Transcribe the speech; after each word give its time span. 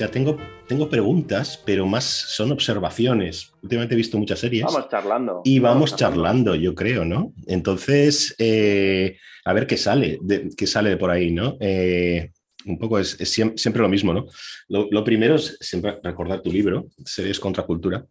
sea, 0.00 0.10
tengo, 0.10 0.38
tengo 0.66 0.88
preguntas, 0.88 1.62
pero 1.64 1.86
más 1.86 2.04
son 2.04 2.52
observaciones. 2.52 3.52
Últimamente 3.62 3.94
he 3.94 3.96
visto 3.96 4.18
muchas 4.18 4.38
series. 4.38 4.64
Vamos 4.64 4.88
charlando. 4.88 5.42
Y 5.44 5.58
vamos, 5.58 5.94
charlando, 5.94 6.54
yo 6.54 6.74
creo, 6.74 7.04
¿no? 7.04 7.34
Entonces, 7.46 8.34
eh, 8.38 9.18
a 9.44 9.52
ver 9.52 9.66
qué 9.66 9.76
sale, 9.76 10.18
de, 10.22 10.48
qué 10.56 10.66
sale 10.66 10.90
de 10.90 10.96
por 10.96 11.10
ahí, 11.10 11.30
¿no? 11.30 11.58
Eh, 11.60 12.30
un 12.66 12.78
poco 12.78 12.98
es, 12.98 13.10
siempre, 13.10 13.82
lo 13.82 13.88
mismo, 13.88 14.12
¿no? 14.14 14.26
Lo, 14.68 15.04
primero 15.04 15.34
es 15.34 15.56
siempre 15.60 15.98
recordar 16.02 16.42
tu 16.42 16.50
libro, 16.50 16.88
Series 17.04 17.40
contra 17.40 17.64
Cultura, 17.64 18.06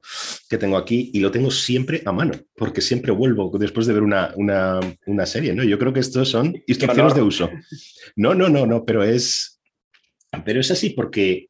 que 0.48 0.57
tengo 0.57 0.77
aquí 0.77 1.12
y 1.13 1.20
lo 1.20 1.31
tengo 1.31 1.51
siempre 1.51 2.01
a 2.05 2.12
mano, 2.12 2.34
porque 2.55 2.81
siempre 2.81 3.12
vuelvo 3.12 3.51
después 3.59 3.87
de 3.87 3.93
ver 3.93 4.03
una, 4.03 4.34
una, 4.35 5.26
serie, 5.26 5.53
¿no? 5.53 5.63
Yo 5.63 5.77
creo 5.77 5.93
que 5.93 5.99
estos 5.99 6.29
son 6.29 6.55
instrucciones 6.67 7.15
de 7.15 7.21
uso. 7.21 7.49
No, 8.15 8.34
no, 8.34 8.49
no, 8.49 8.65
no, 8.65 8.85
pero 8.85 9.03
es, 9.03 9.59
pero 10.45 10.59
es 10.59 10.71
así 10.71 10.91
porque 10.91 11.48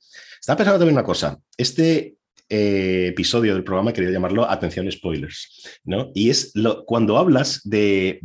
estaba 0.49 0.57
pensando 0.57 0.79
también 0.79 0.95
una 0.95 1.05
cosa. 1.05 1.39
Este 1.55 2.15
eh, 2.49 3.09
episodio 3.09 3.53
del 3.53 3.63
programa 3.63 3.93
quería 3.93 4.09
llamarlo 4.09 4.49
Atención 4.49 4.91
Spoilers, 4.91 5.79
¿no? 5.83 6.09
Y 6.15 6.31
es 6.31 6.49
lo, 6.55 6.85
cuando 6.85 7.19
hablas 7.19 7.61
de, 7.65 8.19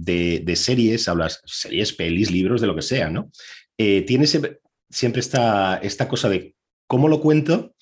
series, 0.57 1.07
hablas 1.07 1.43
series, 1.45 1.93
pelis, 1.93 2.31
libros, 2.31 2.63
de 2.63 2.67
lo 2.67 2.75
que 2.75 2.81
sea, 2.81 3.11
¿no? 3.11 3.31
Eh, 3.77 4.07
tiene 4.07 4.27
siempre 4.27 5.21
esta, 5.21 5.77
esta 5.83 6.09
cosa 6.09 6.31
de 6.31 6.55
cómo 6.87 7.09
lo 7.09 7.21
cuento, 7.21 7.75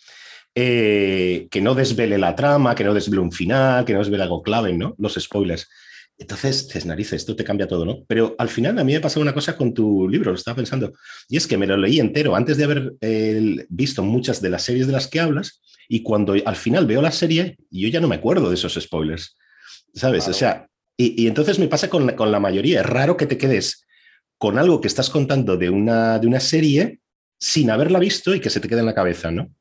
eh, 0.56 1.46
que 1.48 1.60
no 1.60 1.76
desvele 1.76 2.18
la 2.18 2.34
trama, 2.34 2.74
que 2.74 2.82
no 2.82 2.94
desvele 2.94 3.22
un 3.22 3.30
final, 3.30 3.84
que 3.84 3.92
no 3.92 4.00
desvele 4.00 4.24
algo 4.24 4.42
clave, 4.42 4.72
¿no? 4.72 4.96
Los 4.98 5.14
spoilers. 5.14 5.68
Entonces, 6.18 6.68
te 6.68 6.84
narices, 6.84 7.14
esto 7.14 7.34
te 7.34 7.44
cambia 7.44 7.66
todo, 7.66 7.84
¿no? 7.84 8.04
Pero 8.06 8.36
al 8.38 8.48
final 8.48 8.78
a 8.78 8.84
mí 8.84 8.92
me 8.92 9.00
pasó 9.00 9.20
una 9.20 9.34
cosa 9.34 9.56
con 9.56 9.74
tu 9.74 10.08
libro, 10.08 10.30
lo 10.30 10.36
estaba 10.36 10.56
pensando, 10.56 10.92
y 11.28 11.36
es 11.36 11.46
que 11.46 11.56
me 11.56 11.66
lo 11.66 11.76
leí 11.76 11.98
entero 11.98 12.36
antes 12.36 12.56
de 12.56 12.64
haber 12.64 12.94
eh, 13.00 13.66
visto 13.68 14.02
muchas 14.02 14.40
de 14.40 14.50
las 14.50 14.62
series 14.62 14.86
de 14.86 14.92
las 14.92 15.08
que 15.08 15.20
hablas, 15.20 15.60
y 15.88 16.02
cuando 16.02 16.34
al 16.44 16.56
final 16.56 16.86
veo 16.86 17.02
la 17.02 17.12
serie, 17.12 17.58
yo 17.70 17.88
ya 17.88 18.00
no 18.00 18.08
me 18.08 18.16
acuerdo 18.16 18.48
de 18.48 18.54
esos 18.54 18.74
spoilers, 18.74 19.36
¿sabes? 19.94 20.28
O 20.28 20.32
sea, 20.32 20.68
y, 20.96 21.26
entonces 21.26 21.58
me 21.58 21.68
pasa 21.68 21.88
con, 21.88 22.08
con 22.14 22.30
la 22.30 22.40
mayoría, 22.40 22.80
es 22.80 22.86
raro 22.86 23.16
que 23.16 23.26
te 23.26 23.38
quedes 23.38 23.86
con 24.38 24.58
algo 24.58 24.80
que 24.80 24.88
estás 24.88 25.10
contando 25.10 25.56
de 25.56 25.70
una, 25.70 26.18
de 26.18 26.26
una 26.26 26.40
serie 26.40 27.00
sin 27.38 27.70
haberla 27.70 27.98
visto 27.98 28.34
y 28.34 28.40
que 28.40 28.50
se 28.50 28.60
te 28.60 28.68
quede 28.68 28.80
en 28.80 28.86
la 28.86 28.94
cabeza, 28.94 29.30
¿no? 29.30 29.52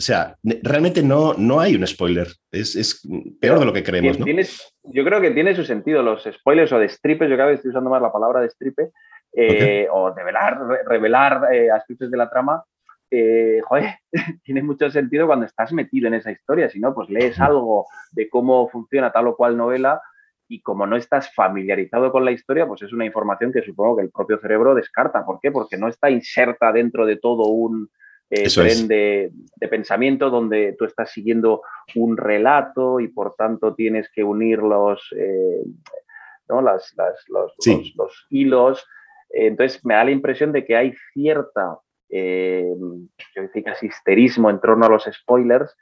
O 0.00 0.02
sea, 0.02 0.34
realmente 0.62 1.02
no, 1.02 1.34
no 1.34 1.60
hay 1.60 1.76
un 1.76 1.86
spoiler. 1.86 2.26
Es, 2.50 3.06
peor 3.38 3.58
de 3.58 3.66
lo 3.66 3.72
que 3.74 3.82
creemos, 3.82 4.18
¿no? 4.18 4.24
yo 4.24 5.04
creo 5.04 5.20
que 5.20 5.30
tiene 5.32 5.54
su 5.54 5.62
sentido. 5.62 6.02
Los 6.02 6.24
spoilers 6.24 6.72
o 6.72 6.78
de 6.78 6.88
stripes, 6.88 7.28
yo 7.28 7.36
cada 7.36 7.50
vez 7.50 7.58
estoy 7.58 7.68
usando 7.68 7.90
más 7.90 8.00
la 8.00 8.10
palabra 8.10 8.40
de 8.40 8.48
stripe, 8.48 8.92
eh, 9.34 9.86
o 9.92 10.10
develar, 10.12 10.58
revelar 10.86 11.52
eh, 11.52 11.70
aspectos 11.70 12.10
de 12.10 12.16
la 12.16 12.30
trama. 12.30 12.64
Eh, 13.10 13.60
joder, 13.62 13.96
tiene 14.42 14.62
mucho 14.62 14.90
sentido 14.90 15.26
cuando 15.26 15.44
estás 15.44 15.70
metido 15.74 16.08
en 16.08 16.14
esa 16.14 16.32
historia. 16.32 16.70
Si 16.70 16.80
no, 16.80 16.94
pues 16.94 17.10
lees 17.10 17.38
algo 17.38 17.84
de 18.12 18.30
cómo 18.30 18.70
funciona 18.70 19.12
tal 19.12 19.26
o 19.26 19.36
cual 19.36 19.54
novela 19.54 20.00
y 20.48 20.62
como 20.62 20.86
no 20.86 20.96
estás 20.96 21.30
familiarizado 21.34 22.10
con 22.10 22.24
la 22.24 22.32
historia, 22.32 22.66
pues 22.66 22.80
es 22.80 22.94
una 22.94 23.04
información 23.04 23.52
que 23.52 23.60
supongo 23.60 23.98
que 23.98 24.04
el 24.04 24.10
propio 24.10 24.38
cerebro 24.38 24.74
descarta. 24.74 25.26
¿Por 25.26 25.40
qué? 25.40 25.52
Porque 25.52 25.76
no 25.76 25.88
está 25.88 26.08
inserta 26.08 26.72
dentro 26.72 27.04
de 27.04 27.16
todo 27.16 27.48
un 27.48 27.90
eh, 28.30 28.48
tren 28.48 28.86
de, 28.86 29.32
pensamiento 29.68 30.30
donde 30.30 30.74
tú 30.78 30.84
estás 30.84 31.10
siguiendo 31.10 31.62
un 31.96 32.16
relato 32.16 33.00
y 33.00 33.08
por 33.08 33.34
tanto 33.34 33.74
tienes 33.74 34.08
que 34.10 34.22
unir 34.22 34.60
los, 34.60 35.02
eh, 35.16 35.62
los, 36.48 36.94
los, 37.28 38.26
hilos. 38.30 38.86
Entonces 39.30 39.84
me 39.84 39.94
da 39.94 40.04
la 40.04 40.12
impresión 40.12 40.52
de 40.52 40.64
que 40.64 40.76
hay 40.76 40.94
cierta, 41.12 41.78
eh, 42.08 42.72
yo 43.34 43.42
decía 43.42 43.64
casi 43.64 43.86
histerismo 43.86 44.48
en 44.48 44.60
torno 44.60 44.86
a 44.86 44.90
los 44.90 45.08
spoilers, 45.12 45.76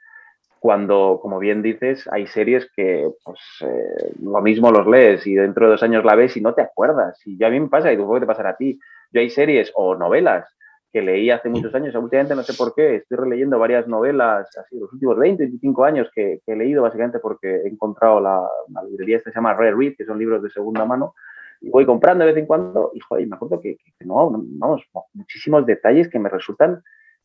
cuando, 0.59 1.19
como 1.21 1.39
bien 1.39 1.61
dices, 1.61 2.07
hay 2.11 2.27
series 2.27 2.69
que 2.75 3.09
pues, 3.23 3.39
eh, 3.61 4.13
lo 4.21 4.41
mismo 4.41 4.71
los 4.71 4.85
lees 4.87 5.25
y 5.25 5.35
dentro 5.35 5.65
de 5.65 5.71
dos 5.71 5.83
años 5.83 6.03
la 6.03 6.15
ves 6.15 6.35
y 6.35 6.41
no 6.41 6.53
te 6.53 6.61
acuerdas. 6.61 7.19
Y 7.25 7.37
ya 7.37 7.47
a 7.47 7.49
mí 7.49 7.59
me 7.59 7.69
pasa, 7.69 7.93
y 7.93 7.95
supongo 7.95 8.15
que 8.15 8.19
te 8.21 8.25
pasará 8.25 8.49
a 8.49 8.57
ti. 8.57 8.77
Yo 9.11 9.21
hay 9.21 9.29
series 9.29 9.71
o 9.73 9.95
novelas 9.95 10.53
que 10.91 11.01
leí 11.01 11.29
hace 11.29 11.49
muchos 11.49 11.73
años, 11.75 11.93
últimamente 11.95 12.35
no 12.35 12.43
sé 12.43 12.53
por 12.53 12.73
qué, 12.73 12.95
estoy 12.95 13.17
releyendo 13.17 13.59
varias 13.59 13.87
novelas, 13.87 14.49
así 14.57 14.79
los 14.79 14.91
últimos 14.91 15.17
20, 15.17 15.43
25 15.43 15.83
años 15.83 16.09
que, 16.13 16.41
he 16.45 16.55
leído 16.55 16.81
básicamente 16.81 17.19
porque 17.19 17.47
he 17.47 17.67
encontrado 17.67 18.19
la, 18.19 18.47
librería 18.89 19.17
esta 19.17 19.29
que 19.29 19.33
se 19.33 19.37
llama 19.37 19.53
Rare 19.53 19.75
Read, 19.75 19.93
que 19.97 20.05
son 20.05 20.17
libros 20.17 20.41
de 20.41 20.49
segunda 20.49 20.85
mano, 20.85 21.13
y 21.61 21.69
voy 21.69 21.85
comprando 21.85 22.25
de 22.25 22.31
vez 22.31 22.39
en 22.39 22.47
cuando, 22.47 22.91
y 22.93 22.99
joder, 22.99 23.27
me 23.27 23.35
acuerdo 23.35 23.61
que, 23.61 23.77
que 23.77 24.05
no, 24.05 24.31
vamos, 24.31 24.83
muchísimos 25.13 25.65
detalles 25.65 26.09
que 26.09 26.19
me 26.19 26.29
resultan 26.29 26.81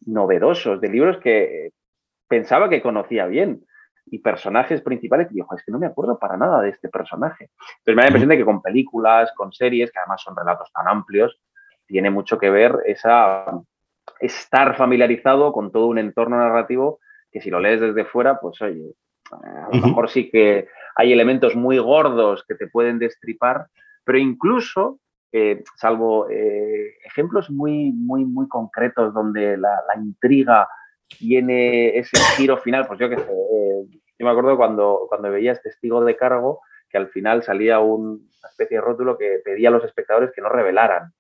novedosos, 0.07 0.81
de 0.81 0.89
libros 0.89 1.19
que, 1.19 1.73
pensaba 2.29 2.69
que 2.69 2.83
conocía 2.83 3.27
bien. 3.27 3.65
Y 4.07 4.19
personajes 4.19 4.83
principales 4.83 5.29
que 5.29 5.35
dijo, 5.35 5.55
es 5.57 5.65
que 5.65 5.73
no 5.73 5.79
me 5.79 5.87
acuerdo 5.87 6.19
para 6.19 6.37
nada 6.37 6.61
de 6.61 6.71
este 6.71 6.89
personaje. 6.89 7.51
Entonces 7.79 7.97
me 7.97 8.03
da 8.03 8.03
la 8.03 8.09
impresión 8.09 8.29
de 8.29 8.37
que 8.37 8.45
con 8.45 8.61
películas, 8.61 9.33
con 9.35 9.53
series, 9.53 9.91
que 9.91 9.99
además 9.99 10.21
son 10.23 10.37
relatos 10.37 10.71
tan 10.73 10.87
amplios, 10.89 11.41
tiene 11.87 12.11
mucho 12.11 12.39
que 12.39 12.51
ver 12.51 12.77
esa 12.87 13.47
estar 14.21 14.77
familiarizado 14.77 15.53
con 15.53 15.73
todo 15.73 15.87
un 15.87 15.99
entorno 15.99 16.39
narrativo 16.39 17.01
que 17.31 17.41
si 17.41 17.51
lo 17.51 17.59
lees 17.61 17.81
desde 17.81 18.05
fuera, 18.05 18.39
pues 18.41 18.61
oye, 18.63 18.95
a 19.31 19.69
lo 19.73 19.87
mejor 19.89 20.09
sí 20.09 20.31
que 20.31 20.69
hay 20.97 21.13
elementos 21.13 21.57
muy 21.57 21.79
gordos 21.79 22.45
que 22.47 22.55
te 22.55 22.69
pueden 22.69 22.99
destripar, 22.99 23.67
pero 24.05 24.19
incluso, 24.19 25.01
eh, 25.33 25.65
salvo 25.77 26.29
eh, 26.31 26.97
ejemplos 27.05 27.51
muy, 27.51 27.91
muy, 27.93 28.25
muy 28.25 28.47
concretos 28.49 29.13
donde 29.13 29.57
la, 29.57 29.81
la 29.89 30.01
intriga 30.01 30.69
tiene 31.09 31.99
ese 31.99 32.17
giro 32.37 32.57
final, 32.59 32.87
pues 32.87 33.01
yo 33.01 33.09
que 33.09 33.17
sé, 33.17 33.33
eh, 33.33 33.85
yo 34.19 34.27
me 34.27 34.31
acuerdo 34.31 34.57
cuando, 34.57 35.07
cuando 35.09 35.31
veías 35.31 35.61
Testigo 35.61 36.05
de 36.05 36.17
Cargo, 36.17 36.61
que 36.89 36.99
al 36.99 37.09
final 37.09 37.43
salía 37.43 37.81
una 37.81 38.21
especie 38.49 38.77
de 38.77 38.81
rótulo 38.81 39.19
que 39.19 39.41
pedía 39.45 39.71
a 39.71 39.73
los 39.73 39.85
espectadores 39.85 40.31
que 40.33 40.41
no 40.41 40.49
revelaran 40.49 41.13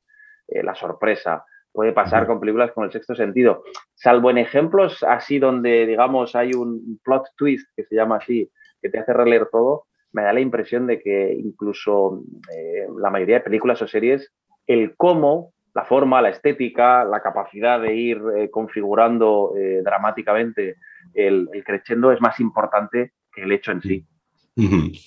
eh, 0.49 0.62
la 0.62 0.75
sorpresa. 0.75 1.44
Puede 1.72 1.93
pasar 1.93 2.27
con 2.27 2.41
películas 2.41 2.72
como 2.72 2.87
El 2.87 2.93
Sexto 2.93 3.15
Sentido. 3.15 3.65
Salvo 3.94 4.31
en 4.31 4.38
ejemplos 4.38 5.03
así 5.03 5.38
donde, 5.38 5.87
digamos, 5.87 6.37
hay 6.37 6.53
un 6.53 7.00
plot 7.03 7.25
twist, 7.37 7.69
que 7.77 7.84
se 7.84 7.97
llama 7.97 8.16
así, 8.16 8.50
que 8.81 8.88
te 8.88 8.99
hace 8.99 9.12
releer 9.12 9.49
todo, 9.50 9.87
me 10.12 10.22
da 10.22 10.32
la 10.32 10.41
impresión 10.41 10.87
de 10.87 11.00
que 11.00 11.34
incluso 11.34 12.22
eh, 12.55 12.87
la 13.00 13.10
mayoría 13.10 13.37
de 13.37 13.44
películas 13.44 13.82
o 13.82 13.88
series, 13.88 14.32
el 14.66 14.94
cómo 14.97 15.53
la 15.75 15.84
forma, 15.84 16.22
la 16.22 16.31
estética, 16.31 17.05
la 17.05 17.21
capacidad 17.21 17.81
de 17.81 17.97
ir 17.97 18.22
eh, 18.38 18.49
configurando 18.50 19.55
eh, 19.59 19.81
dramáticamente 19.82 20.76
el, 21.12 21.49
el 21.53 21.65
crescendo 21.65 22.12
es 22.12 22.21
más 22.21 22.38
importante 22.38 23.12
que 23.32 23.43
el 23.43 23.50
hecho 23.50 23.72
en 23.72 23.82
sí. 23.82 24.06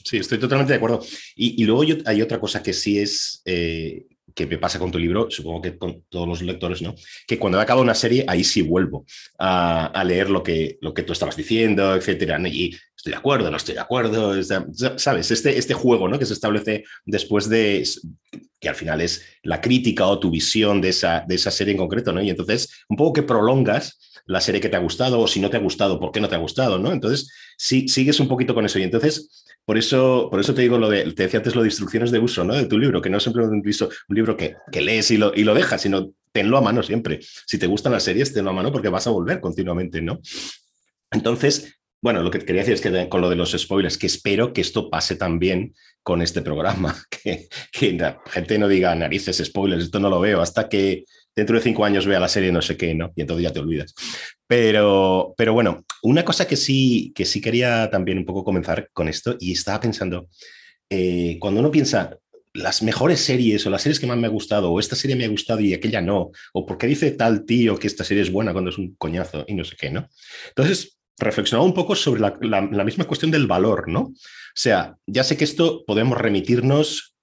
Sí, 0.04 0.18
estoy 0.18 0.40
totalmente 0.40 0.74
de 0.74 0.78
acuerdo. 0.78 1.00
Y, 1.36 1.64
luego 1.64 1.84
hay 2.06 2.22
otra 2.22 2.40
cosa 2.40 2.62
que 2.62 2.74
sí 2.74 3.00
es, 3.00 3.42
eh, 3.46 4.06
que 4.38 4.46
me 4.46 4.59
pasa 4.59 4.78
con 4.78 4.92
tu 4.92 5.00
libro, 5.00 5.31
supongo 5.31 5.64
que 5.64 5.78
con 5.80 6.03
todos 6.09 6.28
los 6.28 6.44
lectores, 6.44 6.84
¿no? 6.84 6.94
Que 7.25 7.40
cuando 7.40 7.59
acaba 7.59 7.81
una 7.81 7.96
serie, 7.96 8.24
ahí 8.28 8.44
sí 8.44 8.62
vuelvo 8.62 9.03
a, 9.40 10.03
leer 10.06 10.30
lo 10.30 10.44
que, 10.44 10.78
lo 10.80 10.94
que 10.94 11.02
tú 11.02 11.14
estabas 11.14 11.36
diciendo, 11.36 11.96
etcétera. 11.96 12.40
Y 12.48 12.70
estoy 12.96 13.14
de 13.14 13.18
acuerdo, 13.18 13.50
no 13.50 13.58
estoy 13.58 13.74
de 13.74 13.81
acuerdo, 13.81 14.36
¿sabes? 14.98 15.31
Este, 15.31 15.57
este 15.57 15.74
juego, 15.74 16.07
¿no? 16.07 16.19
Que 16.19 16.28
se 16.28 16.34
establece 16.34 16.84
después 17.04 17.50
de, 17.50 17.84
que 18.60 18.69
al 18.69 18.75
final 18.75 19.01
es 19.01 19.25
la 19.42 19.60
crítica 19.60 20.06
o 20.06 20.19
tu 20.19 20.30
visión 20.30 20.81
de 20.81 20.89
esa, 20.89 21.25
de 21.28 21.34
esa 21.34 21.50
serie 21.50 21.72
en 21.72 21.80
concreto, 21.80 22.13
¿no? 22.13 22.22
Y 22.22 22.30
entonces, 22.30 22.69
un 22.89 22.95
poco 22.95 23.13
que 23.13 23.24
prolongas 23.24 23.98
la 24.27 24.41
serie 24.41 24.62
que 24.62 24.69
te 24.69 24.75
ha 24.75 24.79
gustado 24.79 25.19
o 25.19 25.27
si 25.27 25.39
no 25.39 25.50
te 25.50 25.57
ha 25.57 25.62
gustado, 25.62 26.00
¿por 26.00 26.12
qué 26.12 26.19
no 26.19 26.29
te 26.29 26.35
ha 26.35 26.39
gustado? 26.39 26.77
¿no? 26.77 26.91
Entonces, 26.91 27.31
sí, 27.57 27.88
sigues 27.88 28.19
un 28.19 28.27
poquito 28.27 28.53
con 28.53 28.65
eso. 28.65 28.77
Y 28.77 28.83
entonces, 28.83 29.45
por 29.65 29.77
eso, 29.77 30.27
por 30.29 30.39
eso 30.39 30.53
te 30.53 30.62
digo 30.62 30.77
lo 30.77 30.89
de, 30.89 31.12
te 31.13 31.24
decía 31.24 31.39
antes 31.39 31.56
lo 31.56 31.62
de 31.62 31.68
instrucciones 31.68 32.12
de 32.12 32.19
uso, 32.19 32.44
¿no? 32.44 32.53
De 32.53 32.65
tu 32.65 32.77
libro, 32.77 33.01
que 33.01 33.09
no 33.09 33.19
simplemente 33.19 33.56
un, 33.56 33.89
un 34.09 34.15
libro 34.15 34.38
que, 34.38 34.56
que 34.71 34.81
lees 34.81 35.12
y 35.12 35.18
lo, 35.18 35.33
y 35.33 35.44
lo 35.44 35.53
dejas, 35.53 35.81
sino 35.81 36.12
tenlo 36.31 36.57
a 36.57 36.62
mano 36.62 36.83
siempre. 36.83 37.19
Si 37.21 37.57
te 37.57 37.68
gustan 37.68 37.91
las 37.91 38.03
series, 38.03 38.33
tenlo 38.33 38.51
a 38.51 38.53
mano 38.53 38.71
porque 38.71 38.89
vas 38.89 39.07
a 39.07 39.09
volver 39.09 39.39
continuamente, 39.39 40.01
¿no? 40.01 40.21
Entonces, 41.12 41.77
bueno, 42.01 42.21
lo 42.21 42.29
que 42.29 42.39
quería 42.39 42.62
decir 42.62 42.75
es 42.75 42.81
que 42.81 43.09
con 43.09 43.21
lo 43.21 43.29
de 43.29 43.35
los 43.35 43.51
spoilers, 43.51 43.97
que 43.97 44.07
espero 44.07 44.53
que 44.53 44.62
esto 44.62 44.89
pase 44.89 45.15
también 45.15 45.74
con 46.03 46.21
este 46.21 46.41
programa, 46.41 46.95
que, 47.09 47.50
que 47.71 47.94
la 47.94 48.21
gente 48.27 48.57
no 48.57 48.68
diga 48.68 48.95
narices, 48.95 49.44
spoilers, 49.44 49.85
esto 49.85 50.00
no 50.00 50.09
lo 50.09 50.19
veo, 50.19 50.41
hasta 50.41 50.69
que 50.69 51.06
dentro 51.38 51.56
de 51.56 51.62
cinco 51.62 51.86
años 51.86 52.07
vea 52.07 52.19
la 52.19 52.28
serie 52.28 52.51
no 52.51 52.63
sé 52.63 52.75
qué, 52.75 52.95
¿no? 52.95 53.13
Y 53.16 53.22
entonces 53.22 53.44
ya 53.44 53.54
te 53.54 53.60
olvidas. 53.60 53.94
Pero, 54.48 55.36
pero 55.38 55.54
bueno, 55.54 55.86
una 56.01 56.25
cosa 56.25 56.48
que 56.48 56.57
sí, 56.57 57.13
que 57.16 57.25
sí 57.25 57.39
quería 57.39 57.92
también 57.92 58.18
un 58.18 58.25
poco 58.25 58.44
comenzar 58.44 58.89
con 58.92 59.07
esto, 59.07 59.38
y 59.39 59.51
estaba 59.51 59.80
pensando, 59.80 60.30
eh, 60.89 61.38
cuando 61.39 61.60
uno 61.60 61.69
piensa 61.69 62.18
las 62.54 62.81
mejores 62.81 63.19
series 63.19 63.68
o 63.68 63.69
las 63.69 63.84
series 63.84 64.00
que 64.00 64.07
más 64.07 64.18
me 64.18 64.25
ha 64.25 64.31
gustado, 64.31 64.72
o 64.72 64.80
esta 64.80 64.95
serie 64.95 65.16
me 65.16 65.25
ha 65.25 65.30
gustado 65.30 65.60
y 65.60 65.75
aquella 65.75 66.01
no, 66.01 66.31
o 66.54 66.66
por 66.66 66.80
qué 66.80 66.88
dice 66.88 67.12
tal 67.12 67.45
tío 67.45 67.78
que 67.78 67.86
esta 67.86 68.04
serie 68.04 68.24
es 68.24 68.31
buena 68.31 68.51
cuando 68.51 68.72
es 68.72 68.80
un 68.80 68.95
coñazo 68.95 69.45
y 69.48 69.54
no 69.54 69.63
sé 69.63 69.75
qué, 69.80 69.92
¿no? 69.92 70.10
Entonces, 70.50 70.98
reflexionaba 71.19 71.68
un 71.68 71.75
poco 71.75 71.95
sobre 71.95 72.22
la, 72.22 72.36
la 72.42 72.84
misma 72.84 73.06
cuestión 73.06 73.30
del 73.30 73.45
valor, 73.45 73.88
¿no? 73.88 74.01
O 74.01 74.13
sea, 74.56 74.98
ya 75.06 75.24
sé 75.24 75.38
que 75.38 75.44
esto 75.44 75.84
podemos 75.86 76.18
remitirnos 76.18 77.17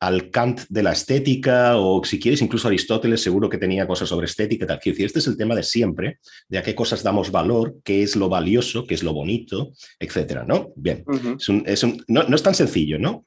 al 0.00 0.30
Kant 0.30 0.62
de 0.68 0.82
la 0.82 0.92
estética, 0.92 1.78
o 1.78 2.04
si 2.04 2.20
quieres, 2.20 2.42
incluso 2.42 2.68
Aristóteles 2.68 3.22
seguro 3.22 3.48
que 3.48 3.58
tenía 3.58 3.86
cosas 3.86 4.08
sobre 4.08 4.26
estética, 4.26 4.66
tal. 4.66 4.78
Quiero 4.78 4.94
decir, 4.94 5.06
este 5.06 5.20
es 5.20 5.26
el 5.26 5.36
tema 5.36 5.54
de 5.54 5.62
siempre, 5.62 6.18
de 6.48 6.58
a 6.58 6.62
qué 6.62 6.74
cosas 6.74 7.02
damos 7.02 7.30
valor, 7.30 7.76
qué 7.82 8.02
es 8.02 8.16
lo 8.16 8.28
valioso, 8.28 8.86
qué 8.86 8.94
es 8.94 9.02
lo 9.02 9.12
bonito, 9.12 9.72
etcétera, 9.98 10.44
¿no? 10.46 10.72
Bien, 10.76 11.04
no, 12.08 12.34
es 12.34 12.42
tan 12.42 12.54
sencillo, 12.54 12.98
¿no? 12.98 13.26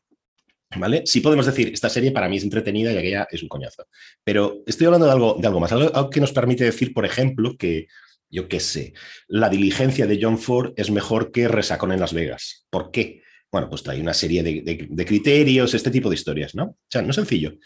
¿Vale? 0.78 1.02
Sí 1.06 1.22
podemos 1.22 1.48
decir, 1.48 1.72
esta 1.74 1.90
serie 1.90 2.12
para 2.12 2.30
mí 2.30 2.38
es 2.38 2.44
entretenida 2.44 2.94
y 2.94 2.98
aquella 2.98 3.28
es 3.32 3.42
un 3.42 3.50
coñazo. 3.50 3.88
Pero 4.24 4.62
estoy 4.68 4.86
hablando 4.86 5.08
de 5.08 5.14
algo, 5.14 5.38
de 5.40 5.48
algo 5.48 5.60
más, 5.60 5.72
algo, 5.72 6.10
que 6.12 6.20
nos 6.20 6.32
permite 6.32 6.64
decir, 6.64 6.94
por 6.94 7.06
ejemplo, 7.06 7.58
que, 7.58 7.88
yo 8.30 8.48
qué 8.48 8.60
sé, 8.60 8.94
la 9.28 9.50
diligencia 9.50 10.06
de 10.06 10.20
John 10.22 10.38
Ford 10.38 10.74
es 10.76 10.92
mejor 10.92 11.32
que 11.32 11.48
Resacón 11.48 11.92
en 11.92 12.00
Las 12.00 12.14
Vegas. 12.14 12.68
¿Por 12.70 12.92
qué? 12.92 13.24
Bueno, 13.52 13.70
pues 13.70 13.84
trae 13.84 14.02
una 14.02 14.14
serie 14.14 14.44
de, 14.44 15.06
criterios, 15.06 15.74
este 15.74 15.92
tipo 15.92 16.10
de 16.10 16.16
historias, 16.16 16.54
¿no? 16.54 16.66
O 16.66 16.78
sea, 16.88 17.02
no 17.02 17.10
es 17.10 17.16
sencillo. 17.16 17.58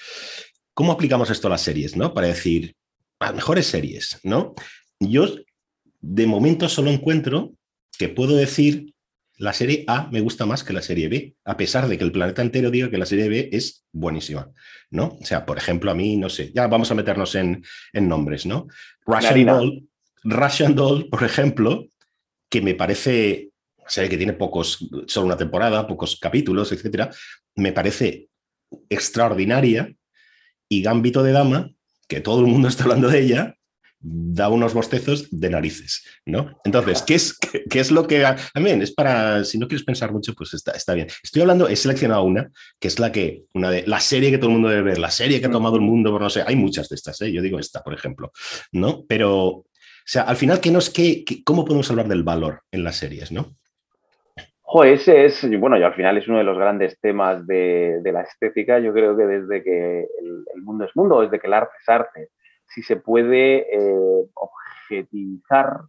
¿Cómo 0.74 0.92
aplicamos 0.92 1.30
esto 1.30 1.48
a 1.48 1.52
las 1.52 1.62
series, 1.62 1.98
no? 1.98 2.14
Para 2.14 2.28
decir, 2.28 2.76
a 3.20 3.32
mejores 3.34 3.68
series, 3.68 4.20
¿no? 4.24 4.56
Yo, 5.00 5.28
de 6.00 6.26
momento, 6.26 6.70
solo 6.70 6.90
encuentro 6.90 7.54
que 7.98 8.10
puedo 8.10 8.36
decir 8.36 8.94
la 9.38 9.54
serie 9.54 9.84
A 9.88 10.08
me 10.12 10.22
gusta 10.22 10.46
más 10.46 10.64
que 10.64 10.74
la 10.74 10.82
serie 10.82 11.10
B, 11.10 11.36
a 11.44 11.58
pesar 11.58 11.88
de 11.88 11.98
que 11.98 12.04
el 12.04 12.12
planeta 12.12 12.42
entero 12.42 12.70
diga 12.72 12.90
que 12.90 12.98
la 12.98 13.06
serie 13.06 13.30
B 13.30 13.50
es 13.52 13.86
buenísima, 13.92 14.52
¿no? 14.90 15.18
O 15.20 15.26
sea, 15.26 15.46
por 15.46 15.58
ejemplo, 15.58 15.92
a 15.92 15.96
mí, 15.96 16.18
no 16.18 16.30
sé, 16.30 16.52
ya 16.54 16.68
vamos 16.68 16.92
a 16.92 16.96
meternos 16.96 17.36
en, 17.36 17.64
nombres, 17.94 18.46
¿no? 18.46 18.68
Russian 19.06 19.46
Doll, 19.46 19.88
Russian 20.24 20.76
Doll, 20.76 21.10
por 21.10 21.24
ejemplo, 21.24 21.88
que 22.50 22.62
me 22.62 22.76
parece 22.76 23.50
serie 23.88 24.10
que 24.10 24.18
tiene 24.18 24.34
pocos, 24.34 24.90
solo 25.08 25.28
una 25.28 25.38
temporada, 25.38 25.88
pocos 25.88 26.18
capítulos, 26.20 26.72
etcétera, 26.72 27.10
me 27.56 27.72
parece 27.72 28.30
extraordinaria. 28.90 29.94
Y 30.70 30.82
Gambito 30.82 31.22
de 31.22 31.34
Dama, 31.34 31.72
que 32.08 32.22
todo 32.22 32.40
el 32.40 32.48
mundo 32.48 32.68
está 32.70 32.84
hablando 32.84 33.10
de 33.10 33.20
ella, 33.20 33.56
da 34.06 34.50
unos 34.50 34.74
bostezos 34.74 35.28
de 35.32 35.50
narices, 35.50 36.04
¿no? 36.26 36.60
Entonces, 36.66 37.02
¿qué 37.04 37.16
es, 37.16 37.38
qué, 37.38 37.80
es 37.80 37.90
lo 37.90 38.06
que... 38.06 38.22
También 38.54 38.82
es 38.82 38.92
para, 38.92 39.46
si 39.46 39.58
no 39.58 39.68
quieres 39.68 39.86
pensar 39.86 40.12
mucho, 40.12 40.34
pues 40.34 40.54
está, 40.54 40.74
está 40.74 40.94
bien. 40.94 41.08
Estoy 41.24 41.42
hablando, 41.42 41.70
he 41.70 41.76
seleccionado 41.78 42.24
una, 42.24 42.52
que 42.80 42.90
es 42.90 43.00
la 43.00 43.14
que, 43.14 43.44
una 43.54 43.72
de, 43.72 43.88
la 43.88 44.02
serie 44.02 44.30
que 44.30 44.38
todo 44.38 44.50
el 44.50 44.56
mundo 44.56 44.68
debe 44.68 44.82
ver, 44.82 44.98
la 44.98 45.10
serie 45.10 45.40
que 45.40 45.46
ha 45.46 45.52
tomado 45.52 45.78
el 45.78 45.82
mundo, 45.82 46.12
por 46.12 46.22
no 46.22 46.30
sé, 46.30 46.44
hay 46.46 46.58
muchas 46.58 46.90
de 46.90 46.96
estas, 46.96 47.22
¿eh? 47.22 47.32
yo 47.32 47.42
digo 47.42 47.60
esta, 47.60 47.82
por 47.82 47.94
ejemplo, 47.94 48.34
¿no? 48.74 49.06
Pero, 49.08 49.40
o 49.46 49.66
sea, 50.06 50.24
al 50.24 50.36
final, 50.36 50.60
¿qué 50.60 50.70
nos, 50.70 50.90
qué, 50.90 51.24
¿cómo 51.46 51.64
podemos 51.64 51.90
hablar 51.90 52.10
del 52.10 52.24
valor 52.24 52.64
en 52.72 52.84
las 52.84 52.98
series, 52.98 53.32
¿no? 53.32 53.56
Ese 54.82 55.26
es, 55.26 55.48
bueno, 55.60 55.78
y 55.78 55.84
al 55.84 55.94
final 55.94 56.18
es 56.18 56.28
uno 56.28 56.40
de 56.40 56.44
los 56.44 56.58
grandes 56.58 57.00
temas 57.00 57.46
de, 57.46 58.02
la 58.04 58.22
estética. 58.22 58.80
Yo 58.80 58.92
creo 58.92 59.16
que 59.16 59.28
desde 59.28 59.64
que 59.64 60.08
el, 60.20 60.64
mundo 60.64 60.86
es 60.86 60.96
mundo, 60.96 61.22
desde 61.22 61.40
que 61.40 61.46
el 61.46 61.54
arte 61.54 61.76
es 61.80 61.90
arte, 61.90 62.30
si 62.66 62.82
se 62.82 62.96
puede 62.96 63.68
eh, 63.72 64.26
objetivizar 64.34 65.82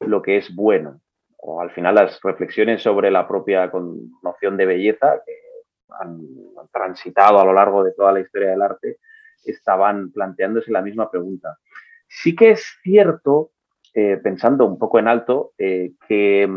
lo 0.00 0.22
que 0.22 0.38
es 0.38 0.54
bueno. 0.54 1.00
O 1.36 1.60
al 1.60 1.70
final 1.72 1.96
las 1.96 2.18
reflexiones 2.22 2.82
sobre 2.82 3.10
la 3.10 3.28
propia 3.28 3.70
noción 4.22 4.56
de 4.56 4.66
belleza 4.66 5.20
que 5.26 5.34
han, 6.00 6.20
transitado 6.72 7.40
a 7.40 7.44
lo 7.44 7.52
largo 7.52 7.82
de 7.82 7.92
toda 7.92 8.12
la 8.12 8.20
historia 8.20 8.50
del 8.50 8.62
arte 8.62 8.98
estaban 9.44 10.12
planteándose 10.12 10.70
la 10.70 10.82
misma 10.82 11.10
pregunta. 11.10 11.58
Sí 12.08 12.36
que 12.36 12.52
es 12.52 12.78
cierto, 12.82 13.50
eh, 13.92 14.18
pensando 14.22 14.66
un 14.66 14.78
poco 14.78 14.98
en 14.98 15.08
alto, 15.08 15.52
eh, 15.58 15.92
que 16.06 16.48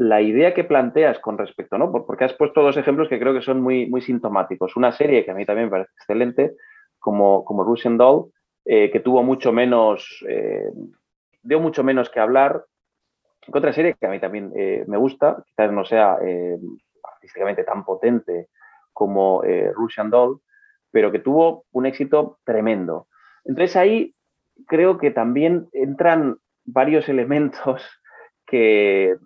la 0.00 0.22
idea 0.22 0.54
que 0.54 0.64
planteas 0.64 1.18
con 1.18 1.36
respecto, 1.36 1.76
¿no? 1.76 1.92
Porque 1.92 2.24
has 2.24 2.32
puesto 2.32 2.62
dos 2.62 2.74
ejemplos 2.78 3.06
que 3.10 3.18
creo 3.18 3.34
que 3.34 3.42
son 3.42 3.60
muy, 3.60 3.86
muy 3.86 4.00
sintomáticos. 4.00 4.74
Una 4.74 4.92
serie 4.92 5.26
que 5.26 5.30
a 5.30 5.34
mí 5.34 5.44
también 5.44 5.66
me 5.66 5.72
parece 5.72 5.90
excelente, 5.94 6.56
como, 6.98 7.44
como 7.44 7.64
Russian 7.64 7.98
Doll, 7.98 8.32
eh, 8.64 8.90
que 8.90 9.00
tuvo 9.00 9.22
mucho 9.22 9.52
menos, 9.52 10.24
eh, 10.26 10.70
dio 11.42 11.60
mucho 11.60 11.84
menos 11.84 12.08
que 12.08 12.18
hablar. 12.18 12.64
Otra 13.52 13.74
serie 13.74 13.94
que 14.00 14.06
a 14.06 14.10
mí 14.10 14.18
también 14.18 14.50
eh, 14.56 14.84
me 14.88 14.96
gusta, 14.96 15.44
quizás 15.44 15.70
no 15.70 15.84
sea 15.84 16.16
artísticamente 17.12 17.64
tan 17.64 17.84
potente 17.84 18.48
como 18.94 19.42
Russian 19.74 20.08
Doll, 20.08 20.40
pero 20.90 21.12
que 21.12 21.18
tuvo 21.18 21.66
un 21.72 21.84
éxito 21.84 22.38
tremendo. 22.44 23.06
Entonces 23.44 23.76
ahí 23.76 24.14
creo 24.66 24.96
que 24.96 25.10
también 25.10 25.68
entran 25.74 26.38
varios 26.64 27.06
elementos 27.10 27.86
que 28.46 29.18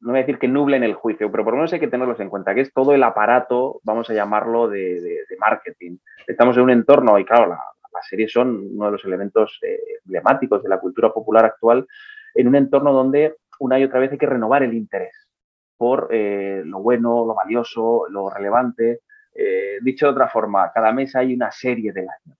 no 0.00 0.10
voy 0.10 0.18
a 0.18 0.22
decir 0.22 0.38
que 0.38 0.48
nublen 0.48 0.84
el 0.84 0.94
juicio, 0.94 1.30
pero 1.30 1.44
por 1.44 1.54
lo 1.54 1.58
menos 1.58 1.72
hay 1.72 1.80
que 1.80 1.88
tenerlos 1.88 2.20
en 2.20 2.30
cuenta, 2.30 2.54
que 2.54 2.60
es 2.60 2.72
todo 2.72 2.94
el 2.94 3.02
aparato, 3.02 3.80
vamos 3.82 4.08
a 4.10 4.14
llamarlo, 4.14 4.68
de, 4.68 5.24
marketing. 5.38 5.98
Estamos 6.26 6.56
en 6.56 6.62
un 6.64 6.70
entorno, 6.70 7.18
y 7.18 7.24
claro, 7.24 7.48
las 7.48 8.06
series 8.08 8.32
son 8.32 8.68
uno 8.74 8.86
de 8.86 8.92
los 8.92 9.04
elementos 9.04 9.58
eh, 9.62 9.78
emblemáticos 10.04 10.62
de 10.62 10.68
la 10.68 10.78
cultura 10.78 11.12
popular 11.12 11.44
actual, 11.44 11.86
en 12.34 12.48
un 12.48 12.56
entorno 12.56 12.92
donde 12.92 13.36
una 13.58 13.78
y 13.78 13.84
otra 13.84 13.98
vez 13.98 14.12
hay 14.12 14.18
que 14.18 14.26
renovar 14.26 14.62
el 14.62 14.74
interés 14.74 15.28
por 15.76 16.08
eh, 16.10 16.62
lo 16.64 16.80
bueno, 16.80 17.24
lo 17.24 17.34
valioso, 17.34 18.06
lo 18.10 18.28
relevante. 18.28 19.00
Eh, 19.34 19.78
dicho 19.80 20.06
de 20.06 20.12
otra 20.12 20.28
forma, 20.28 20.70
cada 20.72 20.92
mes 20.92 21.14
hay 21.14 21.34
una 21.34 21.50
serie 21.52 21.92
del 21.92 22.08
año. 22.08 22.36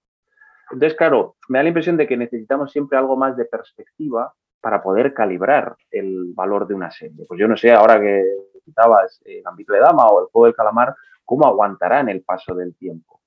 Entonces, 0.70 0.96
claro, 0.98 1.36
me 1.48 1.58
da 1.58 1.62
la 1.62 1.68
impresión 1.68 1.96
de 1.96 2.06
que 2.06 2.16
necesitamos 2.16 2.72
siempre 2.72 2.98
algo 2.98 3.16
más 3.16 3.36
de 3.36 3.44
perspectiva 3.46 4.34
para 4.60 4.82
poder 4.82 5.14
calibrar 5.14 5.76
el 5.90 6.32
valor 6.34 6.66
de 6.66 6.74
una 6.74 6.90
serie. 6.90 7.24
Pues 7.26 7.38
yo 7.38 7.48
no 7.48 7.56
sé, 7.56 7.72
ahora 7.72 8.00
que 8.00 8.24
citabas 8.64 9.20
el 9.24 9.46
ámbito 9.46 9.72
de 9.72 9.80
dama 9.80 10.06
o 10.08 10.20
el 10.20 10.26
juego 10.30 10.46
del 10.46 10.54
calamar, 10.54 10.94
cómo 11.24 11.46
aguantarán 11.46 12.08
el 12.08 12.22
paso 12.22 12.54
del 12.54 12.74
tiempo. 12.76 13.20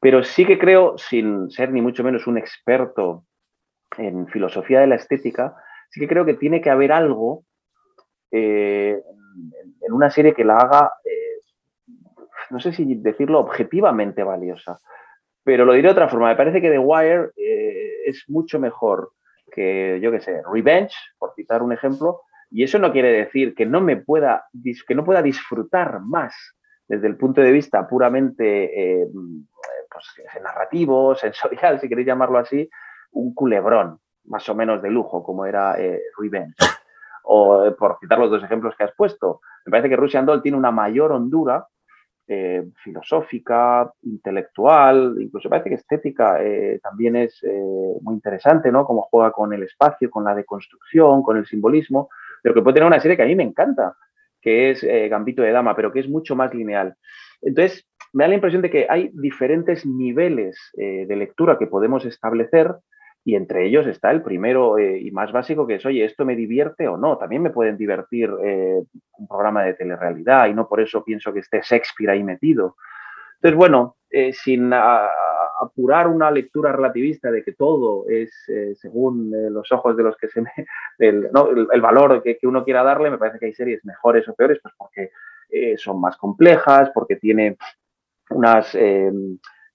Pero 0.00 0.22
sí 0.22 0.44
que 0.44 0.58
creo, 0.58 0.96
sin 0.98 1.50
ser 1.50 1.72
ni 1.72 1.80
mucho 1.80 2.04
menos 2.04 2.26
un 2.26 2.38
experto 2.38 3.24
en 3.96 4.26
filosofía 4.28 4.80
de 4.80 4.86
la 4.86 4.96
estética, 4.96 5.56
sí 5.90 6.00
que 6.00 6.08
creo 6.08 6.24
que 6.24 6.34
tiene 6.34 6.60
que 6.60 6.70
haber 6.70 6.92
algo 6.92 7.44
eh, 8.30 9.00
en 9.80 9.92
una 9.92 10.10
serie 10.10 10.34
que 10.34 10.44
la 10.44 10.56
haga, 10.56 10.92
eh, 11.04 11.42
no 12.50 12.60
sé 12.60 12.72
si 12.72 12.94
decirlo 12.96 13.40
objetivamente 13.40 14.22
valiosa, 14.22 14.78
pero 15.42 15.64
lo 15.64 15.72
diré 15.72 15.88
de 15.88 15.92
otra 15.92 16.08
forma. 16.08 16.28
Me 16.28 16.36
parece 16.36 16.60
que 16.60 16.70
The 16.70 16.78
Wire 16.78 17.30
eh, 17.36 18.02
es 18.06 18.24
mucho 18.28 18.58
mejor 18.58 19.12
que, 19.56 19.98
yo 20.00 20.12
qué 20.12 20.20
sé, 20.20 20.42
Revenge, 20.52 20.94
por 21.18 21.34
citar 21.34 21.62
un 21.62 21.72
ejemplo, 21.72 22.20
y 22.50 22.62
eso 22.62 22.78
no 22.78 22.92
quiere 22.92 23.10
decir 23.10 23.54
que 23.54 23.66
no 23.66 23.80
me 23.80 23.96
pueda, 23.96 24.44
que 24.86 24.94
no 24.94 25.04
pueda 25.04 25.22
disfrutar 25.22 26.00
más 26.00 26.34
desde 26.86 27.08
el 27.08 27.16
punto 27.16 27.40
de 27.40 27.50
vista 27.50 27.88
puramente 27.88 29.00
eh, 29.00 29.08
pues, 29.90 30.04
narrativo, 30.42 31.14
sensorial, 31.16 31.80
si 31.80 31.88
queréis 31.88 32.06
llamarlo 32.06 32.38
así, 32.38 32.68
un 33.12 33.34
culebrón 33.34 33.98
más 34.26 34.48
o 34.48 34.54
menos 34.54 34.82
de 34.82 34.90
lujo, 34.90 35.22
como 35.22 35.46
era 35.46 35.80
eh, 35.80 36.00
Revenge. 36.18 36.54
O 37.24 37.64
eh, 37.64 37.72
por 37.72 37.98
citar 38.00 38.18
los 38.18 38.30
dos 38.30 38.44
ejemplos 38.44 38.74
que 38.76 38.84
has 38.84 38.94
puesto, 38.94 39.40
me 39.64 39.70
parece 39.70 39.88
que 39.88 39.96
Russian 39.96 40.26
Doll 40.26 40.42
tiene 40.42 40.58
una 40.58 40.70
mayor 40.70 41.12
hondura 41.12 41.66
eh, 42.28 42.64
filosófica, 42.82 43.88
intelectual, 44.02 45.14
incluso 45.20 45.48
parece 45.48 45.68
que 45.68 45.76
estética 45.76 46.42
eh, 46.42 46.80
también 46.82 47.14
es 47.14 47.40
eh, 47.44 47.94
muy 48.00 48.14
interesante, 48.14 48.72
¿no? 48.72 48.84
Cómo 48.84 49.02
juega 49.02 49.30
con 49.30 49.52
el 49.52 49.62
espacio, 49.62 50.10
con 50.10 50.24
la 50.24 50.34
deconstrucción, 50.34 51.22
con 51.22 51.36
el 51.36 51.46
simbolismo, 51.46 52.08
pero 52.42 52.52
que 52.52 52.62
puede 52.62 52.74
tener 52.74 52.88
una 52.88 52.98
serie 52.98 53.16
que 53.16 53.22
a 53.22 53.26
mí 53.26 53.36
me 53.36 53.44
encanta, 53.44 53.94
que 54.40 54.70
es 54.70 54.84
Gambito 55.08 55.42
de 55.42 55.52
Dama, 55.52 55.76
pero 55.76 55.92
que 55.92 56.00
es 56.00 56.08
mucho 56.08 56.34
más 56.34 56.52
lineal. 56.52 56.96
Entonces, 57.42 57.86
me 58.12 58.24
da 58.24 58.28
la 58.28 58.34
impresión 58.34 58.62
de 58.62 58.70
que 58.70 58.86
hay 58.88 59.10
diferentes 59.12 59.86
niveles 59.86 60.56
de 60.74 61.16
lectura 61.16 61.58
que 61.58 61.66
podemos 61.68 62.04
establecer 62.04 62.74
y 63.26 63.34
entre 63.34 63.66
ellos 63.66 63.88
está 63.88 64.12
el 64.12 64.22
primero 64.22 64.78
eh, 64.78 65.00
y 65.00 65.10
más 65.10 65.32
básico 65.32 65.66
que 65.66 65.74
es, 65.74 65.84
oye, 65.84 66.04
¿esto 66.04 66.24
me 66.24 66.36
divierte 66.36 66.86
o 66.86 66.96
no? 66.96 67.18
También 67.18 67.42
me 67.42 67.50
pueden 67.50 67.76
divertir 67.76 68.30
eh, 68.40 68.80
un 69.18 69.26
programa 69.26 69.64
de 69.64 69.74
telerrealidad 69.74 70.46
y 70.46 70.54
no 70.54 70.68
por 70.68 70.80
eso 70.80 71.02
pienso 71.02 71.32
que 71.32 71.40
esté 71.40 71.60
Shakespeare 71.60 72.10
ahí 72.10 72.22
metido. 72.22 72.76
Entonces, 73.34 73.58
bueno, 73.58 73.96
eh, 74.08 74.32
sin 74.32 74.70
apurar 74.72 76.06
una 76.06 76.30
lectura 76.30 76.70
relativista 76.70 77.32
de 77.32 77.42
que 77.42 77.54
todo 77.54 78.04
es 78.08 78.30
según 78.80 79.32
los 79.52 79.72
ojos 79.72 79.96
de 79.96 80.04
los 80.04 80.16
que 80.16 80.28
se 80.28 80.42
me... 80.42 80.50
El, 80.98 81.28
el, 81.72 81.80
valor 81.80 82.22
que, 82.22 82.38
que, 82.38 82.46
uno 82.46 82.64
quiera 82.64 82.84
darle, 82.84 83.10
me 83.10 83.18
parece 83.18 83.40
que 83.40 83.46
hay 83.46 83.54
series 83.54 83.84
mejores 83.84 84.26
o 84.28 84.34
peores, 84.34 84.60
pues 84.62 84.72
porque 84.78 85.10
son 85.76 86.00
más 86.00 86.16
complejas, 86.16 86.90
porque 86.94 87.16
tiene 87.16 87.58
unas 88.30 88.74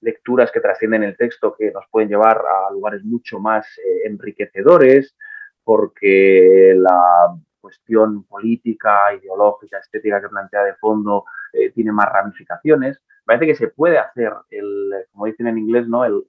lecturas 0.02 0.52
que 0.52 0.60
trascienden 0.60 1.04
el 1.04 1.18
texto 1.18 1.56
que 1.58 1.72
nos 1.72 1.86
pueden 1.90 2.10
llevar 2.10 2.38
a 2.40 2.72
lugares 2.72 3.04
mucho 3.04 3.40
más 3.40 3.66
eh, 3.78 4.08
enriquecedores, 4.08 5.16
porque 5.64 6.74
la 6.76 7.36
cuestión 7.60 8.24
política, 8.24 9.14
ideológica, 9.14 9.78
estética 9.80 10.22
que 10.22 10.30
plantea 10.30 10.64
de 10.64 10.76
fondo 10.76 11.26
eh, 11.54 11.72
tiene 11.72 11.92
más 11.92 12.12
ramificaciones. 12.12 13.02
Parece 13.24 13.46
que 13.46 13.56
se 13.56 13.68
puede 13.68 14.00
hacer, 14.00 14.34
el, 14.50 15.06
como 15.12 15.28
dicen 15.28 15.48
en 15.48 15.60
inglés, 15.60 15.88
¿no? 15.88 16.04
el, 16.04 16.24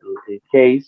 case 0.53 0.85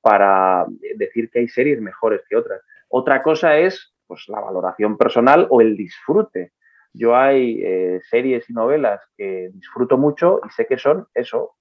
para 0.00 0.66
decir 0.96 1.30
que 1.30 1.40
hay 1.40 1.48
series 1.48 1.80
mejores 1.80 2.22
que 2.28 2.36
otras. 2.36 2.60
Otra 2.88 3.22
cosa 3.22 3.56
es 3.56 3.94
pues, 4.06 4.24
la 4.28 4.40
valoración 4.40 4.96
personal 4.96 5.46
o 5.50 5.60
el 5.60 5.76
disfrute 5.76 6.52
yo 6.96 7.14
hay 7.14 7.60
eh, 7.62 8.00
series 8.08 8.48
y 8.48 8.54
novelas 8.54 9.02
que 9.16 9.50
disfruto 9.52 9.98
mucho 9.98 10.40
y 10.46 10.50
sé 10.50 10.66
que 10.66 10.78
son 10.78 11.06
eso, 11.12 11.56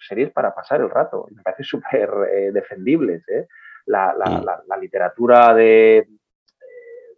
series 0.00 0.32
para 0.32 0.54
pasar 0.54 0.80
el 0.80 0.90
rato. 0.90 1.26
Me 1.34 1.42
parece 1.42 1.64
súper 1.64 2.10
eh, 2.30 2.52
defendibles. 2.52 3.26
¿eh? 3.28 3.46
La, 3.86 4.14
literatura 4.80 5.54
de, 5.54 6.08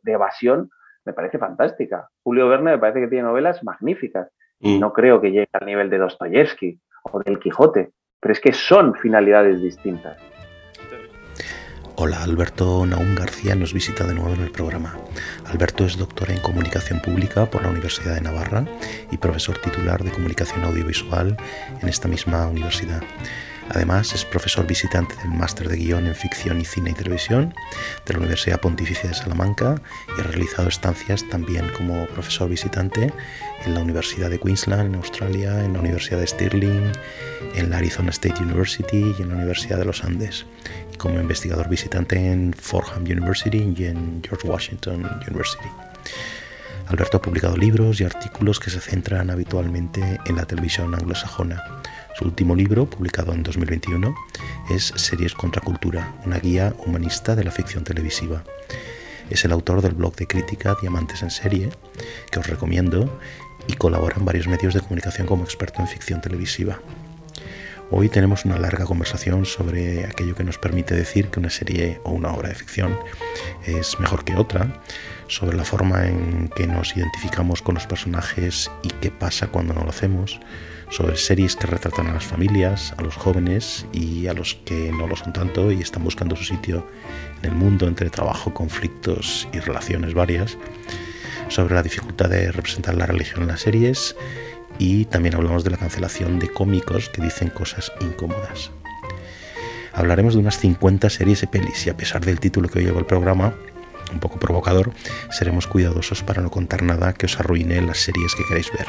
de, 0.03 0.13
evasión 0.13 0.71
me 1.05 1.13
parece 1.13 1.39
fantástica. 1.39 2.09
Julio 2.23 2.49
Verne 2.49 2.73
me 2.73 2.79
parece 2.79 3.01
que 3.01 3.09
tiene 3.09 3.25
novelas 3.25 3.63
magníficas. 3.65 4.31
Mm. 4.61 4.81
No 4.81 4.93
creo 4.93 5.21
que 5.21 5.31
llegue 5.31 5.49
al 5.53 5.67
nivel 5.67 5.91
de 5.91 5.99
Dostoyevsky 5.99 6.81
o 7.05 7.21
del 7.21 7.39
Quijote, 7.39 7.93
pero 8.21 8.33
es 8.33 8.41
que 8.41 8.53
son 8.53 8.95
finalidades 8.95 9.63
distintas. 9.63 10.19
Hola, 12.01 12.23
Alberto 12.23 12.87
Naum 12.87 13.17
García 13.17 13.57
nos 13.57 13.73
visita 13.73 14.07
de 14.07 14.15
nuevo 14.15 14.33
en 14.33 14.43
el 14.43 14.53
programa. 14.53 14.97
Alberto 15.47 15.85
es 15.85 15.97
doctor 15.97 16.31
en 16.31 16.39
comunicación 16.39 17.01
pública 17.01 17.51
por 17.51 17.63
la 17.63 17.71
Universidad 17.71 18.15
de 18.15 18.21
Navarra 18.21 18.65
y 19.11 19.17
profesor 19.17 19.59
titular 19.59 20.05
de 20.05 20.13
comunicación 20.13 20.63
audiovisual 20.63 21.37
en 21.83 21.89
esta 21.89 22.07
misma 22.07 22.47
universidad. 22.47 23.03
Además, 23.71 24.15
es 24.15 24.25
profesor 24.25 24.67
visitante 24.67 25.15
del 25.17 25.31
máster 25.31 25.69
de 25.69 25.77
guion 25.77 26.07
en 26.07 26.15
ficción 26.15 26.61
y 26.61 26.65
cine 26.65 26.91
y 26.91 26.95
televisión 26.95 27.55
de 28.07 28.15
la 28.15 28.21
Universidad 28.21 28.61
Pontificia 28.61 29.11
de 29.11 29.15
Salamanca 29.15 29.81
y 30.17 30.21
ha 30.21 30.25
realizado 30.25 30.69
estancias 30.69 31.25
también 31.29 31.69
como 31.77 32.07
profesor 32.07 32.49
visitante 32.49 33.13
en 33.67 33.75
la 33.75 33.81
Universidad 33.81 34.31
de 34.31 34.39
Queensland, 34.39 34.87
en 34.87 34.95
Australia, 34.95 35.65
en 35.65 35.75
la 35.75 35.81
Universidad 35.81 36.21
de 36.21 36.27
Stirling, 36.27 36.93
en 37.55 37.71
la 37.71 37.79
Arizona 37.79 38.11
State 38.11 38.43
University 38.43 39.15
y 39.19 39.23
en 39.23 39.29
la 39.29 39.35
Universidad 39.35 39.79
de 39.79 39.85
los 39.85 40.03
Andes, 40.03 40.47
y 40.93 40.97
como 40.97 41.21
investigador 41.21 41.69
visitante 41.69 42.17
en 42.17 42.55
Fordham 42.55 43.03
University 43.03 43.75
y 43.77 43.85
en 43.85 44.23
George 44.27 44.49
Washington 44.49 45.09
University. 45.29 45.69
Alberto 46.87 47.19
ha 47.19 47.23
publicado 47.23 47.55
libros 47.55 48.01
y 48.01 48.05
artículos 48.05 48.59
que 48.59 48.71
se 48.71 48.81
centran 48.81 49.29
habitualmente 49.29 50.19
en 50.25 50.37
la 50.37 50.47
televisión 50.47 50.95
anglosajona 50.95 51.63
su 52.19 52.25
último 52.25 52.57
libro, 52.57 52.91
publicado 52.91 53.33
en 53.33 53.45
2021, 53.45 54.13
es 54.71 54.93
Series 54.97 55.35
contra 55.35 55.63
Cultura, 55.63 56.17
una 56.27 56.39
guía 56.39 56.75
humanista 56.85 57.37
de 57.37 57.45
la 57.45 57.53
ficción 57.53 57.85
televisiva. 57.85 58.43
Es 59.31 59.45
el 59.45 59.53
autor 59.53 59.83
del 59.83 59.95
blog 59.95 60.17
de 60.17 60.27
crítica 60.27 60.77
Diamantes 60.81 61.23
en 61.23 61.31
Serie, 61.31 61.71
que 62.33 62.41
os 62.41 62.47
recomiendo, 62.49 63.21
y 63.69 63.75
colabora 63.75 64.17
en 64.17 64.25
varios 64.25 64.49
medios 64.49 64.75
de 64.75 64.81
comunicación 64.81 65.29
como 65.29 65.45
experto 65.45 65.81
en 65.81 65.87
ficción 65.87 66.21
televisiva. 66.21 66.81
Hoy 67.91 68.09
tenemos 68.09 68.45
una 68.45 68.59
larga 68.59 68.85
conversación 68.85 69.47
sobre 69.47 70.05
aquello 70.05 70.35
que 70.35 70.45
nos 70.45 70.59
permite 70.59 70.95
decir 70.95 71.29
que 71.29 71.39
una 71.39 71.51
serie 71.51 72.01
o 72.03 72.11
una 72.11 72.33
obra 72.33 72.49
de 72.49 72.57
ficción 72.57 72.99
es 73.65 73.99
mejor 74.01 74.25
que 74.25 74.35
otra, 74.35 74.83
sobre 75.29 75.57
la 75.57 75.65
forma 75.65 76.07
en 76.07 76.51
que 76.57 76.67
nos 76.67 76.97
identificamos 76.97 77.63
con 77.63 77.77
los 77.77 77.87
personajes 77.87 78.71
y 78.83 78.89
qué 78.89 79.11
pasa 79.13 79.47
cuando 79.47 79.73
no 79.73 79.85
lo 79.85 79.91
hacemos, 79.91 80.41
sobre 80.91 81.17
series 81.17 81.57
que 81.57 81.67
retratan 81.67 82.07
a 82.09 82.15
las 82.15 82.25
familias, 82.25 82.95
a 82.97 83.03
los 83.03 83.15
jóvenes 83.15 83.87
y 83.93 84.27
a 84.27 84.33
los 84.33 84.55
que 84.65 84.91
no 84.93 85.07
lo 85.07 85.17
son 85.17 85.33
tanto 85.33 85.71
y 85.71 85.81
están 85.81 86.05
buscando 86.05 86.37
su 86.37 86.45
sitio 86.45 86.87
en 87.43 87.51
el 87.51 87.57
mundo 87.57 87.87
entre 87.87 88.11
trabajo, 88.11 88.55
conflictos 88.55 89.49
y 89.53 89.59
relaciones 89.59 90.15
varias, 90.15 90.57
sobre 91.49 91.75
la 91.75 91.83
dificultad 91.83 92.29
de 92.29 92.53
representar 92.53 92.95
la 92.97 93.07
religión 93.07 93.43
en 93.43 93.49
las 93.49 93.61
series 93.61 94.17
y 94.79 95.05
también 95.07 95.35
hablamos 95.35 95.65
de 95.65 95.71
la 95.71 95.77
cancelación 95.77 96.39
de 96.39 96.49
cómicos 96.49 97.09
que 97.09 97.23
dicen 97.23 97.51
cosas 97.51 97.93
incómodas. 98.01 98.71
Hablaremos 99.93 100.35
de 100.35 100.41
unas 100.41 100.59
50 100.59 101.11
series 101.11 101.41
de 101.41 101.49
pelis 101.49 101.87
y 101.87 101.91
a 101.91 101.97
pesar 101.97 102.25
del 102.25 102.41
título 102.41 102.69
que 102.69 102.79
hoy 102.79 102.85
lleva 102.85 103.01
el 103.01 103.07
programa, 103.07 103.55
un 104.13 104.21
poco 104.21 104.39
provocador, 104.39 104.93
seremos 105.31 105.67
cuidadosos 105.67 106.23
para 106.23 106.41
no 106.41 106.51
contar 106.51 106.83
nada 106.83 107.13
que 107.13 107.27
os 107.27 107.39
arruine 107.41 107.83
las 107.83 107.99
series 107.99 108.35
que 108.35 108.45
queréis 108.45 108.71
ver. 108.73 108.87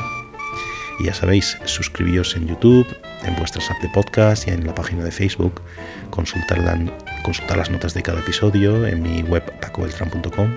Y 1.00 1.06
ya 1.06 1.14
sabéis, 1.14 1.58
suscribíos 1.64 2.36
en 2.36 2.48
YouTube, 2.48 2.88
en 3.24 3.36
vuestras 3.38 3.70
apps 3.72 3.82
de 3.82 3.90
podcast 3.90 4.48
y 4.48 4.52
en 4.52 4.66
la 4.66 4.76
página 4.76 5.04
de 5.04 5.12
Facebook. 5.12 5.62
Consultar, 6.10 6.60
las 6.60 7.70
notas 7.70 7.94
de 7.94 8.04
cada 8.04 8.20
episodio 8.20 8.86
en 8.86 9.02
mi 9.02 9.22
web 9.22 9.44
pacobeltran.com. 9.62 10.52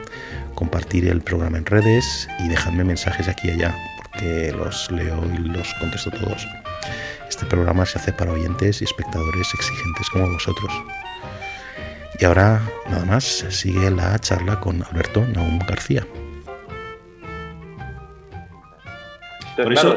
Compartir 0.54 1.06
el 1.08 1.20
programa 1.20 1.58
en 1.58 1.66
redes 1.66 2.28
y 2.40 2.48
dejadme 2.48 2.82
mensajes 2.82 3.28
aquí 3.28 3.48
y 3.48 3.50
allá, 3.52 3.76
porque 3.98 4.52
los 4.52 4.90
leo 4.90 5.24
y 5.32 5.38
los 5.38 5.72
contesto 5.74 6.10
todos. 6.10 6.46
Este 7.28 7.46
programa 7.46 7.86
se 7.86 7.98
hace 7.98 8.12
para 8.12 8.32
oyentes 8.32 8.80
y 8.82 8.84
espectadores 8.84 9.48
exigentes 9.54 10.10
como 10.10 10.28
vosotros. 10.28 10.72
Y 12.18 12.24
ahora, 12.24 12.62
nada 12.90 13.04
más, 13.04 13.44
sigue 13.48 13.90
la 13.90 14.18
charla 14.18 14.60
con 14.60 14.82
Alberto 14.82 15.24
Naum 15.26 15.58
García. 15.60 16.06
Por, 19.56 19.72
eso, 19.72 19.96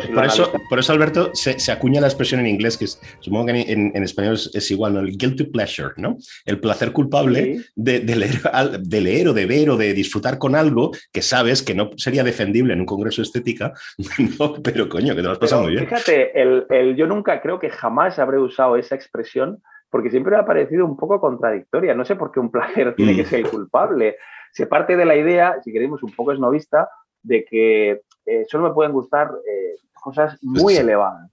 por, 0.69 0.79
eso, 0.79 0.93
Alberto, 0.93 1.31
se, 1.33 1.71
acuña 1.71 2.01
la 2.01 2.07
expresión 2.07 2.39
en 2.39 2.47
inglés, 2.47 2.77
que 2.77 2.87
supongo 3.19 3.47
que 3.47 3.61
en, 3.71 4.03
español 4.03 4.33
es, 4.35 4.71
igual, 4.71 4.93
¿no? 4.93 4.99
El 4.99 5.17
guilty 5.17 5.45
pleasure, 5.45 5.93
¿no? 5.97 6.17
El 6.45 6.59
placer 6.59 6.91
culpable 6.91 7.61
de, 7.75 7.99
leer, 7.99 8.41
de, 8.79 9.01
leer, 9.01 9.27
o 9.29 9.33
de 9.33 9.45
ver 9.45 9.69
o 9.69 9.77
de 9.77 9.93
disfrutar 9.93 10.37
con 10.37 10.55
algo 10.55 10.91
que 11.11 11.21
sabes 11.21 11.63
que 11.63 11.75
no 11.75 11.91
sería 11.97 12.23
defendible 12.23 12.73
en 12.73 12.81
un 12.81 12.85
congreso 12.85 13.21
de 13.21 13.27
estética, 13.27 13.73
pero 14.63 14.89
coño, 14.89 15.15
que 15.15 15.21
te 15.21 15.27
lo 15.27 15.31
has 15.31 15.39
pasado 15.39 15.63
muy 15.63 15.71
bien. 15.71 15.87
Fíjate, 15.87 16.41
el, 16.41 16.95
yo 16.95 17.07
nunca 17.07 17.41
creo 17.41 17.59
que 17.59 17.69
jamás 17.69 18.19
habré 18.19 18.39
usado 18.39 18.75
esa 18.77 18.95
expresión 18.95 19.61
porque 19.89 20.09
siempre 20.09 20.31
me 20.31 20.41
ha 20.41 20.45
parecido 20.45 20.85
un 20.85 20.97
poco 20.97 21.21
contradictoria. 21.21 21.93
No 21.93 22.03
sé 22.03 22.15
por 22.15 22.31
qué 22.31 22.39
un 22.39 22.51
placer 22.51 22.95
tiene 22.95 23.15
que 23.15 23.23
mm. 23.23 23.25
ser 23.27 23.39
el 23.39 23.49
culpable. 23.49 24.17
Se 24.51 24.67
parte 24.67 24.97
de 24.97 25.05
la 25.05 25.15
idea, 25.15 25.55
si 25.63 25.71
queremos 25.71 26.03
un 26.03 26.11
poco 26.11 26.33
esnovista, 26.33 26.89
de 27.23 27.45
que 27.45 28.01
eh, 28.25 28.45
solo 28.49 28.69
me 28.69 28.73
pueden 28.73 28.91
gustar 28.91 29.31
eh, 29.47 29.75
cosas 29.93 30.37
muy 30.41 30.75
elevadas. 30.75 31.31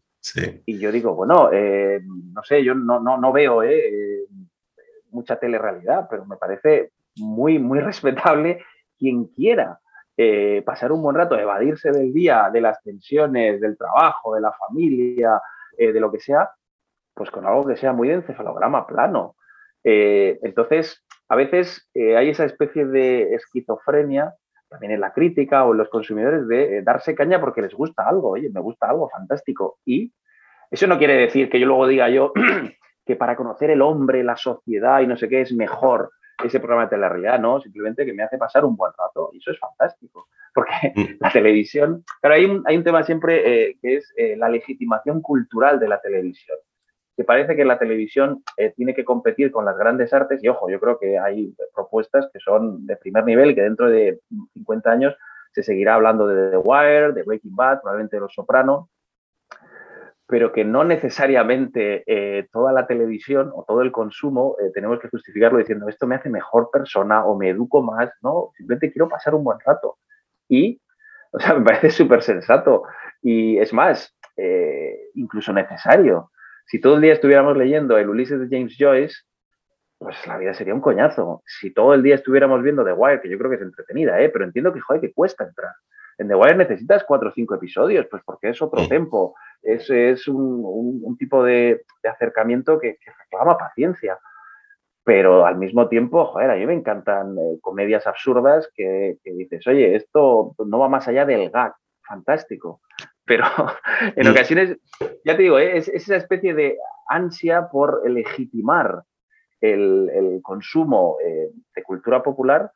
Y 0.67 0.79
yo 0.79 0.93
digo, 0.93 1.15
bueno, 1.15 1.51
eh, 1.53 2.01
no 2.05 2.45
sé, 2.45 2.63
yo 2.63 2.75
no, 2.75 3.01
no, 3.01 3.19
no 3.19 3.33
veo 3.33 3.63
mucha 5.11 5.37
telerrealidad, 5.37 6.07
pero 6.09 6.25
me 6.27 6.37
parece 6.37 6.93
muy, 7.17 7.59
muy 7.59 7.81
respetable 7.81 8.65
quien 8.99 9.27
quiera 9.27 9.79
pasar 10.65 10.93
un 10.93 11.03
buen 11.03 11.17
rato, 11.17 11.37
evadirse 11.37 11.91
del 11.91 12.13
día, 12.13 12.49
de 12.53 12.61
las 12.61 12.81
tensiones, 12.81 13.61
del 13.61 13.77
trabajo, 13.77 14.37
de 14.37 14.41
la 14.41 14.53
familia, 14.53 15.41
de 15.77 15.99
lo 15.99 16.13
que 16.13 16.21
sea, 16.21 16.49
pues 17.13 17.29
con 17.33 17.45
algo 17.45 17.67
que 17.67 17.77
sea 17.77 17.93
muy 17.93 18.07
de 18.07 18.15
encefalograma 18.15 18.87
plano. 18.87 19.35
entonces, 19.83 21.05
a 21.29 21.35
veces 21.35 21.91
hay 21.97 22.29
esa 22.29 22.45
especie 22.45 22.87
de 22.87 23.35
esquizofrenia 23.35 24.33
también 24.73 24.93
en 24.93 25.01
la 25.01 25.13
crítica 25.13 25.65
o 25.65 25.73
en 25.73 25.79
los 25.79 25.89
consumidores 25.89 26.49
de 26.49 26.79
eh, 26.79 26.83
darse 26.83 27.15
caña 27.15 27.39
porque 27.41 27.63
les 27.63 27.75
gusta 27.75 28.09
algo, 28.09 28.31
oye, 28.31 28.51
me 28.51 28.61
gusta 28.61 28.89
algo 28.89 29.09
fantástico. 29.09 29.79
Y 29.85 30.13
eso 30.71 30.87
no 30.87 30.99
quiere 30.99 31.15
decir 31.15 31.51
que 31.51 31.61
yo 31.61 31.67
luego 31.67 31.87
diga 31.87 32.09
yo 32.09 32.33
que 33.07 33.17
para 33.17 33.37
conocer 33.37 33.71
el 33.71 33.83
hombre, 33.83 34.25
la 34.25 34.37
sociedad 34.37 35.01
y 35.01 35.07
no 35.07 35.17
sé 35.17 35.29
qué 35.29 35.43
es 35.43 35.53
mejor 35.53 36.11
ese 36.43 36.59
programa 36.59 36.85
de 36.85 36.91
telerrealidad, 36.91 37.39
no, 37.39 37.61
simplemente 37.61 38.05
que 38.05 38.15
me 38.15 38.23
hace 38.23 38.39
pasar 38.39 38.65
un 38.65 38.75
buen 38.75 38.93
rato 38.99 39.31
y 39.33 39.39
eso 39.39 39.53
es 39.53 39.59
fantástico, 39.59 40.29
porque 40.55 40.93
mm. 40.95 41.17
la 41.21 41.31
televisión, 41.31 42.05
claro, 42.21 42.37
hay 42.37 42.45
un, 42.47 42.63
hay 42.67 42.77
un 42.77 42.85
tema 42.85 43.03
siempre 43.03 43.69
eh, 43.69 43.77
que 43.81 43.97
es 43.97 44.13
eh, 44.17 44.37
la 44.37 44.49
legitimación 44.49 45.21
cultural 45.21 45.79
de 45.79 45.89
la 45.89 46.01
televisión 46.01 46.57
que 47.17 47.25
parece 47.25 47.57
que 47.57 47.65
la 47.65 47.79
televisión 47.79 48.43
eh, 48.57 48.73
tiene 48.75 48.95
que 48.95 49.05
competir 49.05 49.51
con 49.51 49.65
las 49.65 49.77
grandes 49.77 50.13
artes 50.13 50.43
y 50.43 50.49
ojo, 50.49 50.71
yo 50.71 50.81
creo 50.81 50.99
que 50.99 51.19
hay 51.19 51.55
propuestas 51.75 52.29
que 52.33 52.41
son 52.41 52.87
de 52.87 52.97
primer 52.97 53.25
nivel 53.25 53.55
que 53.55 53.63
dentro 53.63 53.89
de 53.89 54.21
50 54.55 54.91
años 54.91 55.17
se 55.53 55.63
seguirá 55.63 55.95
hablando 55.95 56.27
de 56.27 56.51
The 56.51 56.57
Wire, 56.57 57.13
de 57.13 57.23
Breaking 57.23 57.55
Bad, 57.55 57.83
probablemente 57.83 58.17
de 58.17 58.21
Los 58.21 58.33
Soprano, 58.33 58.89
pero 60.27 60.53
que 60.53 60.65
no 60.65 60.85
necesariamente 60.85 62.05
eh, 62.07 62.49
toda 62.51 62.73
la 62.73 62.87
televisión 62.87 63.53
o 63.55 63.65
todo 63.65 63.83
el 63.83 63.93
consumo 63.93 64.57
eh, 64.59 64.71
tenemos 64.73 64.99
que 64.99 65.09
justificarlo 65.09 65.59
diciendo 65.59 65.89
esto 65.89 66.07
me 66.07 66.15
hace 66.15 66.31
mejor 66.31 66.71
persona 66.73 67.27
o 67.27 67.37
me 67.37 67.51
educo 67.51 67.83
más, 67.83 68.11
no, 68.23 68.53
simplemente 68.57 68.91
quiero 68.91 69.11
pasar 69.11 69.35
un 69.35 69.45
buen 69.45 69.59
rato. 69.61 69.99
Y, 70.49 70.81
o 71.33 71.39
sea, 71.39 71.55
me 71.59 71.65
parece 71.65 71.91
súper 71.91 72.23
sensato 72.23 72.85
y 73.21 73.59
es 73.59 73.75
más, 73.75 74.17
incluso 75.15 75.53
necesario 75.53 76.32
si 76.73 76.81
todo 76.81 76.95
el 76.95 77.03
día 77.03 77.13
estuviéramos 77.13 77.55
leyendo 77.55 77.99
el 77.99 78.09
Ulises 78.09 78.41
de 78.41 78.49
James 78.49 78.75
Joyce, 78.79 79.15
pues 79.99 80.27
la 80.27 80.39
vida 80.39 80.55
sería 80.55 80.73
un 80.73 80.81
coñazo. 80.81 81.43
Si 81.45 81.71
todo 81.71 81.93
el 81.93 82.03
día 82.03 82.15
estuviéramos 82.15 82.63
viendo 82.63 82.83
The 82.83 82.95
Wire, 82.95 83.21
que 83.21 83.29
yo 83.29 83.37
creo 83.37 83.51
que 83.51 83.57
es 83.57 83.63
entretenida, 83.63 84.19
¿eh? 84.23 84.31
pero 84.31 84.47
entiendo 84.47 84.73
que, 84.73 84.81
joder, 84.81 85.03
que 85.03 85.13
cuesta 85.13 85.45
entrar. 85.45 85.75
En 86.17 86.29
The 86.29 86.35
Wire 86.35 86.57
necesitas 86.57 87.05
cuatro 87.05 87.29
o 87.29 87.33
cinco 87.33 87.57
episodios, 87.57 88.07
pues 88.11 88.23
porque 88.25 88.49
es 88.49 88.63
otro 88.63 88.89
tiempo. 88.89 89.35
Es, 89.61 89.91
es 89.91 90.27
un, 90.29 91.15
tipo 91.19 91.45
de, 91.45 91.85
acercamiento 92.11 92.81
que, 92.81 92.97
reclama 93.31 93.59
paciencia. 93.59 94.19
Pero 95.05 95.45
al 95.45 95.59
mismo 95.59 95.91
tiempo, 95.91 96.25
joder, 96.25 96.53
a 96.53 96.55
mí 96.55 96.65
me 96.65 96.73
encantan 96.73 97.37
eh, 97.37 97.59
comedias 97.61 98.07
absurdas 98.07 98.71
que, 98.75 99.19
que, 99.23 99.35
dices, 99.35 99.67
oye, 99.67 99.95
esto 99.95 100.55
no 100.65 100.79
va 100.79 100.89
más 100.89 101.07
allá 101.07 101.27
del 101.27 101.51
gag. 101.51 101.75
Fantástico 102.01 102.81
pero 103.25 103.45
en 104.17 104.29
ocasiones, 104.29 104.79
ya 105.25 105.37
te 105.37 105.43
digo, 105.43 105.59
¿eh? 105.59 105.77
es, 105.77 105.89
esa 105.89 106.17
especie 106.17 106.55
de 106.55 106.77
ansia 107.09 107.69
por 107.71 108.09
legitimar 108.09 109.03
el, 109.61 110.41
consumo 110.43 111.19
eh, 111.25 111.51
de 111.75 111.83
cultura 111.83 112.23
popular 112.23 112.71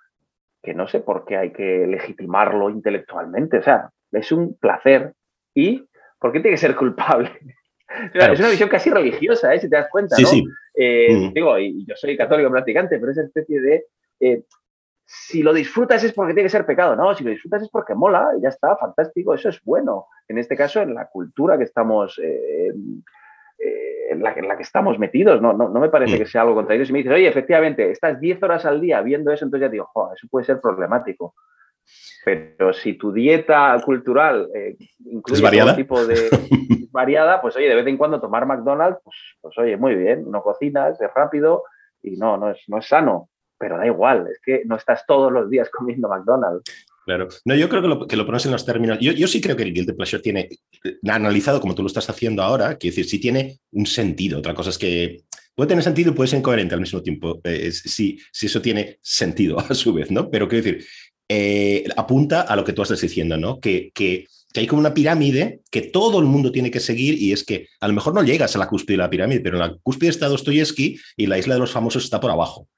que 0.62 0.74
no 0.74 0.88
sé 0.88 1.00
por 1.00 1.24
qué 1.24 1.36
hay 1.36 1.52
que 1.52 1.86
legitimarlo 1.86 2.70
intelectualmente. 2.70 3.58
O 3.58 3.62
sea, 3.62 3.90
es 4.10 4.32
un 4.32 4.56
placer. 4.58 5.14
¿Y 5.54 5.86
por 6.18 6.32
qué 6.32 6.40
tiene 6.40 6.56
que 6.56 6.60
ser 6.60 6.76
culpable? 6.76 7.30
Es 8.12 8.40
una 8.40 8.50
visión 8.50 8.68
casi 8.68 8.90
religiosa, 8.90 9.54
¿eh? 9.54 9.60
si 9.60 9.70
te 9.70 9.76
das 9.76 9.88
cuenta, 9.88 10.16
¿no? 10.18 10.28
Eh, 10.74 11.14
mm. 11.14 11.32
Digo, 11.32 11.56
y 11.56 11.86
yo 11.86 11.94
soy 11.94 12.16
católico 12.16 12.50
practicante, 12.50 12.98
pero 12.98 13.12
esa 13.12 13.22
especie 13.22 13.60
de 13.60 13.84
eh, 14.18 14.42
si 15.08 15.40
lo 15.40 15.54
disfrutas 15.54 16.02
es 16.02 16.12
porque 16.12 16.34
tiene 16.34 16.46
que 16.46 16.50
ser 16.50 16.66
pecado, 16.66 16.96
no, 16.96 17.14
si 17.14 17.22
lo 17.22 17.30
disfrutas 17.30 17.62
es 17.62 17.68
porque 17.70 17.94
mola, 17.94 18.32
y 18.36 18.42
ya 18.42 18.48
está, 18.48 18.76
fantástico, 18.76 19.34
eso 19.34 19.48
es 19.48 19.62
bueno. 19.62 20.06
En 20.26 20.36
este 20.36 20.56
caso, 20.56 20.82
en 20.82 20.94
la 20.94 21.06
cultura 21.06 21.56
que 21.56 21.62
estamos, 21.62 22.18
eh, 22.18 22.72
eh, 23.58 24.06
en, 24.10 24.20
la, 24.20 24.34
que 24.34 24.62
estamos 24.64 24.98
metidos, 24.98 25.40
no, 25.40 25.52
no, 25.52 25.68
me 25.68 25.90
parece 25.90 26.16
mm. 26.16 26.18
que 26.18 26.26
sea 26.26 26.40
algo 26.40 26.56
contrario. 26.56 26.84
Si 26.84 26.92
me 26.92 26.98
dices, 26.98 27.14
oye, 27.14 27.28
efectivamente, 27.28 27.88
estás 27.88 28.18
10 28.18 28.42
horas 28.42 28.64
al 28.64 28.80
día 28.80 29.00
viendo 29.00 29.30
eso, 29.30 29.44
entonces 29.44 29.68
ya 29.68 29.70
digo, 29.70 29.88
eso 30.12 30.26
puede 30.28 30.44
ser 30.44 30.60
problemático. 30.60 31.36
Pero 32.24 32.72
si 32.72 32.94
tu 32.94 33.12
dieta 33.12 33.80
cultural 33.84 34.50
eh, 34.52 34.76
incluye 35.04 35.40
variada? 35.40 35.76
tipo 35.76 36.04
de 36.04 36.28
variada, 36.90 37.40
pues 37.40 37.54
oye, 37.54 37.68
de 37.68 37.76
vez 37.76 37.86
en 37.86 37.96
cuando 37.96 38.20
tomar 38.20 38.44
McDonald's, 38.44 38.98
pues, 39.04 39.16
pues 39.40 39.56
oye, 39.58 39.76
muy 39.76 39.94
bien, 39.94 40.28
no 40.28 40.42
cocinas, 40.42 41.00
es 41.00 41.10
rápido 41.14 41.62
y 42.02 42.16
no, 42.16 42.36
no 42.36 42.50
es, 42.50 42.58
no 42.66 42.78
es 42.78 42.88
sano 42.88 43.28
pero 43.58 43.78
da 43.78 43.86
igual, 43.86 44.26
es 44.30 44.40
que 44.44 44.62
no 44.64 44.76
estás 44.76 45.04
todos 45.06 45.32
los 45.32 45.48
días 45.50 45.68
comiendo 45.70 46.08
McDonald's. 46.08 46.70
Claro. 47.06 47.28
No, 47.44 47.54
yo 47.54 47.68
creo 47.68 47.82
que 47.82 47.88
lo, 47.88 48.06
que 48.08 48.16
lo 48.16 48.26
pones 48.26 48.44
en 48.46 48.52
los 48.52 48.66
términos. 48.66 48.98
Yo, 49.00 49.12
yo 49.12 49.28
sí 49.28 49.40
creo 49.40 49.56
que 49.56 49.62
el 49.62 49.72
guilty 49.72 49.92
pleasure 49.92 50.20
tiene, 50.20 50.48
eh, 50.82 50.96
analizado 51.08 51.60
como 51.60 51.72
tú 51.72 51.82
lo 51.82 51.86
estás 51.86 52.10
haciendo 52.10 52.42
ahora, 52.42 52.76
quiere 52.78 52.96
decir, 52.96 53.08
sí 53.08 53.20
tiene 53.20 53.60
un 53.70 53.86
sentido. 53.86 54.40
Otra 54.40 54.54
cosa 54.54 54.70
es 54.70 54.78
que 54.78 55.22
puede 55.54 55.68
tener 55.68 55.84
sentido 55.84 56.10
y 56.10 56.14
puede 56.14 56.28
ser 56.28 56.40
incoherente 56.40 56.74
al 56.74 56.80
mismo 56.80 57.02
tiempo, 57.02 57.40
eh, 57.44 57.70
si, 57.70 58.18
eso 58.42 58.60
tiene 58.60 58.98
sentido 59.02 59.56
a 59.70 59.72
su 59.74 59.92
vez, 59.94 60.10
¿no? 60.10 60.28
Pero 60.30 60.48
quiero 60.48 60.64
decir, 60.64 60.86
eh, 61.28 61.84
apunta 61.96 62.42
a 62.42 62.56
lo 62.56 62.64
que 62.64 62.72
tú 62.72 62.82
estás 62.82 63.00
diciendo, 63.00 63.36
¿no? 63.36 63.60
Que, 63.60 63.92
que, 63.94 64.26
que, 64.52 64.60
hay 64.60 64.66
como 64.66 64.80
una 64.80 64.92
pirámide 64.92 65.60
que 65.70 65.82
todo 65.82 66.18
el 66.18 66.26
mundo 66.26 66.50
tiene 66.50 66.72
que 66.72 66.80
seguir 66.80 67.22
y 67.22 67.32
es 67.32 67.44
que 67.44 67.68
a 67.80 67.86
lo 67.86 67.94
mejor 67.94 68.14
no 68.14 68.24
llegas 68.24 68.56
a 68.56 68.58
la 68.58 68.66
cúspide 68.66 68.96
de 68.96 69.02
la 69.04 69.10
pirámide, 69.10 69.40
pero 69.40 69.58
la 69.58 69.76
cúspide 69.80 70.10
está 70.10 70.26
Dostoyevsky 70.26 70.98
y 71.16 71.26
la 71.26 71.38
isla 71.38 71.54
de 71.54 71.60
los 71.60 71.70
famosos 71.70 72.02
está 72.02 72.18
por 72.18 72.32
abajo 72.32 72.68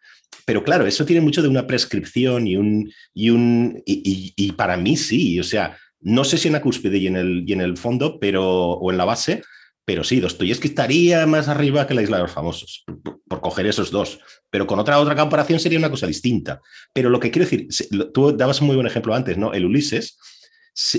pero 0.44 0.64
claro, 0.64 0.86
eso 0.86 1.04
tiene 1.04 1.20
mucho 1.20 1.42
de 1.42 1.48
una 1.48 1.66
prescripción 1.66 2.46
y 2.46 2.56
un. 2.56 2.90
Y, 3.12 3.30
un 3.30 3.82
y, 3.84 4.52
para 4.52 4.76
mí 4.76 4.96
sí, 4.96 5.38
o 5.38 5.44
sea, 5.44 5.76
no 6.00 6.24
sé 6.24 6.38
si 6.38 6.48
en 6.48 6.54
la 6.54 6.62
cúspide 6.62 6.96
y 6.98 7.06
en 7.06 7.16
el, 7.16 7.44
y 7.46 7.52
en 7.52 7.60
el 7.60 7.76
fondo, 7.76 8.18
pero, 8.18 8.72
o 8.72 8.90
en 8.90 8.96
la 8.96 9.04
base, 9.04 9.42
pero 9.84 10.04
sí, 10.04 10.20
Dostoyevsky 10.20 10.68
estaría 10.68 11.26
más 11.26 11.48
arriba 11.48 11.86
que 11.86 11.94
la 11.94 12.02
Isla 12.02 12.18
de 12.18 12.24
los 12.24 12.32
Famosos, 12.32 12.84
por, 13.26 13.40
coger 13.40 13.66
esos 13.66 13.90
dos. 13.90 14.20
Pero 14.50 14.66
con 14.66 14.78
otra, 14.78 14.98
otra 15.00 15.16
comparación 15.16 15.60
sería 15.60 15.78
una 15.78 15.90
cosa 15.90 16.06
distinta. 16.06 16.60
Pero 16.92 17.10
lo 17.10 17.20
que 17.20 17.30
quiero 17.30 17.48
decir, 17.48 17.68
tú 18.12 18.36
dabas 18.36 18.60
un 18.60 18.66
muy 18.66 18.76
buen 18.76 18.86
ejemplo 18.86 19.14
antes, 19.14 19.38
¿no? 19.38 19.54
El 19.54 19.64
Ulises, 19.64 20.18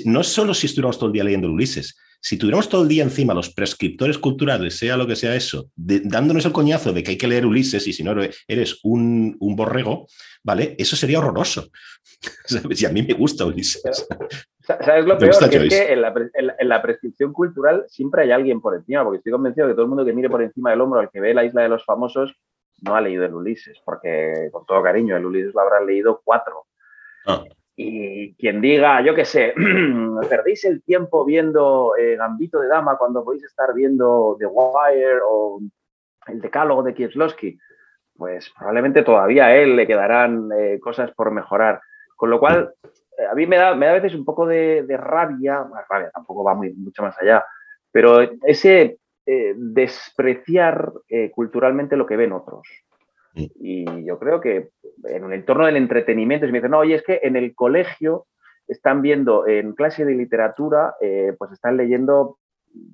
no 0.06 0.24
solo 0.24 0.54
si 0.54 0.68
estuviéramos 0.68 0.98
todo 0.98 1.08
el 1.08 1.14
día 1.14 1.24
leyendo 1.24 1.48
el 1.48 1.54
Ulises, 1.54 1.98
si 2.22 2.38
tuviéramos 2.38 2.68
todo 2.68 2.84
el 2.84 2.90
día 2.90 3.04
encima 3.04 3.34
los 3.34 3.54
prescriptores 3.54 4.18
culturales, 4.18 4.78
sea 4.78 4.98
lo 4.98 5.08
que 5.08 5.16
sea 5.16 5.36
eso, 5.36 5.70
dándonos 5.76 6.46
el 6.46 6.52
coñazo 6.52 6.92
de 6.92 7.02
que 7.02 7.12
hay 7.12 7.18
que 7.18 7.28
leer 7.28 7.46
Ulises 7.46 7.88
y 7.88 7.94
si 7.94 8.04
no 8.04 8.14
eres 8.48 8.80
un, 8.84 9.38
borrego, 9.40 10.08
¿vale? 10.44 10.76
Eso 10.78 10.96
sería 10.96 11.20
horroroso. 11.20 11.70
Y 12.70 12.86
a 12.86 12.90
mí 12.90 13.04
me 13.04 13.14
gusta 13.14 13.46
Ulises. 13.46 14.08
¿Sabes 14.60 15.06
lo 15.06 15.18
peor? 15.18 15.50
Que 15.50 15.58
es 15.58 15.70
que 15.70 15.94
en 15.94 16.70
la, 16.70 16.82
prescripción 16.82 17.32
cultural 17.32 17.86
siempre 17.88 18.24
hay 18.24 18.32
alguien 18.32 18.60
por 18.62 18.76
encima, 18.76 19.04
porque 19.04 19.18
estoy 19.18 19.32
convencido 19.32 19.68
que 19.68 19.74
todo 19.74 19.84
el 19.84 19.90
mundo 19.90 20.06
que 20.06 20.14
mire 20.14 20.30
por 20.30 20.42
encima 20.42 20.72
del 20.72 20.82
hombro 20.82 21.00
al 21.00 21.10
que 21.10 21.22
ve 21.22 21.34
la 21.34 21.46
isla 21.46 21.62
de 21.62 21.70
los 21.70 21.86
famosos 21.86 22.36
no 22.82 22.96
ha 22.96 23.02
leído 23.02 23.26
el 23.26 23.34
Ulises, 23.34 23.80
porque 23.84 24.50
con 24.52 24.66
todo 24.66 24.84
cariño, 24.84 25.16
el 25.16 25.26
Ulises 25.26 25.54
lo 25.54 25.62
habrá 25.62 25.82
leído 25.82 26.22
cuatro. 26.24 26.66
Ah. 27.26 27.44
Y 27.82 28.34
quien 28.34 28.60
diga, 28.60 29.02
yo 29.02 29.16
qué 29.16 29.24
sé, 29.24 29.54
perdéis 30.30 30.66
el 30.66 30.84
tiempo 30.84 31.24
viendo 31.24 31.96
eh, 31.96 32.18
Gambito 32.18 32.60
de 32.60 32.68
Dama 32.68 32.98
cuando 32.98 33.24
podéis 33.24 33.46
estar 33.46 33.74
viendo 33.74 34.36
The 34.38 34.48
Wire 34.48 35.20
o 35.26 35.62
el 36.28 36.42
decálogo 36.42 36.84
de 36.84 36.94
Kieslowski, 36.94 37.58
pues 38.18 38.52
probablemente 38.58 39.02
todavía 39.02 39.46
a 39.46 39.56
él 39.56 39.78
le 39.78 39.88
quedarán 39.88 40.50
eh, 40.54 40.78
cosas 40.82 41.12
por 41.12 41.32
mejorar. 41.32 41.80
Con 42.18 42.30
lo 42.30 42.42
cual, 42.42 42.74
eh, 43.18 43.26
a 43.32 43.34
mí 43.34 43.48
me 43.48 43.56
da, 43.56 43.74
me 43.76 43.86
da 43.86 43.94
a 43.94 44.02
veces 44.02 44.14
un 44.14 44.26
poco 44.26 44.46
de, 44.46 44.86
rabia, 44.98 45.66
rabia, 45.90 46.12
tampoco 46.14 46.44
va 46.44 46.56
muy, 46.56 46.74
mucho 46.74 47.02
más 47.02 47.18
allá, 47.22 47.46
pero 47.94 48.20
ese 48.46 48.98
despreciar 49.56 50.92
culturalmente 51.32 51.96
lo 51.96 52.08
que 52.08 52.18
ven 52.18 52.34
otros. 52.34 52.68
Y 53.60 54.06
yo 54.06 54.20
creo 54.20 54.42
que 54.42 54.70
en 55.04 55.24
un 55.24 55.34
entorno 55.34 55.66
del 55.66 55.78
entretenimiento, 55.78 56.46
si 56.46 56.52
me 56.52 56.60
dicen, 56.60 56.72
no, 56.72 56.80
oye, 56.80 56.96
es 56.96 57.04
que 57.04 57.20
en 57.24 57.36
el 57.36 57.56
colegio 57.56 58.28
están 58.68 59.02
viendo 59.02 59.48
en 59.48 59.74
clase 59.74 60.06
de 60.06 60.14
literatura, 60.14 60.96
eh, 61.02 61.34
pues 61.38 61.52
están 61.52 61.76
leyendo, 61.76 62.38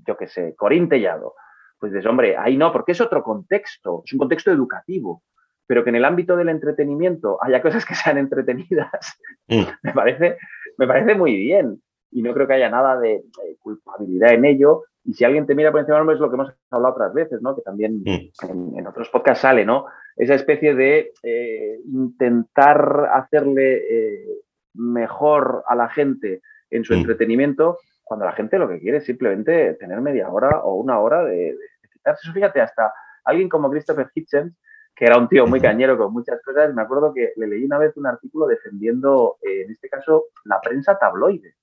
yo 0.07 0.17
qué 0.17 0.27
sé, 0.27 0.55
Corín 0.55 0.89
Tellado. 0.89 1.35
Pues 1.79 1.91
dices, 1.91 2.07
hombre, 2.07 2.37
ahí 2.37 2.55
no, 2.55 2.71
porque 2.71 2.93
es 2.93 3.01
otro 3.01 3.21
contexto, 3.21 4.03
es 4.05 4.13
un 4.13 4.19
contexto 4.19 4.51
educativo. 4.51 5.21
Pero 5.67 5.83
que 5.83 5.89
en 5.89 5.95
el 5.95 6.05
ámbito 6.05 6.37
del 6.37 6.49
entretenimiento 6.49 7.39
haya 7.43 7.61
cosas 7.61 7.85
que 7.85 7.95
sean 7.95 8.17
entretenidas, 8.17 9.19
mm. 9.47 9.63
me, 9.83 9.93
parece, 9.93 10.37
me 10.77 10.87
parece 10.87 11.15
muy 11.15 11.35
bien. 11.35 11.81
Y 12.11 12.21
no 12.21 12.33
creo 12.33 12.47
que 12.47 12.53
haya 12.53 12.69
nada 12.69 12.97
de, 12.97 13.23
culpabilidad 13.59 14.33
en 14.33 14.45
ello. 14.45 14.83
Y 15.03 15.13
si 15.13 15.25
alguien 15.25 15.45
te 15.45 15.55
mira 15.55 15.71
por 15.71 15.81
encima 15.81 15.97
del 15.97 16.01
hombro, 16.01 16.15
es 16.15 16.21
lo 16.21 16.29
que 16.29 16.35
hemos 16.35 16.53
hablado 16.71 16.93
otras 16.93 17.13
veces, 17.13 17.41
¿no? 17.41 17.55
Que 17.55 17.61
también 17.61 18.01
en, 18.05 18.77
en, 18.77 18.87
otros 18.87 19.09
podcasts 19.09 19.41
sale, 19.41 19.65
¿no? 19.65 19.85
Esa 20.15 20.35
especie 20.35 20.75
de 20.75 21.13
eh, 21.23 21.79
intentar 21.85 23.09
hacerle 23.13 23.83
eh, 23.89 24.25
mejor 24.73 25.63
a 25.67 25.75
la 25.75 25.89
gente 25.89 26.41
en 26.69 26.83
su 26.83 26.93
mm. 26.93 26.97
entretenimiento, 26.97 27.79
cuando 28.03 28.25
la 28.25 28.33
gente 28.33 28.59
lo 28.59 28.69
que 28.69 28.79
quiere 28.79 28.99
es 28.99 29.05
simplemente 29.05 29.73
tener 29.73 29.99
media 30.01 30.29
hora 30.29 30.59
o 30.63 30.75
una 30.75 30.99
hora 30.99 31.23
de, 31.23 31.57
quitarse. 31.91 32.31
Fíjate, 32.31 32.61
hasta 32.61 32.93
alguien 33.23 33.49
como 33.49 33.69
Christopher 33.69 34.09
Hitchens, 34.13 34.55
que 34.95 35.05
era 35.05 35.17
un 35.17 35.27
tío 35.27 35.45
muy 35.45 35.59
cañero 35.59 35.97
con 35.97 36.13
muchas 36.13 36.41
cosas, 36.41 36.73
me 36.73 36.81
acuerdo 36.81 37.13
que 37.13 37.33
le 37.35 37.47
leí 37.47 37.65
una 37.65 37.79
vez 37.79 37.97
un 37.97 38.07
artículo 38.07 38.47
defendiendo, 38.47 39.37
eh, 39.41 39.63
en 39.63 39.71
este 39.71 39.89
caso, 39.89 40.25
la 40.45 40.61
prensa 40.61 40.97
tabloide. 40.97 41.55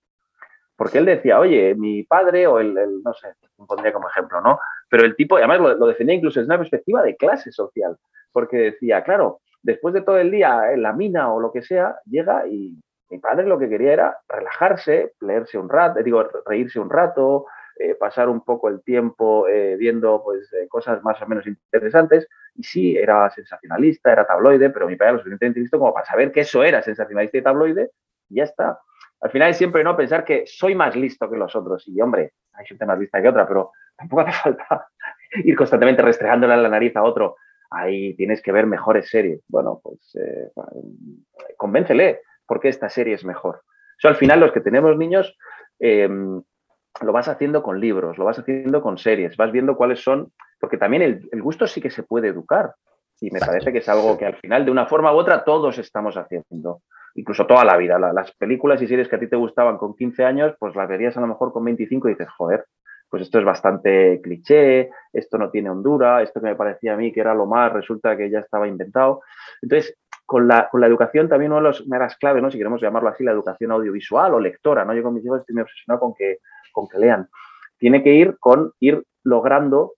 Porque 0.82 0.98
él 0.98 1.04
decía, 1.04 1.38
oye, 1.38 1.76
mi 1.76 2.02
padre, 2.02 2.48
o 2.48 2.58
el, 2.58 2.74
no 2.74 3.14
sé, 3.14 3.28
pondría 3.68 3.92
como 3.92 4.08
ejemplo, 4.08 4.40
¿no? 4.40 4.58
Pero 4.90 5.04
el 5.04 5.14
tipo, 5.14 5.36
además 5.36 5.60
lo, 5.60 5.74
lo 5.76 5.86
defendía 5.86 6.16
incluso 6.16 6.40
desde 6.40 6.50
una 6.50 6.58
perspectiva 6.58 7.02
de 7.04 7.14
clase 7.14 7.52
social 7.52 7.96
porque 8.32 8.56
decía, 8.56 9.04
claro, 9.04 9.40
después 9.62 9.94
de 9.94 10.02
todo 10.02 10.18
el 10.18 10.32
día 10.32 10.72
en 10.72 10.82
la 10.82 10.92
mina 10.92 11.32
o 11.32 11.38
lo 11.38 11.52
que 11.52 11.62
sea, 11.62 11.96
llega 12.04 12.48
y 12.48 12.80
mi 13.10 13.18
padre 13.18 13.46
lo 13.46 13.60
que 13.60 13.68
quería 13.68 13.92
era 13.92 14.18
relajarse, 14.28 15.12
leerse 15.20 15.56
un 15.56 15.68
rato, 15.68 16.02
digo, 16.02 16.26
reírse 16.46 16.80
un 16.80 16.90
rato, 16.90 17.46
eh, 17.78 17.94
pasar 17.94 18.28
un 18.28 18.42
poco 18.42 18.68
el 18.68 18.82
tiempo 18.82 19.46
eh, 19.46 19.76
viendo 19.76 20.20
pues, 20.24 20.52
eh, 20.54 20.66
cosas 20.68 21.00
más 21.04 21.22
o 21.22 21.26
menos 21.28 21.46
interesantes. 21.46 22.26
Y 22.56 22.64
sí, 22.64 22.96
era 22.96 23.30
sensacionalista, 23.30 24.10
era 24.10 24.26
tabloide, 24.26 24.70
pero 24.70 24.88
mi 24.88 24.96
padre 24.96 25.12
lo 25.12 25.18
suficientemente 25.18 25.60
listo 25.60 25.78
como 25.78 25.94
para 25.94 26.06
saber 26.06 26.32
que 26.32 26.40
eso 26.40 26.64
era 26.64 26.82
sensacionalista 26.82 27.38
y 27.38 27.42
tabloide, 27.42 27.90
y 28.28 28.36
ya 28.36 28.44
está. 28.44 28.80
Al 29.22 29.30
final 29.30 29.50
es 29.50 29.56
siempre 29.56 29.84
no 29.84 29.96
pensar 29.96 30.24
que 30.24 30.44
soy 30.46 30.74
más 30.74 30.94
listo 30.96 31.30
que 31.30 31.36
los 31.36 31.54
otros. 31.56 31.86
Y 31.88 32.00
hombre, 32.00 32.32
hay 32.52 32.66
gente 32.66 32.84
más 32.84 32.98
lista 32.98 33.22
que 33.22 33.28
otra, 33.28 33.46
pero 33.46 33.72
tampoco 33.96 34.22
hace 34.26 34.32
falta 34.32 34.88
ir 35.44 35.56
constantemente 35.56 36.02
restregándole 36.02 36.56
la 36.56 36.68
nariz 36.68 36.94
a 36.96 37.02
otro 37.02 37.36
ahí 37.72 38.14
tienes 38.14 38.42
que 38.42 38.52
ver 38.52 38.66
mejores 38.66 39.08
series. 39.08 39.42
Bueno, 39.48 39.80
pues 39.82 40.16
eh, 40.16 40.50
convéncele 41.56 42.20
porque 42.46 42.68
esta 42.68 42.88
serie 42.88 43.14
es 43.14 43.24
mejor. 43.24 43.62
Eso 43.98 44.08
al 44.08 44.16
final 44.16 44.40
los 44.40 44.52
que 44.52 44.60
tenemos 44.60 44.96
niños 44.96 45.36
em, 45.78 46.42
lo 47.00 47.12
vas 47.12 47.28
haciendo 47.28 47.62
con 47.62 47.80
libros, 47.80 48.18
lo 48.18 48.24
vas 48.24 48.38
haciendo 48.38 48.82
con 48.82 48.98
series, 48.98 49.36
vas 49.36 49.52
viendo 49.52 49.76
cuáles 49.76 50.02
son, 50.02 50.32
porque 50.60 50.76
también 50.76 51.02
el, 51.02 51.42
gusto 51.42 51.66
sí 51.66 51.80
que 51.80 51.90
se 51.90 52.02
puede 52.02 52.28
educar. 52.28 52.74
Y 53.22 53.30
me 53.30 53.38
parece 53.38 53.70
que 53.70 53.78
es 53.78 53.88
algo 53.88 54.18
que 54.18 54.26
al 54.26 54.34
final, 54.34 54.64
de 54.64 54.72
una 54.72 54.86
forma 54.86 55.14
u 55.14 55.16
otra, 55.16 55.44
todos 55.44 55.78
estamos 55.78 56.16
haciendo. 56.16 56.82
Incluso 57.14 57.46
toda 57.46 57.64
la 57.64 57.76
vida. 57.76 57.96
las 57.96 58.32
películas 58.32 58.82
y 58.82 58.88
series 58.88 59.06
que 59.06 59.14
a 59.14 59.20
ti 59.20 59.28
te 59.28 59.36
gustaban 59.36 59.78
con 59.78 59.94
15 59.94 60.24
años, 60.24 60.56
pues 60.58 60.74
las 60.74 60.88
verías 60.88 61.16
a 61.16 61.20
lo 61.20 61.28
mejor 61.28 61.52
con 61.52 61.64
25 61.64 62.08
y 62.08 62.12
dices, 62.12 62.28
joder, 62.36 62.66
pues 63.08 63.22
esto 63.22 63.38
es 63.38 63.44
bastante 63.44 64.20
cliché, 64.20 64.90
esto 65.12 65.38
no 65.38 65.50
tiene 65.50 65.70
hondura, 65.70 66.20
esto 66.20 66.40
que 66.40 66.48
me 66.48 66.56
parecía 66.56 66.94
a 66.94 66.96
mí 66.96 67.12
que 67.12 67.20
era 67.20 67.32
lo 67.32 67.46
más, 67.46 67.72
resulta 67.72 68.16
que 68.16 68.28
ya 68.28 68.40
estaba 68.40 68.66
inventado. 68.66 69.20
Entonces, 69.60 69.96
con 70.26 70.48
la, 70.48 70.68
con 70.68 70.80
la 70.80 70.88
educación 70.88 71.28
también 71.28 71.52
una 71.52 71.70
de 71.70 71.98
las 72.00 72.16
claves, 72.16 72.42
¿no? 72.42 72.50
si 72.50 72.58
queremos 72.58 72.80
llamarlo 72.80 73.08
así, 73.08 73.22
la 73.22 73.30
educación 73.30 73.70
audiovisual 73.70 74.34
o 74.34 74.40
lectora, 74.40 74.84
¿no? 74.84 74.94
yo 74.94 75.04
con 75.04 75.14
mis 75.14 75.24
hijos 75.24 75.40
estoy 75.40 75.54
muy 75.54 75.62
obsesionado 75.62 76.00
con 76.00 76.12
que, 76.14 76.38
con 76.72 76.88
que 76.88 76.98
lean. 76.98 77.28
Tiene 77.78 78.02
que 78.02 78.14
ir 78.14 78.36
con 78.40 78.72
ir 78.80 79.04
logrando 79.22 79.92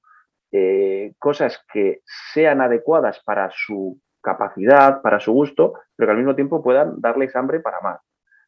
eh, 0.57 1.15
cosas 1.19 1.65
que 1.73 2.03
sean 2.33 2.61
adecuadas 2.61 3.21
para 3.25 3.51
su 3.53 4.01
capacidad, 4.23 5.03
para 5.03 5.19
su 5.19 5.33
gusto, 5.33 5.75
pero 5.97 6.07
que 6.07 6.11
al 6.13 6.19
mismo 6.19 6.37
tiempo 6.37 6.63
puedan 6.63 7.01
darles 7.01 7.35
hambre 7.35 7.59
para 7.59 7.81
más. 7.81 8.01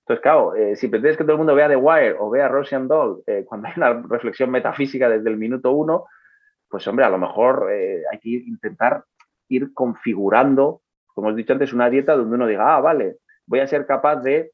Entonces, 0.02 0.22
claro, 0.22 0.54
eh, 0.54 0.76
si 0.76 0.86
pretendes 0.86 1.16
que 1.16 1.24
todo 1.24 1.32
el 1.32 1.38
mundo 1.38 1.56
vea 1.56 1.68
The 1.68 1.74
Wire 1.74 2.14
o 2.20 2.30
vea 2.30 2.46
Russian 2.46 2.86
Doll 2.86 3.24
eh, 3.26 3.44
cuando 3.44 3.66
hay 3.66 3.74
una 3.76 4.04
reflexión 4.08 4.52
metafísica 4.52 5.08
desde 5.08 5.28
el 5.28 5.36
minuto 5.36 5.72
uno, 5.72 6.04
pues 6.68 6.86
hombre, 6.86 7.04
a 7.04 7.10
lo 7.10 7.18
mejor 7.18 7.68
hay 7.68 8.18
que 8.20 8.28
intentar 8.28 9.02
ir 9.48 9.74
configurando, 9.74 10.82
como 11.12 11.26
os 11.26 11.34
he 11.34 11.38
dicho 11.38 11.54
antes, 11.54 11.72
una 11.72 11.90
dieta 11.90 12.14
donde 12.14 12.36
uno 12.36 12.46
diga, 12.46 12.76
ah, 12.76 12.80
vale, 12.80 13.16
voy 13.46 13.58
a 13.58 13.66
ser 13.66 13.84
capaz 13.84 14.22
de 14.22 14.52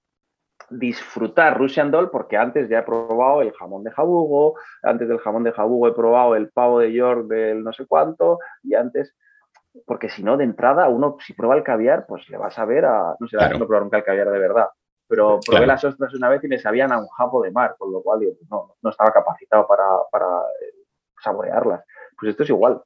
disfrutar 0.70 1.59
Russian 1.59 1.90
Doll 1.90 2.11
porque 2.11 2.37
antes 2.37 2.68
ya 2.68 2.81
he 2.81 2.83
probado 2.83 3.42
el 3.42 3.53
jamón 3.53 3.85
de 3.85 3.90
jabugo, 3.90 4.55
antes 4.83 5.09
del 5.09 5.18
jamón 5.18 5.44
de 5.44 5.53
jabugo 5.53 5.88
he 5.88 5.92
probado 5.92 6.35
el 6.37 6.51
pavo 6.51 6.79
de 6.81 6.92
York 6.92 7.27
del 7.27 7.62
no 7.62 7.72
sé 7.72 7.87
cuánto 7.87 8.38
y 8.62 8.75
antes, 8.75 9.14
porque 9.87 10.09
si 10.09 10.22
no, 10.22 10.37
de 10.37 10.44
entrada, 10.44 10.88
uno 10.88 11.16
si 11.20 11.33
prueba 11.33 11.57
el 11.57 11.62
caviar, 11.62 12.07
pues 12.07 12.29
le 12.29 12.37
vas 12.37 12.59
a 12.59 12.64
ver 12.64 12.85
a, 12.85 13.16
no 13.18 13.27
sé, 13.27 13.37
claro. 13.37 13.59
no 13.59 13.66
probar 13.66 13.83
nunca 13.83 13.98
el 13.98 14.05
caviar 14.05 14.31
de 14.31 14.38
verdad, 14.38 14.68
pero 15.09 15.40
probé 15.44 15.66
las 15.66 15.85
ostras 15.85 16.14
una 16.14 16.29
vez 16.29 16.42
y 16.44 16.48
me 16.48 16.59
sabían 16.59 16.92
a 16.92 16.98
un 16.98 17.09
japo 17.09 17.42
de 17.42 17.51
mar, 17.51 17.75
con 17.79 17.92
lo 17.92 18.03
cual 18.03 18.20
no, 18.51 18.77
no 18.81 18.90
estaba 18.90 19.12
capacitado 19.12 19.66
para, 19.66 19.85
para 20.11 20.27
eh, 20.27 20.75
saborearlas. 21.22 21.85
Pues 22.18 22.31
esto 22.31 22.42
es 22.42 22.51
igual. 22.51 22.83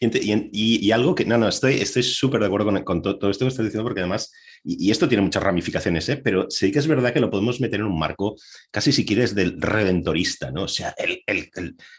Y, 0.00 0.90
algo 0.90 1.14
que, 1.14 1.24
no, 1.24 1.38
no, 1.38 1.48
estoy 1.48 1.84
súper 1.84 2.40
de 2.40 2.46
acuerdo 2.46 2.84
con, 2.84 3.02
todo, 3.02 3.30
esto 3.30 3.44
que 3.44 3.48
estás 3.48 3.64
diciendo, 3.64 3.84
porque 3.84 4.00
además, 4.00 4.32
y, 4.64 4.90
esto 4.90 5.08
tiene 5.08 5.22
muchas 5.22 5.42
ramificaciones, 5.42 6.08
¿eh? 6.08 6.16
pero 6.16 6.46
sí 6.50 6.72
que 6.72 6.78
es 6.78 6.86
verdad 6.86 7.12
que 7.12 7.20
lo 7.20 7.30
podemos 7.30 7.60
meter 7.60 7.80
en 7.80 7.86
un 7.86 7.98
marco, 7.98 8.36
casi 8.70 8.92
si 8.92 9.04
quieres, 9.04 9.34
del 9.34 9.60
redentorista, 9.60 10.50
¿no? 10.50 10.64
O 10.64 10.68
sea, 10.68 10.94
el, 10.96 11.22
el, 11.26 11.50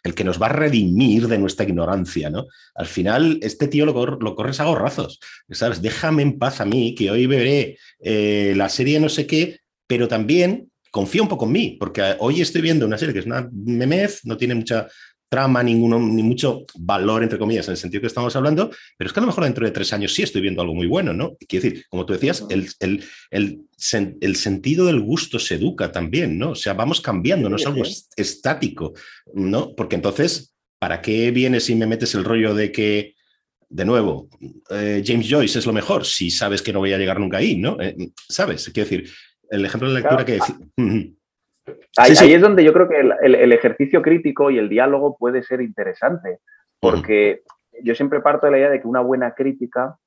el, 0.03 0.15
que 0.15 0.23
nos 0.23 0.41
va 0.41 0.47
a 0.47 0.53
redimir 0.53 1.27
de 1.27 1.37
nuestra 1.37 1.65
ignorancia, 1.65 2.29
¿no? 2.29 2.47
Al 2.75 2.87
final, 2.87 3.39
este 3.41 3.67
tío 3.67 3.85
lo, 3.85 3.93
lo 3.93 4.35
corres 4.35 4.59
a 4.59 4.65
gorrazos, 4.65 5.19
¿sabes? 5.51 5.81
Déjame 5.81 6.23
en 6.23 6.37
paz 6.39 6.61
a 6.61 6.65
mí, 6.65 6.95
que 6.95 7.11
hoy 7.11 7.27
veré 7.27 7.77
eh, 7.99 8.53
la 8.55 8.69
serie 8.69 8.99
no 8.99 9.09
sé 9.09 9.27
qué, 9.27 9.59
pero 9.87 10.07
también 10.07 10.69
confía 10.91 11.21
un 11.21 11.27
poco 11.27 11.45
en 11.45 11.51
mí, 11.51 11.77
porque 11.79 12.15
hoy 12.19 12.41
estoy 12.41 12.61
viendo 12.61 12.85
una 12.85 12.97
serie 12.97 13.13
que 13.13 13.19
es 13.19 13.25
una 13.25 13.47
memez, 13.51 14.21
no 14.23 14.35
tiene 14.35 14.55
mucha 14.55 14.87
trama, 15.29 15.61
ninguno, 15.63 15.99
ni 15.99 16.23
mucho 16.23 16.65
valor, 16.75 17.23
entre 17.23 17.39
comillas, 17.39 17.67
en 17.67 17.73
el 17.73 17.77
sentido 17.77 18.01
que 18.01 18.07
estamos 18.07 18.35
hablando, 18.35 18.69
pero 18.97 19.07
es 19.07 19.13
que 19.13 19.19
a 19.19 19.21
lo 19.21 19.27
mejor 19.27 19.43
dentro 19.43 19.65
de 19.65 19.71
tres 19.71 19.91
años 19.93 20.13
sí 20.13 20.23
estoy 20.23 20.41
viendo 20.41 20.61
algo 20.61 20.73
muy 20.73 20.87
bueno, 20.87 21.13
¿no? 21.13 21.35
Quiero 21.47 21.65
decir, 21.65 21.85
como 21.89 22.05
tú 22.05 22.13
decías, 22.13 22.45
el, 22.49 22.69
el, 22.79 23.03
el, 23.31 23.61
el 24.21 24.35
sentido 24.35 24.85
del 24.85 25.01
gusto 25.01 25.39
se 25.39 25.55
educa 25.55 25.91
también, 25.91 26.37
¿no? 26.37 26.51
O 26.51 26.55
sea, 26.55 26.73
vamos 26.73 27.01
cambiando, 27.01 27.49
no 27.49 27.57
es 27.57 27.65
algo 27.65 27.83
estático, 28.15 28.93
¿no? 29.33 29.75
Porque 29.75 29.95
entonces, 29.95 30.53
¿para 30.79 31.01
qué 31.01 31.31
vienes 31.31 31.65
si 31.65 31.75
me 31.75 31.87
metes 31.87 32.15
el 32.15 32.23
rollo 32.23 32.53
de 32.53 32.71
que, 32.71 33.15
de 33.69 33.85
nuevo, 33.85 34.29
eh, 34.69 35.03
James 35.05 35.27
Joyce 35.29 35.59
es 35.59 35.65
lo 35.65 35.73
mejor 35.73 36.05
si 36.05 36.31
sabes 36.31 36.61
que 36.61 36.71
no 36.71 36.79
voy 36.79 36.93
a 36.93 36.97
llegar 36.97 37.19
nunca 37.19 37.37
ahí, 37.37 37.57
¿no? 37.57 37.77
Eh, 37.81 37.95
¿Sabes? 38.29 38.69
Quiero 38.73 38.89
decir, 38.89 39.09
el 39.49 39.65
ejemplo 39.65 39.89
de 39.89 39.95
lectura 39.95 40.25
que 40.25 40.39
Ahí, 41.97 42.11
es 42.11 42.41
donde 42.41 42.63
yo 42.63 42.73
creo 42.73 42.87
que 42.87 42.99
el, 42.99 43.51
ejercicio 43.51 44.01
crítico 44.01 44.49
y 44.49 44.57
el 44.57 44.69
diálogo 44.69 45.17
puede 45.17 45.43
ser 45.43 45.61
interesante, 45.61 46.39
porque 46.79 47.41
yo 47.83 47.95
siempre 47.95 48.21
parto 48.21 48.45
de 48.45 48.51
la 48.51 48.57
idea 48.59 48.69
de 48.69 48.81
que 48.81 48.87
una 48.87 49.01
buena 49.01 49.33
crítica 49.33 49.97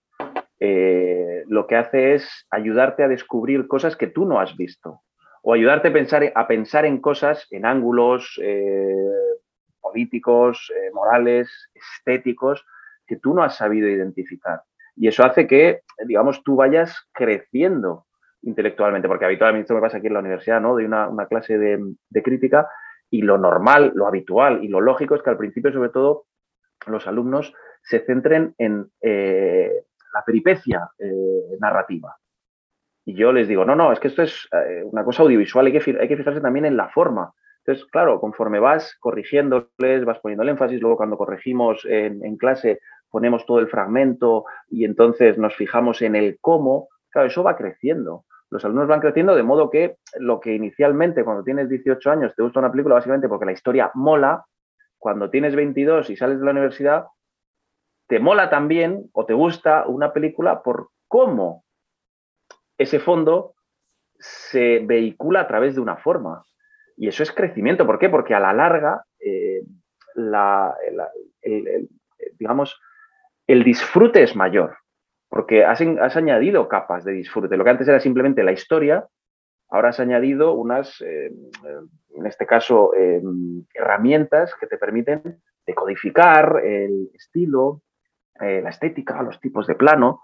eh, 0.58 1.44
lo 1.48 1.66
que 1.66 1.76
hace 1.76 2.14
es 2.14 2.46
ayudarte 2.50 3.02
a 3.02 3.08
descubrir 3.08 3.66
cosas 3.66 3.96
que 3.96 4.06
tú 4.06 4.24
no 4.24 4.40
has 4.40 4.56
visto, 4.56 5.00
o 5.42 5.54
ayudarte 5.54 5.88
a 5.88 5.92
pensar, 5.92 6.32
a 6.34 6.46
pensar 6.46 6.84
en 6.84 7.00
cosas, 7.00 7.46
en 7.50 7.66
ángulos 7.66 8.38
eh, 8.42 8.94
políticos, 9.80 10.70
eh, 10.74 10.90
morales, 10.92 11.50
estéticos, 11.74 12.64
que 13.06 13.16
tú 13.16 13.34
no 13.34 13.42
has 13.42 13.56
sabido 13.56 13.88
identificar. 13.88 14.62
Y 14.96 15.08
eso 15.08 15.24
hace 15.24 15.46
que, 15.46 15.80
digamos, 16.06 16.42
tú 16.44 16.56
vayas 16.56 16.94
creciendo 17.12 18.06
intelectualmente, 18.42 19.08
porque 19.08 19.24
habitualmente 19.24 19.64
esto 19.64 19.74
me 19.74 19.80
pasa 19.80 19.98
aquí 19.98 20.06
en 20.06 20.14
la 20.14 20.20
universidad, 20.20 20.60
¿no? 20.60 20.72
Doy 20.72 20.84
una, 20.84 21.08
una 21.08 21.26
clase 21.26 21.58
de, 21.58 21.78
de, 22.08 22.22
crítica 22.22 22.68
y 23.10 23.22
lo 23.22 23.38
normal, 23.38 23.92
lo 23.94 24.06
habitual 24.06 24.64
y 24.64 24.68
lo 24.68 24.80
lógico 24.80 25.14
es 25.14 25.22
que 25.22 25.30
al 25.30 25.36
principio, 25.36 25.72
sobre 25.72 25.90
todo, 25.90 26.26
los 26.86 27.06
alumnos 27.06 27.52
se 27.82 28.00
centren 28.00 28.54
en 28.58 28.90
eh, 29.02 29.84
la 30.14 30.24
peripecia 30.24 30.90
eh, 30.98 31.56
narrativa. 31.60 32.16
Y 33.04 33.14
yo 33.14 33.32
les 33.32 33.48
digo, 33.48 33.64
no, 33.64 33.74
no, 33.74 33.92
es 33.92 34.00
que 34.00 34.08
esto 34.08 34.22
es 34.22 34.48
eh, 34.52 34.82
una 34.84 35.04
cosa 35.04 35.22
audiovisual, 35.22 35.66
hay 35.66 35.72
que, 35.72 35.98
hay 35.98 36.08
que 36.08 36.16
fijarse 36.16 36.40
también 36.40 36.66
en 36.66 36.76
la 36.76 36.88
forma. 36.88 37.32
Entonces, 37.58 37.86
claro, 37.90 38.20
conforme 38.20 38.58
vas 38.58 38.96
corrigiéndoles, 39.00 40.04
vas 40.04 40.18
poniendo 40.20 40.42
el 40.42 40.48
énfasis, 40.50 40.80
luego 40.80 40.96
cuando 40.96 41.18
corregimos 41.18 41.84
en, 41.84 42.24
en 42.24 42.36
clase 42.36 42.80
ponemos 43.10 43.44
todo 43.44 43.58
el 43.58 43.68
fragmento 43.68 44.44
y 44.68 44.84
entonces 44.84 45.36
nos 45.36 45.54
fijamos 45.56 46.00
en 46.00 46.14
el 46.14 46.38
cómo, 46.40 46.88
claro, 47.10 47.28
eso 47.28 47.42
va 47.42 47.56
creciendo 47.56 48.24
los 48.50 48.64
alumnos 48.64 48.88
van 48.88 49.00
creciendo 49.00 49.34
de 49.34 49.42
modo 49.42 49.70
que 49.70 49.96
lo 50.18 50.40
que 50.40 50.54
inicialmente 50.54 51.24
cuando 51.24 51.44
tienes 51.44 51.68
18 51.68 52.10
años 52.10 52.34
te 52.34 52.42
gusta 52.42 52.58
una 52.58 52.70
película 52.70 52.96
básicamente 52.96 53.28
porque 53.28 53.46
la 53.46 53.52
historia 53.52 53.90
mola, 53.94 54.44
cuando 54.98 55.30
tienes 55.30 55.54
22 55.54 56.10
y 56.10 56.16
sales 56.16 56.40
de 56.40 56.44
la 56.44 56.50
universidad, 56.50 57.06
te 58.08 58.18
mola 58.18 58.50
también 58.50 59.08
o 59.12 59.24
te 59.24 59.34
gusta 59.34 59.86
una 59.86 60.12
película 60.12 60.62
por 60.62 60.90
cómo 61.06 61.64
ese 62.76 62.98
fondo 62.98 63.54
se 64.18 64.80
vehicula 64.80 65.40
a 65.42 65.46
través 65.46 65.76
de 65.76 65.80
una 65.80 65.96
forma. 65.96 66.44
Y 66.96 67.08
eso 67.08 67.22
es 67.22 67.32
crecimiento. 67.32 67.86
¿Por 67.86 67.98
qué? 67.98 68.10
Porque 68.10 68.34
a 68.34 68.40
la 68.40 68.52
larga, 68.52 69.04
eh, 69.18 69.62
el 73.46 73.64
disfrute 73.64 74.22
es 74.22 74.36
mayor 74.36 74.79
porque 75.30 75.64
has, 75.64 75.80
añadido 76.16 76.68
capas 76.68 77.04
de 77.04 77.12
disfrute. 77.12 77.56
Lo 77.56 77.62
que 77.64 77.70
antes 77.70 77.88
era 77.88 78.00
simplemente 78.00 78.42
la 78.42 78.50
historia, 78.52 79.06
ahora 79.70 79.90
has 79.90 80.00
añadido 80.00 80.54
unas, 80.54 81.00
eh, 81.02 81.32
en 82.16 82.26
este 82.26 82.46
caso, 82.46 82.92
eh, 82.94 83.22
herramientas 83.72 84.52
que 84.60 84.66
te 84.66 84.76
permiten 84.76 85.40
decodificar 85.64 86.60
el 86.64 87.10
estilo, 87.14 87.82
eh, 88.40 88.60
la 88.60 88.70
estética, 88.70 89.22
los 89.22 89.40
tipos 89.40 89.68
de 89.68 89.76
plano. 89.76 90.20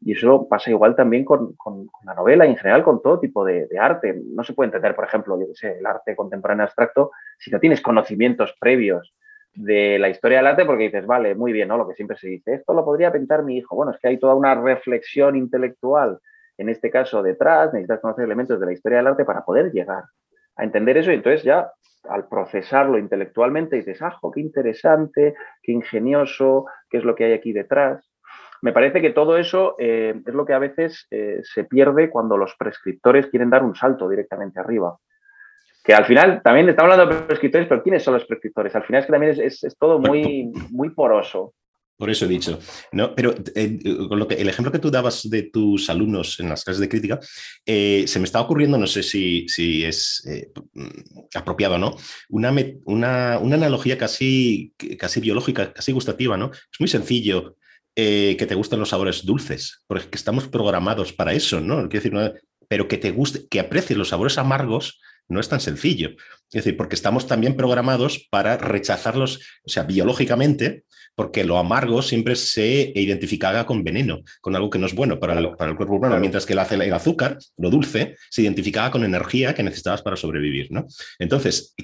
Y 0.00 0.12
eso 0.12 0.48
pasa 0.48 0.70
igual 0.70 0.96
también 0.96 1.24
con, 1.24 1.56
la 2.04 2.14
novela 2.14 2.44
y 2.44 2.50
en 2.50 2.56
general 2.56 2.82
con 2.82 3.00
todo 3.00 3.20
tipo 3.20 3.44
de, 3.44 3.68
arte. 3.78 4.20
No 4.24 4.42
se 4.42 4.54
puede 4.54 4.68
entender, 4.68 4.96
por 4.96 5.04
ejemplo, 5.04 5.38
yo 5.38 5.46
sé, 5.54 5.78
el 5.78 5.86
arte 5.86 6.16
contemporáneo 6.16 6.64
abstracto 6.64 7.12
si 7.38 7.52
no 7.52 7.60
tienes 7.60 7.80
conocimientos 7.80 8.56
previos 8.58 9.14
de 9.54 9.98
la 9.98 10.08
historia 10.08 10.38
del 10.38 10.46
arte 10.48 10.64
porque 10.64 10.84
dices, 10.84 11.06
vale, 11.06 11.34
muy 11.34 11.52
bien, 11.52 11.68
¿no? 11.68 11.76
Lo 11.76 11.88
que 11.88 11.94
siempre 11.94 12.16
se 12.16 12.28
dice, 12.28 12.54
esto 12.54 12.74
lo 12.74 12.84
podría 12.84 13.12
pintar 13.12 13.42
mi 13.42 13.56
hijo. 13.58 13.74
Bueno, 13.74 13.92
es 13.92 13.98
que 13.98 14.08
hay 14.08 14.18
toda 14.18 14.34
una 14.34 14.54
reflexión 14.54 15.36
intelectual, 15.36 16.18
en 16.56 16.68
este 16.68 16.90
caso 16.90 17.22
detrás, 17.22 17.72
necesitas 17.72 18.00
conocer 18.00 18.24
elementos 18.24 18.58
de 18.58 18.66
la 18.66 18.72
historia 18.72 18.98
del 18.98 19.08
arte 19.08 19.24
para 19.24 19.44
poder 19.44 19.70
llegar 19.72 20.04
a 20.56 20.64
entender 20.64 20.98
eso 20.98 21.12
y 21.12 21.14
entonces 21.14 21.44
ya 21.44 21.70
al 22.08 22.28
procesarlo 22.28 22.98
intelectualmente 22.98 23.76
dices, 23.76 24.00
ah, 24.02 24.18
qué 24.34 24.40
interesante, 24.40 25.34
qué 25.62 25.72
ingenioso, 25.72 26.66
qué 26.90 26.98
es 26.98 27.04
lo 27.04 27.14
que 27.14 27.24
hay 27.24 27.32
aquí 27.32 27.52
detrás. 27.52 28.10
Me 28.60 28.72
parece 28.72 29.00
que 29.00 29.10
todo 29.10 29.36
eso 29.36 29.76
eh, 29.78 30.20
es 30.26 30.34
lo 30.34 30.44
que 30.44 30.52
a 30.52 30.58
veces 30.58 31.06
eh, 31.10 31.40
se 31.42 31.64
pierde 31.64 32.10
cuando 32.10 32.36
los 32.36 32.56
prescriptores 32.56 33.26
quieren 33.28 33.50
dar 33.50 33.62
un 33.62 33.76
salto 33.76 34.08
directamente 34.08 34.58
arriba 34.58 34.98
que 35.88 35.94
al 35.94 36.04
final 36.04 36.42
también 36.44 36.68
estamos 36.68 36.92
hablando 36.92 37.14
de 37.14 37.22
prescriptores, 37.22 37.66
pero 37.66 37.82
¿quiénes 37.82 38.02
son 38.02 38.12
los 38.12 38.26
prescriptores? 38.26 38.76
Al 38.76 38.84
final 38.84 39.00
es 39.00 39.06
que 39.06 39.12
también 39.12 39.40
es, 39.40 39.76
todo 39.80 39.98
muy, 39.98 40.52
muy 40.68 40.90
poroso. 40.90 41.54
Por 41.96 42.10
eso 42.10 42.26
he 42.26 42.28
dicho. 42.28 42.58
No, 42.92 43.14
pero 43.14 43.34
eh, 43.54 43.78
con 44.06 44.18
lo 44.18 44.28
que, 44.28 44.34
el 44.34 44.50
ejemplo 44.50 44.70
que 44.70 44.80
tú 44.80 44.90
dabas 44.90 45.30
de 45.30 45.44
tus 45.44 45.88
alumnos 45.88 46.40
en 46.40 46.50
las 46.50 46.62
clases 46.62 46.82
de 46.82 46.90
crítica, 46.90 47.18
eh, 47.64 48.04
se 48.06 48.18
me 48.18 48.26
está 48.26 48.38
ocurriendo, 48.38 48.76
no 48.76 48.86
sé 48.86 49.02
si, 49.02 49.48
si 49.48 49.82
es 49.82 50.22
eh, 50.26 50.52
apropiado 51.34 51.76
o 51.76 51.78
no, 51.78 51.96
una, 52.28 52.54
una, 52.84 53.38
una, 53.38 53.56
analogía 53.56 53.96
casi, 53.96 54.74
casi 54.98 55.20
biológica, 55.20 55.72
casi 55.72 55.92
gustativa, 55.92 56.36
¿no? 56.36 56.50
Es 56.52 56.80
muy 56.80 56.88
sencillo 56.88 57.56
que 57.96 58.46
te 58.46 58.54
gusten 58.54 58.78
los 58.78 58.90
sabores 58.90 59.24
dulces, 59.26 59.82
porque 59.88 60.06
estamos 60.12 60.46
programados 60.46 61.12
para 61.12 61.32
eso, 61.32 61.60
¿no? 61.60 61.88
Quiero 61.88 62.10
decir, 62.12 62.42
pero 62.68 62.86
que 62.86 62.98
te 62.98 63.10
guste, 63.10 63.48
que 63.48 63.58
aprecies 63.58 63.98
los 63.98 64.10
sabores 64.10 64.38
amargos, 64.38 65.00
no 65.28 65.40
es 65.40 65.48
tan 65.48 65.60
sencillo. 65.60 66.10
Es 66.50 66.64
decir, 66.64 66.76
porque 66.76 66.94
estamos 66.94 67.26
también 67.26 67.56
programados 67.56 68.26
para 68.30 68.56
rechazarlos, 68.56 69.40
o 69.64 69.68
sea, 69.68 69.84
biológicamente, 69.84 70.84
porque 71.18 71.42
lo 71.42 71.58
amargo 71.58 72.00
siempre 72.00 72.36
se 72.36 72.92
identificaba 72.94 73.66
con 73.66 73.82
veneno, 73.82 74.22
con 74.40 74.54
algo 74.54 74.70
que 74.70 74.78
no 74.78 74.86
es 74.86 74.94
bueno 74.94 75.18
para 75.18 75.36
el, 75.36 75.50
para 75.56 75.72
el 75.72 75.76
cuerpo 75.76 75.96
humano, 75.96 76.16
mientras 76.20 76.46
que 76.46 76.52
el, 76.52 76.60
el, 76.80 76.92
azúcar, 76.92 77.38
lo 77.56 77.70
dulce, 77.70 78.14
se 78.30 78.42
identificaba 78.42 78.92
con 78.92 79.02
energía 79.02 79.52
que 79.52 79.64
necesitabas 79.64 80.00
para 80.00 80.14
sobrevivir. 80.14 80.70
¿no? 80.70 80.86
Entonces, 81.18 81.74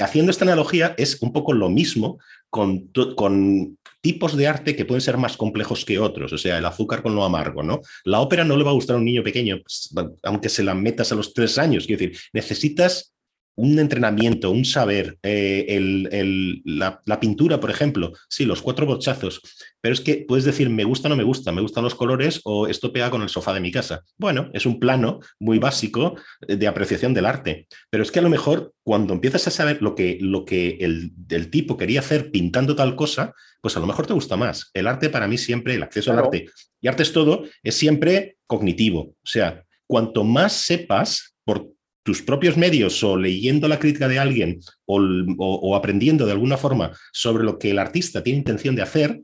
haciendo 0.00 0.32
esta 0.32 0.46
analogía, 0.46 0.96
es 0.98 1.22
un 1.22 1.32
poco 1.32 1.52
lo 1.52 1.70
mismo 1.70 2.18
con, 2.50 2.90
con 3.14 3.78
tipos 4.00 4.36
de 4.36 4.48
arte 4.48 4.74
que 4.74 4.84
pueden 4.84 5.00
ser 5.00 5.16
más 5.16 5.36
complejos 5.36 5.84
que 5.84 6.00
otros, 6.00 6.32
o 6.32 6.38
sea, 6.38 6.58
el 6.58 6.66
azúcar 6.66 7.04
con 7.04 7.14
lo 7.14 7.22
amargo, 7.22 7.62
¿no? 7.62 7.82
La 8.02 8.18
ópera 8.18 8.42
no 8.42 8.56
le 8.56 8.64
va 8.64 8.72
a 8.72 8.74
gustar 8.74 8.96
a 8.96 8.98
un 8.98 9.04
niño 9.04 9.22
pequeño, 9.22 9.60
pues, 9.62 9.94
aunque 10.24 10.48
se 10.48 10.64
la 10.64 10.74
metas 10.74 11.12
a 11.12 11.14
los 11.14 11.32
tres 11.32 11.56
años, 11.56 11.86
quiero 11.86 12.00
decir, 12.00 12.18
necesitas 12.32 13.14
un 13.54 13.78
entrenamiento, 13.78 14.50
un 14.50 14.64
saber, 14.64 15.18
eh, 15.22 16.60
la, 16.64 17.20
pintura, 17.20 17.60
por 17.60 17.70
ejemplo, 17.70 18.12
sí, 18.28 18.44
los 18.44 18.62
cuatro 18.62 18.86
bochazos, 18.86 19.40
pero 19.80 19.92
es 19.92 20.00
que 20.00 20.24
puedes 20.26 20.44
decir, 20.44 20.70
me 20.70 20.84
gusta 20.84 21.08
o 21.08 21.10
no 21.10 21.16
me 21.16 21.22
gusta, 21.22 21.52
me 21.52 21.60
gustan 21.60 21.84
los 21.84 21.94
colores 21.94 22.40
o 22.44 22.66
esto 22.66 22.92
pega 22.92 23.10
con 23.10 23.22
el 23.22 23.28
sofá 23.28 23.52
de 23.52 23.60
mi 23.60 23.70
casa. 23.70 24.02
Bueno, 24.16 24.50
es 24.52 24.66
un 24.66 24.80
plano 24.80 25.20
muy 25.38 25.58
básico 25.58 26.16
de 26.40 26.66
apreciación 26.66 27.14
del 27.14 27.26
arte, 27.26 27.66
pero 27.90 28.02
es 28.02 28.10
que 28.10 28.20
a 28.20 28.22
lo 28.22 28.30
mejor 28.30 28.72
cuando 28.82 29.12
empiezas 29.12 29.46
a 29.46 29.50
saber 29.50 29.82
lo 29.82 29.94
que, 29.94 30.18
lo 30.20 30.44
que 30.44 30.78
el, 30.80 31.50
tipo 31.50 31.76
quería 31.76 32.00
hacer 32.00 32.30
pintando 32.30 32.74
tal 32.74 32.96
cosa, 32.96 33.34
pues 33.60 33.76
a 33.76 33.80
lo 33.80 33.86
mejor 33.86 34.06
te 34.06 34.14
gusta 34.14 34.36
más. 34.36 34.70
El 34.72 34.86
arte 34.86 35.10
para 35.10 35.28
mí 35.28 35.36
siempre, 35.36 35.74
el 35.74 35.82
acceso 35.82 36.10
al 36.10 36.18
arte, 36.18 36.46
y 36.80 36.88
arte 36.88 37.02
es 37.02 37.12
todo, 37.12 37.44
es 37.62 37.74
siempre 37.74 38.38
cognitivo. 38.46 39.00
O 39.00 39.26
sea, 39.26 39.64
cuanto 39.86 40.24
más 40.24 40.52
sepas 40.52 41.36
por 41.44 41.72
tus 42.02 42.22
propios 42.22 42.56
medios 42.56 43.02
o 43.04 43.16
leyendo 43.16 43.68
la 43.68 43.78
crítica 43.78 44.08
de 44.08 44.18
alguien 44.18 44.60
o, 44.86 45.76
aprendiendo 45.76 46.26
de 46.26 46.32
alguna 46.32 46.56
forma 46.56 46.92
sobre 47.12 47.44
lo 47.44 47.58
que 47.58 47.70
el 47.70 47.78
artista 47.78 48.22
tiene 48.22 48.38
intención 48.38 48.74
de 48.74 48.82
hacer, 48.82 49.20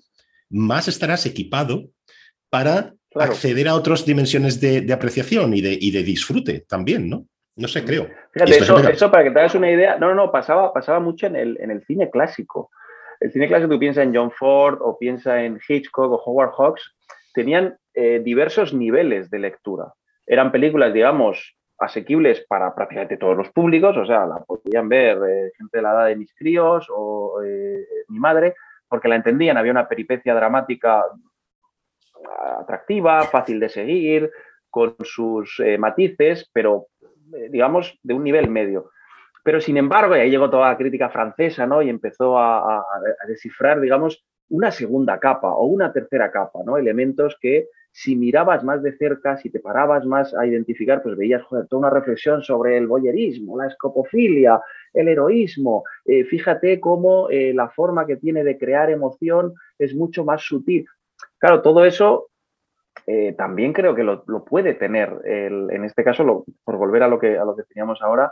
más 0.51 0.89
estarás 0.89 1.27
equipado 1.27 1.89
para 2.51 2.95
acceder 3.15 3.69
a 3.69 3.75
otras 3.75 4.07
dimensiones 4.07 4.61
de, 4.61 4.93
apreciación 4.93 5.55
y 5.55 5.61
de, 5.61 5.77
y 5.81 5.91
de, 5.91 6.03
disfrute 6.03 6.65
también, 6.69 7.09
¿no? 7.09 7.27
No 7.57 7.67
sé, 7.67 7.85
creo. 7.85 8.09
Fíjate, 8.33 8.59
eso, 8.93 9.11
para 9.11 9.25
que 9.25 9.33
te 9.33 9.39
hagas 9.41 9.55
una 9.57 9.71
idea, 9.71 9.99
no, 9.99 10.09
no, 10.11 10.15
no, 10.15 10.33
pasaba, 10.33 10.73
pasaba 10.73 11.01
mucho 11.01 11.27
en 11.27 11.35
el, 11.35 11.59
en 11.61 11.73
el 11.73 11.85
cine 11.85 12.09
clásico. 12.09 12.71
El 13.19 13.33
cine 13.33 13.49
clásico, 13.49 13.73
tú 13.73 13.81
piensas 13.81 14.05
en 14.05 14.15
John 14.15 14.31
Ford 14.31 14.79
o 14.81 14.97
piensa 14.97 15.43
en 15.43 15.59
Hitchcock 15.67 16.13
o 16.13 16.23
Howard 16.25 16.53
Hawks, 16.57 16.95
tenían 17.35 17.77
eh, 17.95 18.21
diversos 18.23 18.73
niveles 18.73 19.29
de 19.29 19.41
lectura. 19.41 19.93
Eran 20.25 20.53
películas, 20.53 20.95
digamos, 20.95 21.58
asequibles 21.79 22.45
para 22.49 22.75
prácticamente 22.75 23.17
todos 23.17 23.37
los 23.37 23.51
públicos, 23.51 23.97
o 23.97 24.07
sea, 24.07 24.27
la 24.27 24.39
podían 24.45 24.89
ver 24.89 25.19
eh, 25.29 25.53
gente 25.57 25.79
de 25.79 25.83
la 25.83 25.93
edad 25.93 26.07
de 26.07 26.17
mis 26.17 26.35
críos 26.35 26.89
o 26.91 27.43
eh, 27.43 27.87
mi 28.09 28.19
madre, 28.19 28.55
porque 28.89 29.09
la 29.09 29.17
entendían, 29.17 29.57
había 29.57 29.73
una 29.73 29.89
peripecia 29.89 30.35
dramática 30.35 31.05
atractiva, 32.59 33.23
fácil 33.25 33.61
de 33.61 33.69
seguir, 33.69 34.31
con 34.71 34.97
sus 35.03 35.63
matices, 35.79 36.51
pero 36.53 36.89
digamos 37.51 37.99
de 38.03 38.15
un 38.15 38.25
nivel 38.25 38.51
medio. 38.51 38.91
Pero 39.49 39.63
sin 39.63 39.79
embargo, 39.79 40.15
y 40.15 40.21
ahí 40.21 40.31
llegó 40.31 40.51
toda 40.51 40.69
la 40.69 40.77
crítica 40.77 41.09
francesa, 41.09 41.67
¿no? 41.67 41.81
Y 41.81 41.89
empezó 41.89 42.39
a, 42.39 42.85
descifrar, 43.27 43.81
digamos, 43.81 44.23
una 44.51 44.71
segunda 44.71 45.19
capa 45.19 45.55
o 45.55 45.65
una 45.65 45.91
tercera 45.91 46.31
capa, 46.31 46.59
¿no? 46.67 46.77
Elementos 46.77 47.35
que 47.41 47.69
si 48.01 48.15
mirabas 48.15 48.63
más 48.63 48.81
de 48.81 48.97
cerca, 48.97 49.37
si 49.39 49.51
te 49.51 49.59
parabas 49.59 50.07
más 50.07 50.33
a 50.33 50.47
identificar, 50.47 51.03
pues 51.03 51.17
veías 51.17 51.43
toda 51.49 51.81
una 51.81 51.91
reflexión 51.91 52.45
sobre 52.45 52.77
el 52.77 52.87
boyerismo, 52.87 53.59
la 53.59 53.67
escopofilia, 53.67 54.61
el 54.95 55.09
heroísmo. 55.09 55.83
Eh, 56.05 56.23
fíjate 56.25 56.79
cómo 56.79 57.29
eh, 57.29 57.53
la 57.53 57.71
forma 57.71 58.07
que 58.07 58.15
tiene 58.15 58.45
de 58.45 58.57
crear 58.57 58.89
emoción 58.89 59.53
es 59.81 59.97
mucho 59.97 60.25
más 60.25 60.43
sutil. 60.43 60.87
Claro, 61.39 61.61
todo 61.61 61.85
eso 61.85 62.29
eh, 63.05 63.35
también 63.37 63.73
creo 63.73 63.97
que 63.97 64.05
lo, 64.05 64.25
puede 64.45 64.75
tener, 64.75 65.21
en 65.25 65.85
este 65.85 66.05
caso, 66.05 66.45
por 66.63 66.77
volver 66.77 67.03
a 67.03 67.09
lo 67.09 67.19
que, 67.19 67.37
a 67.37 67.45
lo 67.45 67.57
que 67.57 67.65
teníamos 67.65 68.01
ahora, 68.01 68.31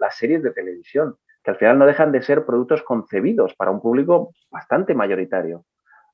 las 0.00 0.16
series 0.16 0.42
de 0.42 0.50
televisión, 0.50 1.14
que 1.44 1.52
al 1.52 1.56
final 1.56 1.78
no 1.78 1.86
dejan 1.86 2.10
de 2.10 2.20
ser 2.20 2.44
productos 2.44 2.82
concebidos 2.82 3.54
para 3.54 3.70
un 3.70 3.80
público 3.80 4.32
bastante 4.50 4.92
mayoritario. 4.92 5.64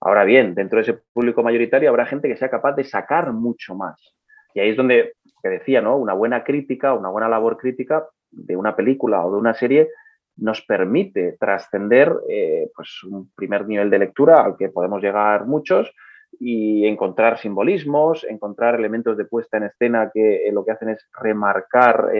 Ahora 0.00 0.24
bien, 0.24 0.54
dentro 0.54 0.76
de 0.76 0.82
ese 0.82 1.00
público 1.12 1.42
mayoritario 1.42 1.90
habrá 1.90 2.06
gente 2.06 2.28
que 2.28 2.36
sea 2.36 2.48
capaz 2.48 2.74
de 2.74 2.84
sacar 2.84 3.32
mucho 3.32 3.74
más. 3.74 4.14
Y 4.54 4.60
ahí 4.60 4.70
es 4.70 4.76
donde, 4.76 5.12
que 5.42 5.48
decía, 5.48 5.80
¿no? 5.80 5.96
Una 5.96 6.14
buena 6.14 6.42
crítica, 6.42 6.94
una 6.94 7.10
buena 7.10 7.28
labor 7.28 7.56
crítica 7.56 8.06
de 8.30 8.56
una 8.56 8.74
película 8.74 9.24
o 9.24 9.32
de 9.32 9.38
una 9.38 9.54
serie 9.54 9.88
nos 10.36 10.62
permite 10.62 11.36
trascender 11.38 12.14
eh, 12.28 12.70
pues 12.74 13.02
un 13.04 13.30
primer 13.34 13.66
nivel 13.66 13.90
de 13.90 13.98
lectura 13.98 14.42
al 14.42 14.56
que 14.56 14.70
podemos 14.70 15.02
llegar 15.02 15.46
muchos 15.46 15.92
y 16.38 16.86
encontrar 16.86 17.38
simbolismos, 17.38 18.24
encontrar 18.24 18.76
elementos 18.76 19.18
de 19.18 19.26
puesta 19.26 19.58
en 19.58 19.64
escena 19.64 20.10
que 20.12 20.46
eh, 20.46 20.52
lo 20.52 20.64
que 20.64 20.72
hacen 20.72 20.90
es 20.90 21.06
remarcar 21.12 22.10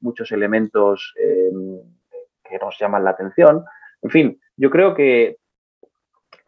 muchos 0.00 0.30
elementos 0.32 1.14
eh, 1.18 1.50
que 2.48 2.58
nos 2.58 2.78
llaman 2.78 3.04
la 3.04 3.10
atención. 3.10 3.64
En 4.02 4.10
fin, 4.10 4.40
yo 4.56 4.70
creo 4.70 4.94
que, 4.94 5.38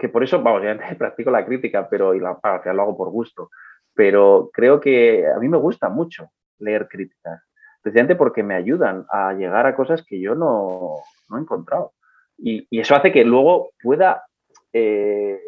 que 0.00 0.08
por 0.08 0.24
eso, 0.24 0.42
vamos, 0.42 0.62
ya 0.62 0.76
practico 0.98 1.30
la 1.30 1.44
crítica, 1.44 1.88
pero 1.88 2.14
y 2.14 2.20
la, 2.20 2.38
lo 2.42 2.82
hago 2.82 2.96
por 2.96 3.10
gusto, 3.10 3.50
pero 3.94 4.50
creo 4.52 4.80
que 4.80 5.26
a 5.28 5.38
mí 5.38 5.48
me 5.48 5.58
gusta 5.58 5.90
mucho 5.90 6.30
leer 6.58 6.88
críticas, 6.88 7.42
precisamente 7.82 8.16
porque 8.16 8.42
me 8.42 8.54
ayudan 8.54 9.04
a 9.10 9.34
llegar 9.34 9.66
a 9.66 9.76
cosas 9.76 10.02
que 10.04 10.18
yo 10.18 10.34
no, 10.34 10.96
he 11.36 11.40
encontrado. 11.40 11.92
Y, 12.38 12.66
eso 12.80 12.96
hace 12.96 13.12
que 13.12 13.24
luego 13.24 13.72
pueda 13.82 14.24
eh, 14.72 15.38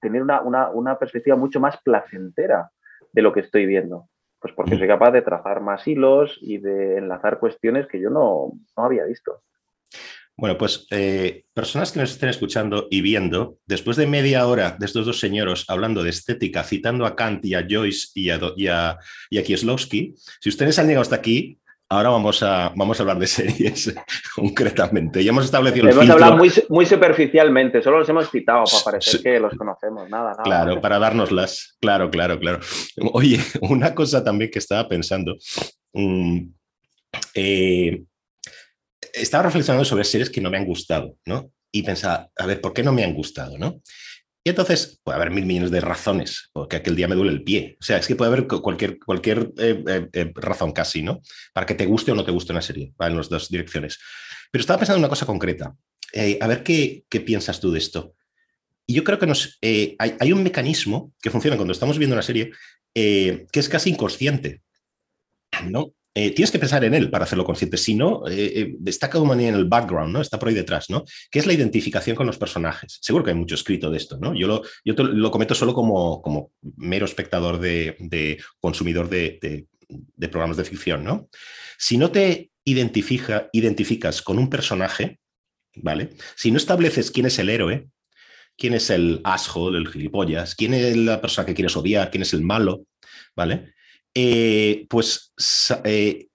tener 0.00 0.22
una, 0.22 0.42
una 0.70 0.98
perspectiva 0.98 1.36
mucho 1.36 1.58
más 1.58 1.80
placentera 1.82 2.70
de 3.10 3.22
lo 3.22 3.32
que 3.32 3.40
estoy 3.40 3.64
viendo. 3.64 4.08
Pues 4.38 4.52
porque 4.52 4.76
soy 4.76 4.86
capaz 4.86 5.10
de 5.12 5.22
trazar 5.22 5.62
más 5.62 5.88
hilos 5.88 6.36
y 6.42 6.58
de 6.58 6.98
enlazar 6.98 7.38
cuestiones 7.38 7.86
que 7.86 7.98
yo 7.98 8.10
no, 8.10 8.52
había 8.76 9.04
visto. 9.04 9.40
Bueno, 10.36 10.58
pues 10.58 10.86
eh, 10.90 11.44
personas 11.54 11.92
que 11.92 12.00
nos 12.00 12.10
estén 12.10 12.28
escuchando 12.28 12.88
y 12.90 13.02
viendo, 13.02 13.58
después 13.66 13.96
de 13.96 14.06
media 14.06 14.46
hora 14.46 14.76
de 14.78 14.86
estos 14.86 15.06
dos 15.06 15.20
señores 15.20 15.64
hablando 15.68 16.02
de 16.02 16.10
estética, 16.10 16.64
citando 16.64 17.06
a 17.06 17.14
Kant 17.14 17.44
y 17.44 17.54
a 17.54 17.64
Joyce 17.68 18.08
y 18.14 18.30
a, 18.30 18.40
y 18.56 18.66
a, 18.66 18.98
y 19.30 19.38
a 19.38 19.44
Kieslowski, 19.44 20.14
si 20.40 20.48
ustedes 20.48 20.78
han 20.78 20.88
llegado 20.88 21.02
hasta 21.02 21.16
aquí, 21.16 21.58
Ahora 21.94 22.08
vamos 22.08 22.42
a, 22.42 22.72
vamos 22.74 22.98
a 22.98 23.02
hablar 23.02 23.18
de 23.18 23.26
series 23.28 23.94
concretamente. 24.34 25.22
Ya 25.22 25.30
hemos 25.30 25.44
establecido 25.44 25.86
el 25.86 25.92
Hemos 25.92 26.10
hablado 26.10 26.36
muy, 26.36 26.50
muy, 26.68 26.86
superficialmente, 26.86 27.82
solo 27.82 27.98
los 27.98 28.08
hemos 28.08 28.30
citado 28.30 28.64
para 28.64 28.84
parecer 28.84 29.22
que 29.22 29.38
los 29.38 29.54
conocemos. 29.54 30.08
Nada, 30.08 30.30
nada. 30.30 30.42
Claro, 30.42 30.80
para 30.80 30.98
dárnoslas. 30.98 31.76
Claro, 31.80 32.10
claro, 32.10 32.38
claro. 32.38 32.60
Oye, 33.12 33.38
una 33.60 33.94
cosa 33.94 34.24
también 34.24 34.50
que 34.50 34.58
estaba 34.58 34.88
pensando. 34.88 35.36
Mm, 35.92 36.40
eh, 37.34 38.02
estaba 39.12 39.44
reflexionando 39.44 39.84
sobre 39.84 40.04
series 40.04 40.30
que 40.30 40.40
no 40.40 40.50
me 40.50 40.58
han 40.58 40.64
gustado, 40.64 41.16
¿no? 41.26 41.52
Y 41.70 41.82
pensaba, 41.82 42.30
a 42.36 42.46
ver, 42.46 42.60
¿por 42.60 42.72
qué 42.72 42.82
no 42.82 42.92
me 42.92 43.04
han 43.04 43.14
gustado, 43.14 43.58
no? 43.58 43.80
Y 44.46 44.50
entonces 44.50 45.00
puede 45.02 45.16
haber 45.16 45.30
mil 45.30 45.46
millones 45.46 45.70
de 45.70 45.80
razones, 45.80 46.50
porque 46.52 46.76
aquel 46.76 46.96
día 46.96 47.08
me 47.08 47.14
duele 47.14 47.32
el 47.32 47.42
pie. 47.42 47.78
O 47.80 47.82
sea, 47.82 47.96
es 47.96 48.06
que 48.06 48.14
puede 48.14 48.30
haber 48.30 48.46
cualquier, 48.46 48.98
cualquier 48.98 49.50
eh, 49.56 49.82
eh, 49.88 50.08
eh, 50.12 50.32
razón 50.34 50.72
casi, 50.72 51.02
¿no? 51.02 51.22
Para 51.54 51.64
que 51.64 51.74
te 51.74 51.86
guste 51.86 52.12
o 52.12 52.14
no 52.14 52.26
te 52.26 52.30
guste 52.30 52.52
una 52.52 52.60
serie, 52.60 52.92
va 53.00 53.06
en 53.06 53.16
las 53.16 53.30
dos 53.30 53.48
direcciones. 53.48 53.98
Pero 54.50 54.60
estaba 54.60 54.78
pensando 54.78 54.98
en 54.98 55.04
una 55.04 55.08
cosa 55.08 55.24
concreta. 55.24 55.74
a 56.40 56.46
ver 56.46 56.62
qué, 56.62 57.04
qué, 57.08 57.20
piensas 57.20 57.58
tú 57.58 57.72
de 57.72 57.78
esto. 57.78 58.14
Y 58.86 58.92
yo 58.92 59.02
creo 59.02 59.18
que 59.18 59.26
nos, 59.26 59.58
hay, 59.62 59.96
hay, 59.98 60.32
un 60.32 60.42
mecanismo 60.42 61.14
que 61.22 61.30
funciona 61.30 61.56
cuando 61.56 61.72
estamos 61.72 61.96
viendo 61.96 62.14
una 62.14 62.22
serie 62.22 62.52
que 62.94 63.48
es 63.50 63.68
casi 63.70 63.90
inconsciente. 63.90 64.60
¿no? 65.70 65.94
Eh, 66.16 66.30
tienes 66.30 66.52
que 66.52 66.60
pensar 66.60 66.84
en 66.84 66.94
él 66.94 67.10
para 67.10 67.24
hacerlo 67.24 67.44
consciente. 67.44 67.76
Si 67.76 67.96
no, 67.96 68.28
eh, 68.28 68.60
eh, 68.60 68.76
está 68.86 69.10
como 69.10 69.34
en 69.34 69.40
el 69.40 69.64
background, 69.64 70.12
¿no? 70.12 70.20
Está 70.20 70.38
por 70.38 70.48
ahí 70.48 70.54
detrás, 70.54 70.88
¿no? 70.88 71.04
Que 71.28 71.40
es 71.40 71.46
la 71.46 71.52
identificación 71.52 72.14
con 72.14 72.26
los 72.26 72.38
personajes. 72.38 72.98
Seguro 73.02 73.24
que 73.24 73.32
hay 73.32 73.36
mucho 73.36 73.56
escrito 73.56 73.90
de 73.90 73.96
esto, 73.96 74.16
¿no? 74.18 74.32
Yo 74.32 74.46
lo, 74.46 74.62
yo 74.84 74.94
lo 74.94 75.30
comento 75.32 75.56
solo 75.56 75.74
como, 75.74 76.22
como 76.22 76.52
mero 76.76 77.04
espectador 77.04 77.58
de, 77.58 78.38
consumidor 78.60 79.08
de, 79.08 79.66
programas 80.30 80.56
de 80.56 80.64
ficción, 80.64 81.02
¿no? 81.02 81.28
Si 81.78 81.98
no 81.98 82.12
te 82.12 82.52
identifica, 82.62 83.48
identificas 83.52 84.22
con 84.22 84.38
un 84.38 84.48
personaje, 84.48 85.18
¿vale? 85.74 86.10
Si 86.36 86.52
no 86.52 86.58
estableces 86.58 87.10
quién 87.10 87.26
es 87.26 87.40
el 87.40 87.50
héroe, 87.50 87.88
quién 88.56 88.74
es 88.74 88.88
el 88.90 89.20
asshole, 89.24 89.78
el 89.78 89.88
gilipollas, 89.88 90.54
quién 90.54 90.74
es 90.74 90.96
la 90.96 91.20
persona 91.20 91.44
que 91.44 91.54
quieres 91.54 91.76
odiar, 91.76 92.12
quién 92.12 92.22
es 92.22 92.32
el 92.32 92.42
malo, 92.42 92.86
¿vale? 93.34 93.73
Eh, 94.14 94.86
pues, 94.88 95.32
eh, 95.84 96.28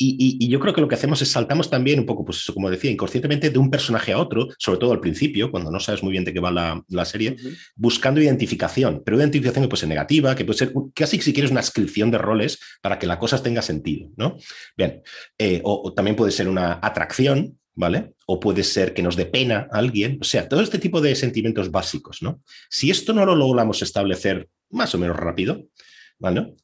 y, 0.00 0.48
yo 0.48 0.60
creo 0.60 0.72
que 0.72 0.80
lo 0.80 0.86
que 0.86 0.94
hacemos 0.94 1.20
es 1.22 1.32
saltamos 1.32 1.68
también 1.68 1.98
un 1.98 2.06
poco, 2.06 2.24
pues 2.24 2.38
eso, 2.38 2.54
como 2.54 2.70
decía, 2.70 2.88
inconscientemente 2.90 3.50
de 3.50 3.58
un 3.58 3.68
personaje 3.68 4.12
a 4.12 4.18
otro, 4.18 4.48
sobre 4.56 4.78
todo 4.78 4.92
al 4.92 5.00
principio, 5.00 5.50
cuando 5.50 5.72
no 5.72 5.80
sabes 5.80 6.04
muy 6.04 6.12
bien 6.12 6.22
de 6.24 6.32
qué 6.32 6.38
va 6.38 6.84
la, 6.88 7.04
serie, 7.04 7.34
buscando 7.74 8.20
identificación, 8.20 9.02
pero 9.04 9.16
identificación 9.16 9.64
que 9.64 9.68
puede 9.68 9.80
ser 9.80 9.88
negativa, 9.88 10.36
que 10.36 10.44
puede 10.44 10.58
ser 10.58 10.72
casi 10.94 11.20
si 11.20 11.32
quieres 11.32 11.50
una 11.50 11.60
inscripción 11.60 12.12
de 12.12 12.18
roles 12.18 12.60
para 12.80 12.98
que 12.98 13.08
la 13.08 13.18
cosa 13.18 13.42
tenga 13.42 13.60
sentido, 13.60 14.10
¿no? 14.16 14.36
Bien, 14.76 15.02
eh, 15.36 15.60
o, 15.64 15.92
también 15.92 16.14
puede 16.14 16.30
ser 16.30 16.48
una 16.48 16.78
atracción, 16.80 17.58
¿vale? 17.74 18.12
O 18.26 18.38
puede 18.38 18.62
ser 18.62 18.94
que 18.94 19.02
nos 19.02 19.16
dé 19.16 19.26
pena 19.26 19.66
a 19.72 19.78
alguien, 19.78 20.18
o 20.20 20.24
sea, 20.24 20.48
todo 20.48 20.60
este 20.60 20.78
tipo 20.78 21.00
de 21.00 21.16
sentimientos 21.16 21.72
básicos, 21.72 22.22
¿no? 22.22 22.40
Si 22.70 22.90
esto 22.90 23.12
no 23.12 23.26
lo 23.26 23.34
logramos 23.34 23.82
establecer 23.82 24.48
más 24.70 24.94
o 24.94 24.98
menos 24.98 25.16
rápido, 25.16 25.64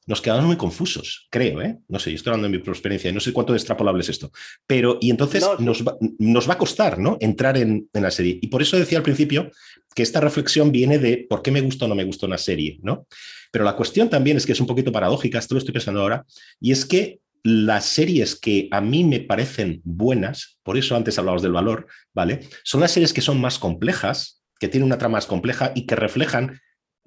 nos 0.06 0.20
quedamos 0.20 0.44
muy 0.46 0.56
confusos, 0.56 1.28
creo, 1.30 1.62
¿eh? 1.62 1.78
No 1.88 1.98
sé, 1.98 2.10
yo 2.10 2.16
estoy 2.16 2.32
hablando 2.32 2.48
de 2.48 2.58
mi 2.58 2.68
experiencia, 2.68 3.12
no 3.12 3.20
sé 3.20 3.32
cuánto 3.32 3.54
extrapolable 3.54 4.02
es 4.02 4.08
esto, 4.08 4.32
pero 4.66 4.98
y 5.00 5.10
entonces 5.10 5.46
nos, 5.60 5.86
va, 5.86 5.96
nos, 6.18 6.48
va, 6.48 6.54
a 6.54 6.58
costar, 6.58 6.98
¿no? 6.98 7.16
Entrar 7.20 7.56
en, 7.56 7.88
la 7.92 8.10
serie. 8.10 8.38
Y 8.42 8.48
por 8.48 8.62
eso 8.62 8.76
decía 8.76 8.98
al 8.98 9.04
principio 9.04 9.50
que 9.94 10.02
esta 10.02 10.20
reflexión 10.20 10.72
viene 10.72 10.98
de 10.98 11.26
por 11.28 11.42
qué 11.42 11.52
me 11.52 11.60
gusta 11.60 11.84
o 11.84 11.88
no 11.88 11.94
me 11.94 12.04
gusta 12.04 12.26
una 12.26 12.38
serie, 12.38 12.80
¿no? 12.82 13.06
Pero 13.52 13.64
la 13.64 13.76
cuestión 13.76 14.10
también 14.10 14.36
es 14.36 14.44
que 14.44 14.52
es 14.52 14.60
un 14.60 14.66
poquito 14.66 14.90
paradójica, 14.90 15.38
esto 15.38 15.54
lo 15.54 15.60
estoy 15.60 15.72
pensando 15.72 16.00
ahora, 16.00 16.26
y 16.60 16.72
es 16.72 16.84
que 16.84 17.20
las 17.44 17.84
series 17.84 18.34
que 18.34 18.68
a 18.72 18.80
mí 18.80 19.04
me 19.04 19.20
parecen 19.20 19.82
buenas, 19.84 20.58
por 20.64 20.76
eso 20.76 20.96
antes 20.96 21.18
hablabas 21.18 21.42
del 21.42 21.52
valor, 21.52 21.86
¿vale? 22.12 22.40
Son 22.64 22.80
las 22.80 22.90
series 22.90 23.12
que 23.12 23.20
son 23.20 23.40
más 23.40 23.58
complejas, 23.58 24.42
que 24.58 24.68
tienen 24.68 24.86
una 24.86 24.98
trama 24.98 25.18
más 25.18 25.26
compleja 25.26 25.70
y 25.74 25.86
que 25.86 25.94
reflejan 25.94 26.60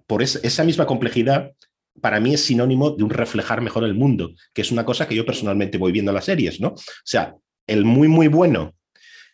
por 0.06 0.24
esa 0.24 0.64
misma 0.64 0.86
complejidad 0.86 1.52
para 2.02 2.20
mí 2.20 2.34
es 2.34 2.44
sinónimo 2.44 2.92
de 2.92 3.04
un 3.04 3.10
reflejar 3.10 3.62
mejor 3.62 3.84
el 3.84 3.94
mundo, 3.94 4.34
que 4.54 4.62
es 4.62 4.72
una 4.72 4.86
cosa 4.86 5.08
que 5.08 5.16
yo 5.16 5.26
personalmente 5.26 5.78
voy 5.78 5.92
viendo 5.92 6.12
en 6.12 6.16
las 6.16 6.26
series, 6.26 6.60
¿no? 6.60 6.70
O 6.70 6.82
sea, 7.04 7.36
el 7.66 7.86
muy, 7.86 8.08
muy 8.08 8.28
bueno 8.28 8.76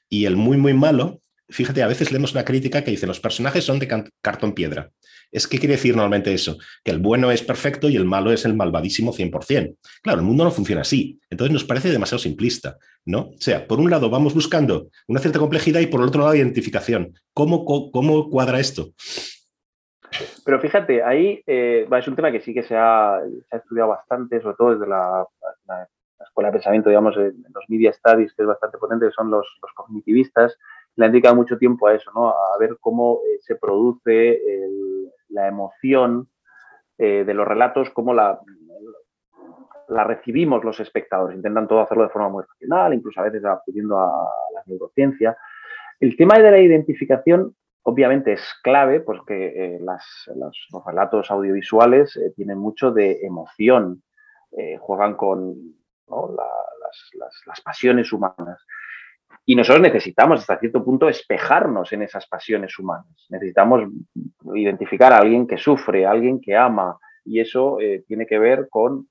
y 0.09 0.25
el 0.25 0.35
muy, 0.35 0.57
muy 0.57 0.73
malo, 0.73 1.21
fíjate, 1.49 1.83
a 1.83 1.87
veces 1.87 2.11
leemos 2.11 2.33
una 2.33 2.45
crítica 2.45 2.83
que 2.83 2.91
dice, 2.91 3.07
los 3.07 3.19
personajes 3.19 3.63
son 3.63 3.79
de 3.79 4.11
cartón 4.21 4.53
piedra. 4.53 4.91
Es 5.31 5.47
que 5.47 5.57
quiere 5.57 5.75
decir 5.75 5.95
normalmente 5.95 6.31
eso, 6.31 6.59
que 6.83 6.91
el 6.91 6.99
bueno 6.99 7.31
es 7.31 7.41
perfecto 7.41 7.89
y 7.89 7.95
el 7.95 8.05
malo 8.05 8.31
es 8.31 8.45
el 8.45 8.53
malvadísimo 8.53 9.13
100%. 9.13 9.75
Claro, 10.03 10.19
el 10.19 10.25
mundo 10.25 10.43
no 10.43 10.51
funciona 10.51 10.81
así. 10.81 11.19
Entonces 11.27 11.51
nos 11.51 11.63
parece 11.63 11.89
demasiado 11.89 12.19
simplista, 12.19 12.77
¿no? 13.05 13.29
O 13.29 13.35
sea, 13.39 13.67
por 13.67 13.79
un 13.79 13.89
lado 13.89 14.11
vamos 14.11 14.35
buscando 14.35 14.89
una 15.07 15.19
cierta 15.19 15.39
complejidad 15.39 15.79
y 15.79 15.87
por 15.87 16.01
el 16.01 16.07
otro 16.07 16.21
lado 16.21 16.35
identificación. 16.35 17.13
¿Cómo, 17.33 17.65
cómo 17.65 18.29
cuadra 18.29 18.59
esto? 18.59 18.93
Pero 20.45 20.59
fíjate, 20.59 21.03
ahí 21.03 21.43
eh, 21.47 21.87
es 21.89 22.07
un 22.07 22.15
tema 22.15 22.31
que 22.31 22.41
sí 22.41 22.53
que 22.53 22.63
se 22.63 22.75
ha, 22.75 23.21
estudiado 23.51 23.89
bastante, 23.89 24.41
sobre 24.41 24.55
todo 24.55 24.71
desde 24.71 24.87
la, 24.87 25.27
escuela 26.19 26.49
de 26.49 26.53
pensamiento, 26.53 26.89
digamos, 26.89 27.17
en 27.17 27.43
los 27.53 27.65
media 27.67 27.91
studies, 27.91 28.33
que 28.33 28.43
es 28.43 28.47
bastante 28.47 28.77
potente, 28.77 29.07
que 29.07 29.11
son 29.11 29.29
los, 29.29 29.45
cognitivistas, 29.75 30.57
le 30.95 31.05
han 31.05 31.11
dedicado 31.11 31.35
mucho 31.35 31.57
tiempo 31.57 31.87
a 31.87 31.93
eso, 31.93 32.11
¿no? 32.13 32.29
A 32.29 32.57
ver 32.59 32.77
cómo 32.79 33.19
eh, 33.27 33.39
se 33.41 33.55
produce 33.55 34.41
la 35.29 35.47
emoción 35.47 36.29
eh, 36.97 37.23
de 37.25 37.33
los 37.33 37.47
relatos, 37.47 37.89
cómo 37.89 38.13
la, 38.13 38.39
la 39.89 40.03
recibimos 40.03 40.63
los 40.63 40.79
espectadores. 40.79 41.35
Intentan 41.35 41.67
todo 41.67 41.81
hacerlo 41.81 42.03
de 42.03 42.09
forma 42.09 42.29
muy 42.29 42.43
racional, 42.43 42.93
incluso 42.93 43.19
a 43.19 43.23
veces 43.23 43.43
acudiendo 43.43 43.99
a 43.99 44.29
la 44.53 44.63
neurociencia. 44.65 45.35
El 45.99 46.15
tema 46.15 46.37
de 46.37 46.51
la 46.51 46.59
identificación 46.59 47.55
obviamente 47.83 48.33
es 48.33 48.41
clave 48.61 49.01
porque 49.01 49.75
eh, 49.75 49.79
los, 49.79 50.83
relatos 50.85 51.29
audiovisuales 51.29 52.15
eh, 52.17 52.31
tienen 52.35 52.57
mucho 52.57 52.91
de 52.91 53.19
emoción, 53.23 54.03
eh, 54.51 54.77
juegan 54.79 55.15
con 55.15 55.55
las, 56.07 57.61
pasiones 57.61 58.11
humanas. 58.11 58.65
Y 59.45 59.55
nosotros 59.55 59.81
necesitamos 59.81 60.39
hasta 60.39 60.59
cierto 60.59 60.83
punto 60.83 61.09
espejarnos 61.09 61.91
en 61.91 62.03
esas 62.03 62.27
pasiones 62.27 62.77
humanas. 62.79 63.25
Necesitamos 63.29 63.83
identificar 64.53 65.11
a 65.11 65.17
alguien 65.17 65.47
que 65.47 65.57
sufre, 65.57 66.05
a 66.05 66.11
alguien 66.11 66.39
que 66.39 66.55
ama, 66.55 66.97
y 67.25 67.39
eso 67.39 67.77
tiene 68.07 68.25
que 68.25 68.39
ver 68.39 68.67
con 68.69 69.07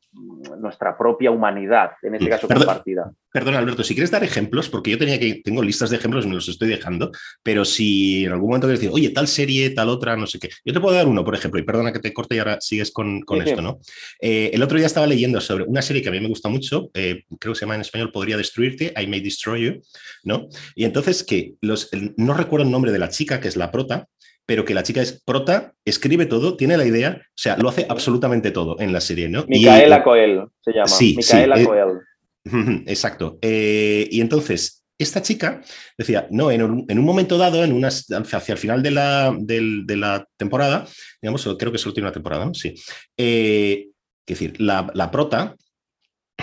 nuestra 0.59 0.97
propia 0.97 1.31
humanidad, 1.31 1.93
en 2.03 2.15
este 2.15 2.29
caso 2.29 2.47
compartida. 2.47 3.13
Perdón, 3.33 3.55
Alberto, 3.55 3.83
si 3.83 3.95
quieres 3.95 4.11
dar 4.11 4.23
ejemplos, 4.23 4.69
porque 4.69 4.91
yo 4.91 4.99
tenía 4.99 5.19
que, 5.19 5.41
tengo 5.43 5.63
listas 5.63 5.89
de 5.89 5.97
ejemplos 5.97 6.27
y 6.27 6.29
me 6.29 6.35
los 6.35 6.49
estoy 6.49 6.69
dejando, 6.69 7.11
pero 7.43 7.65
si 7.65 8.27
en 8.27 8.33
algún 8.33 8.51
momento 8.51 8.67
quieres 8.67 8.81
decir, 8.81 8.95
oye, 8.95 9.09
tal 9.09 9.27
serie, 9.27 9.71
tal 9.71 9.89
otra, 9.89 10.17
no 10.17 10.27
sé 10.27 10.39
qué. 10.39 10.51
Yo 10.65 10.75
te 10.75 10.81
puedo 10.81 10.95
dar 10.95 11.09
uno, 11.09 11.25
por 11.25 11.35
ejemplo, 11.35 11.59
y 11.59 11.63
perdona 11.63 11.93
que 11.93 11.99
te 11.99 12.13
corte 12.13 12.37
y 12.37 12.39
ahora 12.41 12.59
sigues 12.61 12.91
con, 12.91 13.23
esto, 13.43 13.63
¿no? 13.63 13.79
Eh, 14.21 14.51
el 14.53 14.63
otro 14.63 14.77
día 14.77 14.87
estaba 14.87 15.07
leyendo 15.07 15.41
sobre 15.41 15.65
una 15.65 15.81
serie 15.81 16.03
que 16.03 16.11
a 16.11 16.13
mí 16.13 16.21
me 16.21 16.29
gusta 16.29 16.51
mucho, 16.51 16.91
eh, 16.93 17.25
creo 17.41 17.55
que 17.55 17.59
se 17.59 17.65
llama 17.65 17.77
en 17.77 17.81
español 17.81 18.13
Podría 18.13 18.37
Destruirte, 18.37 18.93
I 19.01 19.07
May 19.07 19.21
Destroy 19.21 19.65
You, 19.65 19.81
¿no? 20.25 20.49
Y 20.75 20.85
entonces 20.85 21.25
que 21.25 21.55
los, 21.63 21.89
no 22.19 22.35
recuerdo 22.35 22.67
el 22.67 22.73
nombre 22.73 22.93
de 22.93 22.99
la 22.99 23.09
chica, 23.09 23.41
que 23.41 23.49
es 23.49 23.57
la 23.57 23.71
prota, 23.71 24.09
pero 24.47 24.65
que 24.65 24.75
la 24.75 24.83
chica 24.83 25.01
es 25.01 25.23
prota, 25.25 25.75
escribe 25.85 26.27
todo, 26.27 26.57
tiene 26.57 26.77
la 26.77 26.85
idea, 26.85 27.21
o 27.21 27.33
sea, 27.35 27.57
lo 27.57 27.69
hace 27.69 27.87
absolutamente 27.89 28.51
todo 28.51 28.79
en 28.81 28.93
la 28.93 29.01
serie, 29.01 29.29
¿no? 29.29 29.45
Micaela 29.49 30.03
Coel 30.03 30.45
se 30.61 30.73
llama. 30.73 30.89
Sí, 30.89 31.15
Micaela 31.17 31.57
sí, 31.57 31.65
Coel. 31.65 32.01
exacto. 32.87 33.39
Eh, 33.41 34.09
y 34.11 34.21
entonces, 34.21 34.85
esta 34.99 35.23
chica 35.23 35.63
decía, 35.97 36.27
no, 36.31 36.51
en 36.51 36.63
un, 36.63 37.05
momento 37.05 37.39
dado, 37.39 37.65
en 37.65 37.73
unas, 37.73 38.07
hacia 38.11 38.53
el 38.53 38.59
final 38.59 38.83
de 38.83 38.91
la, 38.91 39.35
de, 39.39 39.97
la, 39.97 40.27
temporada, 40.37 40.87
digamos, 41.21 41.49
creo 41.59 41.73
que 41.73 41.79
solo 41.79 41.95
tiene 41.95 42.09
una 42.09 42.15
temporada, 42.15 42.45
¿no? 42.45 42.55
Sí. 42.55 42.75
Eh, 43.17 43.89
es 44.27 44.39
decir, 44.39 44.61
la, 44.61 44.91
la 44.95 45.11
prota, 45.11 45.57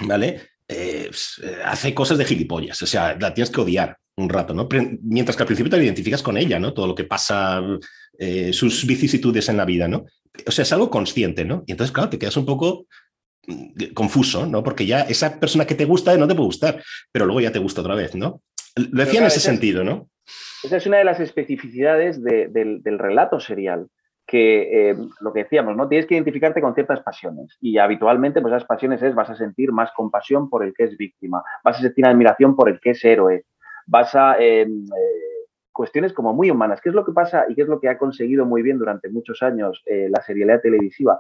¿vale? 0.03 0.41
Eh, 0.67 1.05
pues, 1.07 1.41
hace 1.65 1.93
cosas 1.93 2.17
de 2.17 2.25
gilipollas, 2.25 2.81
o 2.81 2.85
sea, 2.85 3.17
la 3.19 3.33
tienes 3.33 3.49
que 3.49 3.62
odiar 3.62 3.97
un 4.21 4.29
rato, 4.29 4.53
¿no? 4.53 4.67
Mientras 5.01 5.36
que 5.36 5.43
al 5.43 5.47
principio 5.47 5.69
te 5.69 5.84
identificas 5.84 6.23
con 6.23 6.38
ella, 6.38 6.60
¿no? 6.60 6.73
Todo 6.73 6.88
lo 6.88 6.95
que 6.95 7.03
pasa, 7.03 7.62
eh, 8.17 8.53
sus 8.53 8.86
vicisitudes 8.86 9.49
en 9.49 9.58
la 9.58 9.65
vida, 9.65 9.88
¿no? 9.88 10.05
O 10.45 10.51
sea, 10.51 10.63
es 10.63 10.73
algo 10.73 10.89
consciente, 10.89 11.45
¿no? 11.45 11.63
Y 11.65 11.71
entonces, 11.71 11.93
claro, 11.93 12.10
te 12.10 12.19
quedas 12.19 12.38
un 12.38 12.45
poco 12.45 12.86
mm, 13.47 13.93
confuso, 13.93 14.45
¿no? 14.45 14.63
Porque 14.63 14.86
ya 14.86 15.01
esa 15.01 15.39
persona 15.39 15.65
que 15.65 15.75
te 15.75 15.86
gusta 15.86 16.15
no 16.17 16.27
te 16.27 16.36
puede 16.36 16.47
gustar, 16.47 16.84
pero 17.12 17.25
luego 17.25 17.41
ya 17.41 17.51
te 17.51 17.60
gusta 17.60 17.82
otra 17.82 17.95
vez, 17.95 18.15
¿no? 18.15 18.41
Lo 18.75 19.03
decía 19.03 19.19
en 19.21 19.27
ese 19.27 19.39
sentido, 19.39 19.84
¿no? 19.84 20.10
Esa 20.63 20.77
es 20.77 20.86
una 20.86 20.97
de 20.97 21.05
las 21.05 21.19
especificidades 21.19 22.21
del, 22.21 22.99
relato 22.99 23.39
serial, 23.39 23.88
que 24.27 24.89
eh, 24.89 24.95
lo 25.21 25.34
que 25.34 25.43
decíamos, 25.43 25.75
¿no? 25.75 25.88
Tienes 25.88 26.05
que 26.05 26.15
identificarte 26.15 26.62
con 26.62 26.75
ciertas 26.75 27.01
pasiones 27.01 27.58
y 27.62 27.77
habitualmente 27.77 28.41
pues 28.41 28.53
esas 28.53 28.67
pasiones 28.67 29.01
es 29.01 29.15
vas 29.15 29.29
a 29.29 29.36
sentir 29.36 29.71
más 29.71 29.91
compasión 29.91 30.49
por 30.49 30.63
el 30.63 30.73
que 30.73 30.84
es 30.84 30.97
víctima, 30.97 31.41
vas 31.63 31.77
a 31.77 31.82
sentir 31.82 32.05
admiración 32.05 32.55
por 32.55 32.69
el 32.69 32.79
que 32.79 32.91
es 32.91 33.03
héroe, 33.03 33.45
basa 33.89 34.38
en 34.39 34.86
eh, 34.86 35.47
cuestiones 35.71 36.13
como 36.13 36.34
muy 36.34 36.52
humanas. 36.52 36.80
¿Qué 36.82 36.89
es 36.89 36.95
lo 36.95 37.06
que 37.06 37.12
pasa 37.12 37.45
y 37.49 37.56
qué 37.56 37.63
es 37.63 37.67
lo 37.67 37.80
que 37.80 37.89
ha 37.89 37.97
conseguido 37.97 38.45
muy 38.45 38.62
bien 38.62 38.78
durante 38.78 39.10
muchos 39.10 39.41
años 39.41 39.82
eh, 39.86 40.08
la 40.10 40.21
serialidad 40.21 40.62
televisiva? 40.62 41.19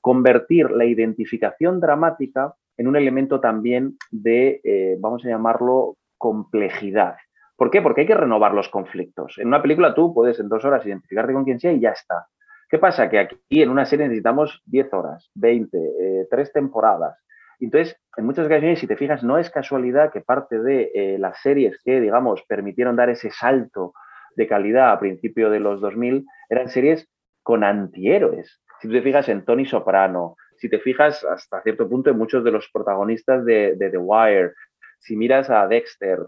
Convertir 0.00 0.70
la 0.70 0.84
identificación 0.84 1.80
dramática 1.80 2.54
en 2.76 2.88
un 2.88 2.96
elemento 2.96 3.40
también 3.40 3.96
de, 4.10 4.60
eh, 4.64 4.96
vamos 5.00 5.24
a 5.24 5.28
llamarlo, 5.28 5.96
complejidad. 6.16 7.16
¿Por 7.56 7.70
qué? 7.70 7.82
Porque 7.82 8.02
hay 8.02 8.06
que 8.06 8.14
renovar 8.14 8.54
los 8.54 8.68
conflictos. 8.68 9.38
En 9.38 9.48
una 9.48 9.62
película 9.62 9.94
tú 9.94 10.14
puedes 10.14 10.38
en 10.40 10.48
dos 10.48 10.64
horas 10.64 10.84
identificarte 10.86 11.32
con 11.32 11.44
quien 11.44 11.58
sea 11.58 11.72
y 11.72 11.80
ya 11.80 11.90
está. 11.90 12.26
¿Qué 12.68 12.78
pasa? 12.78 13.08
Que 13.08 13.18
aquí 13.18 13.62
en 13.62 13.70
una 13.70 13.84
serie 13.84 14.06
necesitamos 14.06 14.62
10 14.66 14.92
horas, 14.92 15.30
20, 15.34 16.26
tres 16.30 16.52
temporadas. 16.52 17.16
Entonces, 17.60 17.98
en 18.18 18.26
muchas 18.26 18.46
ocasiones, 18.46 18.80
si 18.80 18.88
te 18.88 18.96
fijas, 18.96 19.22
no 19.22 19.38
es 19.38 19.48
casualidad 19.48 20.10
que 20.12 20.20
parte 20.20 20.58
de 20.58 20.90
eh, 20.92 21.18
las 21.20 21.40
series 21.40 21.80
que, 21.84 22.00
digamos, 22.00 22.42
permitieron 22.48 22.96
dar 22.96 23.10
ese 23.10 23.30
salto 23.30 23.94
de 24.34 24.48
calidad 24.48 24.90
a 24.90 24.98
principio 24.98 25.50
de 25.50 25.60
los 25.60 25.80
2000 25.80 26.26
eran 26.50 26.68
series 26.68 27.08
con 27.44 27.62
antihéroes. 27.62 28.60
Si 28.80 28.88
tú 28.88 28.94
te 28.94 29.02
fijas 29.02 29.28
en 29.28 29.44
Tony 29.44 29.66
Soprano, 29.66 30.34
si 30.56 30.68
te 30.68 30.80
fijas 30.80 31.24
hasta 31.24 31.62
cierto 31.62 31.88
punto 31.88 32.10
en 32.10 32.18
muchos 32.18 32.42
de 32.42 32.50
los 32.50 32.68
protagonistas 32.72 33.44
de, 33.44 33.76
The 33.78 33.98
Wire, 33.98 34.52
si 34.98 35.16
miras 35.16 35.48
a 35.48 35.68
Dexter, 35.68 36.18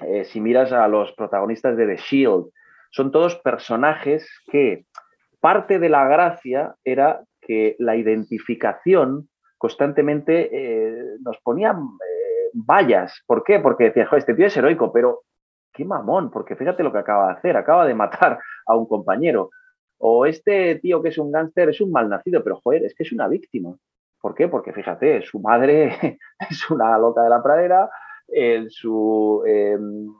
eh, 0.00 0.24
si 0.24 0.40
miras 0.40 0.72
a 0.72 0.88
los 0.88 1.12
protagonistas 1.12 1.76
de 1.76 1.86
The 1.86 1.96
Shield, 1.98 2.46
son 2.90 3.12
todos 3.12 3.36
personajes 3.36 4.28
que 4.50 4.86
parte 5.40 5.78
de 5.78 5.88
la 5.88 6.08
gracia 6.08 6.74
era 6.82 7.22
que 7.40 7.76
la 7.78 7.94
identificación 7.94 9.28
constantemente 9.62 10.50
eh, 10.50 11.18
nos 11.20 11.38
ponían 11.38 11.76
eh, 11.76 12.50
vallas. 12.52 13.22
¿Por 13.28 13.44
qué? 13.44 13.60
Porque 13.60 13.84
decía, 13.84 14.06
joder, 14.06 14.18
este 14.18 14.34
tío 14.34 14.46
es 14.48 14.56
heroico, 14.56 14.92
pero 14.92 15.20
qué 15.72 15.84
mamón, 15.84 16.32
porque 16.32 16.56
fíjate 16.56 16.82
lo 16.82 16.90
que 16.90 16.98
acaba 16.98 17.28
de 17.28 17.32
hacer, 17.34 17.56
acaba 17.56 17.86
de 17.86 17.94
matar 17.94 18.40
a 18.66 18.74
un 18.74 18.88
compañero. 18.88 19.50
O 19.98 20.26
este 20.26 20.80
tío 20.80 21.00
que 21.00 21.10
es 21.10 21.18
un 21.18 21.30
gángster 21.30 21.68
es 21.68 21.80
un 21.80 21.92
malnacido, 21.92 22.42
pero 22.42 22.60
joder, 22.60 22.84
es 22.84 22.92
que 22.96 23.04
es 23.04 23.12
una 23.12 23.28
víctima. 23.28 23.76
¿Por 24.20 24.34
qué? 24.34 24.48
Porque 24.48 24.72
fíjate, 24.72 25.22
su 25.22 25.38
madre 25.38 26.18
es 26.50 26.68
una 26.68 26.98
loca 26.98 27.22
de 27.22 27.30
la 27.30 27.40
pradera, 27.40 27.88
su 28.68 29.44
em, 29.46 30.12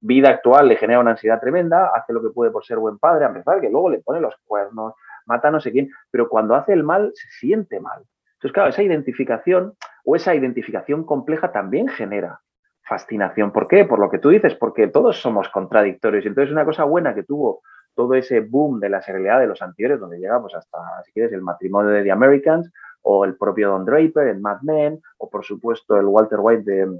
vida 0.00 0.30
actual 0.30 0.66
le 0.66 0.76
genera 0.76 0.98
una 0.98 1.12
ansiedad 1.12 1.40
tremenda, 1.40 1.92
hace 1.94 2.12
lo 2.12 2.20
que 2.20 2.30
puede 2.30 2.50
por 2.50 2.64
ser 2.64 2.78
buen 2.78 2.98
padre, 2.98 3.26
a 3.26 3.28
empezar 3.28 3.60
que 3.60 3.70
luego 3.70 3.90
le 3.90 4.00
pone 4.00 4.20
los 4.20 4.34
cuernos, 4.44 4.94
mata 5.26 5.46
a 5.46 5.50
no 5.52 5.60
sé 5.60 5.70
quién, 5.70 5.88
pero 6.10 6.28
cuando 6.28 6.56
hace 6.56 6.72
el 6.72 6.82
mal 6.82 7.12
se 7.14 7.28
siente 7.38 7.78
mal. 7.78 8.02
Entonces, 8.42 8.54
claro, 8.54 8.70
esa 8.70 8.82
identificación 8.82 9.74
o 10.04 10.16
esa 10.16 10.34
identificación 10.34 11.04
compleja 11.04 11.52
también 11.52 11.86
genera 11.86 12.40
fascinación. 12.82 13.52
¿Por 13.52 13.68
qué? 13.68 13.84
Por 13.84 14.00
lo 14.00 14.10
que 14.10 14.18
tú 14.18 14.30
dices, 14.30 14.56
porque 14.56 14.88
todos 14.88 15.22
somos 15.22 15.48
contradictorios. 15.48 16.26
Entonces, 16.26 16.50
una 16.50 16.64
cosa 16.64 16.82
buena 16.82 17.14
que 17.14 17.22
tuvo 17.22 17.62
todo 17.94 18.14
ese 18.14 18.40
boom 18.40 18.80
de 18.80 18.88
la 18.88 19.00
serialidad 19.00 19.38
de 19.38 19.46
los 19.46 19.62
anteriores, 19.62 20.00
donde 20.00 20.18
llegamos 20.18 20.56
hasta, 20.56 20.78
si 21.04 21.12
quieres, 21.12 21.32
el 21.32 21.42
matrimonio 21.42 21.92
de 21.92 22.02
The 22.02 22.10
Americans, 22.10 22.72
o 23.02 23.24
el 23.24 23.36
propio 23.36 23.68
Don 23.68 23.84
Draper 23.84 24.26
en 24.26 24.42
Mad 24.42 24.62
Men, 24.62 25.00
o 25.18 25.30
por 25.30 25.44
supuesto 25.44 25.96
el 25.96 26.06
Walter 26.06 26.40
White 26.40 26.64
de, 26.64 26.98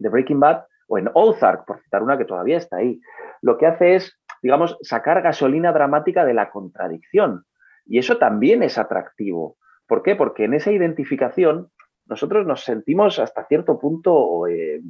de 0.00 0.08
Breaking 0.10 0.40
Bad, 0.40 0.64
o 0.86 0.98
en 0.98 1.08
Ozark, 1.14 1.64
por 1.64 1.80
citar 1.80 2.02
una 2.02 2.18
que 2.18 2.26
todavía 2.26 2.58
está 2.58 2.76
ahí. 2.76 3.00
Lo 3.40 3.56
que 3.56 3.66
hace 3.66 3.94
es, 3.94 4.18
digamos, 4.42 4.76
sacar 4.82 5.22
gasolina 5.22 5.72
dramática 5.72 6.26
de 6.26 6.34
la 6.34 6.50
contradicción. 6.50 7.46
Y 7.86 7.98
eso 7.98 8.18
también 8.18 8.62
es 8.62 8.76
atractivo. 8.76 9.56
¿Por 9.86 10.02
qué? 10.02 10.16
Porque 10.16 10.44
en 10.44 10.54
esa 10.54 10.72
identificación 10.72 11.70
nosotros 12.06 12.46
nos 12.46 12.64
sentimos 12.64 13.18
hasta 13.18 13.46
cierto 13.46 13.78
punto, 13.78 14.46
eh, 14.46 14.80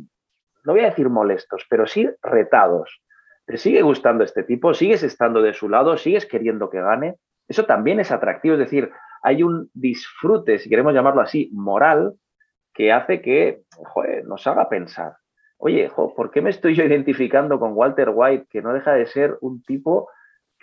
no 0.65 0.73
voy 0.73 0.83
a 0.83 0.91
decir 0.91 1.09
molestos, 1.09 1.67
pero 1.69 1.87
sí 1.87 2.09
retados. 2.23 3.03
¿Te 3.47 3.57
sigue 3.57 3.83
gustando 3.83 4.25
este 4.25 4.43
tipo? 4.43 4.73
¿Sigues 4.75 5.03
estando 5.03 5.43
de 5.43 5.53
su 5.53 5.69
lado? 5.69 5.97
¿Sigues 5.97 6.27
queriendo 6.27 6.71
que 6.71 6.81
gane? 6.81 7.17
Eso 7.47 7.67
también 7.67 8.01
es 8.01 8.11
atractivo, 8.11 8.55
es 8.55 8.61
decir, 8.61 8.91
hay 9.23 9.43
un 9.43 9.71
disfrute, 9.75 10.59
si 10.59 10.69
queremos 10.69 10.95
llamarlo 10.95 11.21
así, 11.21 11.51
moral, 11.53 12.15
que 12.73 12.93
hace 12.93 13.21
que 13.21 13.63
nos 14.25 14.47
haga 14.47 14.69
pensar. 14.69 15.17
Oye, 15.59 15.91
¿por 15.95 16.31
qué 16.31 16.43
me 16.43 16.51
estoy 16.51 16.75
yo 16.75 16.85
identificando 16.85 17.59
con 17.59 17.73
Walter 17.75 18.11
White, 18.13 18.47
que 18.51 18.61
no 18.61 18.73
deja 18.73 18.93
de 18.93 19.07
ser 19.07 19.39
un 19.41 19.63
tipo 19.63 20.09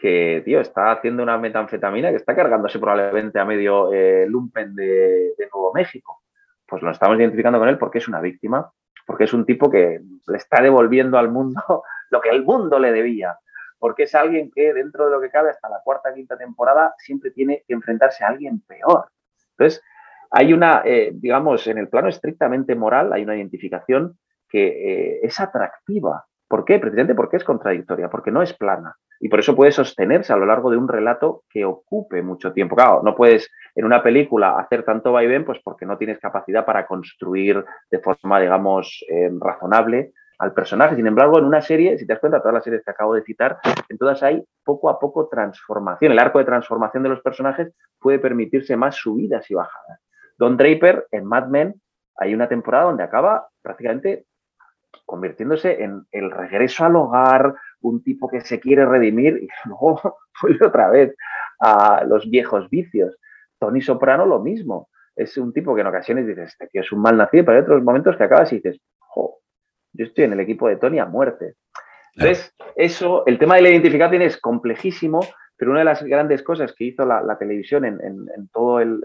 que, 0.01 0.41
tío, 0.43 0.59
está 0.59 0.91
haciendo 0.91 1.21
una 1.21 1.37
metanfetamina 1.37 2.09
que 2.09 2.15
está 2.15 2.35
cargándose 2.35 2.79
probablemente 2.79 3.39
a 3.39 3.45
medio 3.45 3.93
eh, 3.93 4.25
lumpen 4.27 4.73
de, 4.73 5.35
Nuevo 5.53 5.71
México. 5.73 6.23
Pues 6.65 6.81
lo 6.81 6.89
estamos 6.89 7.19
identificando 7.19 7.59
con 7.59 7.69
él 7.69 7.77
porque 7.77 7.99
es 7.99 8.07
una 8.07 8.19
víctima, 8.19 8.71
porque 9.05 9.25
es 9.25 9.33
un 9.33 9.45
tipo 9.45 9.69
que 9.69 10.01
le 10.27 10.37
está 10.37 10.59
devolviendo 10.63 11.19
al 11.19 11.29
mundo 11.29 11.61
lo 12.09 12.19
que 12.19 12.29
el 12.29 12.43
mundo 12.43 12.79
le 12.79 12.91
debía. 12.91 13.37
porque 13.77 14.03
es 14.03 14.15
alguien 14.15 14.49
que 14.51 14.73
dentro 14.73 15.05
de 15.05 15.11
lo 15.11 15.21
que 15.21 15.29
cabe 15.29 15.51
hasta 15.51 15.69
la 15.69 15.81
cuarta, 15.83 16.13
quinta 16.13 16.35
temporada 16.35 16.95
siempre 16.97 17.29
tiene 17.29 17.63
que 17.67 17.73
enfrentarse 17.73 18.23
a 18.23 18.29
alguien 18.29 18.61
peor. 18.61 19.05
Entonces, 19.51 19.83
hay 20.31 20.53
una, 20.53 20.81
eh, 20.83 21.11
digamos, 21.13 21.67
en 21.67 21.77
el 21.77 21.89
plano 21.89 22.07
estrictamente 22.07 22.73
moral, 22.73 23.13
hay 23.13 23.23
una 23.23 23.35
identificación 23.35 24.17
que 24.49 24.65
eh, 24.67 25.19
es 25.23 25.39
atractiva. 25.39 26.25
¿Por 26.51 26.65
qué? 26.65 26.79
Precisamente 26.79 27.15
porque 27.15 27.37
es 27.37 27.45
contradictoria, 27.45 28.09
porque 28.09 28.29
no 28.29 28.41
es 28.41 28.51
plana. 28.53 28.93
Y 29.21 29.29
por 29.29 29.39
eso 29.39 29.55
puede 29.55 29.71
sostenerse 29.71 30.33
a 30.33 30.35
lo 30.35 30.45
largo 30.45 30.69
de 30.69 30.75
un 30.75 30.89
relato 30.89 31.43
que 31.49 31.63
ocupe 31.63 32.21
mucho 32.21 32.51
tiempo. 32.51 32.75
Claro, 32.75 33.01
no 33.05 33.15
puedes 33.15 33.49
en 33.73 33.85
una 33.85 34.03
película 34.03 34.59
hacer 34.59 34.83
tanto 34.83 35.13
vaivén, 35.13 35.45
pues 35.45 35.61
porque 35.63 35.85
no 35.85 35.97
tienes 35.97 36.19
capacidad 36.19 36.65
para 36.65 36.85
construir 36.85 37.63
de 37.89 37.99
forma, 37.99 38.41
digamos, 38.41 39.01
eh, 39.09 39.31
razonable 39.39 40.11
al 40.39 40.53
personaje. 40.53 40.97
Sin 40.97 41.07
embargo, 41.07 41.39
en 41.39 41.45
una 41.45 41.61
serie, 41.61 41.97
si 41.97 42.05
te 42.05 42.11
das 42.11 42.19
cuenta, 42.19 42.41
todas 42.41 42.55
las 42.55 42.65
series 42.65 42.83
que 42.83 42.91
acabo 42.91 43.13
de 43.13 43.23
citar, 43.23 43.59
en 43.87 43.97
todas 43.97 44.21
hay 44.21 44.43
poco 44.65 44.89
a 44.89 44.99
poco 44.99 45.29
transformación. 45.29 46.11
El 46.11 46.19
arco 46.19 46.39
de 46.39 46.45
transformación 46.45 47.03
de 47.03 47.09
los 47.09 47.21
personajes 47.21 47.71
puede 47.97 48.19
permitirse 48.19 48.75
más 48.75 48.97
subidas 48.97 49.49
y 49.49 49.53
bajadas. 49.53 50.01
Don 50.37 50.57
Draper, 50.57 51.07
en 51.11 51.23
Mad 51.23 51.47
Men, 51.47 51.81
hay 52.17 52.33
una 52.33 52.49
temporada 52.49 52.83
donde 52.85 53.03
acaba 53.03 53.47
prácticamente 53.61 54.25
convirtiéndose 55.05 55.83
en 55.83 56.05
el 56.11 56.31
regreso 56.31 56.85
al 56.85 56.95
hogar, 56.95 57.55
un 57.81 58.03
tipo 58.03 58.29
que 58.29 58.41
se 58.41 58.59
quiere 58.59 58.85
redimir 58.85 59.37
y 59.43 59.47
luego 59.69 60.19
vuelve 60.41 60.65
otra 60.65 60.89
vez 60.89 61.15
a 61.59 62.03
los 62.05 62.29
viejos 62.29 62.69
vicios. 62.69 63.17
Tony 63.59 63.81
Soprano 63.81 64.25
lo 64.25 64.39
mismo. 64.39 64.89
Es 65.15 65.37
un 65.37 65.53
tipo 65.53 65.75
que 65.75 65.81
en 65.81 65.87
ocasiones 65.87 66.25
dices, 66.25 66.49
este 66.49 66.67
tío 66.67 66.81
es 66.81 66.91
un 66.91 67.01
mal 67.01 67.17
nacido, 67.17 67.45
pero 67.45 67.57
hay 67.57 67.63
otros 67.63 67.83
momentos 67.83 68.15
que 68.15 68.23
acabas 68.23 68.51
y 68.53 68.55
dices, 68.55 68.79
jo, 68.97 69.39
yo 69.93 70.05
estoy 70.05 70.23
en 70.23 70.33
el 70.33 70.39
equipo 70.39 70.67
de 70.67 70.77
Tony 70.77 70.99
a 70.99 71.05
muerte. 71.05 71.55
Entonces, 72.15 72.53
eso, 72.75 73.25
el 73.25 73.37
tema 73.37 73.55
de 73.55 73.61
la 73.61 73.69
identificación 73.69 74.21
es 74.21 74.37
complejísimo, 74.37 75.21
pero 75.57 75.71
una 75.71 75.81
de 75.81 75.85
las 75.85 76.03
grandes 76.03 76.41
cosas 76.43 76.73
que 76.73 76.85
hizo 76.85 77.05
la, 77.05 77.37
televisión 77.37 77.85
en, 77.85 78.49
todo 78.51 78.79
el, 78.79 79.01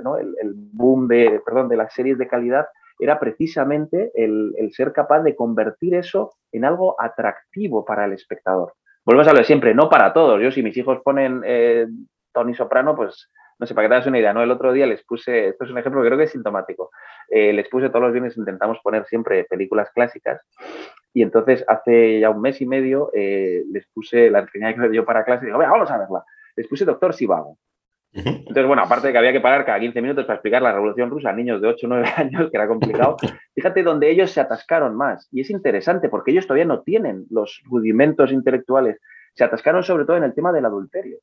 boom 0.73 1.07
de, 1.07 1.41
perdón, 1.45 1.69
de 1.69 1.77
las 1.77 1.93
series 1.93 2.19
de 2.19 2.27
calidad 2.27 2.67
era 2.99 3.19
precisamente 3.19 4.11
el, 4.15 4.55
ser 4.73 4.93
capaz 4.93 5.23
de 5.23 5.37
convertir 5.37 5.95
eso 5.95 6.35
en 6.53 6.65
algo 6.65 7.01
atractivo 7.01 7.85
para 7.85 8.05
el 8.05 8.13
espectador. 8.13 8.75
Volvemos 9.05 9.29
a 9.29 9.33
lo 9.33 9.39
de 9.39 9.45
siempre, 9.45 9.75
no 9.75 9.89
para 9.89 10.13
todos. 10.13 10.41
Yo 10.43 10.51
si 10.51 10.63
mis 10.63 10.77
hijos 10.77 11.01
ponen 11.05 11.43
eh, 11.45 11.87
Tony 12.33 12.55
Soprano, 12.55 12.97
pues 12.97 13.31
no 13.59 13.67
sé, 13.67 13.75
para 13.75 13.87
que 13.87 13.89
te 13.89 13.95
hagas 13.95 14.07
una 14.07 14.19
idea, 14.19 14.35
¿no? 14.35 14.43
El 14.43 14.51
otro 14.51 14.73
día 14.73 14.87
les 14.87 15.03
puse, 15.05 15.49
esto 15.49 15.65
es 15.65 15.71
un 15.71 15.79
ejemplo 15.79 16.03
que 16.03 16.09
creo 16.09 16.19
que 16.19 16.25
es 16.25 16.33
sintomático, 16.33 16.91
eh, 17.31 17.55
les 17.55 17.69
puse 17.69 17.89
todos 17.89 18.03
los 18.03 18.13
viernes, 18.13 18.37
intentamos 18.37 18.79
poner 18.83 19.07
siempre 19.07 19.45
películas 19.45 19.91
clásicas 19.95 20.43
y 21.15 21.23
entonces 21.23 21.65
hace 21.67 22.21
ya 22.21 22.29
un 22.29 22.43
mes 22.43 22.61
y 22.61 22.67
medio 22.67 23.11
eh, 23.15 23.63
les 23.73 23.87
puse 23.95 24.31
la 24.31 24.41
enseñanza 24.41 24.75
que 24.75 24.89
me 24.89 24.91
dio 24.91 25.07
para 25.07 25.25
clase 25.25 25.45
y 25.45 25.47
digo, 25.47 25.59
vamos 25.59 25.91
a 25.91 25.97
verla 25.97 26.23
les 26.57 26.67
puse 26.67 26.85
Doctor 26.85 27.15
Sivago. 27.15 27.59
Entonces, 28.17 28.67
bueno, 28.67 28.83
aparte 28.83 29.09
de 29.09 29.13
que 29.13 29.19
había 29.19 29.33
que 29.33 29.41
parar 29.41 29.65
cada 29.67 29.79
15 29.79 30.01
minutos 30.01 30.25
para 30.25 30.37
explicar 30.37 30.63
la 30.63 30.73
Revolución 30.73 31.11
Rusa 31.11 31.31
a 31.31 31.33
niños 31.33 31.61
de 31.61 31.69
8 31.69 31.87
o 31.87 31.89
9 31.91 32.09
años, 32.17 32.51
que 32.51 32.57
era 32.57 32.67
complicado, 32.67 33.17
fíjate 33.55 33.83
donde 33.83 34.11
ellos 34.11 34.31
se 34.31 34.41
atascaron 34.41 34.97
más. 34.97 35.29
Y 35.31 35.43
es 35.43 35.51
interesante 35.51 36.09
porque 36.09 36.31
ellos 36.31 36.47
todavía 36.47 36.65
no 36.65 36.81
tienen 36.81 37.27
los 37.31 37.61
rudimentos 37.65 38.33
intelectuales. 38.33 38.99
Se 39.35 39.45
atascaron 39.45 39.83
sobre 39.83 40.05
todo 40.05 40.17
en 40.17 40.25
el 40.25 40.35
tema 40.35 40.53
del 40.53 40.65
adulterio. 40.65 41.19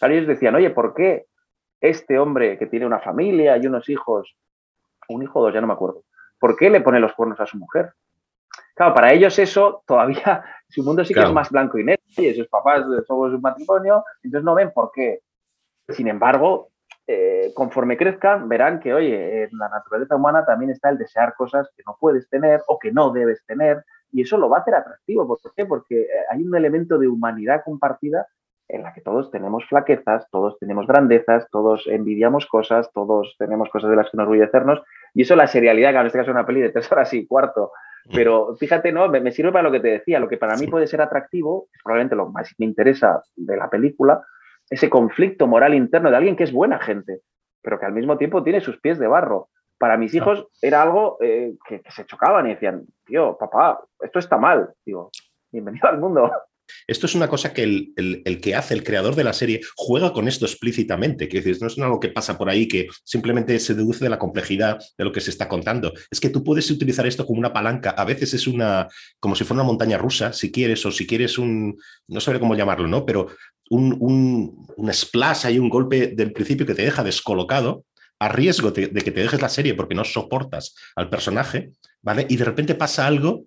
ellos 0.00 0.26
decían, 0.26 0.56
oye, 0.56 0.70
¿por 0.70 0.94
qué 0.94 1.26
este 1.80 2.18
hombre 2.18 2.58
que 2.58 2.66
tiene 2.66 2.86
una 2.86 2.98
familia 2.98 3.56
y 3.56 3.66
unos 3.66 3.88
hijos, 3.88 4.34
un 5.08 5.22
hijo 5.22 5.38
o 5.38 5.42
dos, 5.44 5.54
ya 5.54 5.60
no 5.60 5.68
me 5.68 5.74
acuerdo, 5.74 6.02
¿por 6.40 6.56
qué 6.56 6.70
le 6.70 6.80
pone 6.80 6.98
los 6.98 7.12
cuernos 7.12 7.38
a 7.38 7.46
su 7.46 7.56
mujer? 7.56 7.92
Claro, 8.74 8.94
para 8.94 9.12
ellos 9.12 9.38
eso 9.38 9.82
todavía, 9.86 10.42
su 10.68 10.82
mundo 10.82 11.04
sí 11.04 11.14
que 11.14 11.20
es 11.20 11.32
más 11.32 11.50
blanco 11.50 11.78
y 11.78 11.84
negro, 11.84 12.02
y 12.16 12.34
sus 12.34 12.48
papás 12.48 12.84
somos 13.06 13.32
un 13.32 13.40
matrimonio, 13.40 14.04
entonces 14.22 14.44
no 14.44 14.54
ven 14.54 14.72
por 14.72 14.90
qué. 14.92 15.20
Sin 15.88 16.08
embargo, 16.08 16.68
eh, 17.06 17.52
conforme 17.54 17.96
crezcan, 17.96 18.48
verán 18.48 18.80
que, 18.80 18.94
oye, 18.94 19.44
en 19.44 19.58
la 19.58 19.68
naturaleza 19.68 20.16
humana 20.16 20.44
también 20.44 20.70
está 20.70 20.90
el 20.90 20.98
desear 20.98 21.34
cosas 21.34 21.68
que 21.76 21.82
no 21.86 21.96
puedes 21.98 22.28
tener 22.28 22.62
o 22.66 22.78
que 22.78 22.92
no 22.92 23.10
debes 23.10 23.44
tener, 23.46 23.84
y 24.12 24.22
eso 24.22 24.36
lo 24.38 24.48
va 24.48 24.58
a 24.58 24.60
hacer 24.60 24.74
atractivo. 24.74 25.26
¿Por 25.26 25.54
qué? 25.54 25.66
Porque 25.66 26.02
eh, 26.02 26.08
hay 26.30 26.42
un 26.42 26.54
elemento 26.54 26.98
de 26.98 27.08
humanidad 27.08 27.62
compartida 27.64 28.26
en 28.68 28.82
la 28.82 28.92
que 28.92 29.00
todos 29.00 29.30
tenemos 29.30 29.64
flaquezas, 29.66 30.28
todos 30.30 30.58
tenemos 30.58 30.86
grandezas, 30.86 31.48
todos 31.50 31.86
envidiamos 31.86 32.46
cosas, 32.46 32.90
todos 32.92 33.34
tenemos 33.38 33.70
cosas 33.70 33.88
de 33.88 33.96
las 33.96 34.10
que 34.10 34.18
nos 34.18 34.24
orgullecernos, 34.24 34.82
y 35.14 35.22
eso 35.22 35.36
la 35.36 35.46
serialidad, 35.46 35.92
que 35.92 35.98
en 35.98 36.06
este 36.06 36.18
caso 36.18 36.30
es 36.30 36.34
una 36.34 36.46
peli 36.46 36.60
de 36.60 36.70
tres 36.70 36.92
horas 36.92 37.12
y 37.14 37.26
cuarto, 37.26 37.72
Mm. 38.08 38.14
Pero 38.14 38.56
fíjate, 38.56 38.92
¿no? 38.92 39.08
Me, 39.08 39.30
sirve 39.30 39.52
para 39.52 39.64
lo 39.64 39.72
que 39.72 39.80
te 39.80 39.88
decía. 39.88 40.18
Lo 40.18 40.28
que 40.28 40.36
para 40.36 40.56
mí 40.56 40.66
puede 40.66 40.86
ser 40.86 41.00
atractivo, 41.00 41.68
probablemente 41.82 42.16
lo 42.16 42.30
más 42.30 42.54
me 42.58 42.66
interesa 42.66 43.22
de 43.36 43.56
la 43.56 43.68
película, 43.68 44.22
ese 44.70 44.90
conflicto 44.90 45.46
moral 45.46 45.74
interno 45.74 46.10
de 46.10 46.16
alguien 46.16 46.36
que 46.36 46.44
es 46.44 46.52
buena 46.52 46.78
gente, 46.78 47.20
pero 47.62 47.78
que 47.78 47.86
al 47.86 47.92
mismo 47.92 48.18
tiempo 48.18 48.42
tiene 48.42 48.60
sus 48.60 48.78
pies 48.80 48.98
de 48.98 49.06
barro. 49.06 49.48
Para 49.78 49.96
mis 49.96 50.14
hijos 50.14 50.48
era 50.60 50.82
algo 50.82 51.18
eh, 51.20 51.54
que, 51.68 51.80
que, 51.80 51.90
se 51.92 52.04
chocaban 52.04 52.46
y 52.46 52.54
decían, 52.54 52.84
tío, 53.06 53.36
papá, 53.38 53.80
esto 54.00 54.18
está 54.18 54.36
mal. 54.36 54.72
Digo, 54.84 55.10
bienvenido 55.52 55.88
al 55.88 55.98
mundo. 55.98 56.30
Esto 56.86 57.06
es 57.06 57.14
una 57.14 57.28
cosa 57.28 57.52
que 57.52 57.62
el, 57.62 58.40
que 58.42 58.54
hace, 58.54 58.74
el 58.74 58.84
creador 58.84 59.14
de 59.14 59.24
la 59.24 59.32
serie, 59.32 59.60
juega 59.76 60.12
con 60.12 60.28
esto 60.28 60.44
explícitamente, 60.44 61.28
que 61.28 61.42
no 61.60 61.66
es 61.66 61.78
algo 61.78 62.00
que 62.00 62.08
pasa 62.08 62.36
por 62.36 62.48
ahí 62.48 62.68
que 62.68 62.88
simplemente 63.04 63.58
se 63.58 63.74
deduce 63.74 64.04
de 64.04 64.10
la 64.10 64.18
complejidad 64.18 64.78
de 64.96 65.04
lo 65.04 65.12
que 65.12 65.20
se 65.20 65.30
está 65.30 65.48
contando. 65.48 65.92
Es 66.10 66.20
que 66.20 66.30
tú 66.30 66.44
puedes 66.44 66.70
utilizar 66.70 67.06
esto 67.06 67.26
como 67.26 67.38
una 67.38 67.52
palanca, 67.52 67.90
a 67.90 68.04
veces 68.04 68.34
es 68.34 68.46
una, 68.46 68.88
como 69.20 69.34
si 69.34 69.44
fuera 69.44 69.62
una 69.62 69.68
montaña 69.68 69.98
rusa, 69.98 70.32
si 70.32 70.52
quieres, 70.52 70.84
o 70.86 70.92
si 70.92 71.06
quieres 71.06 71.38
un, 71.38 71.78
no 72.08 72.20
sé 72.20 72.38
cómo 72.38 72.54
llamarlo, 72.54 72.88
¿no? 72.88 73.04
Pero 73.04 73.28
un, 73.70 73.96
un, 74.00 74.66
un 74.76 74.92
splash, 74.92 75.46
hay 75.46 75.58
un 75.58 75.68
golpe 75.68 76.08
del 76.08 76.32
principio 76.32 76.66
que 76.66 76.74
te 76.74 76.82
deja 76.82 77.04
descolocado, 77.04 77.84
a 78.20 78.28
riesgo 78.28 78.72
de, 78.72 78.88
de 78.88 79.00
que 79.00 79.12
te 79.12 79.20
dejes 79.20 79.40
la 79.40 79.48
serie 79.48 79.74
porque 79.74 79.94
no 79.94 80.04
soportas 80.04 80.74
al 80.96 81.08
personaje, 81.08 81.70
¿vale? 82.02 82.26
Y 82.28 82.36
de 82.36 82.44
repente 82.44 82.74
pasa 82.74 83.06
algo 83.06 83.44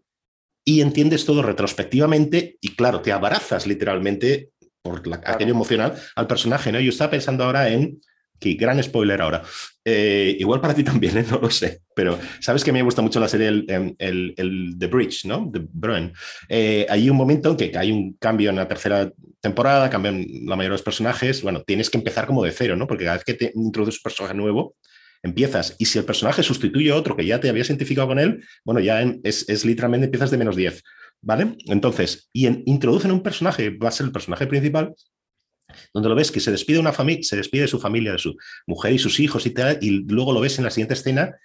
y 0.63 0.82
entiendes 0.82 1.26
todo 1.26 1.41
retrospectivamente 1.41 2.57
y 2.61 2.76
claro, 2.76 3.01
te 3.01 3.11
abrazas 3.11 3.67
literalmente 3.67 4.49
por 4.82 5.01
aquello 5.26 5.51
emocional 5.51 5.95
al 6.15 6.28
personaje, 6.28 6.72
¿no? 6.72 6.80
Yo 6.80 6.89
estaba 6.89 7.11
pensando 7.11 7.43
ahora 7.43 7.69
en, 7.69 7.99
que 8.39 8.55
gran 8.55 8.82
spoiler 8.82 9.22
ahora, 9.22 9.43
eh, 9.86 10.36
igual 10.39 10.59
para 10.59 10.74
ti 10.74 10.84
también, 10.84 11.17
¿eh? 11.17 11.26
no 11.30 11.38
lo 11.39 11.49
sé, 11.49 11.82
pero 11.95 12.19
sabes 12.39 12.63
que 12.63 12.72
a 12.72 12.74
mí 12.74 12.80
me 12.80 12.86
gusta 12.86 13.03
mucho 13.03 13.19
la 13.19 13.28
serie 13.28 13.47
el, 13.47 13.65
em, 13.69 13.95
el, 13.99 14.76
The 14.80 14.88
Bridge, 14.88 15.26
¿no? 15.26 15.49
The 15.51 15.61
Bruin. 15.72 16.11
Eh, 16.49 16.86
hay 16.89 17.09
un 17.09 17.17
momento 17.17 17.51
en 17.51 17.57
que 17.57 17.78
hay 17.78 17.91
un 17.91 18.13
cambio 18.13 18.49
en 18.49 18.55
la 18.55 18.67
tercera 18.67 19.11
temporada, 19.42 19.89
cambian 19.89 20.26
la 20.46 20.56
mayoría 20.56 20.70
de 20.70 20.76
los 20.76 20.84
personajes, 20.84 21.42
bueno, 21.42 21.64
tienes 21.64 21.89
que 21.89 21.98
empezar 21.98 22.28
como 22.28 22.44
de 22.44 22.52
cero, 22.52 22.76
¿no? 22.76 22.88
Porque 22.88 23.06
cada 23.06 23.18
vez 23.18 23.26
que 23.26 23.34
te 23.34 23.52
introduces 23.56 24.00
un 24.00 24.04
personaje 24.04 24.36
nuevo, 24.36 24.76
empiezas. 25.24 25.76
Y 25.80 25.86
si 25.86 26.00
el 26.00 26.06
personaje 26.06 26.44
sustituye 26.44 26.92
a 26.92 26.96
otro 26.96 27.16
que 27.16 27.26
ya 27.26 27.39
te 27.39 27.50
habías 27.50 27.70
identificado 27.70 28.08
con 28.08 28.20
él, 28.20 28.44
bueno, 28.64 28.80
ya 28.80 29.02
es, 29.24 29.66
literalmente 29.66 30.06
empiezas 30.06 30.32
de 30.32 30.38
menos 30.38 30.56
10. 30.56 30.84
¿Vale? 31.24 31.56
Entonces, 31.68 32.30
y 32.34 32.48
introducen 32.48 33.12
un 33.12 33.22
personaje, 33.22 33.70
va 33.70 33.89
a 33.89 33.92
ser 33.92 34.08
el 34.08 34.12
personaje 34.12 34.48
principal, 34.48 34.96
donde 35.94 36.10
lo 36.10 36.16
ves 36.16 36.32
que 36.32 36.39
se 36.39 36.50
despide 36.50 36.80
una 36.80 36.94
familia, 36.94 37.24
se 37.24 37.38
despide 37.38 37.62
de 37.62 37.68
su 37.68 37.80
familia, 37.80 38.14
de 38.14 38.18
su 38.18 38.36
mujer 38.66 38.94
y 38.94 38.98
sus 38.98 39.20
hijos 39.20 39.46
y 39.46 39.52
tal, 39.52 39.78
y 39.82 40.04
luego 40.08 40.34
lo 40.34 40.42
ves 40.42 40.58
en 40.58 40.66
la 40.66 40.72
siguiente 40.72 40.96
escena 40.96 41.36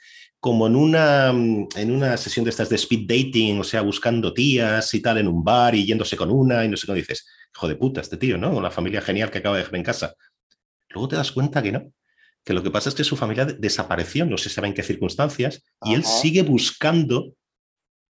como 0.40 0.66
en 0.66 0.76
una, 0.76 1.30
en 1.30 1.90
una 1.90 2.16
sesión 2.16 2.44
de 2.44 2.50
estas 2.50 2.68
de 2.68 2.76
speed 2.76 3.06
dating, 3.06 3.60
o 3.60 3.64
sea, 3.64 3.80
buscando 3.82 4.32
tías 4.32 4.92
y 4.94 5.00
tal 5.00 5.18
en 5.18 5.28
un 5.28 5.42
bar 5.42 5.74
y 5.74 5.86
yéndose 5.86 6.16
con 6.16 6.30
una 6.30 6.64
y 6.64 6.68
no 6.68 6.76
sé 6.76 6.86
cómo 6.86 6.96
dices, 6.96 7.26
hijo 7.54 7.68
de 7.68 7.76
puta, 7.76 8.00
este 8.00 8.16
tío, 8.16 8.38
¿no? 8.38 8.56
Una 8.56 8.70
familia 8.70 9.00
genial 9.00 9.30
que 9.30 9.38
acaba 9.38 9.56
de 9.56 9.62
dejar 9.62 9.76
en 9.76 9.82
casa. 9.82 10.14
Luego 10.90 11.08
te 11.08 11.16
das 11.16 11.32
cuenta 11.32 11.62
que 11.62 11.72
no, 11.72 11.92
que 12.44 12.52
lo 12.52 12.62
que 12.62 12.70
pasa 12.70 12.88
es 12.88 12.94
que 12.94 13.04
su 13.04 13.16
familia 13.16 13.44
desapareció, 13.44 14.24
no 14.24 14.38
se 14.38 14.48
sabe 14.48 14.68
en 14.68 14.74
qué 14.74 14.82
circunstancias, 14.82 15.64
y 15.84 15.94
él 15.94 16.04
sigue 16.04 16.42
buscando, 16.42 17.34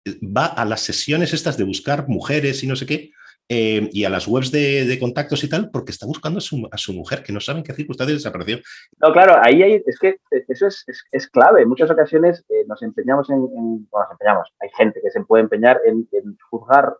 va 0.07 0.47
a 0.47 0.65
las 0.65 0.81
sesiones 0.81 1.35
estas 1.35 1.59
de 1.59 1.65
buscar 1.65 2.09
mujeres 2.09 2.63
y 2.63 2.67
no 2.67 2.77
sé 2.77 2.87
qué, 2.87 3.11
eh, 3.55 3.91
y 3.93 4.05
a 4.05 4.09
las 4.09 4.27
webs 4.27 4.51
de, 4.51 4.97
contactos 4.99 5.45
y 5.45 5.49
tal, 5.51 5.69
porque 5.71 5.91
está 5.91 6.07
buscando 6.07 6.39
a 6.39 6.79
su, 6.79 6.93
mujer, 6.95 7.23
que 7.23 7.35
no 7.35 7.41
saben 7.41 7.63
qué 7.63 7.75
circunstancias 7.75 8.17
desapareció. 8.17 8.61
No, 8.99 9.13
claro, 9.13 9.37
ahí 9.45 9.63
hay, 9.63 9.83
es 9.85 9.99
que 9.99 10.17
eso 10.49 10.67
es, 10.69 11.29
clave. 11.31 11.61
En 11.61 11.69
muchas 11.69 11.91
ocasiones 11.91 12.47
eh, 12.49 12.65
nos 12.67 12.83
empeñamos 12.83 13.29
en, 13.29 13.41
nos 13.43 14.11
empeñamos, 14.11 14.49
hay 14.59 14.71
gente 14.75 15.01
que 15.03 15.11
se 15.11 15.21
puede 15.21 15.43
empeñar 15.43 15.83
en, 15.85 16.09
juzgar 16.49 16.95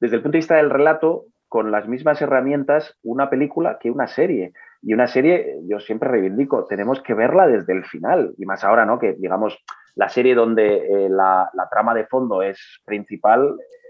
desde 0.00 0.16
el 0.16 0.22
punto 0.22 0.32
de 0.32 0.38
vista 0.38 0.56
del 0.56 0.70
relato 0.70 1.26
con 1.48 1.70
las 1.70 1.86
mismas 1.88 2.22
herramientas 2.22 2.96
una 3.02 3.28
película 3.28 3.78
que 3.78 3.90
una 3.90 4.06
serie. 4.06 4.54
Y 4.80 4.94
una 4.94 5.08
serie, 5.08 5.58
yo 5.68 5.78
siempre 5.78 6.08
reivindico, 6.08 6.64
tenemos 6.64 7.02
que 7.02 7.12
verla 7.12 7.46
desde 7.46 7.74
el 7.74 7.84
final. 7.84 8.34
Y 8.38 8.46
más 8.46 8.64
ahora, 8.64 8.86
¿no? 8.86 8.98
Que, 8.98 9.12
digamos, 9.12 9.62
la 9.94 10.08
serie 10.08 10.34
donde 10.34 10.76
eh, 10.76 11.08
la, 11.10 11.50
trama 11.70 11.94
de 11.94 12.06
fondo 12.06 12.42
es 12.42 12.80
principal 12.84 13.56
eh, 13.60 13.83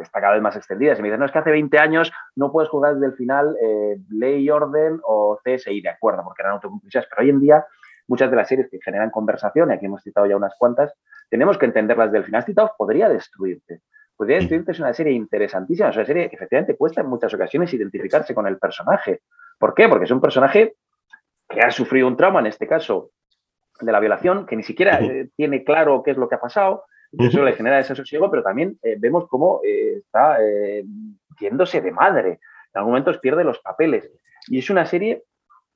está 0.00 0.20
cada 0.20 0.34
vez 0.34 0.42
más 0.42 0.56
extendida. 0.56 0.94
Si 0.94 1.02
me 1.02 1.08
dicen, 1.08 1.20
no, 1.20 1.26
es 1.26 1.32
que 1.32 1.38
hace 1.38 1.50
20 1.50 1.78
años 1.78 2.12
no 2.36 2.52
puedes 2.52 2.70
jugar 2.70 2.94
desde 2.94 3.06
el 3.06 3.14
final 3.14 3.56
eh, 3.62 3.96
Ley 4.10 4.44
y 4.44 4.50
Orden 4.50 5.00
o 5.04 5.38
CSI, 5.44 5.80
de 5.80 5.88
acuerdo, 5.88 6.22
porque 6.24 6.42
eran 6.42 6.54
autoconclusivas. 6.54 7.06
Pero 7.08 7.22
hoy 7.22 7.30
en 7.30 7.40
día, 7.40 7.66
muchas 8.08 8.30
de 8.30 8.36
las 8.36 8.48
series 8.48 8.68
que 8.70 8.78
generan 8.82 9.10
conversación, 9.10 9.70
y 9.70 9.74
aquí 9.74 9.86
hemos 9.86 10.02
citado 10.02 10.26
ya 10.26 10.36
unas 10.36 10.54
cuantas, 10.58 10.92
tenemos 11.28 11.58
que 11.58 11.66
entenderlas 11.66 12.08
desde 12.08 12.18
el 12.18 12.24
final. 12.24 12.44
Citados 12.44 12.72
podría 12.76 13.08
destruirte 13.08 13.82
podría 14.20 14.46
que 14.46 14.62
es 14.66 14.78
una 14.78 14.92
serie 14.92 15.14
interesantísima, 15.14 15.88
es 15.88 15.96
una 15.96 16.04
serie 16.04 16.28
que 16.28 16.36
efectivamente 16.36 16.76
cuesta 16.76 17.00
en 17.00 17.06
muchas 17.06 17.32
ocasiones 17.32 17.72
identificarse 17.72 18.34
con 18.34 18.46
el 18.46 18.58
personaje. 18.58 19.22
¿Por 19.58 19.72
qué? 19.72 19.88
Porque 19.88 20.04
es 20.04 20.10
un 20.10 20.20
personaje 20.20 20.74
que 21.48 21.60
ha 21.60 21.70
sufrido 21.70 22.06
un 22.06 22.18
trauma, 22.18 22.40
en 22.40 22.46
este 22.48 22.66
caso, 22.66 23.12
de 23.80 23.90
la 23.90 23.98
violación, 23.98 24.44
que 24.44 24.56
ni 24.56 24.62
siquiera 24.62 25.00
eh, 25.00 25.30
tiene 25.34 25.64
claro 25.64 26.02
qué 26.02 26.10
es 26.10 26.18
lo 26.18 26.28
que 26.28 26.34
ha 26.34 26.40
pasado, 26.40 26.84
eso 27.18 27.42
le 27.42 27.52
genera 27.54 27.76
desasosiego, 27.76 28.30
pero 28.30 28.42
también 28.42 28.78
eh, 28.82 28.96
vemos 28.98 29.26
cómo 29.28 29.60
eh, 29.64 29.98
está 29.98 30.38
yéndose 31.40 31.80
de 31.80 31.90
madre. 31.90 32.28
En 32.72 32.78
algunos 32.78 33.00
momentos 33.00 33.18
pierde 33.18 33.44
los 33.44 33.58
papeles. 33.58 34.10
Y 34.48 34.58
es 34.58 34.70
una 34.70 34.86
serie 34.86 35.24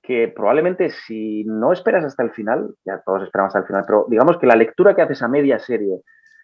que 0.02 0.28
probablemente 0.28 0.90
si 0.90 1.44
no 1.44 1.72
esperas 1.72 2.04
hasta 2.04 2.22
el 2.22 2.30
final, 2.30 2.74
ya 2.84 3.02
todos 3.04 3.22
esperamos 3.22 3.50
hasta 3.50 3.60
el 3.60 3.66
final, 3.66 3.84
pero 3.86 4.06
digamos 4.08 4.36
que 4.38 4.46
la 4.46 4.54
lectura 4.54 4.94
que 4.94 5.02
haces 5.02 5.22
a 5.22 5.28
media 5.28 5.58
serie 5.58 6.02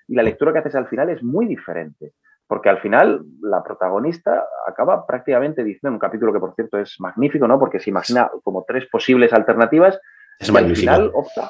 y 0.09 0.15
la 0.15 0.23
lectura 0.23 0.53
que 0.53 0.61
haces 0.61 0.75
al 0.75 0.89
final 0.89 1.11
es 1.11 1.23
muy 1.23 1.47
diferente. 1.47 2.15
Porque 2.47 2.69
al 2.69 2.81
final 2.81 3.23
la 3.43 3.63
protagonista 3.63 4.45
acaba 4.67 5.07
prácticamente 5.07 5.63
diciendo 5.63 5.95
un 5.95 6.01
capítulo 6.01 6.33
que, 6.33 6.41
por 6.41 6.53
cierto, 6.55 6.81
es 6.81 6.97
magnífico, 6.99 7.47
¿no? 7.47 7.61
Porque 7.61 7.79
se 7.79 7.91
imagina 7.91 8.29
como 8.43 8.65
tres 8.67 8.89
posibles 8.91 9.33
alternativas. 9.33 10.01
Es 10.37 10.49
y 10.49 10.57
al 10.57 10.75
final 10.75 11.13
opta 11.15 11.49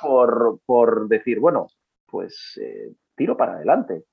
por, 0.66 1.08
decir, 1.08 1.40
bueno, 1.40 1.68
pues 2.06 2.60
eh, 2.60 2.92
tiro 3.20 3.36
para 3.36 3.52
adelante. 3.52 4.04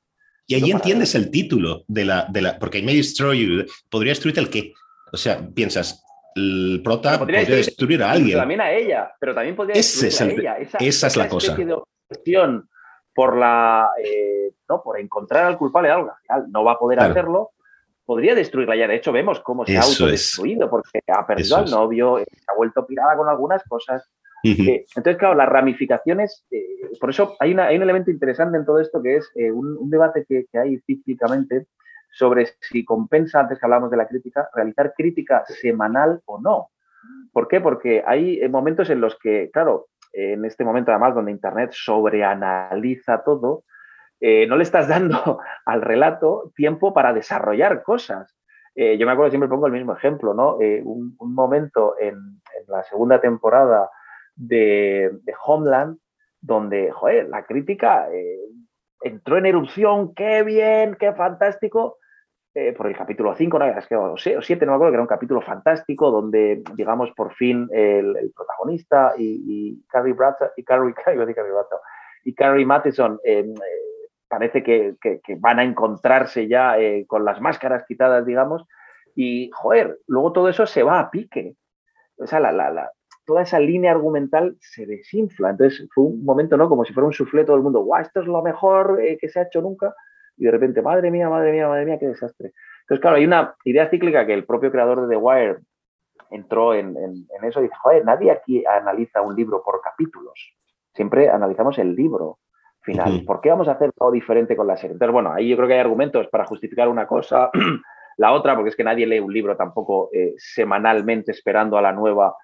Y 0.47 0.55
ahí 0.55 0.70
entiendes 0.70 1.16
el 1.16 1.32
título 1.32 1.84
de 1.88 2.03
la, 2.03 2.26
de 2.30 2.41
la. 2.41 2.60
Porque 2.60 2.80
I 2.80 2.84
may 2.84 2.97
destroy 2.97 3.39
you. 3.39 3.66
¿Podría 3.89 4.12
destruirte 4.12 4.41
el 4.41 4.49
qué? 4.49 4.74
O 5.14 5.18
sea, 5.18 5.39
piensas, 5.53 6.03
el 6.36 6.82
prota 6.84 7.18
podría, 7.18 7.43
destruir 7.43 8.03
a 8.03 8.12
alguien. 8.12 8.38
también 8.38 8.62
a 8.62 8.72
ella, 8.72 9.14
pero 9.20 9.34
también 9.34 9.55
podría 9.55 9.76
destruir 9.76 10.47
a 10.47 10.58
ella. 10.58 10.68
Esa, 10.80 11.08
es 11.08 11.16
la 11.16 11.30
cosa. 11.30 11.55
De 11.55 12.62
por 13.14 13.36
la 13.36 13.89
eh, 14.03 14.51
no 14.70 14.84
por 14.84 14.99
encontrar 14.99 15.45
al 15.45 15.58
culpable 15.58 15.88
de 15.88 15.95
algo, 15.95 16.12
al 16.12 16.18
final 16.18 16.51
no 16.51 16.64
va 16.64 16.74
a 16.74 16.80
poder 16.80 16.99
hacerlo, 16.99 17.51
podría 18.05 18.36
destruirla 18.36 18.76
ya. 18.76 18.88
De 18.88 18.95
hecho, 18.95 19.12
vemos 19.12 19.39
cómo 19.39 19.66
se 19.66 19.78
ha 19.78 19.82
autodestruido 19.82 20.70
porque 20.70 20.99
ha 21.08 21.26
perdido 21.26 21.58
al 21.58 21.70
novio, 21.70 22.20
se 22.20 22.45
ha 22.47 22.55
vuelto 22.55 22.86
pirada 22.86 23.18
con 23.18 23.28
algunas 23.28 23.64
cosas. 23.64 24.10
Eh, 24.51 24.85
entonces, 24.95 25.17
claro, 25.17 25.35
las 25.35 25.49
ramificaciones, 25.49 26.45
eh, 26.51 26.65
por 26.99 27.09
eso 27.09 27.35
hay, 27.39 27.53
un 27.53 27.59
elemento 27.59 28.11
interesante 28.11 28.57
en 28.57 28.65
todo 28.65 28.79
esto 28.79 29.01
que 29.01 29.17
es 29.17 29.31
un, 29.35 29.89
debate 29.89 30.25
que, 30.27 30.45
hay 30.57 30.79
cíclicamente 30.79 31.67
sobre 32.11 32.47
si 32.61 32.83
compensa, 32.85 33.41
antes 33.41 33.59
que 33.59 33.65
hablamos 33.65 33.91
de 33.91 33.97
la 33.97 34.07
crítica, 34.07 34.49
realizar 34.53 34.93
crítica 34.95 35.43
semanal 35.47 36.21
o 36.25 36.39
no. 36.39 36.69
¿Por 37.31 37.47
qué? 37.47 37.61
Porque 37.61 38.03
hay 38.05 38.47
momentos 38.49 38.89
en 38.89 39.01
los 39.01 39.17
que, 39.19 39.49
claro, 39.51 39.87
en 40.13 40.45
este 40.45 40.63
momento 40.63 40.91
además 40.91 41.13
donde 41.13 41.31
Internet 41.31 41.71
sobreanaliza 41.73 43.23
todo, 43.23 43.63
eh, 44.19 44.47
no 44.47 44.55
le 44.55 44.63
estás 44.63 44.87
dando 44.87 45.39
al 45.65 45.81
relato 45.81 46.51
tiempo 46.55 46.93
para 46.93 47.13
desarrollar 47.13 47.83
cosas. 47.83 48.35
Eh, 48.75 48.97
yo 48.97 49.07
me 49.07 49.13
acuerdo, 49.13 49.31
siempre 49.31 49.49
pongo 49.49 49.65
el 49.65 49.73
mismo 49.73 49.93
ejemplo, 49.95 50.33
¿no? 50.33 50.61
Eh, 50.61 50.81
un, 50.83 51.15
momento 51.19 51.95
en, 51.99 52.41
la 52.67 52.83
segunda 52.83 53.19
temporada 53.19 53.89
de, 54.38 55.11
Homeland 55.45 55.97
donde, 56.39 56.91
joder, 56.91 57.27
la 57.27 57.45
crítica 57.45 58.07
entró 59.01 59.38
en 59.38 59.45
erupción, 59.45 60.13
qué 60.13 60.43
bien, 60.43 60.95
qué 60.99 61.13
fantástico, 61.13 61.97
eh, 62.53 62.73
por 62.73 62.88
el 62.88 62.97
capítulo 62.97 63.35
5, 63.35 63.59
¿no? 63.59 63.65
es 63.65 63.85
que, 63.85 63.95
o 63.95 64.17
7, 64.17 64.65
no 64.65 64.71
me 64.71 64.75
acuerdo, 64.77 64.91
que 64.91 64.95
era 64.95 65.03
un 65.03 65.07
capítulo 65.07 65.41
fantástico 65.41 66.09
donde, 66.09 66.63
digamos, 66.73 67.11
por 67.11 67.33
fin 67.35 67.69
el, 67.71 68.31
protagonista 68.35 69.13
y, 69.15 69.83
Carrie 69.88 70.13
Bradshaw, 70.13 70.49
y 70.57 70.63
Carrie, 70.63 70.95
y 72.23 72.33
Carrie 72.33 72.65
Matheson 72.65 73.19
eh, 73.23 73.39
eh, 73.41 74.09
parece 74.27 74.63
que, 74.63 74.95
van 75.38 75.59
a 75.59 75.63
encontrarse 75.63 76.47
ya 76.47 76.75
con 77.05 77.23
las 77.25 77.39
máscaras 77.39 77.85
quitadas, 77.88 78.25
digamos, 78.25 78.65
y, 79.15 79.51
joder, 79.53 79.99
luego 80.07 80.33
todo 80.33 80.49
eso 80.49 80.65
se 80.65 80.83
va 80.83 80.99
a 80.99 81.11
pique. 81.11 81.55
O 82.17 82.25
sea, 82.25 82.39
la, 82.39 82.91
toda 83.28 83.43
esa 83.43 83.59
línea 83.59 83.91
argumental 83.91 84.57
se 84.59 84.88
desinfla. 84.88 85.51
Entonces 85.51 85.88
fue 85.93 86.05
un 86.05 86.25
momento, 86.25 86.57
¿no? 86.57 86.67
Como 86.67 86.86
si 86.86 86.93
fuera 86.93 87.05
un 87.05 87.13
suflé 87.13 87.43
todo 87.43 87.57
el 87.57 87.61
mundo, 87.61 87.82
guau, 87.82 88.01
esto 88.01 88.21
es 88.21 88.28
lo 88.28 88.41
mejor 88.41 88.99
que 89.19 89.30
se 89.30 89.39
ha 89.39 89.43
hecho 89.43 89.61
nunca 89.61 89.93
y 90.38 90.45
de 90.45 90.51
repente, 90.51 90.82
madre 90.82 91.11
mía, 91.11 91.30
madre 91.30 91.51
mía, 91.51 91.67
madre 91.67 91.86
mía, 91.86 91.97
qué 91.99 92.07
desastre. 92.07 92.53
Entonces, 92.82 93.01
claro, 93.01 93.17
hay 93.17 93.25
una 93.25 93.55
idea 93.65 93.89
cíclica 93.89 94.25
que 94.25 94.34
el 94.34 94.45
propio 94.45 94.71
creador 94.71 95.01
de 95.01 95.15
The 95.15 95.17
Wire 95.17 95.57
entró 96.30 96.73
en, 96.73 96.95
eso 97.43 97.59
y 97.59 97.63
dice, 97.63 97.75
joder, 97.82 98.05
nadie 98.05 98.32
aquí 98.32 98.63
analiza 98.65 99.21
un 99.21 99.36
libro 99.36 99.63
por 99.63 99.82
capítulos, 99.82 100.55
siempre 100.93 101.30
analizamos 101.30 101.78
el 101.80 101.95
libro 101.95 102.39
final. 102.82 103.23
¿Por 103.25 103.41
qué 103.41 103.49
vamos 103.49 103.67
a 103.67 103.73
hacer 103.73 103.91
todo 103.93 104.11
diferente 104.11 104.55
con 104.55 104.67
la 104.67 104.78
serie? 104.78 104.93
Entonces, 104.93 105.13
bueno, 105.13 105.34
ahí 105.34 105.49
yo 105.49 105.57
creo 105.57 105.67
que 105.67 105.73
hay 105.73 105.80
argumentos 105.80 106.28
para 106.28 106.45
justificar 106.45 106.88
una 106.88 107.07
cosa, 107.07 107.49
la 108.17 108.32
otra, 108.32 108.55
porque 108.55 108.69
es 108.69 108.75
que 108.75 108.84
nadie 108.84 109.07
lee 109.07 109.19
un 109.19 109.34
libro 109.34 109.57
tampoco 109.57 110.09
eh, 110.13 110.36
semanalmente 110.38 111.32
esperando 111.32 111.78
a 111.78 111.82
la 111.82 111.91
nueva 111.91 112.36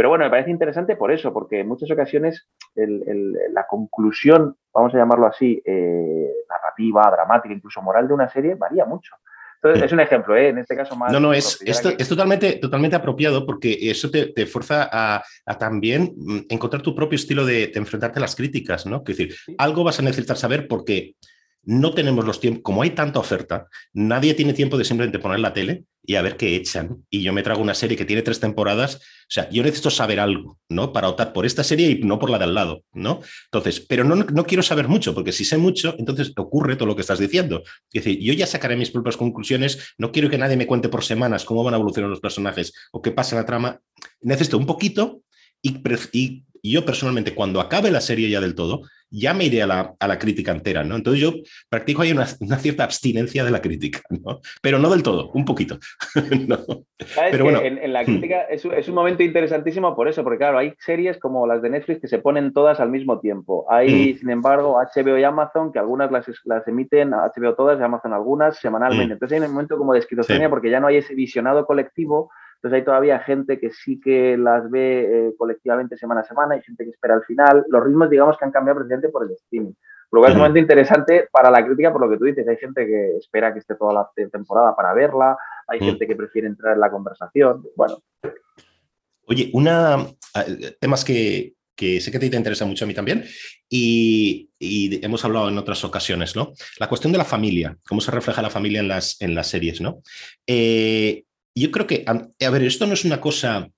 pero 0.00 0.08
bueno, 0.08 0.24
me 0.24 0.30
parece 0.30 0.50
interesante 0.50 0.96
por 0.96 1.12
eso, 1.12 1.30
porque 1.30 1.60
en 1.60 1.68
muchas 1.68 1.90
ocasiones 1.90 2.48
la 2.74 3.66
conclusión, 3.66 4.56
vamos 4.72 4.94
a 4.94 4.96
llamarlo 4.96 5.26
así, 5.26 5.62
eh, 5.62 6.26
narrativa, 6.48 7.10
dramática, 7.10 7.52
incluso 7.52 7.82
moral 7.82 8.08
de 8.08 8.14
una 8.14 8.26
serie 8.26 8.54
varía 8.54 8.86
mucho. 8.86 9.14
Entonces, 9.56 9.84
es 9.84 9.92
un 9.92 10.00
ejemplo, 10.00 10.34
¿eh? 10.34 10.48
en 10.48 10.56
este 10.56 10.74
caso 10.74 10.96
más. 10.96 11.12
No, 11.12 11.20
no, 11.20 11.34
es, 11.34 11.60
esto, 11.66 11.90
es 11.98 12.08
totalmente, 12.08 12.54
totalmente 12.54 12.96
apropiado 12.96 13.44
porque 13.44 13.76
eso 13.90 14.10
te, 14.10 14.32
te 14.32 14.46
fuerza 14.46 14.88
a, 14.90 15.22
también 15.58 16.14
mm, 16.16 16.38
encontrar 16.48 16.80
tu 16.80 16.94
propio 16.94 17.16
estilo 17.16 17.44
de, 17.44 17.70
enfrentarte 17.74 18.20
a 18.20 18.22
las 18.22 18.34
críticas, 18.34 18.86
¿no? 18.86 19.02
Es 19.06 19.18
decir, 19.18 19.36
algo 19.58 19.84
vas 19.84 19.98
a 19.98 20.02
necesitar 20.02 20.38
saber 20.38 20.66
porque 20.66 21.14
no 21.62 21.92
tenemos 21.92 22.24
los 22.24 22.40
tiempos, 22.40 22.62
como 22.62 22.82
hay 22.82 22.90
tanta 22.90 23.18
oferta, 23.18 23.68
nadie 23.92 24.34
tiene 24.34 24.54
tiempo 24.54 24.78
de 24.78 24.84
simplemente 24.84 25.18
poner 25.18 25.40
la 25.40 25.52
tele 25.52 25.84
y 26.02 26.14
a 26.14 26.22
ver 26.22 26.36
qué 26.36 26.56
echan. 26.56 27.04
Y 27.10 27.22
yo 27.22 27.32
me 27.32 27.42
trago 27.42 27.60
una 27.60 27.74
serie 27.74 27.96
que 27.96 28.04
tiene 28.04 28.22
tres 28.22 28.40
temporadas, 28.40 28.96
o 28.96 29.00
sea, 29.28 29.48
yo 29.50 29.62
necesito 29.62 29.90
saber 29.90 30.18
algo, 30.20 30.58
¿no? 30.68 30.92
Para 30.92 31.08
optar 31.08 31.32
por 31.32 31.44
esta 31.44 31.62
serie 31.62 31.90
y 31.90 32.00
no 32.02 32.18
por 32.18 32.30
la 32.30 32.38
de 32.38 32.44
al 32.44 32.54
lado, 32.54 32.84
¿no? 32.92 33.20
Entonces, 33.46 33.80
pero 33.80 34.04
no, 34.04 34.16
no 34.16 34.46
quiero 34.46 34.62
saber 34.62 34.88
mucho, 34.88 35.14
porque 35.14 35.32
si 35.32 35.44
sé 35.44 35.58
mucho, 35.58 35.94
entonces 35.98 36.32
ocurre 36.36 36.76
todo 36.76 36.86
lo 36.86 36.96
que 36.96 37.02
estás 37.02 37.18
diciendo. 37.18 37.62
Es 37.92 38.04
decir, 38.04 38.18
yo 38.20 38.32
ya 38.32 38.46
sacaré 38.46 38.76
mis 38.76 38.90
propias 38.90 39.16
conclusiones, 39.16 39.94
no 39.98 40.12
quiero 40.12 40.30
que 40.30 40.38
nadie 40.38 40.56
me 40.56 40.66
cuente 40.66 40.88
por 40.88 41.04
semanas 41.04 41.44
cómo 41.44 41.62
van 41.62 41.74
a 41.74 41.76
evolucionar 41.76 42.10
los 42.10 42.20
personajes 42.20 42.72
o 42.92 43.02
qué 43.02 43.12
pasa 43.12 43.36
en 43.36 43.42
la 43.42 43.46
trama. 43.46 43.80
Necesito 44.22 44.56
un 44.56 44.66
poquito 44.66 45.22
y, 45.62 45.80
y 46.62 46.70
yo 46.72 46.84
personalmente, 46.84 47.34
cuando 47.34 47.60
acabe 47.60 47.90
la 47.90 48.00
serie 48.00 48.30
ya 48.30 48.40
del 48.40 48.54
todo, 48.54 48.82
ya 49.10 49.34
me 49.34 49.44
iré 49.44 49.62
a 49.62 49.66
la, 49.66 50.18
crítica 50.18 50.52
entera, 50.52 50.84
¿no? 50.84 50.96
Entonces 50.96 51.20
yo 51.20 51.32
practico 51.68 52.02
ahí 52.02 52.12
una, 52.12 52.26
cierta 52.26 52.84
abstinencia 52.84 53.44
de 53.44 53.50
la 53.50 53.60
crítica, 53.60 54.00
¿no? 54.10 54.40
Pero 54.62 54.78
no 54.78 54.90
del 54.90 55.02
todo, 55.02 55.30
un 55.32 55.44
poquito. 55.44 55.78
Pero 57.30 57.44
bueno. 57.44 57.60
En, 57.60 57.92
la 57.92 58.02
hmm. 58.02 58.06
crítica 58.06 58.42
es, 58.42 58.64
un 58.64 58.94
momento 58.94 59.22
interesantísimo 59.22 59.96
por 59.96 60.08
eso, 60.08 60.22
porque 60.22 60.38
claro, 60.38 60.58
hay 60.58 60.74
series 60.78 61.18
como 61.18 61.46
las 61.46 61.60
de 61.62 61.70
Netflix 61.70 62.00
que 62.00 62.08
se 62.08 62.18
ponen 62.18 62.52
todas 62.52 62.78
al 62.80 62.90
mismo 62.90 63.18
tiempo. 63.20 63.66
Hay, 63.68 64.14
hmm. 64.14 64.18
sin 64.18 64.30
embargo, 64.30 64.78
HBO 64.78 65.18
y 65.18 65.24
Amazon, 65.24 65.72
que 65.72 65.78
algunas 65.78 66.10
las, 66.12 66.26
las 66.44 66.66
emiten, 66.68 67.10
HBO 67.10 67.54
todas 67.54 67.80
y 67.80 67.82
Amazon 67.82 68.12
algunas, 68.12 68.58
semanalmente. 68.58 69.08
Hmm. 69.08 69.12
Entonces 69.12 69.40
hay 69.40 69.46
un 69.46 69.52
momento 69.52 69.76
como 69.76 69.92
de 69.92 70.00
esquizofrenia 70.00 70.48
porque 70.48 70.70
ya 70.70 70.80
no 70.80 70.86
hay 70.86 70.98
ese 70.98 71.14
visionado 71.14 71.66
colectivo 71.66 72.30
entonces 72.60 72.76
hay 72.80 72.84
todavía 72.84 73.18
gente 73.20 73.58
que 73.58 73.70
sí 73.70 73.98
que 73.98 74.36
las 74.36 74.70
ve 74.70 75.28
eh, 75.28 75.34
colectivamente 75.38 75.96
semana 75.96 76.20
a 76.20 76.24
semana, 76.24 76.56
hay 76.56 76.60
gente 76.60 76.84
que 76.84 76.90
espera 76.90 77.14
al 77.14 77.24
final. 77.24 77.64
Los 77.68 77.82
ritmos, 77.82 78.10
digamos, 78.10 78.36
que 78.36 78.44
han 78.44 78.50
cambiado 78.50 78.80
precisamente 78.80 79.08
por 79.08 79.24
el 79.24 79.30
streaming. 79.30 79.72
Lo 80.12 80.20
cual 80.20 80.32
es 80.32 80.36
un 80.36 80.42
momento 80.42 80.58
interesante 80.58 81.26
para 81.32 81.50
la 81.50 81.64
crítica, 81.64 81.90
por 81.90 82.02
lo 82.02 82.10
que 82.10 82.18
tú 82.18 82.24
dices. 82.24 82.46
Hay 82.46 82.58
gente 82.58 82.84
que 82.84 83.16
espera 83.16 83.54
que 83.54 83.60
esté 83.60 83.76
toda 83.76 83.94
la 83.94 84.28
temporada 84.30 84.76
para 84.76 84.92
verla, 84.92 85.38
hay 85.68 85.80
gente 85.80 86.06
que 86.06 86.14
prefiere 86.14 86.48
entrar 86.48 86.74
en 86.74 86.80
la 86.80 86.90
conversación. 86.90 87.64
Bueno. 87.74 88.02
Oye, 89.24 89.48
una 89.54 89.94
ah, 90.34 90.44
temas 90.78 91.02
que, 91.02 91.54
sé 91.78 92.10
que 92.12 92.18
te 92.18 92.36
interesa 92.36 92.66
mucho 92.66 92.84
a 92.84 92.88
mí 92.88 92.92
también 92.92 93.24
y, 93.70 94.50
hemos 95.02 95.24
hablado 95.24 95.48
en 95.48 95.56
otras 95.56 95.82
ocasiones, 95.82 96.36
¿no? 96.36 96.52
La 96.78 96.90
cuestión 96.90 97.10
de 97.10 97.18
la 97.18 97.24
familia, 97.24 97.78
cómo 97.88 98.02
se 98.02 98.10
refleja 98.10 98.42
la 98.42 98.50
familia 98.50 98.80
en 98.80 98.88
las, 98.88 99.18
en 99.22 99.34
las 99.34 99.46
series, 99.46 99.80
¿no? 99.80 100.02
Eh, 100.46 101.24
yo 101.54 101.70
creo 101.70 101.86
que, 101.86 102.04
a, 102.06 102.50
ver, 102.50 102.62
esto 102.62 102.86
no 102.86 102.94
es 102.94 103.04
una 103.04 103.20
cosa, 103.20 103.68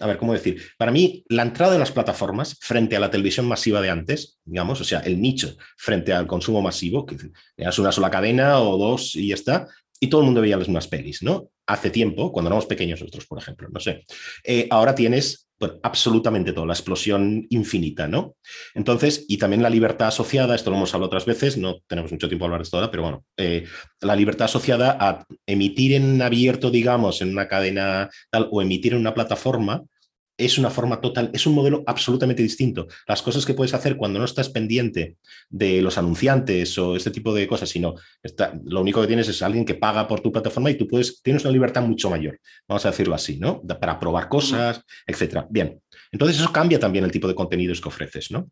a 0.00 0.06
ver, 0.06 0.18
¿cómo 0.18 0.32
decir? 0.32 0.62
Para 0.76 0.92
mí, 0.92 1.24
la 1.28 1.42
entrada 1.42 1.72
de 1.72 1.78
las 1.78 1.92
plataformas 1.92 2.56
frente 2.60 2.96
a 2.96 3.00
la 3.00 3.10
televisión 3.10 3.46
masiva 3.46 3.80
de 3.80 3.90
antes, 3.90 4.38
digamos, 4.44 4.80
o 4.80 4.84
sea, 4.84 5.00
el 5.00 5.20
nicho 5.20 5.56
frente 5.76 6.12
al 6.12 6.26
consumo 6.26 6.62
masivo, 6.62 7.06
que 7.06 7.16
es 7.56 7.78
una 7.78 7.92
sola 7.92 8.10
cadena 8.10 8.60
o 8.60 8.76
dos 8.76 9.16
y 9.16 9.28
ya 9.28 9.34
está, 9.34 9.66
y 10.00 10.08
todo 10.08 10.20
el 10.20 10.26
mundo 10.26 10.40
veía 10.40 10.56
las 10.56 10.68
mismas 10.68 10.88
pelis, 10.88 11.22
¿no? 11.22 11.50
Hace 11.68 11.90
tiempo, 11.90 12.32
cuando 12.32 12.48
éramos 12.48 12.66
pequeños 12.66 13.00
nosotros, 13.00 13.26
por 13.26 13.38
ejemplo, 13.38 13.68
no 13.70 13.78
sé. 13.78 14.04
Eh, 14.42 14.66
ahora 14.70 14.94
tienes 14.94 15.48
absolutamente 15.82 16.52
todo, 16.52 16.66
la 16.66 16.72
explosión 16.72 17.46
infinita, 17.50 18.06
¿no? 18.06 18.36
Entonces, 18.74 19.24
y 19.28 19.38
también 19.38 19.62
la 19.62 19.70
libertad 19.70 20.08
asociada, 20.08 20.54
esto 20.54 20.70
lo 20.70 20.76
hemos 20.76 20.94
hablado 20.94 21.08
otras 21.08 21.26
veces, 21.26 21.56
no 21.56 21.80
tenemos 21.86 22.12
mucho 22.12 22.28
tiempo 22.28 22.44
a 22.44 22.46
hablar 22.46 22.60
de 22.60 22.64
esto 22.64 22.76
ahora, 22.76 22.90
pero 22.90 23.02
bueno, 23.02 23.24
eh, 23.36 23.64
la 24.00 24.16
libertad 24.16 24.44
asociada 24.46 24.96
a 25.00 25.26
emitir 25.46 25.94
en 25.94 26.22
abierto, 26.22 26.70
digamos, 26.70 27.20
en 27.22 27.30
una 27.30 27.48
cadena 27.48 28.08
tal, 28.30 28.48
o 28.50 28.62
emitir 28.62 28.92
en 28.92 29.00
una 29.00 29.14
plataforma, 29.14 29.82
es 30.38 30.56
una 30.56 30.70
forma 30.70 31.00
total, 31.00 31.30
es 31.34 31.46
un 31.46 31.54
modelo 31.54 31.82
absolutamente 31.86 32.42
distinto. 32.42 32.86
Las 33.06 33.20
cosas 33.20 33.44
que 33.44 33.54
puedes 33.54 33.74
hacer 33.74 33.96
cuando 33.96 34.20
no 34.20 34.24
estás 34.24 34.48
pendiente 34.48 35.16
de 35.50 35.82
los 35.82 35.98
anunciantes 35.98 36.78
o 36.78 36.94
este 36.94 37.10
tipo 37.10 37.34
de 37.34 37.48
cosas, 37.48 37.68
sino 37.68 37.96
está, 38.22 38.58
lo 38.64 38.80
único 38.80 39.00
que 39.00 39.08
tienes 39.08 39.28
es 39.28 39.42
alguien 39.42 39.64
que 39.64 39.74
paga 39.74 40.06
por 40.06 40.20
tu 40.20 40.30
plataforma 40.30 40.70
y 40.70 40.76
tú 40.76 40.86
puedes, 40.86 41.20
tienes 41.22 41.42
una 41.42 41.52
libertad 41.52 41.82
mucho 41.82 42.08
mayor, 42.08 42.38
vamos 42.68 42.86
a 42.86 42.90
decirlo 42.90 43.16
así, 43.16 43.36
¿no? 43.36 43.60
Para 43.62 43.98
probar 43.98 44.28
cosas, 44.28 44.80
etcétera. 45.06 45.46
Bien, 45.50 45.80
entonces 46.12 46.38
eso 46.38 46.52
cambia 46.52 46.78
también 46.78 47.04
el 47.04 47.10
tipo 47.10 47.26
de 47.26 47.34
contenidos 47.34 47.80
que 47.80 47.88
ofreces, 47.88 48.30
¿no? 48.30 48.48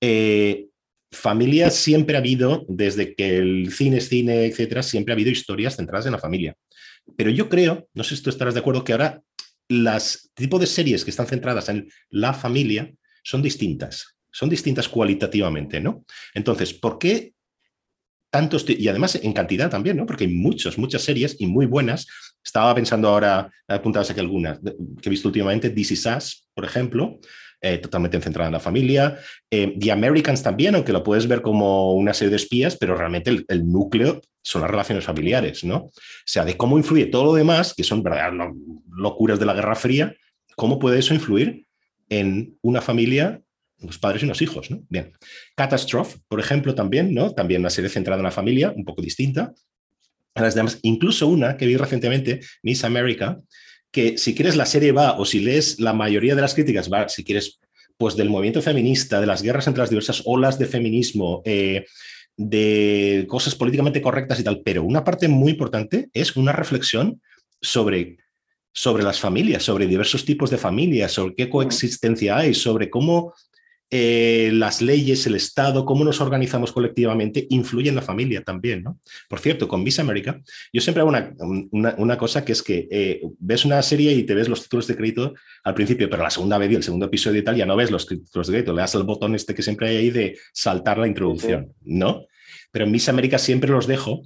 Eh, 0.00 0.68
familia 1.12 1.70
siempre 1.70 2.16
ha 2.16 2.20
habido, 2.20 2.64
desde 2.68 3.14
que 3.14 3.36
el 3.36 3.72
cine 3.72 3.98
es 3.98 4.08
cine, 4.08 4.46
etcétera, 4.46 4.82
siempre 4.82 5.12
ha 5.12 5.16
habido 5.16 5.30
historias 5.30 5.76
centradas 5.76 6.06
en 6.06 6.12
la 6.12 6.18
familia. 6.18 6.54
Pero 7.16 7.30
yo 7.30 7.48
creo, 7.48 7.88
no 7.94 8.04
sé 8.04 8.16
si 8.16 8.22
tú 8.22 8.30
estarás 8.30 8.54
de 8.54 8.60
acuerdo, 8.60 8.82
que 8.82 8.92
ahora 8.92 9.22
las 9.68 10.30
tipo 10.34 10.58
de 10.58 10.66
series 10.66 11.04
que 11.04 11.10
están 11.10 11.26
centradas 11.26 11.68
en 11.68 11.88
la 12.10 12.32
familia 12.32 12.92
son 13.22 13.42
distintas, 13.42 14.16
son 14.30 14.48
distintas 14.48 14.88
cualitativamente, 14.88 15.80
¿no? 15.80 16.04
Entonces, 16.34 16.72
¿por 16.72 16.98
qué 16.98 17.32
tantos, 18.30 18.66
y 18.68 18.86
además 18.88 19.14
en 19.16 19.32
cantidad 19.32 19.70
también, 19.70 19.96
¿no? 19.96 20.06
Porque 20.06 20.24
hay 20.24 20.32
muchas, 20.32 20.78
muchas 20.78 21.02
series 21.02 21.36
y 21.38 21.46
muy 21.46 21.66
buenas. 21.66 22.06
Estaba 22.44 22.74
pensando 22.74 23.08
ahora, 23.08 23.50
apuntadas 23.66 24.10
aquí 24.10 24.20
algunas 24.20 24.60
que 24.60 25.08
he 25.08 25.10
visto 25.10 25.28
últimamente, 25.28 25.70
This 25.70 25.92
Is 25.92 26.46
por 26.54 26.64
ejemplo, 26.64 27.18
eh, 27.62 27.78
totalmente 27.78 28.20
centrada 28.20 28.48
en 28.48 28.52
la 28.52 28.60
familia. 28.60 29.18
Eh, 29.50 29.74
The 29.78 29.90
Americans 29.90 30.42
también, 30.42 30.74
aunque 30.74 30.92
lo 30.92 31.02
puedes 31.02 31.26
ver 31.26 31.40
como 31.40 31.94
una 31.94 32.12
serie 32.12 32.30
de 32.30 32.36
espías, 32.36 32.76
pero 32.76 32.96
realmente 32.96 33.44
el, 33.48 33.66
núcleo 33.66 34.20
son 34.42 34.62
las 34.62 34.70
relaciones 34.70 35.04
familiares, 35.04 35.64
¿no? 35.64 35.76
O 35.76 35.92
sea, 36.26 36.44
de 36.44 36.56
cómo 36.56 36.76
influye 36.76 37.06
todo 37.06 37.24
lo 37.24 37.34
demás, 37.34 37.74
que 37.74 37.82
son 37.82 38.02
verdaderas 38.02 38.52
locuras 38.90 39.40
de 39.40 39.46
la 39.46 39.54
Guerra 39.54 39.74
Fría, 39.74 40.14
cómo 40.54 40.78
puede 40.78 40.98
eso 40.98 41.14
influir 41.14 41.66
en 42.08 42.58
una 42.62 42.80
familia 42.80 43.40
los 43.80 43.98
padres 43.98 44.22
y 44.22 44.26
los 44.26 44.42
hijos, 44.42 44.70
¿no? 44.70 44.82
Bien. 44.88 45.12
Catastrophe, 45.54 46.18
por 46.28 46.40
ejemplo, 46.40 46.74
también, 46.74 47.14
¿no? 47.14 47.32
También 47.32 47.60
una 47.60 47.70
serie 47.70 47.90
centrada 47.90 48.20
en 48.20 48.24
la 48.24 48.30
familia, 48.30 48.72
un 48.76 48.84
poco 48.84 49.02
distinta. 49.02 49.54
las 50.34 50.54
demás, 50.54 50.78
incluso 50.82 51.26
una 51.26 51.56
que 51.56 51.66
vi 51.66 51.76
recientemente, 51.76 52.40
Miss 52.62 52.84
America, 52.84 53.40
que 53.90 54.18
si 54.18 54.34
quieres 54.34 54.56
la 54.56 54.66
serie 54.66 54.92
va, 54.92 55.18
o 55.18 55.24
si 55.24 55.40
lees 55.40 55.80
la 55.80 55.92
mayoría 55.92 56.34
de 56.34 56.42
las 56.42 56.54
críticas, 56.54 56.92
va, 56.92 57.08
si 57.08 57.24
quieres, 57.24 57.60
pues 57.96 58.16
del 58.16 58.30
movimiento 58.30 58.62
feminista, 58.62 59.20
de 59.20 59.26
las 59.26 59.42
guerras 59.42 59.66
entre 59.66 59.80
las 59.80 59.90
diversas 59.90 60.22
olas 60.26 60.58
de 60.58 60.66
feminismo, 60.66 61.42
eh, 61.44 61.86
de 62.36 63.24
cosas 63.28 63.54
políticamente 63.54 64.02
correctas 64.02 64.38
y 64.38 64.44
tal, 64.44 64.60
pero 64.62 64.82
una 64.82 65.04
parte 65.04 65.28
muy 65.28 65.52
importante 65.52 66.10
es 66.12 66.36
una 66.36 66.52
reflexión 66.52 67.22
sobre, 67.60 68.18
sobre 68.72 69.02
las 69.02 69.18
familias, 69.18 69.62
sobre 69.62 69.86
diversos 69.86 70.24
tipos 70.24 70.50
de 70.50 70.58
familias, 70.58 71.12
sobre 71.12 71.34
qué 71.34 71.48
coexistencia 71.48 72.36
hay, 72.36 72.54
sobre 72.54 72.90
cómo 72.90 73.32
eh, 73.88 74.50
las 74.52 74.82
leyes, 74.82 75.26
el 75.28 75.36
Estado, 75.36 75.84
cómo 75.84 76.04
nos 76.04 76.20
organizamos 76.20 76.72
colectivamente, 76.72 77.46
influye 77.50 77.88
en 77.88 77.94
la 77.94 78.02
familia 78.02 78.42
también, 78.42 78.82
¿no? 78.82 78.98
Por 79.28 79.38
cierto, 79.38 79.68
con 79.68 79.84
Miss 79.84 80.00
America, 80.00 80.40
yo 80.72 80.80
siempre 80.80 81.02
hago 81.02 81.12
una, 81.70 82.16
cosa 82.18 82.44
que 82.44 82.50
es 82.50 82.64
que 82.64 82.88
eh, 82.90 83.20
ves 83.38 83.64
una 83.64 83.80
serie 83.82 84.12
y 84.12 84.24
te 84.24 84.34
ves 84.34 84.48
los 84.48 84.62
títulos 84.62 84.88
de 84.88 84.96
crédito 84.96 85.34
al 85.62 85.74
principio, 85.74 86.10
pero 86.10 86.24
la 86.24 86.30
segunda 86.30 86.58
vez 86.58 86.72
y 86.72 86.74
el 86.74 86.82
segundo 86.82 87.06
episodio 87.06 87.40
y 87.40 87.44
tal, 87.44 87.56
ya 87.56 87.66
no 87.66 87.76
ves 87.76 87.92
los 87.92 88.08
títulos 88.08 88.48
de 88.48 88.54
crédito, 88.54 88.72
le 88.72 88.80
das 88.80 88.94
el 88.96 89.04
botón 89.04 89.36
este 89.36 89.54
que 89.54 89.62
siempre 89.62 89.88
hay 89.88 89.96
ahí 89.98 90.10
de 90.10 90.36
saltar 90.52 90.98
la 90.98 91.06
introducción, 91.06 91.72
¿no? 91.82 92.26
Pero 92.72 92.86
en 92.86 92.90
Miss 92.90 93.08
América 93.08 93.38
siempre 93.38 93.70
los 93.70 93.86
dejo 93.86 94.22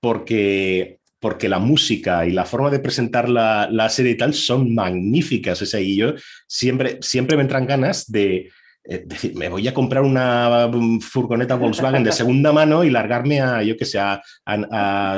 porque 0.00 0.98
porque 1.18 1.48
la 1.48 1.60
música 1.60 2.26
y 2.26 2.32
la 2.32 2.44
forma 2.44 2.68
de 2.68 2.80
presentar 2.80 3.28
la, 3.28 3.88
serie 3.90 4.12
y 4.12 4.16
tal 4.16 4.34
son 4.34 4.74
magníficas. 4.74 5.62
O 5.62 5.66
sea, 5.66 5.78
y 5.78 5.96
yo 5.96 6.14
siempre, 6.48 6.98
siempre 7.00 7.36
me 7.36 7.44
entran 7.44 7.64
ganas 7.64 8.10
de, 8.10 8.50
es 8.84 9.08
decir, 9.08 9.36
me 9.36 9.48
voy 9.48 9.66
a 9.68 9.74
comprar 9.74 10.02
una 10.02 10.68
furgoneta 11.00 11.54
Volkswagen 11.54 12.02
de 12.02 12.10
segunda 12.10 12.52
mano 12.52 12.82
y 12.82 12.90
largarme 12.90 13.40
a, 13.40 13.62
yo 13.62 13.76
que 13.76 13.84
sé, 13.84 14.00
a, 14.00 14.20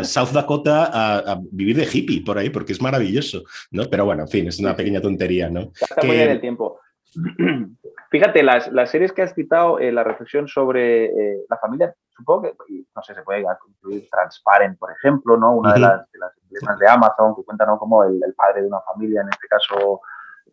South 0.04 0.32
Dakota 0.32 0.90
a, 0.92 1.40
vivir 1.50 1.76
de 1.76 1.88
hippie 1.90 2.22
por 2.24 2.36
ahí, 2.36 2.50
porque 2.50 2.72
es 2.72 2.82
maravilloso, 2.82 3.44
¿no? 3.70 3.84
Pero 3.90 4.04
bueno, 4.04 4.22
en 4.22 4.28
fin, 4.28 4.48
es 4.48 4.60
una 4.60 4.76
pequeña 4.76 5.00
tontería, 5.00 5.48
¿no? 5.48 5.72
Está 5.80 6.02
muy 6.04 6.16
bien 6.16 6.30
el 6.30 6.40
tiempo. 6.40 6.78
Fíjate, 8.10 8.42
las, 8.42 8.70
las, 8.70 8.90
series 8.90 9.12
que 9.12 9.22
has 9.22 9.34
citado, 9.34 9.78
eh, 9.78 9.90
la 9.90 10.04
reflexión 10.04 10.46
sobre 10.46 11.06
eh, 11.06 11.38
la 11.48 11.56
familia, 11.56 11.92
supongo 12.16 12.42
que, 12.42 12.54
no 12.94 13.02
sé, 13.02 13.14
se 13.14 13.22
puede 13.22 13.40
incluir 13.40 14.08
Transparent, 14.10 14.78
por 14.78 14.92
ejemplo, 14.92 15.36
¿no? 15.36 15.56
Una 15.56 15.72
de, 15.72 15.80
las, 15.80 16.12
de 16.12 16.18
las 16.18 16.78
de 16.78 16.88
Amazon 16.88 17.34
que 17.34 17.42
cuenta, 17.44 17.66
¿no? 17.66 17.78
Como 17.78 18.04
el, 18.04 18.20
el 18.24 18.34
padre 18.34 18.62
de 18.62 18.68
una 18.68 18.80
familia, 18.82 19.22
en 19.22 19.28
este 19.28 19.48
caso 19.48 20.00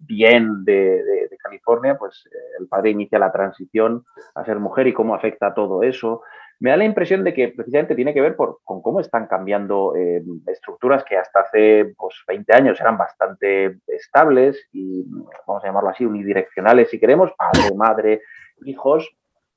bien 0.06 0.64
de, 0.66 1.30
California, 1.42 1.98
pues 1.98 2.28
eh, 2.32 2.38
el 2.60 2.68
padre 2.68 2.92
inicia 2.92 3.18
la 3.18 3.32
transición 3.32 4.06
a 4.36 4.46
ser 4.46 4.60
mujer 4.60 4.88
y 4.88 4.94
cómo 4.94 5.16
afecta 5.16 5.54
todo 5.54 5.82
eso. 5.84 6.22
Me 6.60 6.70
da 6.70 6.78
la 6.78 6.86
impresión 6.86 7.24
de 7.24 7.34
que 7.34 7.48
precisamente 7.50 7.96
tiene 7.96 8.14
que 8.14 8.22
ver 8.22 8.36
con 8.36 8.82
cómo 8.82 9.00
están 9.00 9.26
cambiando 9.26 9.96
eh, 9.96 10.24
estructuras 10.48 11.04
que 11.04 11.18
hasta 11.18 11.40
hace 11.40 11.94
pues, 11.98 12.16
20 12.28 12.54
años 12.54 12.80
eran 12.80 12.98
bastante 12.98 13.80
estables 13.88 14.68
y, 14.72 15.04
vamos 15.48 15.64
a 15.64 15.68
llamarlo 15.68 15.90
así, 15.90 16.06
unidireccionales, 16.06 16.90
si 16.90 17.00
queremos, 17.00 17.32
padre, 17.34 17.76
madre, 17.76 18.22
hijos, 18.66 19.10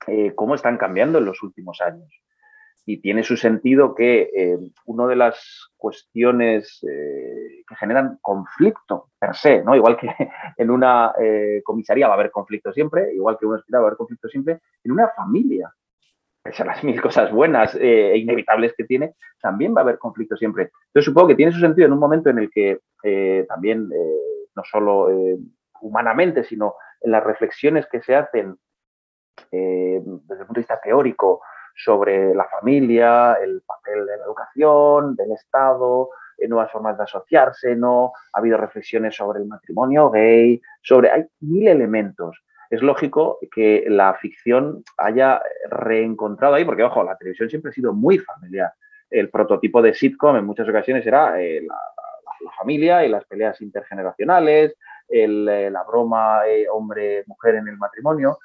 eh, 0.06 0.32
cómo 0.34 0.54
están 0.54 0.78
cambiando 0.78 1.18
en 1.18 1.26
los 1.26 1.42
últimos 1.42 1.82
años 1.82 2.23
y 2.86 3.00
tiene 3.00 3.22
su 3.22 3.36
sentido 3.36 3.94
que 3.94 4.30
eh, 4.34 4.58
una 4.86 5.06
de 5.06 5.16
las 5.16 5.70
cuestiones 5.76 6.84
eh, 6.86 7.62
que 7.66 7.76
generan 7.76 8.18
conflicto 8.20 9.08
per 9.18 9.34
se, 9.34 9.62
¿no? 9.62 9.74
igual 9.74 9.96
que 9.96 10.08
en 10.58 10.70
una 10.70 11.14
eh, 11.20 11.62
comisaría 11.64 12.08
va 12.08 12.14
a 12.14 12.16
haber 12.16 12.30
conflicto 12.30 12.72
siempre, 12.72 13.14
igual 13.14 13.38
que 13.38 13.46
en 13.46 13.50
un 13.50 13.56
hospital 13.56 13.80
va 13.80 13.84
a 13.84 13.88
haber 13.88 13.96
conflicto 13.96 14.28
siempre, 14.28 14.60
en 14.82 14.92
una 14.92 15.08
familia, 15.08 15.72
pese 16.42 16.62
a 16.62 16.66
las 16.66 16.84
mil 16.84 17.00
cosas 17.00 17.32
buenas 17.32 17.74
e 17.74 18.18
inevitables 18.18 18.74
que 18.76 18.84
tiene, 18.84 19.14
también 19.40 19.74
va 19.74 19.80
a 19.80 19.84
haber 19.84 19.98
conflicto 19.98 20.36
siempre. 20.36 20.70
Entonces 20.88 21.06
supongo 21.06 21.28
que 21.28 21.36
tiene 21.36 21.52
su 21.52 21.60
sentido 21.60 21.86
en 21.86 21.92
un 21.92 22.00
momento 22.00 22.28
en 22.28 22.38
el 22.38 22.50
que 22.50 22.80
también, 23.46 23.90
no 24.56 24.64
solo 24.64 25.08
humanamente, 25.82 26.42
sino 26.42 26.74
en 27.02 27.10
las 27.10 27.22
reflexiones 27.22 27.86
que 27.92 28.00
se 28.00 28.16
hacen 28.16 28.56
desde 29.50 29.98
el 29.98 30.46
punto 30.46 30.54
de 30.54 30.60
vista 30.60 30.80
teórico, 30.82 31.42
sobre 31.74 32.34
la 32.34 32.44
familia, 32.44 33.34
el 33.34 33.62
papel 33.66 34.06
de 34.06 34.16
la 34.16 34.24
educación, 34.24 35.16
del 35.16 35.32
Estado, 35.32 36.10
eh, 36.38 36.48
nuevas 36.48 36.70
formas 36.70 36.96
de 36.96 37.04
asociarse, 37.04 37.76
¿no? 37.76 38.12
Ha 38.32 38.38
habido 38.38 38.56
reflexiones 38.56 39.14
sobre 39.14 39.40
el 39.40 39.46
matrimonio 39.46 40.10
gay, 40.10 40.60
sobre... 40.82 41.10
Hay 41.10 41.24
mil 41.40 41.68
elementos. 41.68 42.42
Es 42.70 42.82
lógico 42.82 43.38
que 43.52 43.84
la 43.88 44.14
ficción 44.14 44.82
haya 44.96 45.40
reencontrado 45.70 46.54
ahí, 46.54 46.64
porque, 46.64 46.82
ojo, 46.82 47.04
la 47.04 47.16
televisión 47.16 47.48
siempre 47.50 47.70
ha 47.70 47.74
sido 47.74 47.92
muy 47.92 48.18
familiar. 48.18 48.72
El 49.10 49.30
prototipo 49.30 49.82
de 49.82 49.94
sitcom 49.94 50.36
en 50.36 50.46
muchas 50.46 50.68
ocasiones 50.68 51.06
era 51.06 51.40
eh, 51.40 51.62
la, 51.62 51.76
familia 52.58 53.04
y 53.04 53.08
las 53.08 53.24
peleas 53.24 53.60
intergeneracionales, 53.62 54.74
eh, 55.08 55.26
la 55.26 55.82
broma 55.82 56.42
hombre-mujer 56.70 57.54
en 57.54 57.68
el 57.68 57.78
matrimonio 57.78 58.38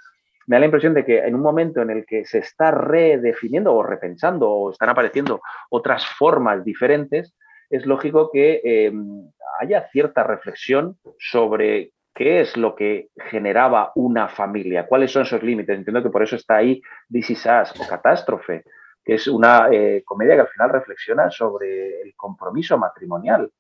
me 0.50 0.56
da 0.56 0.62
la 0.62 0.66
impresión 0.66 0.96
de 0.96 1.06
que 1.06 1.20
en 1.20 1.36
un 1.36 1.42
momento 1.42 1.80
en 1.80 1.92
el 1.92 2.08
que 2.08 2.26
se 2.26 2.40
está 2.40 2.72
redefiniendo 2.72 3.72
o 3.72 3.84
repensando 3.84 4.50
o 4.50 4.72
están 4.72 4.90
apareciendo 4.90 5.42
otras 5.70 6.08
formas 6.08 6.66
diferentes, 6.66 7.36
es 7.70 7.86
lógico 7.86 8.32
que 8.34 8.60
em, 8.64 9.30
haya 9.60 9.88
cierta 9.92 10.24
reflexión 10.24 10.98
sobre 11.20 11.92
qué 12.16 12.42
es 12.42 12.58
lo 12.58 12.74
que 12.74 13.10
generaba 13.30 13.92
una 13.94 14.28
familia, 14.28 14.88
cuáles 14.88 15.12
son 15.12 15.22
esos 15.22 15.44
límites. 15.44 15.78
Entiendo 15.78 16.02
que 16.02 16.10
por 16.10 16.24
eso 16.24 16.36
está 16.36 16.56
ahí 16.56 16.82
This 17.12 17.30
Is 17.30 17.46
o 17.46 17.88
Catástrofe, 17.88 18.64
que 19.06 19.14
es 19.14 19.28
una 19.28 19.70
eh, 19.72 20.02
comedia 20.04 20.34
que 20.34 20.42
al 20.42 20.48
final 20.48 20.72
reflexiona 20.72 21.30
sobre 21.30 22.02
el 22.02 22.16
compromiso 22.16 22.76
matrimonial. 22.76 23.52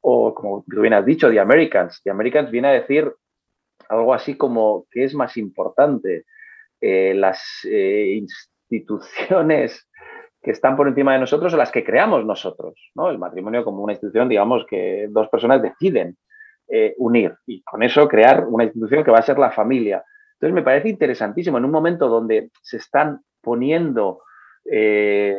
O 0.00 0.34
como 0.34 0.64
tú 0.68 0.80
bien 0.80 0.94
has 0.94 1.06
dicho, 1.06 1.30
The 1.30 1.38
Americans. 1.38 2.00
The 2.02 2.10
Americans 2.10 2.50
viene 2.50 2.66
a 2.66 2.72
decir 2.72 3.14
algo 3.92 4.14
así 4.14 4.36
como 4.36 4.86
qué 4.90 5.04
es 5.04 5.14
más 5.14 5.36
importante, 5.36 6.24
eh, 6.80 7.14
las 7.14 7.42
eh, 7.64 8.18
instituciones 8.60 9.88
que 10.42 10.50
están 10.50 10.76
por 10.76 10.88
encima 10.88 11.12
de 11.12 11.20
nosotros 11.20 11.54
o 11.54 11.56
las 11.56 11.70
que 11.70 11.84
creamos 11.84 12.24
nosotros, 12.24 12.74
¿no? 12.94 13.10
El 13.10 13.18
matrimonio 13.18 13.64
como 13.64 13.82
una 13.82 13.92
institución, 13.92 14.28
digamos, 14.28 14.64
que 14.66 15.06
dos 15.10 15.28
personas 15.28 15.62
deciden 15.62 16.16
eh, 16.68 16.94
unir 16.98 17.36
y 17.46 17.62
con 17.62 17.82
eso 17.82 18.08
crear 18.08 18.46
una 18.46 18.64
institución 18.64 19.04
que 19.04 19.10
va 19.10 19.18
a 19.18 19.22
ser 19.22 19.38
la 19.38 19.52
familia. 19.52 20.04
Entonces 20.34 20.54
me 20.54 20.62
parece 20.62 20.88
interesantísimo 20.88 21.58
en 21.58 21.64
un 21.64 21.70
momento 21.70 22.08
donde 22.08 22.50
se 22.62 22.78
están 22.78 23.20
poniendo 23.40 24.22
en 24.64 25.36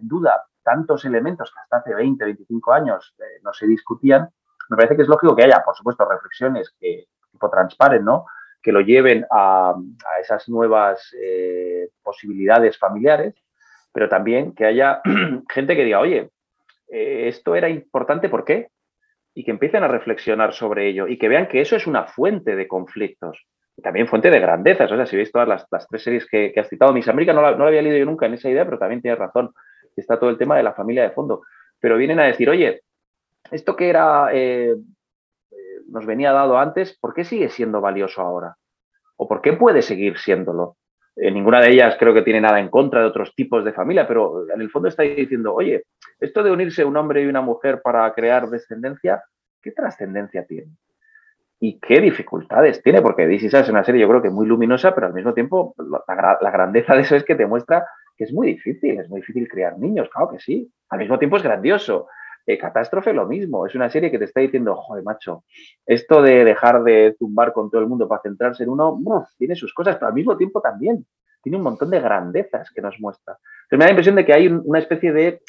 duda 0.00 0.44
tantos 0.62 1.04
elementos 1.04 1.52
que 1.52 1.60
hasta 1.60 1.78
hace 1.78 1.94
20, 1.94 2.24
25 2.24 2.72
años 2.72 3.14
no 3.42 3.52
se 3.52 3.66
discutían, 3.66 4.28
me 4.68 4.76
parece 4.76 4.96
que 4.96 5.02
es 5.02 5.08
lógico 5.08 5.34
que 5.34 5.44
haya, 5.44 5.62
por 5.64 5.76
supuesto, 5.76 6.08
reflexiones 6.08 6.74
que 6.78 7.06
tipo 7.38 7.50
transparent, 7.50 8.04
¿no? 8.04 8.26
que 8.60 8.72
lo 8.72 8.80
lleven 8.80 9.24
a, 9.30 9.74
esas 10.20 10.48
nuevas 10.48 11.14
eh, 11.22 11.88
posibilidades 12.02 12.76
familiares, 12.76 13.34
pero 13.92 14.08
también 14.08 14.52
que 14.52 14.66
haya 14.66 15.00
gente 15.48 15.76
que 15.76 15.84
diga, 15.84 16.00
oye, 16.00 16.30
eh, 16.90 17.28
esto 17.28 17.54
era 17.54 17.68
importante, 17.68 18.28
¿por 18.28 18.44
qué? 18.44 18.68
y 19.38 19.44
que 19.44 19.52
empiecen 19.52 19.84
a 19.84 19.88
reflexionar 19.88 20.52
sobre 20.52 20.88
ello 20.88 21.06
y 21.06 21.16
que 21.16 21.28
vean 21.28 21.46
que 21.46 21.60
eso 21.60 21.76
es 21.76 21.86
una 21.86 22.06
fuente 22.06 22.56
de 22.56 22.66
conflictos 22.66 23.46
y 23.76 23.82
también 23.82 24.08
fuente 24.08 24.30
de 24.30 24.40
grandezas. 24.40 24.90
O 24.90 24.96
sea, 24.96 25.06
si 25.06 25.16
veis 25.16 25.30
todas 25.30 25.46
las, 25.46 25.86
tres 25.88 26.02
series 26.02 26.26
que, 26.26 26.52
has 26.56 26.68
citado, 26.68 26.92
Miss 26.92 27.06
América 27.06 27.32
no 27.32 27.42
la, 27.42 27.52
no 27.52 27.58
la 27.58 27.68
había 27.68 27.82
leído 27.82 27.98
yo 27.98 28.04
nunca 28.04 28.26
en 28.26 28.34
esa 28.34 28.50
idea, 28.50 28.64
pero 28.64 28.80
también 28.80 29.00
tienes 29.00 29.20
razón. 29.20 29.52
Está 29.94 30.18
todo 30.18 30.30
el 30.30 30.38
tema 30.38 30.56
de 30.56 30.64
la 30.64 30.74
familia 30.74 31.04
de 31.04 31.12
fondo. 31.12 31.42
Pero 31.78 31.96
vienen 31.96 32.18
a 32.18 32.24
decir, 32.24 32.50
oye, 32.50 32.82
esto 33.52 33.76
que 33.76 33.88
era, 33.88 34.30
eh, 34.32 34.74
nos 35.88 36.06
venía 36.06 36.32
dado 36.32 36.58
antes, 36.58 36.96
¿por 36.98 37.14
qué 37.14 37.24
sigue 37.24 37.48
siendo 37.48 37.80
valioso 37.80 38.20
ahora? 38.20 38.56
¿O 39.16 39.26
por 39.26 39.40
qué 39.40 39.54
puede 39.54 39.82
seguir 39.82 40.18
siéndolo? 40.18 40.76
Eh, 41.16 41.32
ninguna 41.32 41.60
de 41.60 41.70
ellas 41.70 41.96
creo 41.98 42.14
que 42.14 42.22
tiene 42.22 42.40
nada 42.40 42.60
en 42.60 42.68
contra 42.68 43.00
de 43.00 43.06
otros 43.06 43.34
tipos 43.34 43.64
de 43.64 43.72
familia, 43.72 44.06
pero 44.06 44.48
en 44.48 44.60
el 44.60 44.70
fondo 44.70 44.88
está 44.88 45.02
diciendo, 45.02 45.52
oye, 45.52 45.84
esto 46.20 46.42
de 46.44 46.52
unirse 46.52 46.84
un 46.84 46.96
hombre 46.96 47.22
y 47.22 47.26
una 47.26 47.40
mujer 47.40 47.80
para 47.82 48.12
crear 48.14 48.48
descendencia, 48.48 49.22
¿qué 49.60 49.72
trascendencia 49.72 50.46
tiene? 50.46 50.76
¿Y 51.58 51.80
qué 51.80 52.00
dificultades 52.00 52.80
tiene? 52.82 53.02
Porque 53.02 53.26
DC 53.26 53.46
es 53.46 53.68
una 53.68 53.82
serie 53.82 54.00
yo 54.00 54.08
creo 54.08 54.22
que 54.22 54.30
muy 54.30 54.46
luminosa, 54.46 54.94
pero 54.94 55.08
al 55.08 55.14
mismo 55.14 55.34
tiempo 55.34 55.74
la, 56.06 56.50
grandeza 56.52 56.94
de 56.94 57.00
eso 57.00 57.16
es 57.16 57.24
que 57.24 57.34
te 57.34 57.46
muestra 57.46 57.84
que 58.16 58.24
es 58.24 58.32
muy 58.32 58.48
difícil, 58.48 59.00
es 59.00 59.08
muy 59.08 59.20
difícil 59.20 59.48
criar 59.48 59.76
niños, 59.78 60.08
claro 60.12 60.30
que 60.30 60.38
sí. 60.38 60.70
Al 60.90 61.00
mismo 61.00 61.18
tiempo 61.18 61.36
es 61.36 61.42
grandioso. 61.42 62.06
Eh, 62.48 62.56
Catástrofe 62.56 63.12
lo 63.12 63.26
mismo, 63.26 63.66
es 63.66 63.74
una 63.74 63.90
serie 63.90 64.10
que 64.10 64.18
te 64.18 64.24
está 64.24 64.40
diciendo, 64.40 64.74
joder, 64.74 65.04
macho, 65.04 65.44
esto 65.84 66.22
de 66.22 66.46
dejar 66.46 66.82
de 66.82 67.14
zumbar 67.18 67.52
con 67.52 67.70
todo 67.70 67.82
el 67.82 67.86
mundo 67.86 68.08
para 68.08 68.22
centrarse 68.22 68.62
en 68.62 68.70
uno, 68.70 68.98
tiene 69.36 69.54
sus 69.54 69.74
cosas, 69.74 69.96
pero 69.96 70.06
al 70.06 70.14
mismo 70.14 70.34
tiempo 70.34 70.62
también 70.62 71.04
tiene 71.42 71.58
un 71.58 71.62
montón 71.62 71.90
de 71.90 72.00
grandezas 72.00 72.70
que 72.70 72.80
nos 72.80 72.98
muestra. 73.00 73.36
Entonces 73.64 73.72
me 73.72 73.78
da 73.80 73.84
la 73.84 73.90
impresión 73.90 74.16
de 74.16 74.24
que 74.24 74.32
hay 74.32 74.46
una 74.46 74.78
especie 74.78 75.12
de 75.12 75.42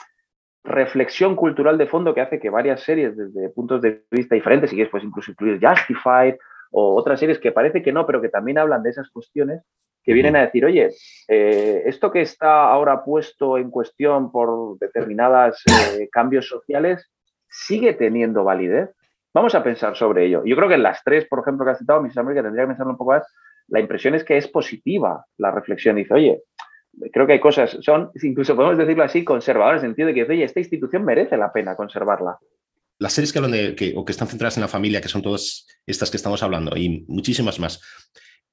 reflexión 0.65 1.37
cultural 1.37 1.77
de 1.77 1.87
fondo 1.87 2.13
que 2.13 2.19
hace 2.19 2.37
que 2.37 2.49
varias 2.49 2.81
series 2.83 3.15
desde 3.15 3.47
puntos 3.47 3.81
de 3.81 4.03
vista 4.11 4.35
diferentes, 4.35 4.69
si 4.69 4.75
quieres 4.75 4.91
pues 4.91 5.05
incluso 5.05 5.31
incluir 5.31 5.57
Justified 5.65 6.35
o 6.71 6.95
otras 6.95 7.21
series 7.21 7.39
que 7.39 7.53
parece 7.53 7.81
que 7.81 7.93
no, 7.93 8.05
pero 8.05 8.19
que 8.19 8.27
también 8.27 8.57
hablan 8.57 8.83
de 8.83 8.89
esas 8.89 9.09
cuestiones, 9.09 9.63
que 10.03 10.13
vienen 10.13 10.35
a 10.35 10.41
decir, 10.41 10.65
oye, 10.65 10.89
eh, 11.27 11.83
esto 11.85 12.11
que 12.11 12.21
está 12.21 12.69
ahora 12.69 13.03
puesto 13.03 13.57
en 13.57 13.69
cuestión 13.69 14.31
por 14.31 14.77
determinados 14.79 15.61
eh, 15.67 16.07
cambios 16.11 16.47
sociales, 16.47 17.09
sigue 17.49 17.93
teniendo 17.93 18.43
validez. 18.43 18.89
Vamos 19.33 19.53
a 19.55 19.63
pensar 19.63 19.95
sobre 19.95 20.25
ello. 20.25 20.43
Yo 20.45 20.55
creo 20.55 20.67
que 20.67 20.75
en 20.75 20.83
las 20.83 21.03
tres, 21.03 21.25
por 21.25 21.39
ejemplo, 21.39 21.65
que 21.65 21.71
has 21.71 21.79
citado, 21.79 22.01
mis 22.01 22.17
amigos, 22.17 22.35
que 22.35 22.43
tendría 22.43 22.63
que 22.63 22.69
pensarlo 22.69 22.91
un 22.93 22.97
poco 22.97 23.11
más, 23.11 23.23
la 23.67 23.79
impresión 23.79 24.15
es 24.15 24.23
que 24.23 24.37
es 24.37 24.47
positiva 24.47 25.25
la 25.37 25.51
reflexión. 25.51 25.95
Dice, 25.95 26.13
oye, 26.13 26.41
creo 27.11 27.27
que 27.27 27.33
hay 27.33 27.39
cosas, 27.39 27.77
son, 27.81 28.11
incluso 28.21 28.55
podemos 28.55 28.77
decirlo 28.77 29.03
así, 29.03 29.23
conservadoras, 29.23 29.83
en 29.83 29.89
el 29.89 29.91
sentido 29.91 30.07
de 30.07 30.13
que, 30.13 30.23
oye, 30.23 30.43
esta 30.43 30.59
institución 30.59 31.05
merece 31.05 31.37
la 31.37 31.51
pena 31.51 31.75
conservarla. 31.75 32.37
Las 32.97 33.13
series 33.13 33.31
que 33.31 33.39
hablan 33.39 33.51
de, 33.51 33.75
que, 33.75 33.93
o 33.95 34.03
que 34.03 34.11
están 34.11 34.27
centradas 34.27 34.57
en 34.57 34.61
la 34.61 34.67
familia, 34.67 34.99
que 34.99 35.07
son 35.07 35.21
todas 35.21 35.67
estas 35.85 36.11
que 36.11 36.17
estamos 36.17 36.43
hablando, 36.43 36.75
y 36.75 37.05
muchísimas 37.07 37.59
más. 37.59 37.81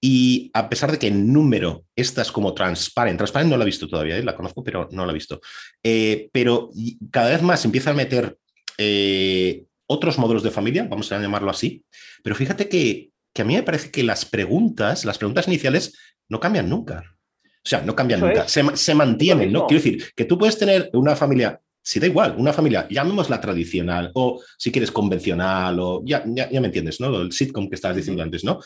Y 0.00 0.50
a 0.52 0.68
pesar 0.68 0.92
de 0.92 0.98
que 0.98 1.06
en 1.08 1.32
número, 1.32 1.84
estas 1.96 2.30
como 2.30 2.54
Transparent, 2.54 3.16
Transparent 3.16 3.50
no 3.50 3.56
la 3.56 3.64
he 3.64 3.66
visto 3.66 3.88
todavía, 3.88 4.18
¿eh? 4.18 4.22
la 4.22 4.36
conozco, 4.36 4.62
pero 4.62 4.88
no 4.92 5.04
la 5.06 5.12
he 5.12 5.14
visto. 5.14 5.40
Eh, 5.82 6.28
pero 6.32 6.70
cada 7.10 7.30
vez 7.30 7.42
más 7.42 7.64
empieza 7.64 7.90
a 7.90 7.94
meter 7.94 8.36
eh, 8.78 9.64
otros 9.86 10.18
modelos 10.18 10.42
de 10.42 10.50
familia, 10.50 10.86
vamos 10.88 11.10
a 11.12 11.20
llamarlo 11.20 11.50
así. 11.50 11.84
Pero 12.22 12.36
fíjate 12.36 12.68
que, 12.68 13.10
que, 13.32 13.42
a 13.42 13.44
mí 13.44 13.54
me 13.54 13.62
parece 13.62 13.90
que 13.90 14.02
las 14.02 14.24
preguntas, 14.24 15.04
las 15.04 15.18
preguntas 15.18 15.48
iniciales, 15.48 15.94
no 16.28 16.40
cambian 16.40 16.68
nunca. 16.68 17.16
O 17.44 17.68
sea, 17.68 17.80
no 17.82 17.96
cambian 17.96 18.20
nunca, 18.20 18.46
se, 18.46 18.94
mantienen, 18.94 19.50
¿no? 19.50 19.66
Quiero 19.66 19.82
decir, 19.82 20.12
que 20.14 20.24
tú 20.24 20.38
puedes 20.38 20.56
tener 20.56 20.88
una 20.92 21.16
familia, 21.16 21.60
si 21.82 21.98
da 21.98 22.06
igual, 22.06 22.36
una 22.38 22.52
familia, 22.52 22.86
llamémosla 22.88 23.40
tradicional, 23.40 24.12
o 24.14 24.40
si 24.56 24.70
quieres 24.70 24.92
convencional, 24.92 25.76
o 25.80 26.00
ya, 26.04 26.22
ya, 26.26 26.48
me 26.60 26.68
entiendes, 26.68 27.00
¿no? 27.00 27.20
El 27.20 27.32
sitcom 27.32 27.68
que 27.68 27.74
estabas 27.74 27.96
diciendo 27.96 28.22
antes, 28.22 28.44
¿no? 28.44 28.60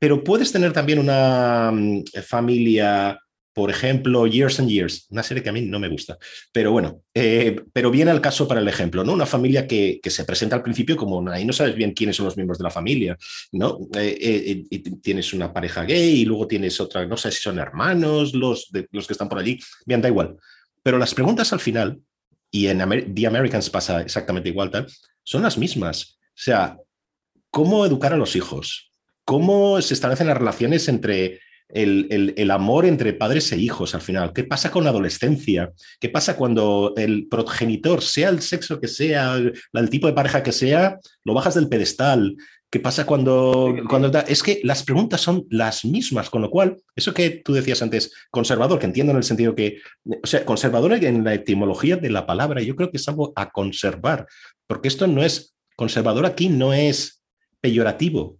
Pero 0.00 0.24
puedes 0.24 0.50
tener 0.50 0.72
también 0.72 0.98
una 0.98 1.70
mm, 1.72 2.02
familia 2.26 3.20
por 3.52 3.70
ejemplo, 3.70 4.26
Years 4.26 4.60
and 4.60 4.68
Years, 4.70 5.06
una 5.10 5.22
serie 5.22 5.42
que 5.42 5.48
a 5.48 5.52
mí 5.52 5.60
no 5.62 5.80
me 5.80 5.88
gusta. 5.88 6.16
Pero 6.52 6.70
bueno, 6.72 7.02
eh, 7.12 7.60
pero 7.72 7.90
viene 7.90 8.10
al 8.10 8.20
caso 8.20 8.46
para 8.46 8.60
el 8.60 8.68
ejemplo, 8.68 9.02
¿no? 9.04 9.12
Una 9.12 9.26
familia 9.26 9.66
que, 9.66 10.00
se 10.02 10.24
presenta 10.24 10.56
al 10.56 10.62
principio 10.62 10.96
como 10.96 11.28
ahí 11.30 11.44
no 11.44 11.52
sabes 11.52 11.74
bien 11.74 11.92
quiénes 11.92 12.16
son 12.16 12.26
los 12.26 12.36
miembros 12.36 12.58
de 12.58 12.64
la 12.64 12.70
familia, 12.70 13.18
¿no? 13.52 13.78
Eh, 13.96 14.64
eh, 14.70 14.82
tienes 15.02 15.32
una 15.32 15.52
pareja 15.52 15.84
gay 15.84 16.20
y 16.20 16.24
luego 16.24 16.46
tienes 16.46 16.80
otra, 16.80 17.04
no 17.06 17.16
sé 17.16 17.30
si 17.30 17.42
son 17.42 17.58
hermanos 17.58 18.34
los, 18.34 18.70
los 18.92 19.06
que 19.06 19.12
están 19.12 19.28
por 19.28 19.38
allí. 19.38 19.58
Bien, 19.84 20.00
da 20.00 20.08
igual. 20.08 20.36
Pero 20.82 20.98
las 20.98 21.14
preguntas 21.14 21.52
al 21.52 21.60
final, 21.60 22.00
y 22.50 22.68
en 22.68 22.78
The 23.14 23.26
Americans 23.26 23.68
pasa 23.68 24.00
exactamente 24.00 24.48
igual, 24.48 24.70
tal, 24.70 24.86
son 25.22 25.42
las 25.42 25.58
mismas. 25.58 26.18
O 26.28 26.42
sea, 26.42 26.78
¿cómo 27.50 27.84
educar 27.84 28.12
a 28.12 28.16
los 28.16 28.36
hijos? 28.36 28.89
¿Cómo 29.24 29.80
se 29.80 29.94
establecen 29.94 30.26
las 30.26 30.38
relaciones 30.38 30.88
entre 30.88 31.40
el, 31.72 32.50
amor 32.50 32.84
entre 32.86 33.12
padres 33.12 33.50
e 33.52 33.56
hijos 33.56 33.94
al 33.94 34.00
final. 34.00 34.32
¿Qué 34.32 34.44
pasa 34.44 34.70
con 34.70 34.84
la 34.84 34.90
adolescencia? 34.90 35.72
¿Qué 36.00 36.08
pasa 36.08 36.36
cuando 36.36 36.94
el 36.96 37.28
progenitor, 37.28 38.02
sea 38.02 38.28
el 38.28 38.40
sexo 38.42 38.80
que 38.80 38.88
sea, 38.88 39.36
el, 39.36 39.90
tipo 39.90 40.06
de 40.06 40.12
pareja 40.12 40.42
que 40.42 40.52
sea, 40.52 40.98
lo 41.24 41.34
bajas 41.34 41.54
del 41.54 41.68
pedestal? 41.68 42.36
¿Qué 42.70 42.78
pasa 42.78 43.04
cuando, 43.04 43.74
cuando 43.88 44.16
es 44.28 44.44
que 44.44 44.60
las 44.62 44.84
preguntas 44.84 45.20
son 45.20 45.44
las 45.50 45.84
mismas, 45.84 46.30
con 46.30 46.40
lo 46.40 46.50
cual, 46.50 46.76
eso 46.94 47.12
que 47.12 47.30
tú 47.30 47.52
decías 47.52 47.82
antes, 47.82 48.12
conservador, 48.30 48.78
que 48.78 48.86
entiendo 48.86 49.10
en 49.10 49.16
el 49.16 49.24
sentido 49.24 49.56
que, 49.56 49.78
o 50.04 50.26
sea, 50.26 50.44
conservador 50.44 50.92
en 50.92 51.24
la 51.24 51.34
etimología 51.34 51.96
de 51.96 52.10
la 52.10 52.26
palabra, 52.26 52.62
yo 52.62 52.76
creo 52.76 52.90
que 52.92 52.98
es 52.98 53.08
algo 53.08 53.32
a 53.34 53.50
conservar, 53.50 54.26
porque 54.68 54.86
esto 54.86 55.08
no 55.08 55.24
es, 55.24 55.56
conservador 55.74 56.26
aquí 56.26 56.48
no 56.48 56.72
es 56.72 57.24
peyorativo, 57.60 58.39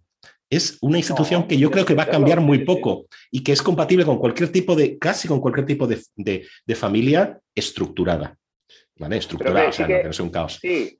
es 0.51 0.77
una 0.81 0.97
institución 0.97 1.47
que 1.47 1.57
yo 1.57 1.71
creo 1.71 1.85
que 1.85 1.95
va 1.95 2.03
a 2.03 2.09
cambiar 2.09 2.41
muy 2.41 2.65
poco 2.65 3.05
y 3.31 3.41
que 3.41 3.53
es 3.53 3.61
compatible 3.61 4.05
con 4.05 4.19
cualquier 4.19 4.51
tipo 4.51 4.75
de, 4.75 4.99
casi 4.99 5.27
con 5.27 5.39
cualquier 5.39 5.65
tipo 5.65 5.87
de, 5.87 6.75
familia 6.75 7.39
estructurada. 7.55 8.35
¿Vale? 8.99 9.17
Estructurada, 9.17 9.69
o 9.69 9.71
sea, 9.71 9.87
no, 9.87 9.95
que 9.95 10.03
no 10.03 10.13
sea 10.13 10.25
un 10.25 10.31
caos. 10.31 10.59
Sí, 10.61 10.97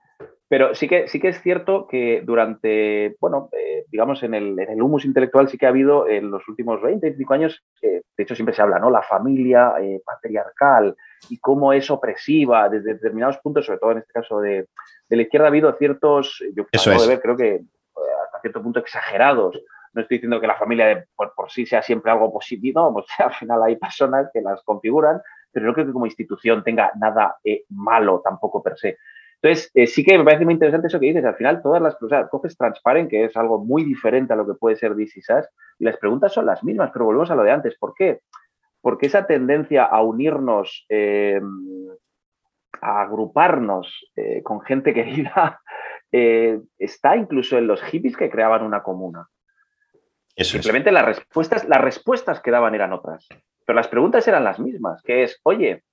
pero 0.48 0.74
sí 0.74 0.88
que, 0.88 1.08
sí 1.08 1.20
que 1.20 1.28
es 1.28 1.42
cierto 1.42 1.86
que 1.86 2.24
durante, 2.26 3.16
bueno, 3.20 3.50
eh, 3.52 3.86
digamos, 3.92 4.24
en 4.24 4.34
el, 4.34 4.58
en 4.58 4.72
el, 4.72 4.82
humus 4.82 5.06
intelectual 5.06 5.50
sí 5.50 5.58
que 5.58 5.66
ha 5.66 5.70
habido 5.70 6.08
en 6.08 6.32
los 6.32 6.48
últimos 6.48 6.82
20, 6.82 7.06
25 7.06 7.34
años, 7.34 7.64
de 7.82 8.04
hecho 8.18 8.36
siempre 8.36 8.56
se 8.56 8.62
habla, 8.62 8.80
¿no? 8.80 8.90
La 8.90 9.02
familia 9.02 9.74
eh, 9.82 10.02
patriarcal 10.06 10.96
y 11.30 11.38
cómo 11.40 11.74
es 11.74 11.92
opresiva 11.92 12.70
desde 12.70 12.94
determinados 12.94 13.38
puntos, 13.40 13.66
sobre 13.66 13.80
todo 13.80 13.92
en 13.92 13.98
este 14.00 14.14
caso 14.14 14.40
de, 14.40 14.68
la 15.10 15.22
izquierda, 15.22 15.48
ha 15.48 15.50
habido 15.50 15.74
ciertos, 15.78 16.42
yo 16.56 16.66
Eso 16.72 16.92
de 16.92 17.08
ver, 17.08 17.22
creo 17.22 17.36
que 17.36 17.62
cierto 18.42 18.62
punto 18.62 18.80
exagerados. 18.80 19.60
No 19.94 20.02
estoy 20.02 20.18
diciendo 20.18 20.40
que 20.40 20.48
la 20.48 20.56
familia 20.56 21.06
por, 21.16 21.34
sí 21.50 21.66
sea 21.66 21.82
siempre 21.82 22.12
algo 22.12 22.32
positivo, 22.32 22.94
pues, 22.94 23.06
al 23.20 23.34
final 23.34 23.64
hay 23.64 23.76
personas 23.76 24.30
que 24.34 24.42
las 24.42 24.62
configuran, 24.64 25.22
pero 25.52 25.66
no 25.66 25.74
creo 25.74 25.86
que 25.86 25.94
como 25.94 26.06
institución 26.06 26.64
tenga 26.64 26.92
nada 27.00 27.38
eh, 27.44 27.64
malo 27.70 28.22
tampoco 28.24 28.64
per 28.64 28.78
se. 28.78 28.98
Entonces, 29.42 29.72
eh, 29.74 29.88
sí 29.88 30.04
que 30.04 30.18
me 30.18 30.24
parece 30.24 30.46
muy 30.46 30.54
interesante 30.54 30.88
eso 30.88 31.00
que 31.00 31.08
dices. 31.08 31.26
Al 31.26 31.36
final, 31.36 31.62
todas 31.62 31.82
las 31.82 31.96
cosas, 31.96 32.30
coges 32.30 32.56
Transparent, 32.56 33.10
que 33.10 33.26
es 33.26 33.36
algo 33.36 33.58
muy 33.58 33.84
diferente 33.84 34.34
a 34.34 34.36
lo 34.36 34.46
que 34.46 34.54
puede 34.54 34.76
ser 34.76 34.96
DC 34.96 35.20
y 35.80 35.84
las 35.84 35.98
preguntas 35.98 36.32
son 36.32 36.46
las 36.46 36.64
mismas, 36.64 36.92
pero 36.94 37.06
volvemos 37.06 37.32
a 37.32 37.36
lo 37.36 37.44
de 37.44 37.52
antes. 37.52 37.76
¿Por 37.78 37.96
qué? 37.96 38.22
Porque 38.82 39.08
esa 39.08 39.26
tendencia 39.26 39.86
a 39.86 40.02
unirnos, 40.04 40.86
eh, 40.90 41.42
a 42.82 43.02
agruparnos 43.02 44.12
con 44.44 44.62
gente 44.62 44.94
querida, 44.94 45.60
eh, 46.12 46.60
está 46.78 47.16
incluso 47.16 47.58
en 47.58 47.68
los 47.68 47.82
hippies 47.84 48.18
que 48.18 48.30
creaban 48.30 48.64
una 48.64 48.84
comuna. 48.84 49.28
Simplemente 50.36 50.92
las, 50.92 51.06
respuestas, 51.06 51.68
las 51.68 51.82
respuestas 51.82 52.40
que 52.42 52.52
daban 52.52 52.74
eran 52.74 52.94
otras, 52.94 53.28
pero 53.66 53.76
las 53.76 53.88
preguntas 53.88 54.28
eran 54.28 54.44
las 54.44 54.60
mismas, 54.60 55.02
que 55.04 55.24
es, 55.24 55.40
oye, 55.44 55.84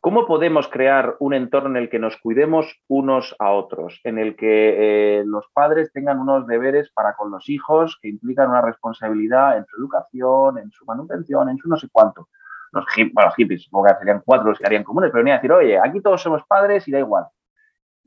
¿cómo 0.00 0.26
podemos 0.26 0.68
crear 0.68 1.16
un 1.20 1.34
entorno 1.34 1.70
en 1.70 1.76
el 1.76 1.88
que 1.88 1.98
nos 1.98 2.16
cuidemos 2.16 2.82
unos 2.88 3.36
a 3.38 3.50
otros, 3.52 4.00
en 4.04 4.18
el 4.18 4.36
que 4.36 5.18
eh, 5.20 5.22
los 5.24 5.46
padres 5.52 5.92
tengan 5.92 6.18
unos 6.18 6.46
deberes 6.46 6.90
para 6.90 7.14
con 7.14 7.30
los 7.30 7.48
hijos 7.48 7.98
que 8.00 8.08
implican 8.08 8.48
una 8.48 8.62
responsabilidad 8.62 9.58
en 9.58 9.66
su 9.66 9.76
educación, 9.76 10.58
en 10.58 10.70
su 10.70 10.84
manutención, 10.84 11.48
en 11.48 11.58
su 11.58 11.68
no 11.68 11.76
sé 11.76 11.88
cuánto? 11.92 12.28
Los, 12.72 12.84
bueno, 13.12 13.30
hippies, 13.32 13.62
supongo 13.62 13.86
que 13.86 13.94
serían 13.98 14.22
cuatro 14.24 14.48
los 14.48 14.58
que 14.58 14.66
harían 14.66 14.84
comunes, 14.84 15.10
pero 15.10 15.22
venía 15.22 15.34
a 15.34 15.38
decir, 15.38 15.52
oye, 15.52 15.78
aquí 15.78 16.00
todos 16.00 16.20
somos 16.20 16.42
padres 16.46 16.86
y 16.88 16.92
da 16.92 16.98
igual. 16.98 17.26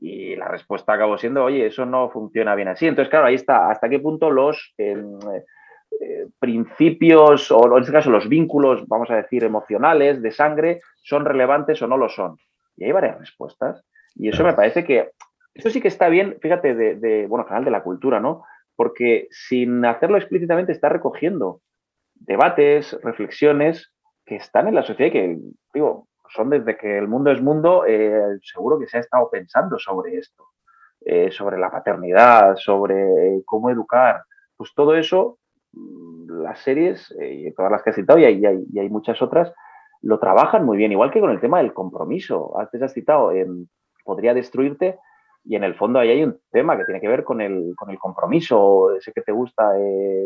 Y 0.04 0.34
la 0.34 0.48
respuesta 0.48 0.94
acabó 0.94 1.16
siendo, 1.16 1.44
oye, 1.44 1.66
eso 1.66 1.86
no 1.86 2.10
funciona 2.10 2.56
bien 2.56 2.66
así. 2.66 2.88
Entonces, 2.88 3.08
claro, 3.08 3.26
ahí 3.26 3.36
está, 3.36 3.70
hasta 3.70 3.88
qué 3.88 4.00
punto 4.00 4.32
los 4.32 4.74
em, 4.76 5.16
eh, 6.00 6.26
principios, 6.40 7.52
o 7.52 7.76
en 7.76 7.82
este 7.82 7.92
caso 7.92 8.10
los 8.10 8.28
vínculos, 8.28 8.88
vamos 8.88 9.08
a 9.12 9.16
decir, 9.16 9.44
emocionales, 9.44 10.20
de 10.20 10.32
sangre, 10.32 10.80
son 11.04 11.24
relevantes 11.24 11.80
o 11.82 11.86
no 11.86 11.96
lo 11.96 12.08
son. 12.08 12.36
Y 12.76 12.84
hay 12.84 12.90
varias 12.90 13.20
respuestas. 13.20 13.84
Y 14.16 14.28
eso 14.28 14.42
me 14.42 14.54
parece 14.54 14.82
que, 14.82 15.10
esto 15.54 15.70
sí 15.70 15.80
que 15.80 15.86
está 15.86 16.08
bien, 16.08 16.36
fíjate, 16.42 16.74
de, 16.74 16.96
de 16.96 17.28
bueno, 17.28 17.46
canal 17.46 17.64
de 17.64 17.70
la 17.70 17.84
cultura, 17.84 18.18
¿no? 18.18 18.42
Porque 18.74 19.28
sin 19.30 19.84
hacerlo 19.84 20.16
explícitamente 20.16 20.72
está 20.72 20.88
recogiendo 20.88 21.60
debates, 22.14 22.98
reflexiones 23.04 23.92
que 24.26 24.34
están 24.34 24.66
en 24.66 24.74
la 24.74 24.82
sociedad 24.82 25.10
y 25.10 25.12
que, 25.12 25.38
digo, 25.72 26.08
son 26.34 26.50
desde 26.50 26.76
que 26.76 26.98
el 26.98 27.08
mundo 27.08 27.30
es 27.30 27.40
mundo, 27.42 27.84
eh, 27.86 28.38
seguro 28.42 28.78
que 28.78 28.86
se 28.86 28.98
ha 28.98 29.00
estado 29.00 29.28
pensando 29.30 29.78
sobre 29.78 30.16
esto. 30.18 30.44
eh, 31.04 31.32
sobre 31.32 31.58
la 31.58 31.68
paternidad, 31.68 32.54
sobre 32.54 32.94
eh, 33.36 33.42
cómo 33.44 33.70
educar, 33.70 34.22
pues 34.56 34.72
todo 34.72 34.94
eso, 34.94 35.38
mm, 35.72 36.42
las 36.42 36.60
series, 36.60 37.12
y 37.20 37.52
todas 37.54 37.72
las 37.72 37.82
que 37.82 37.90
has 37.90 37.96
citado, 37.96 38.20
y 38.20 38.24
hay, 38.24 38.40
y 38.72 38.78
hay, 38.78 38.88
muchas 38.88 39.20
otras, 39.20 39.52
lo 40.00 40.20
trabajan 40.20 40.64
muy 40.64 40.76
bien, 40.76 40.92
igual 40.92 41.10
que 41.10 41.18
con 41.18 41.30
el 41.30 41.40
tema 41.40 41.58
del 41.58 41.74
compromiso. 41.74 42.56
Antes 42.56 42.82
has 42.82 42.92
citado, 42.92 43.32
podría 44.04 44.32
destruirte, 44.32 45.00
y 45.44 45.56
en 45.56 45.64
el 45.64 45.74
fondo 45.74 45.98
ahí 45.98 46.10
hay 46.10 46.22
un 46.22 46.38
tema 46.52 46.76
que 46.76 46.84
tiene 46.84 47.00
que 47.00 47.08
ver 47.08 47.24
con 47.24 47.40
el, 47.40 47.74
con 47.76 47.90
el 47.90 47.98
compromiso, 47.98 48.94
ese 48.96 49.12
que 49.12 49.22
te 49.22 49.32
gusta 49.32 49.72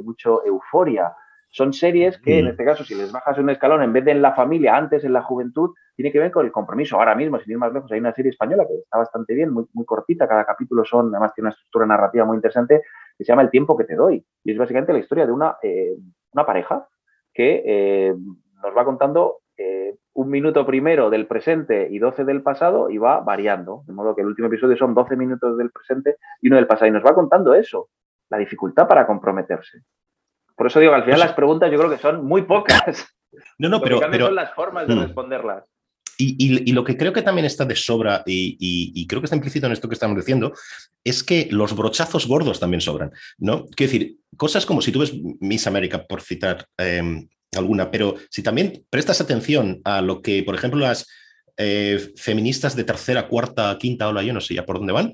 mucho, 0.04 0.44
euforia. 0.44 1.14
Son 1.50 1.72
series 1.72 2.18
que, 2.18 2.40
en 2.40 2.48
este 2.48 2.64
caso, 2.64 2.84
si 2.84 2.94
les 2.94 3.10
bajas 3.10 3.38
un 3.38 3.48
escalón, 3.48 3.82
en 3.82 3.92
vez 3.92 4.04
de 4.04 4.10
en 4.10 4.20
la 4.20 4.34
familia, 4.34 4.76
antes 4.76 5.04
en 5.04 5.12
la 5.12 5.22
juventud, 5.22 5.70
tiene 5.94 6.12
que 6.12 6.18
ver 6.18 6.30
con 6.30 6.44
el 6.44 6.52
compromiso. 6.52 6.96
Ahora 6.96 7.14
mismo, 7.14 7.38
sin 7.40 7.52
ir 7.52 7.58
más 7.58 7.72
lejos, 7.72 7.90
hay 7.90 8.00
una 8.00 8.12
serie 8.12 8.30
española 8.30 8.66
que 8.68 8.74
está 8.74 8.98
bastante 8.98 9.34
bien, 9.34 9.52
muy, 9.52 9.64
muy 9.72 9.86
cortita, 9.86 10.28
cada 10.28 10.44
capítulo 10.44 10.84
son, 10.84 11.14
además 11.14 11.32
tiene 11.34 11.46
una 11.46 11.54
estructura 11.54 11.86
narrativa 11.86 12.24
muy 12.24 12.36
interesante, 12.36 12.82
que 13.16 13.24
se 13.24 13.32
llama 13.32 13.42
El 13.42 13.50
tiempo 13.50 13.76
que 13.76 13.84
te 13.84 13.94
doy. 13.94 14.24
Y 14.44 14.52
es 14.52 14.58
básicamente 14.58 14.92
la 14.92 14.98
historia 14.98 15.24
de 15.24 15.32
una, 15.32 15.56
eh, 15.62 15.96
una 16.32 16.44
pareja 16.44 16.86
que 17.32 17.62
eh, 17.64 18.14
nos 18.62 18.76
va 18.76 18.84
contando 18.84 19.38
eh, 19.56 19.96
un 20.14 20.28
minuto 20.28 20.66
primero 20.66 21.08
del 21.08 21.26
presente 21.26 21.88
y 21.90 21.98
12 21.98 22.24
del 22.24 22.42
pasado 22.42 22.90
y 22.90 22.98
va 22.98 23.20
variando. 23.20 23.82
De 23.86 23.92
modo 23.92 24.14
que 24.14 24.22
el 24.22 24.26
último 24.26 24.48
episodio 24.48 24.76
son 24.76 24.94
12 24.94 25.16
minutos 25.16 25.56
del 25.56 25.70
presente 25.70 26.16
y 26.42 26.48
uno 26.48 26.56
del 26.56 26.66
pasado. 26.66 26.88
Y 26.88 26.92
nos 26.92 27.04
va 27.04 27.14
contando 27.14 27.54
eso, 27.54 27.88
la 28.28 28.38
dificultad 28.38 28.86
para 28.86 29.06
comprometerse. 29.06 29.82
Por 30.56 30.66
eso 30.68 30.80
digo 30.80 30.92
que 30.92 30.96
al 30.96 31.04
final 31.04 31.18
pues 31.18 31.28
las 31.28 31.36
preguntas 31.36 31.70
yo 31.70 31.78
creo 31.78 31.90
que 31.90 31.98
son 31.98 32.24
muy 32.24 32.42
pocas. 32.42 33.06
No, 33.58 33.68
no, 33.68 33.82
pero, 33.82 34.00
son 34.00 34.34
las 34.34 34.54
formas 34.54 34.88
de 34.88 34.94
mm. 34.94 35.00
responderlas. 35.00 35.64
Y, 36.18 36.72
lo 36.72 36.84
que 36.84 36.96
creo 36.96 37.12
que 37.12 37.22
también 37.22 37.44
está 37.44 37.64
de 37.66 37.76
sobra, 37.76 38.22
y, 38.24 39.06
creo 39.06 39.20
que 39.20 39.26
está 39.26 39.36
implícito 39.36 39.66
en 39.66 39.72
esto 39.72 39.88
que 39.88 39.94
estamos 39.94 40.16
diciendo, 40.16 40.52
es 41.04 41.22
que 41.22 41.48
los 41.50 41.76
brochazos 41.76 42.26
gordos 42.26 42.58
también 42.58 42.80
sobran, 42.80 43.12
¿no? 43.36 43.66
Quiero 43.66 43.92
decir, 43.92 44.16
cosas 44.36 44.64
como 44.64 44.80
si 44.80 44.92
tú 44.92 45.00
ves 45.00 45.12
Miss 45.40 45.66
América, 45.66 46.06
por 46.06 46.22
citar 46.22 46.66
em, 46.78 47.28
alguna, 47.54 47.90
pero 47.90 48.14
si 48.30 48.42
también 48.42 48.84
prestas 48.88 49.20
atención 49.20 49.80
a 49.84 50.00
lo 50.00 50.22
que, 50.22 50.42
por 50.42 50.54
ejemplo, 50.54 50.80
las 50.80 51.06
eh, 51.58 52.12
feministas 52.16 52.74
de 52.76 52.84
tercera, 52.84 53.28
cuarta, 53.28 53.76
quinta 53.78 54.08
ola, 54.08 54.22
yo 54.22 54.32
no 54.32 54.40
sé 54.40 54.54
ya 54.54 54.64
por 54.64 54.78
dónde 54.78 54.92
van, 54.92 55.12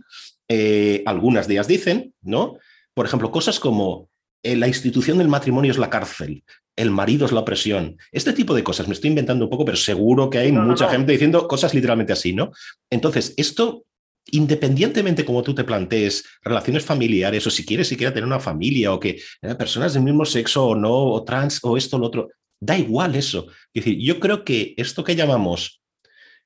eh, 0.48 1.02
algunas 1.06 1.48
de 1.48 1.54
ellas 1.54 1.66
dicen, 1.66 2.14
¿no? 2.22 2.58
Por 2.94 3.06
ejemplo, 3.06 3.30
cosas 3.30 3.58
como 3.58 4.08
la 4.42 4.68
institución 4.68 5.18
del 5.18 5.28
matrimonio 5.28 5.70
es 5.70 5.78
la 5.78 5.90
cárcel, 5.90 6.42
el 6.76 6.90
marido 6.90 7.26
es 7.26 7.32
la 7.32 7.40
opresión. 7.40 7.98
Este 8.10 8.32
tipo 8.32 8.54
de 8.54 8.64
cosas, 8.64 8.88
me 8.88 8.94
estoy 8.94 9.08
inventando 9.10 9.44
un 9.44 9.50
poco, 9.50 9.64
pero 9.64 9.76
seguro 9.76 10.30
que 10.30 10.38
hay 10.38 10.52
mucha 10.52 10.88
gente 10.88 11.12
diciendo 11.12 11.46
cosas 11.46 11.74
literalmente 11.74 12.12
así, 12.12 12.32
¿no? 12.32 12.50
Entonces, 12.90 13.34
esto, 13.36 13.84
independientemente 14.30 15.24
como 15.24 15.42
tú 15.42 15.54
te 15.54 15.64
plantees 15.64 16.24
relaciones 16.42 16.84
familiares, 16.84 17.46
o 17.46 17.50
si 17.50 17.64
quieres 17.64 17.88
siquiera 17.88 18.12
tener 18.12 18.26
una 18.26 18.40
familia, 18.40 18.92
o 18.92 19.00
que 19.00 19.20
eh, 19.42 19.54
personas 19.54 19.94
del 19.94 20.02
mismo 20.02 20.24
sexo 20.24 20.66
o 20.66 20.74
no, 20.74 20.92
o 20.92 21.24
trans, 21.24 21.60
o 21.62 21.76
esto 21.76 21.96
o 21.96 22.00
lo 22.00 22.06
otro, 22.06 22.28
da 22.60 22.78
igual 22.78 23.16
eso. 23.16 23.48
Es 23.74 23.84
decir, 23.84 23.98
yo 23.98 24.18
creo 24.18 24.44
que 24.44 24.74
esto 24.76 25.04
que 25.04 25.16
llamamos 25.16 25.82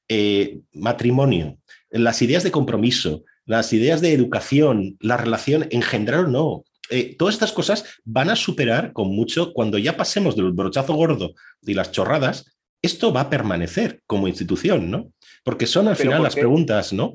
eh, 0.08 0.60
matrimonio, 0.72 1.58
las 1.90 2.20
ideas 2.22 2.42
de 2.42 2.50
compromiso, 2.50 3.24
las 3.44 3.72
ideas 3.72 4.00
de 4.00 4.12
educación, 4.12 4.96
la 5.00 5.16
relación, 5.16 5.68
engendrar 5.70 6.24
o 6.24 6.28
no, 6.28 6.64
eh, 6.90 7.16
todas 7.16 7.34
estas 7.34 7.52
cosas 7.52 8.00
van 8.04 8.30
a 8.30 8.36
superar 8.36 8.92
con 8.92 9.08
mucho 9.08 9.52
cuando 9.52 9.78
ya 9.78 9.96
pasemos 9.96 10.36
del 10.36 10.52
brochazo 10.52 10.94
gordo 10.94 11.32
y 11.62 11.74
las 11.74 11.92
chorradas, 11.92 12.56
esto 12.82 13.12
va 13.12 13.22
a 13.22 13.30
permanecer 13.30 14.00
como 14.06 14.28
institución, 14.28 14.90
¿no? 14.90 15.12
Porque 15.44 15.66
son 15.66 15.88
al 15.88 15.96
final 15.96 16.22
las 16.22 16.34
preguntas, 16.34 16.92
¿no? 16.92 17.14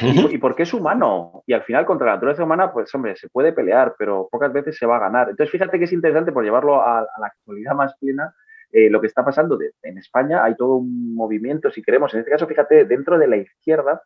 Y, 0.00 0.38
porque 0.38 0.62
es 0.62 0.72
humano. 0.72 1.44
Y 1.46 1.52
al 1.52 1.62
final, 1.64 1.84
contra 1.84 2.06
la 2.06 2.14
naturaleza 2.14 2.44
humana, 2.44 2.72
pues 2.72 2.94
hombre, 2.94 3.14
se 3.16 3.28
puede 3.28 3.52
pelear, 3.52 3.94
pero 3.98 4.28
pocas 4.30 4.52
veces 4.52 4.76
se 4.76 4.86
va 4.86 4.96
a 4.96 5.00
ganar. 5.00 5.28
Entonces, 5.28 5.50
fíjate 5.50 5.78
que 5.78 5.84
es 5.84 5.92
interesante 5.92 6.32
por 6.32 6.44
llevarlo 6.44 6.80
a, 6.80 7.02
la 7.02 7.26
actualidad 7.26 7.74
más 7.74 7.94
plena. 7.98 8.34
Eh, 8.72 8.88
lo 8.88 9.02
que 9.02 9.06
está 9.06 9.22
pasando 9.22 9.58
en 9.82 9.98
España, 9.98 10.42
hay 10.42 10.56
todo 10.56 10.76
un 10.76 11.14
movimiento, 11.14 11.70
si 11.70 11.82
queremos, 11.82 12.14
en 12.14 12.20
este 12.20 12.30
caso, 12.30 12.46
fíjate, 12.46 12.86
dentro 12.86 13.18
de 13.18 13.28
la 13.28 13.36
izquierda, 13.36 14.00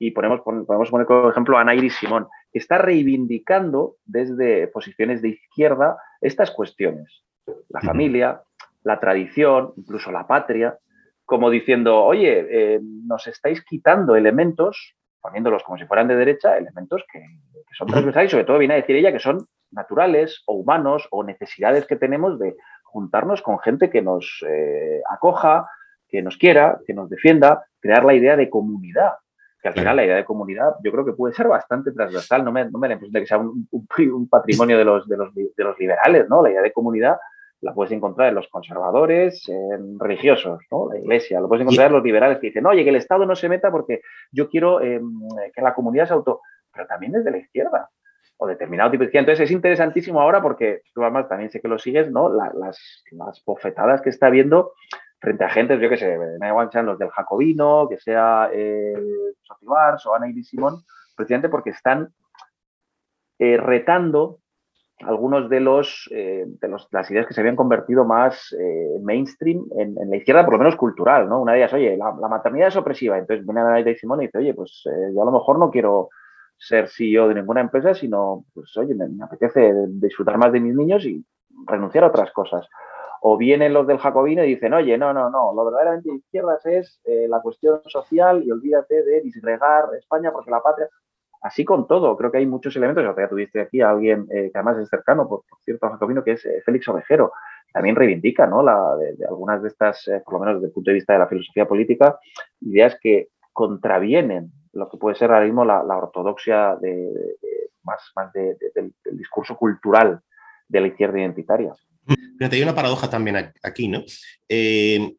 y 0.00 0.12
ponemos, 0.12 0.40
podemos 0.40 0.90
poner 0.90 1.06
como 1.06 1.28
ejemplo 1.28 1.58
a 1.58 1.62
Nairi 1.62 1.90
Simón, 1.90 2.26
que 2.50 2.58
está 2.58 2.78
reivindicando 2.78 3.96
desde 4.06 4.66
posiciones 4.68 5.20
de 5.20 5.28
izquierda 5.28 5.98
estas 6.22 6.50
cuestiones. 6.50 7.22
La 7.68 7.82
familia, 7.82 8.40
la 8.82 8.98
tradición, 8.98 9.74
incluso 9.76 10.10
la 10.10 10.26
patria, 10.26 10.78
como 11.26 11.50
diciendo, 11.50 12.02
oye, 12.02 12.46
eh, 12.50 12.80
nos 12.82 13.26
estáis 13.26 13.62
quitando 13.62 14.16
elementos, 14.16 14.96
poniéndolos 15.20 15.62
como 15.64 15.76
si 15.76 15.84
fueran 15.84 16.08
de 16.08 16.16
derecha, 16.16 16.56
elementos 16.56 17.04
que, 17.12 17.22
son 17.76 17.86
transversales 17.86 18.30
y 18.30 18.32
sobre 18.32 18.44
todo 18.44 18.58
viene 18.58 18.74
a 18.74 18.78
decir 18.78 18.96
ella 18.96 19.12
que 19.12 19.20
son 19.20 19.46
naturales 19.70 20.42
o 20.46 20.54
humanos 20.54 21.06
o 21.10 21.22
necesidades 21.22 21.86
que 21.86 21.96
tenemos 21.96 22.38
de 22.38 22.56
juntarnos 22.84 23.42
con 23.42 23.60
gente 23.60 23.90
que 23.90 24.00
nos 24.00 24.44
eh, 24.48 25.02
acoja, 25.08 25.68
que 26.08 26.22
nos 26.22 26.38
quiera, 26.38 26.80
que 26.86 26.94
nos 26.94 27.10
defienda, 27.10 27.66
crear 27.80 28.04
la 28.04 28.14
idea 28.14 28.36
de 28.36 28.48
comunidad 28.48 29.12
que 29.60 29.68
al 29.68 29.74
final 29.74 29.96
la 29.96 30.04
idea 30.04 30.16
de 30.16 30.24
comunidad 30.24 30.74
yo 30.82 30.90
creo 30.90 31.04
que 31.04 31.12
puede 31.12 31.34
ser 31.34 31.48
bastante 31.48 31.92
transversal, 31.92 32.44
no 32.44 32.52
me, 32.52 32.70
no 32.70 32.78
me 32.78 32.88
da 32.88 32.88
la 32.88 32.94
impresión 32.94 33.12
de 33.12 33.20
que 33.20 33.26
sea 33.26 33.38
un, 33.38 33.68
un, 33.70 34.28
patrimonio 34.28 34.78
de 34.78 34.84
los, 34.84 35.08
de, 35.08 35.16
los, 35.16 35.34
de 35.34 35.64
los, 35.64 35.78
liberales, 35.78 36.28
¿no? 36.28 36.42
La 36.42 36.50
idea 36.50 36.62
de 36.62 36.72
comunidad 36.72 37.18
la 37.60 37.74
puedes 37.74 37.92
encontrar 37.92 38.28
en 38.28 38.36
los 38.36 38.48
conservadores, 38.48 39.46
en 39.48 39.98
religiosos, 39.98 40.60
¿no? 40.70 40.88
La 40.90 40.98
iglesia, 40.98 41.40
lo 41.40 41.48
puedes 41.48 41.62
encontrar 41.62 41.88
en 41.88 41.92
los 41.92 42.02
liberales 42.02 42.38
que 42.38 42.46
dicen, 42.46 42.64
oye, 42.64 42.84
que 42.84 42.90
el 42.90 42.96
Estado 42.96 43.26
no 43.26 43.36
se 43.36 43.50
meta 43.50 43.70
porque 43.70 44.00
yo 44.32 44.48
quiero 44.48 44.80
em, 44.80 45.12
que 45.54 45.60
la 45.62 45.74
comunidad 45.74 46.06
se 46.06 46.14
auto... 46.14 46.40
Pero 46.72 46.86
también 46.86 47.12
desde 47.12 47.32
la 47.32 47.38
izquierda 47.38 47.90
o 48.36 48.46
determinado 48.46 48.90
tipo 48.90 49.02
de 49.02 49.06
izquierda. 49.06 49.32
Entonces 49.32 49.44
es 49.44 49.50
interesantísimo 49.50 50.20
ahora 50.20 50.40
porque 50.40 50.82
tú 50.94 51.02
además 51.02 51.28
también 51.28 51.50
sé 51.50 51.60
que 51.60 51.68
lo 51.68 51.78
sigues, 51.78 52.10
¿no? 52.10 52.32
las, 52.32 52.54
las 53.10 53.44
bofetadas 53.44 54.00
que 54.00 54.10
está 54.10 54.28
habiendo 54.28 54.72
frente 55.20 55.44
a 55.44 55.50
gente, 55.50 55.78
yo 55.78 55.88
que 55.88 55.98
sé, 55.98 56.18
me 56.18 56.38
da 56.38 56.48
igual 56.48 56.70
los 56.84 56.98
del 56.98 57.10
Jacobino, 57.10 57.86
que 57.88 57.98
sea 57.98 58.50
eh, 58.52 58.94
Sotibars 59.42 60.06
o 60.06 60.14
Ana 60.14 60.28
y 60.28 60.42
Simón, 60.42 60.82
precisamente 61.14 61.50
porque 61.50 61.70
están 61.70 62.08
eh, 63.38 63.58
retando 63.58 64.38
algunos 65.00 65.48
de 65.48 65.60
los, 65.60 66.08
eh, 66.12 66.44
de 66.46 66.68
los, 66.68 66.88
las 66.90 67.10
ideas 67.10 67.26
que 67.26 67.34
se 67.34 67.40
habían 67.40 67.56
convertido 67.56 68.04
más 68.04 68.54
eh, 68.58 68.98
mainstream 69.02 69.64
en, 69.78 69.94
la 70.10 70.16
izquierda, 70.16 70.44
por 70.44 70.54
lo 70.54 70.58
menos 70.58 70.76
cultural, 70.76 71.28
¿no? 71.28 71.40
Una 71.40 71.52
de 71.52 71.58
ellas, 71.58 71.72
oye, 71.72 71.96
la, 71.96 72.12
maternidad 72.28 72.68
es 72.68 72.76
opresiva. 72.76 73.16
Entonces 73.16 73.46
viene 73.46 73.60
Ana 73.60 73.80
y 73.80 73.94
Simón 73.96 74.20
y 74.20 74.26
dice, 74.26 74.38
oye, 74.38 74.52
pues 74.52 74.82
yo 74.84 75.22
a 75.22 75.24
lo 75.24 75.32
mejor 75.32 75.58
no 75.58 75.70
quiero 75.70 76.10
ser 76.58 76.88
CEO 76.88 77.28
de 77.28 77.36
ninguna 77.36 77.62
empresa, 77.62 77.94
sino, 77.94 78.44
pues, 78.52 78.76
oye, 78.76 78.94
me 78.94 79.24
apetece 79.24 79.72
disfrutar 79.88 80.36
más 80.36 80.52
de 80.52 80.60
mis 80.60 80.74
niños 80.74 81.04
y 81.06 81.24
renunciar 81.66 82.04
a 82.04 82.08
otras 82.08 82.30
cosas 82.32 82.68
o 83.22 83.36
vienen 83.36 83.74
los 83.74 83.86
del 83.86 83.98
Jacobino 83.98 84.44
y 84.44 84.54
dicen, 84.54 84.72
oye, 84.72 84.96
no, 84.96 85.12
no, 85.12 85.30
no, 85.30 85.52
lo 85.54 85.64
verdaderamente 85.66 86.10
de 86.10 86.16
izquierdas 86.16 86.64
es 86.64 87.00
eh, 87.04 87.26
la 87.28 87.40
cuestión 87.40 87.80
social 87.86 88.42
y 88.42 88.50
olvídate 88.50 89.02
de 89.02 89.20
disgregar 89.20 89.84
España 89.98 90.32
porque 90.32 90.50
la 90.50 90.62
patria. 90.62 90.88
Así 91.42 91.64
con 91.64 91.86
todo, 91.86 92.16
creo 92.16 92.30
que 92.30 92.38
hay 92.38 92.46
muchos 92.46 92.76
elementos. 92.76 93.04
Ya 93.04 93.28
tuviste 93.28 93.60
aquí 93.60 93.80
a 93.80 93.90
alguien 93.90 94.26
eh, 94.30 94.50
que 94.52 94.58
además 94.58 94.78
es 94.78 94.88
cercano, 94.88 95.28
por, 95.28 95.42
cierto, 95.64 95.86
al 95.86 95.92
Jacobino, 95.92 96.24
que 96.24 96.32
es 96.32 96.44
eh, 96.44 96.62
Félix 96.64 96.88
Ovejero. 96.88 97.32
También 97.72 97.96
reivindica, 97.96 98.46
¿no? 98.46 98.62
La, 98.62 98.96
de, 98.96 99.24
algunas 99.26 99.62
de 99.62 99.68
estas, 99.68 100.04
por 100.24 100.34
lo 100.34 100.40
menos 100.40 100.54
desde 100.56 100.66
el 100.68 100.72
punto 100.72 100.90
de 100.90 100.94
vista 100.94 101.12
de 101.12 101.18
la 101.20 101.28
filosofía 101.28 101.68
política, 101.68 102.18
ideas 102.60 102.98
que 103.00 103.28
contravienen 103.52 104.50
lo 104.72 104.88
que 104.88 104.98
puede 104.98 105.16
ser 105.16 105.30
ahora 105.30 105.44
mismo 105.44 105.64
la, 105.64 105.82
ortodoxia 105.82 106.76
de, 106.80 107.12
más, 107.84 108.12
más 108.16 108.32
del 108.32 108.94
discurso 109.12 109.56
cultural 109.56 110.20
de 110.68 110.80
la 110.80 110.86
izquierda 110.88 111.20
identitaria. 111.20 111.72
Fíjate, 112.38 112.56
hay 112.56 112.62
una 112.62 112.74
paradoja 112.74 113.10
también 113.10 113.52
aquí, 113.62 113.88
¿no? 113.88 114.04
Eh, 114.48 115.12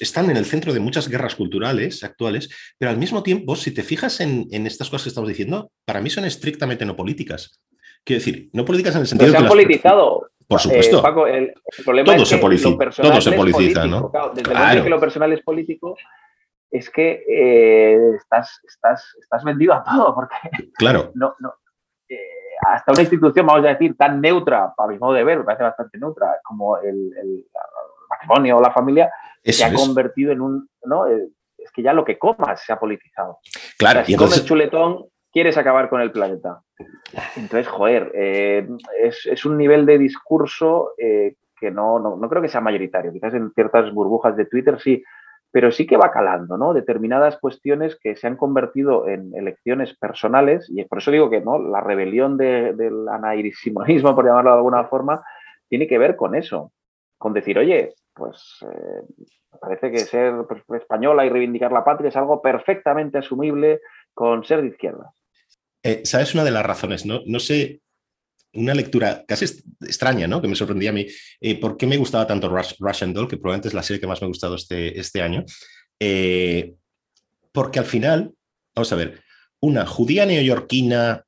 están 0.00 0.28
en 0.30 0.36
el 0.36 0.44
centro 0.44 0.72
de 0.72 0.80
muchas 0.80 1.08
guerras 1.08 1.36
culturales 1.36 2.02
actuales, 2.02 2.50
pero 2.78 2.90
al 2.90 2.98
mismo 2.98 3.22
tiempo, 3.22 3.54
si 3.54 3.72
te 3.72 3.82
fijas 3.82 4.20
en, 4.20 4.48
estas 4.66 4.90
cosas 4.90 5.04
que 5.04 5.08
estamos 5.10 5.28
diciendo, 5.28 5.70
para 5.84 6.00
mí 6.00 6.10
son 6.10 6.24
estrictamente 6.24 6.84
no 6.84 6.96
políticas. 6.96 7.60
Quiero 8.04 8.18
decir, 8.18 8.50
no 8.52 8.64
políticas 8.64 8.96
en 8.96 9.02
el 9.02 9.06
sentido 9.06 9.30
de. 9.30 9.38
Se 9.38 9.42
han 9.44 9.48
politizado. 9.48 10.30
Por 10.48 10.60
supuesto. 10.60 10.98
Eh, 10.98 11.02
Paco, 11.02 11.26
el, 11.26 11.54
problema 11.84 12.06
todo 12.06 12.22
es 12.24 12.28
que 12.28 12.58
se 12.58 13.02
todo 13.02 13.20
se 13.20 13.32
politiza, 13.32 13.86
¿no? 13.86 14.10
desde 14.34 14.50
el 14.50 14.58
momento 14.58 14.84
que 14.84 14.90
lo 14.90 15.00
personal 15.00 15.32
es 15.32 15.42
político, 15.42 15.96
es 16.70 16.90
que 16.90 17.24
eh, 17.28 18.16
estás, 18.16 18.60
estás, 18.66 19.14
estás 19.20 19.44
vendido 19.44 19.72
a 19.72 19.84
todo, 19.84 20.14
porque 20.14 20.34
claro. 20.74 21.12
no, 21.14 21.34
no, 21.38 21.54
hasta 22.62 22.92
una 22.92 23.02
institución, 23.02 23.46
vamos 23.46 23.64
a 23.64 23.70
decir, 23.70 23.96
tan 23.96 24.20
neutra, 24.20 24.72
para 24.76 24.92
mi 24.92 24.98
modo 24.98 25.14
de 25.14 25.24
ver, 25.24 25.38
me 25.38 25.44
parece 25.44 25.64
bastante 25.64 25.98
neutra, 25.98 26.38
como 26.44 26.78
el, 26.78 27.44
matrimonio 28.08 28.58
o 28.58 28.60
la 28.60 28.72
familia, 28.72 29.10
se 29.42 29.64
ha 29.64 29.72
convertido 29.72 30.32
en 30.32 30.40
un, 30.40 30.68
¿no? 30.84 31.06
Eh, 31.06 31.28
es 31.58 31.70
que 31.72 31.82
ya 31.82 31.92
lo 31.92 32.04
que 32.04 32.18
comas 32.18 32.60
se 32.64 32.72
ha 32.72 32.78
politizado. 32.78 33.38
Claro. 33.78 34.04
si 34.04 34.16
comes 34.16 34.44
chuletón, 34.44 35.06
quieres 35.32 35.56
acabar 35.56 35.88
con 35.88 36.00
el 36.00 36.12
planeta. 36.12 36.62
Entonces, 37.36 37.68
joder, 37.68 38.12
eh, 38.14 38.68
es, 39.00 39.44
un 39.46 39.56
nivel 39.56 39.86
de 39.86 39.98
discurso 39.98 40.92
eh, 40.98 41.36
que 41.58 41.70
no, 41.70 41.98
no, 41.98 42.16
no, 42.16 42.28
creo 42.28 42.42
que 42.42 42.48
sea 42.48 42.60
mayoritario. 42.60 43.12
Quizás 43.12 43.34
en 43.34 43.52
ciertas 43.52 43.92
burbujas 43.92 44.36
de 44.36 44.46
Twitter 44.46 44.78
sí, 44.80 45.02
pero 45.52 45.70
sí 45.70 45.86
que 45.86 45.98
va 45.98 46.10
calando, 46.10 46.56
¿no? 46.56 46.72
Determinadas 46.72 47.38
cuestiones 47.38 47.96
que 48.02 48.16
se 48.16 48.26
han 48.26 48.36
convertido 48.36 49.06
en 49.06 49.34
elecciones 49.36 49.94
personales, 49.98 50.68
y 50.70 50.82
por 50.84 50.98
eso 50.98 51.10
digo 51.10 51.28
que 51.28 51.42
¿no? 51.42 51.58
la 51.58 51.80
rebelión 51.80 52.38
del 52.38 53.06
anairisimonismo, 53.08 54.14
por 54.14 54.24
llamarlo 54.24 54.50
de 54.50 54.56
alguna 54.56 54.84
forma, 54.84 55.22
tiene 55.68 55.86
que 55.86 55.98
ver 55.98 56.16
con 56.16 56.34
eso, 56.34 56.72
con 57.18 57.34
decir, 57.34 57.58
oye, 57.58 57.94
pues 58.14 58.58
eh, 58.62 59.26
parece 59.60 59.90
que 59.90 59.98
ser 59.98 60.34
española 60.74 61.26
y 61.26 61.28
reivindicar 61.28 61.70
la 61.70 61.84
patria 61.84 62.08
es 62.08 62.16
algo 62.16 62.40
perfectamente 62.40 63.18
asumible 63.18 63.80
con 64.14 64.44
ser 64.44 64.62
de 64.62 64.68
izquierda. 64.68 65.12
Eh, 65.82 66.02
¿Sabes 66.04 66.34
una 66.34 66.44
de 66.44 66.50
las 66.50 66.64
razones? 66.64 67.04
No, 67.04 67.20
no 67.26 67.38
sé, 67.38 67.80
una 68.54 68.74
lectura 68.74 69.24
casi 69.26 69.46
extraña, 69.80 70.26
¿no? 70.26 70.42
Que 70.42 70.48
me 70.48 70.54
sorprendía 70.54 70.90
a 70.90 70.92
mí. 70.92 71.06
Eh, 71.40 71.58
¿Por 71.58 71.76
qué 71.76 71.86
me 71.86 71.96
gustaba 71.96 72.26
tanto 72.26 72.48
Russian 72.48 73.12
Doll? 73.12 73.28
Que 73.28 73.36
probablemente 73.36 73.68
es 73.68 73.74
la 73.74 73.82
serie 73.82 74.00
que 74.00 74.06
más 74.06 74.20
me 74.20 74.26
ha 74.26 74.28
gustado 74.28 74.56
este, 74.56 74.98
este 74.98 75.22
año. 75.22 75.44
Eh, 75.98 76.74
porque 77.52 77.78
al 77.78 77.84
final, 77.84 78.32
vamos 78.74 78.92
a 78.92 78.96
ver, 78.96 79.22
una 79.60 79.86
judía 79.86 80.26
neoyorquina 80.26 81.24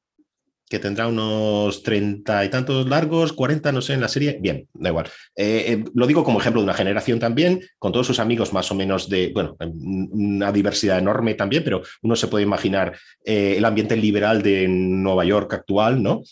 que 0.69 0.79
tendrá 0.79 1.07
unos 1.07 1.83
treinta 1.83 2.45
y 2.45 2.49
tantos 2.49 2.89
largos, 2.89 3.33
40, 3.33 3.71
no 3.73 3.83
sé, 3.83 3.95
en 3.95 4.01
la 4.01 4.09
serie, 4.09 4.39
bien, 4.41 4.69
da 4.73 4.91
igual. 4.91 5.07
Eh, 5.37 5.85
lo 5.95 6.07
digo 6.07 6.25
como 6.25 6.41
ejemplo 6.41 6.61
de 6.61 6.65
una 6.65 6.75
generación 6.75 7.19
también, 7.19 7.61
con 7.79 7.93
todos 7.93 8.07
sus 8.07 8.19
amigos 8.19 8.53
más 8.53 8.71
o 8.71 8.75
menos 8.75 9.09
de, 9.09 9.31
bueno, 9.35 9.57
una 9.61 10.51
diversidad 10.53 10.99
enorme 10.99 11.35
también, 11.35 11.65
pero 11.65 11.83
uno 12.03 12.17
se 12.17 12.29
puede 12.29 12.45
imaginar 12.45 12.97
el 13.25 13.65
ambiente 13.65 13.97
liberal 13.97 14.43
de 14.43 14.67
Nueva 14.69 15.25
York 15.25 15.53
actual, 15.53 16.03
¿no? 16.03 16.23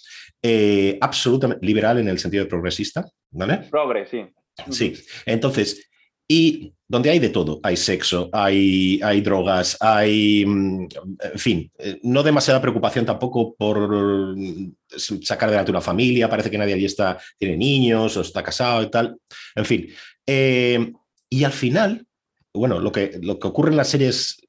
Eh, 0.44 0.98
absolutamente 1.00 1.64
liberal 1.64 1.98
en 1.98 2.08
el 2.08 2.18
sentido 2.18 2.42
de 2.42 2.50
progresista, 2.50 3.04
¿vale? 3.30 3.58
Progres, 3.70 4.08
sí. 4.10 4.26
Sí, 4.70 4.94
entonces, 5.24 5.88
y 6.26 6.74
donde 6.92 7.08
hay 7.08 7.18
de 7.18 7.30
todo, 7.30 7.58
hay 7.62 7.74
sexo, 7.78 8.28
hay, 8.34 9.00
hay 9.02 9.22
drogas, 9.22 9.78
hay, 9.80 10.44
mm, 10.44 10.88
en 11.32 11.38
fin, 11.38 11.72
eh, 11.78 11.98
no 12.02 12.22
demasiada 12.22 12.60
preocupación 12.60 13.06
tampoco 13.06 13.54
por 13.54 14.36
mm, 14.36 14.74
sacar 15.22 15.48
adelante 15.48 15.70
una 15.70 15.80
familia, 15.80 16.28
parece 16.28 16.50
que 16.50 16.58
nadie 16.58 16.74
allí 16.74 16.84
está, 16.84 17.18
tiene 17.38 17.56
niños 17.56 18.14
o 18.18 18.20
está 18.20 18.42
casado 18.42 18.82
y 18.82 18.90
tal, 18.90 19.16
en 19.54 19.64
fin. 19.64 19.88
Eh, 20.26 20.92
y 21.30 21.44
al 21.44 21.52
final, 21.52 22.06
bueno, 22.52 22.78
lo 22.78 22.92
que, 22.92 23.18
lo 23.22 23.38
que 23.38 23.48
ocurre 23.48 23.70
en 23.70 23.78
las 23.78 23.88
series 23.88 24.41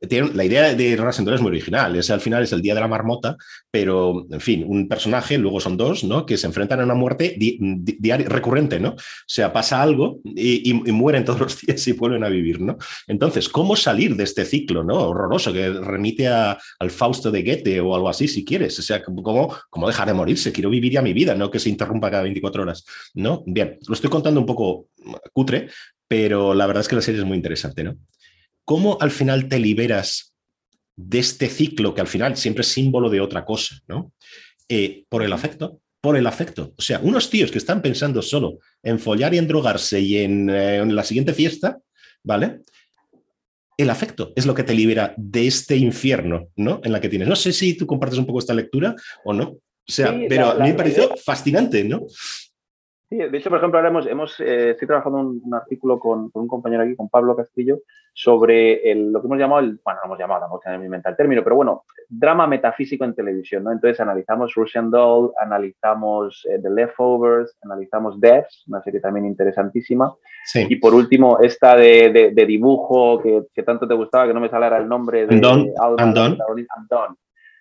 la 0.00 0.44
idea 0.44 0.74
de 0.74 0.96
Rasendor 0.96 1.34
es 1.34 1.40
muy 1.40 1.50
original. 1.50 1.94
Es, 1.96 2.10
al 2.10 2.20
final 2.20 2.42
es 2.42 2.52
el 2.52 2.62
día 2.62 2.74
de 2.74 2.80
la 2.80 2.88
marmota, 2.88 3.36
pero, 3.70 4.26
en 4.30 4.40
fin, 4.40 4.64
un 4.66 4.88
personaje, 4.88 5.36
luego 5.36 5.60
son 5.60 5.76
dos, 5.76 6.04
¿no? 6.04 6.24
Que 6.24 6.38
se 6.38 6.46
enfrentan 6.46 6.80
a 6.80 6.84
una 6.84 6.94
muerte 6.94 7.36
diaria, 7.38 8.28
recurrente, 8.28 8.80
¿no? 8.80 8.90
O 8.90 8.96
sea, 9.26 9.52
pasa 9.52 9.82
algo 9.82 10.20
y, 10.24 10.72
mueren 10.72 11.24
todos 11.24 11.40
los 11.40 11.60
días 11.60 11.86
y 11.86 11.92
vuelven 11.92 12.24
a 12.24 12.28
vivir, 12.28 12.60
¿no? 12.60 12.78
Entonces, 13.06 13.48
¿cómo 13.48 13.76
salir 13.76 14.16
de 14.16 14.24
este 14.24 14.44
ciclo, 14.44 14.82
¿no? 14.82 14.94
Horroroso, 14.94 15.52
que 15.52 15.70
remite 15.70 16.28
al 16.28 16.90
Fausto 16.90 17.30
de 17.30 17.42
Goethe 17.42 17.80
o 17.80 17.94
algo 17.94 18.08
así, 18.08 18.26
si 18.26 18.44
quieres. 18.44 18.78
O 18.78 18.82
sea, 18.82 19.02
¿cómo, 19.02 19.54
cómo 19.68 19.86
dejar 19.86 20.08
de 20.08 20.14
morirse? 20.14 20.52
Quiero 20.52 20.70
vivir 20.70 20.92
ya 20.92 21.02
mi 21.02 21.12
vida, 21.12 21.34
no 21.34 21.50
que 21.50 21.58
se 21.58 21.68
interrumpa 21.68 22.10
cada 22.10 22.22
24 22.22 22.62
horas, 22.62 22.84
¿no? 23.14 23.42
Bien, 23.46 23.78
lo 23.86 23.94
estoy 23.94 24.08
contando 24.08 24.40
un 24.40 24.46
poco 24.46 24.88
cutre, 25.32 25.68
pero 26.08 26.54
la 26.54 26.66
verdad 26.66 26.80
es 26.80 26.88
que 26.88 26.96
la 26.96 27.02
serie 27.02 27.20
es 27.20 27.26
muy 27.26 27.36
interesante, 27.36 27.84
¿no? 27.84 27.96
¿Cómo 28.70 28.98
al 29.00 29.10
final 29.10 29.48
te 29.48 29.58
liberas 29.58 30.32
de 30.94 31.18
este 31.18 31.48
ciclo 31.48 31.92
que 31.92 32.02
al 32.02 32.06
final 32.06 32.36
siempre 32.36 32.60
es 32.60 32.68
símbolo 32.68 33.10
de 33.10 33.20
otra 33.20 33.44
cosa, 33.44 33.74
¿no? 33.88 34.12
Eh, 34.68 35.02
por 35.08 35.24
el 35.24 35.32
afecto, 35.32 35.80
por 36.00 36.16
el 36.16 36.24
afecto. 36.24 36.72
O 36.78 36.80
sea, 36.80 37.00
unos 37.02 37.30
tíos 37.30 37.50
que 37.50 37.58
están 37.58 37.82
pensando 37.82 38.22
solo 38.22 38.60
en 38.84 39.00
follar 39.00 39.34
y 39.34 39.38
en 39.38 39.48
drogarse 39.48 40.00
y 40.00 40.18
en, 40.18 40.48
eh, 40.48 40.76
en 40.76 40.94
la 40.94 41.02
siguiente 41.02 41.34
fiesta, 41.34 41.80
¿vale? 42.22 42.60
el 43.76 43.90
afecto 43.90 44.32
es 44.36 44.46
lo 44.46 44.54
que 44.54 44.62
te 44.62 44.74
libera 44.74 45.14
de 45.16 45.48
este 45.48 45.76
infierno, 45.76 46.50
¿no? 46.54 46.80
En 46.84 46.92
la 46.92 47.00
que 47.00 47.08
tienes. 47.08 47.26
No 47.26 47.34
sé 47.34 47.52
si 47.52 47.76
tú 47.76 47.88
compartes 47.88 48.20
un 48.20 48.26
poco 48.26 48.38
esta 48.38 48.54
lectura 48.54 48.94
o 49.24 49.32
no. 49.32 49.48
O 49.48 49.92
sea, 49.92 50.16
pero 50.28 50.52
a 50.52 50.58
mí 50.62 50.68
me 50.68 50.74
pareció 50.74 51.16
fascinante, 51.16 51.82
¿no? 51.82 52.06
Sí, 53.10 53.16
de 53.16 53.36
hecho, 53.36 53.50
por 53.50 53.58
ejemplo, 53.58 53.76
ahora 53.76 53.88
hemos, 53.88 54.06
hemos 54.06 54.38
eh, 54.38 54.70
estoy 54.70 54.86
trabajando 54.86 55.18
un, 55.18 55.42
un 55.44 55.54
artículo 55.54 55.98
con, 55.98 56.30
con, 56.30 56.42
un 56.42 56.48
compañero 56.48 56.84
aquí, 56.84 56.94
con 56.94 57.08
Pablo 57.08 57.34
Castillo, 57.34 57.80
sobre 58.12 58.88
el, 58.88 59.10
lo 59.10 59.20
que 59.20 59.26
hemos 59.26 59.38
llamado, 59.38 59.62
el, 59.62 59.80
bueno, 59.84 59.98
no 60.00 60.06
hemos 60.06 60.18
llamado, 60.20 60.60
en 60.64 60.80
mi 60.80 60.88
mente 60.88 61.08
el 61.08 61.16
término, 61.16 61.42
pero 61.42 61.56
bueno, 61.56 61.82
drama 62.08 62.46
metafísico 62.46 63.04
en 63.04 63.16
televisión, 63.16 63.64
¿no? 63.64 63.72
Entonces 63.72 63.98
analizamos 63.98 64.54
Russian 64.54 64.92
Doll, 64.92 65.32
analizamos 65.42 66.46
eh, 66.48 66.60
The 66.62 66.70
Leftovers, 66.70 67.58
analizamos 67.62 68.20
Devs, 68.20 68.64
una 68.68 68.80
serie 68.80 69.00
también 69.00 69.26
interesantísima, 69.26 70.14
sí. 70.44 70.66
y 70.68 70.76
por 70.76 70.94
último, 70.94 71.40
esta 71.40 71.74
de, 71.74 72.12
de, 72.12 72.30
de 72.30 72.46
dibujo 72.46 73.20
que, 73.20 73.42
que, 73.52 73.64
tanto 73.64 73.88
te 73.88 73.94
gustaba, 73.94 74.28
que 74.28 74.34
no 74.34 74.40
me 74.40 74.50
saliera 74.50 74.78
el 74.78 74.88
nombre 74.88 75.26
de... 75.26 75.34
Andon. 76.76 77.16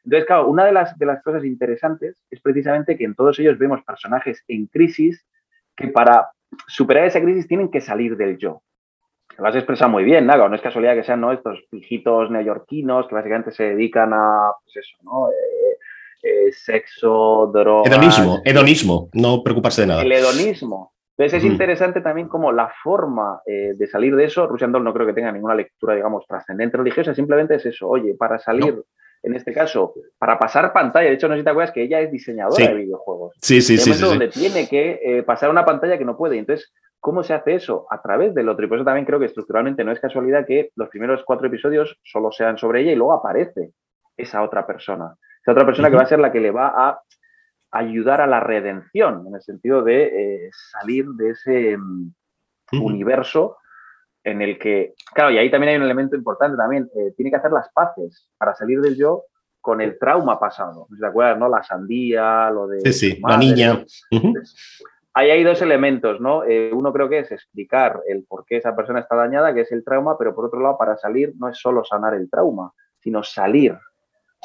Entonces, 0.05 0.27
claro, 0.27 0.47
una 0.47 0.65
de 0.65 0.73
las, 0.73 0.97
de 0.97 1.05
las 1.07 1.23
cosas 1.23 1.43
interesantes 1.43 2.23
es 2.29 2.39
precisamente 2.39 2.97
que 2.97 3.03
en 3.03 3.15
todos 3.15 3.39
ellos 3.39 3.57
vemos 3.57 3.83
personajes 3.83 4.43
en 4.47 4.67
crisis 4.67 5.25
que 5.79 5.87
para 5.87 6.29
superar 6.67 7.05
esa 7.05 7.21
crisis 7.21 7.47
tienen 7.47 7.71
que 7.71 7.81
salir 7.81 8.17
del 8.17 8.37
yo. 8.37 8.61
Lo 9.37 9.47
has 9.47 9.55
expresado 9.55 9.89
muy 9.89 10.03
bien, 10.03 10.25
Nago. 10.25 10.49
No 10.49 10.55
es 10.55 10.61
casualidad 10.61 10.95
que 10.95 11.03
sean 11.03 11.21
¿no? 11.21 11.31
estos 11.31 11.59
hijitos 11.71 12.29
neoyorquinos 12.29 13.07
que 13.07 13.15
básicamente 13.15 13.51
se 13.51 13.63
dedican 13.63 14.11
a, 14.13 14.51
pues 14.63 14.75
eso, 14.77 14.97
¿no? 15.03 15.29
Eh, 15.29 15.77
eh, 16.23 16.51
sexo, 16.51 17.49
drogas... 17.53 17.89
Hedonismo, 17.89 18.41
hedonismo, 18.43 19.09
no 19.13 19.41
preocuparse 19.41 19.81
de 19.81 19.87
nada. 19.87 20.01
El 20.01 20.11
hedonismo. 20.11 20.91
Entonces 21.17 21.41
es 21.41 21.49
mm. 21.49 21.51
interesante 21.53 22.01
también 22.01 22.27
como 22.27 22.51
la 22.51 22.71
forma 22.83 23.41
eh, 23.45 23.73
de 23.75 23.87
salir 23.87 24.15
de 24.15 24.25
eso, 24.25 24.45
Russian 24.47 24.73
Doll 24.73 24.83
no 24.83 24.93
creo 24.93 25.07
que 25.07 25.13
tenga 25.13 25.31
ninguna 25.31 25.55
lectura, 25.55 25.95
digamos, 25.95 26.25
trascendente 26.27 26.77
religiosa, 26.77 27.15
simplemente 27.15 27.55
es 27.55 27.65
eso, 27.65 27.87
oye, 27.87 28.15
para 28.15 28.39
salir 28.39 28.73
no 28.75 28.83
en 29.23 29.35
este 29.35 29.53
caso, 29.53 29.93
para 30.17 30.39
pasar 30.39 30.71
pantalla. 30.71 31.09
De 31.09 31.15
hecho, 31.15 31.27
no 31.27 31.33
sé 31.35 31.41
si 31.41 31.43
te 31.43 31.49
acuerdas 31.49 31.73
que 31.73 31.83
ella 31.83 31.99
es 31.99 32.11
diseñadora 32.11 32.67
de 32.67 32.73
videojuegos. 32.73 33.35
Sí, 33.41 33.61
sí, 33.61 33.77
sí, 33.77 33.93
sí, 33.93 34.01
donde 34.01 34.29
tiene 34.29 34.67
que 34.67 34.99
eh, 35.03 35.23
pasar 35.23 35.49
una 35.49 35.65
pantalla 35.65 35.97
que 35.97 36.05
no 36.05 36.17
puede. 36.17 36.37
Entonces, 36.37 36.71
¿cómo 36.99 37.23
se 37.23 37.33
hace 37.33 37.55
eso? 37.55 37.85
A 37.89 38.01
través 38.01 38.33
del 38.33 38.49
otro. 38.49 38.65
Y 38.65 38.69
por 38.69 38.77
eso 38.77 38.85
también 38.85 39.05
creo 39.05 39.19
que 39.19 39.25
estructuralmente 39.25 39.83
no 39.83 39.91
es 39.91 39.99
casualidad 39.99 40.45
que 40.45 40.71
los 40.75 40.89
primeros 40.89 41.23
cuatro 41.25 41.47
episodios 41.47 41.97
solo 42.03 42.31
sean 42.31 42.57
sobre 42.57 42.81
ella 42.81 42.91
y 42.93 42.95
luego 42.95 43.13
aparece 43.13 43.73
esa 44.15 44.41
otra 44.41 44.65
persona. 44.65 45.15
Esa 45.41 45.51
otra 45.51 45.65
persona 45.65 45.87
uh 45.87 45.89
-huh. 45.89 45.93
que 45.93 45.97
va 45.97 46.03
a 46.03 46.07
ser 46.07 46.19
la 46.19 46.31
que 46.31 46.39
le 46.39 46.51
va 46.51 46.67
a 46.75 47.01
ayudar 47.71 48.21
a 48.21 48.27
la 48.27 48.39
redención, 48.39 49.25
en 49.27 49.35
el 49.35 49.41
sentido 49.41 49.83
de 49.83 50.05
eh, 50.05 50.49
salir 50.71 51.05
de 51.09 51.29
ese 51.31 51.75
um, 51.75 52.13
uh 52.71 52.77
-huh. 52.77 52.85
universo 52.85 53.57
en 54.31 54.41
el 54.41 54.57
que, 54.57 54.93
claro, 55.13 55.31
y 55.31 55.37
ahí 55.37 55.49
también 55.51 55.71
hay 55.71 55.77
un 55.77 55.83
elemento 55.83 56.15
importante 56.15 56.57
también, 56.57 56.89
eh, 56.95 57.13
tiene 57.15 57.31
que 57.31 57.37
hacer 57.37 57.51
las 57.51 57.69
paces 57.71 58.29
para 58.37 58.55
salir 58.55 58.81
del 58.81 58.95
yo 58.95 59.25
con 59.61 59.81
el 59.81 59.97
trauma 59.99 60.39
pasado. 60.39 60.87
¿Se 60.97 61.05
acuerdan, 61.05 61.39
no? 61.39 61.49
La 61.49 61.63
sandía, 61.63 62.49
lo 62.49 62.67
de... 62.67 62.81
Sí, 62.81 62.93
sí, 62.93 63.19
madre, 63.21 63.33
la 63.33 63.39
niña. 63.39 63.85
Entonces, 64.09 64.83
ahí 65.13 65.31
hay 65.31 65.43
dos 65.43 65.61
elementos, 65.61 66.21
¿no? 66.21 66.43
Eh, 66.43 66.71
uno 66.73 66.93
creo 66.93 67.09
que 67.09 67.19
es 67.19 67.31
explicar 67.31 68.01
el 68.07 68.25
por 68.25 68.45
qué 68.45 68.57
esa 68.57 68.75
persona 68.75 68.99
está 68.99 69.15
dañada, 69.15 69.53
que 69.53 69.61
es 69.61 69.71
el 69.71 69.83
trauma, 69.83 70.17
pero 70.17 70.33
por 70.33 70.45
otro 70.45 70.59
lado, 70.61 70.77
para 70.77 70.97
salir 70.97 71.33
no 71.37 71.49
es 71.49 71.57
solo 71.57 71.83
sanar 71.83 72.13
el 72.13 72.29
trauma, 72.29 72.71
sino 72.99 73.23
salir 73.23 73.77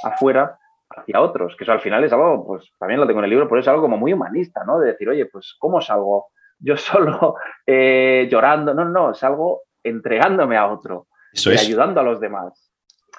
afuera 0.02 0.58
hacia 0.90 1.20
otros, 1.20 1.56
que 1.56 1.64
eso 1.64 1.72
al 1.72 1.80
final 1.80 2.04
es 2.04 2.12
algo, 2.12 2.46
pues 2.46 2.70
también 2.78 3.00
lo 3.00 3.06
tengo 3.06 3.20
en 3.20 3.24
el 3.24 3.30
libro, 3.30 3.48
pero 3.48 3.60
es 3.60 3.68
algo 3.68 3.82
como 3.82 3.96
muy 3.96 4.12
humanista, 4.12 4.64
¿no? 4.64 4.78
De 4.78 4.88
decir, 4.88 5.08
oye, 5.08 5.26
pues 5.26 5.56
¿cómo 5.58 5.80
salgo 5.80 6.28
yo 6.58 6.76
solo 6.76 7.36
eh, 7.66 8.28
llorando? 8.30 8.74
No, 8.74 8.84
no, 8.84 9.14
salgo 9.14 9.62
entregándome 9.84 10.56
a 10.56 10.66
otro 10.66 11.06
Eso 11.32 11.52
y 11.52 11.54
es. 11.54 11.62
ayudando 11.62 12.00
a 12.00 12.04
los 12.04 12.20
demás. 12.20 12.70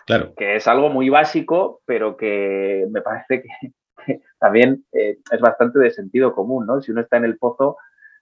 Claro. 0.06 0.34
Que 0.36 0.56
es 0.56 0.68
algo 0.68 0.90
muy 0.90 1.10
básico, 1.10 1.82
pero 1.86 2.18
que 2.18 2.86
me 2.92 3.02
parece 3.02 3.42
que, 3.42 3.74
que 4.06 4.22
también 4.40 4.86
eh, 4.92 5.18
es 5.32 5.40
bastante 5.40 5.80
de 5.80 5.92
sentido 5.92 6.34
común, 6.34 6.66
¿no? 6.66 6.82
Si 6.82 6.92
uno 6.92 7.02
está 7.02 7.18
en 7.18 7.26
el 7.26 7.38
pozo, 7.38 7.78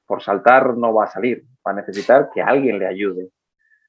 por 0.05 0.21
saltar 0.21 0.77
no 0.77 0.93
va 0.93 1.05
a 1.05 1.11
salir, 1.11 1.43
va 1.65 1.71
a 1.71 1.75
necesitar 1.75 2.29
que 2.33 2.41
alguien 2.41 2.79
le 2.79 2.87
ayude. 2.87 3.29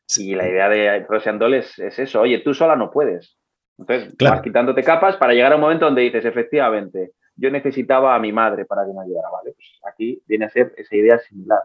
Sí. 0.07 0.31
Y 0.31 0.35
la 0.35 0.49
idea 0.49 0.69
de 0.69 1.07
Rosian 1.09 1.39
Doll 1.39 1.55
es, 1.55 1.79
es, 1.79 1.99
eso, 1.99 2.21
oye, 2.21 2.39
tú 2.39 2.55
sola 2.55 2.77
no 2.77 2.91
puedes. 2.91 3.39
Entonces, 3.79 4.15
claro. 4.17 4.37
vas 4.37 4.43
quitándote 4.43 4.83
capas 4.83 5.17
para 5.17 5.33
llegar 5.33 5.53
a 5.53 5.57
un 5.57 5.63
momento 5.63 5.87
donde 5.87 6.03
dices, 6.03 6.25
efectivamente, 6.25 7.13
yo 7.37 7.51
necesitaba 7.51 8.15
a 8.15 8.19
mi 8.19 8.33
madre 8.33 8.65
para 8.65 8.85
que 8.85 8.93
me 8.93 9.03
ayudara, 9.03 9.29
¿vale? 9.31 9.53
Pues 9.53 9.67
aquí 9.91 10.23
viene 10.27 10.45
a 10.45 10.51
ser 10.51 10.73
esa 10.77 10.95
idea 10.95 11.19
similar. 11.19 11.61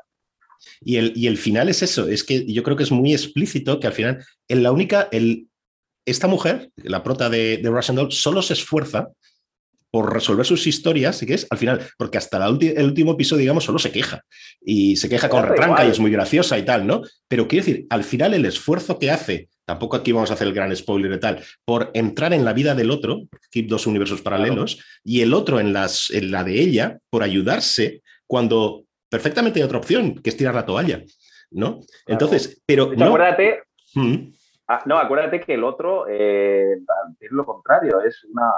Y 0.82 0.98
el, 0.98 1.14
y 1.16 1.28
el 1.28 1.38
final 1.38 1.70
es 1.70 1.82
eso, 1.82 2.08
es 2.08 2.24
que 2.24 2.46
yo 2.52 2.64
creo 2.64 2.78
que 2.78 2.84
es 2.84 2.92
muy 2.92 3.14
explícito 3.14 3.80
que 3.80 3.88
al 3.88 3.94
final, 3.94 4.26
en 4.48 4.64
la 4.64 4.72
única, 4.72 5.10
el, 5.12 5.48
esta 6.06 6.28
mujer, 6.28 6.72
la 6.78 7.04
prota 7.04 7.30
de, 7.30 7.58
de 7.58 7.70
Russian 7.70 7.96
Doll, 7.96 8.12
solo 8.12 8.42
se 8.42 8.54
esfuerza 8.54 9.10
por 9.92 10.14
resolver 10.14 10.46
sus 10.46 10.68
historias, 10.68 11.22
y 11.24 11.26
que 11.26 11.34
es 11.34 11.48
al 11.50 11.58
final, 11.58 11.82
porque 11.98 12.18
hasta 12.18 12.38
la 12.38 12.48
el 12.48 12.86
último 12.86 13.14
episodio, 13.14 13.42
digamos, 13.42 13.64
solo 13.64 13.80
se 13.80 13.92
queja. 13.92 14.24
Y 14.62 14.96
se 14.98 15.10
queja 15.10 15.30
con 15.30 15.44
retranca 15.46 15.86
y 15.86 15.90
es 15.90 16.00
muy 16.00 16.12
graciosa 16.12 16.58
y 16.60 16.64
tal, 16.64 16.86
¿no? 16.86 17.02
Pero 17.28 17.48
quiero 17.48 17.66
decir, 17.66 17.88
al 17.90 18.04
final 18.04 18.34
el 18.34 18.46
esfuerzo 18.46 19.00
que 19.00 19.10
hace, 19.10 19.50
tampoco 19.66 19.96
aquí 19.96 20.12
vamos 20.12 20.30
a 20.30 20.36
hacer 20.36 20.48
el 20.48 20.54
gran 20.54 20.76
spoiler 20.76 21.12
y 21.14 21.20
tal, 21.20 21.44
por 21.66 21.90
entrar 21.94 22.34
en 22.34 22.46
la 22.46 22.54
vida 22.54 22.76
del 22.76 22.92
otro, 22.92 23.24
aquí 23.48 23.64
dos 23.64 23.88
universos 23.88 24.22
paralelos, 24.22 24.76
claro. 24.76 24.90
y 25.04 25.22
el 25.22 25.34
otro 25.34 25.60
en, 25.60 25.74
las, 25.74 26.12
en 26.12 26.32
la 26.32 26.44
de 26.44 26.62
ella, 26.62 27.00
por 27.10 27.24
ayudarse 27.24 28.04
cuando 28.28 28.86
perfectamente 29.10 29.60
hay 29.60 29.66
otra 29.66 29.80
opción, 29.80 30.16
que 30.22 30.30
es 30.30 30.38
tirar 30.38 30.56
la 30.56 30.66
toalla. 30.66 31.02
¿no? 31.52 31.80
Claro. 31.80 31.86
Entonces, 32.08 32.62
pero. 32.66 32.94
no... 32.96 33.06
Acuérdate, 33.06 33.64
Mm. 33.96 34.34
Ah, 34.68 34.84
no, 34.86 34.98
acuérdate 34.98 35.40
que 35.40 35.56
el 35.56 35.64
otro 35.64 36.06
eh, 36.08 36.78
es 37.20 37.32
lo 37.32 37.46
contrario, 37.46 38.02
es 38.02 38.24
una, 38.32 38.52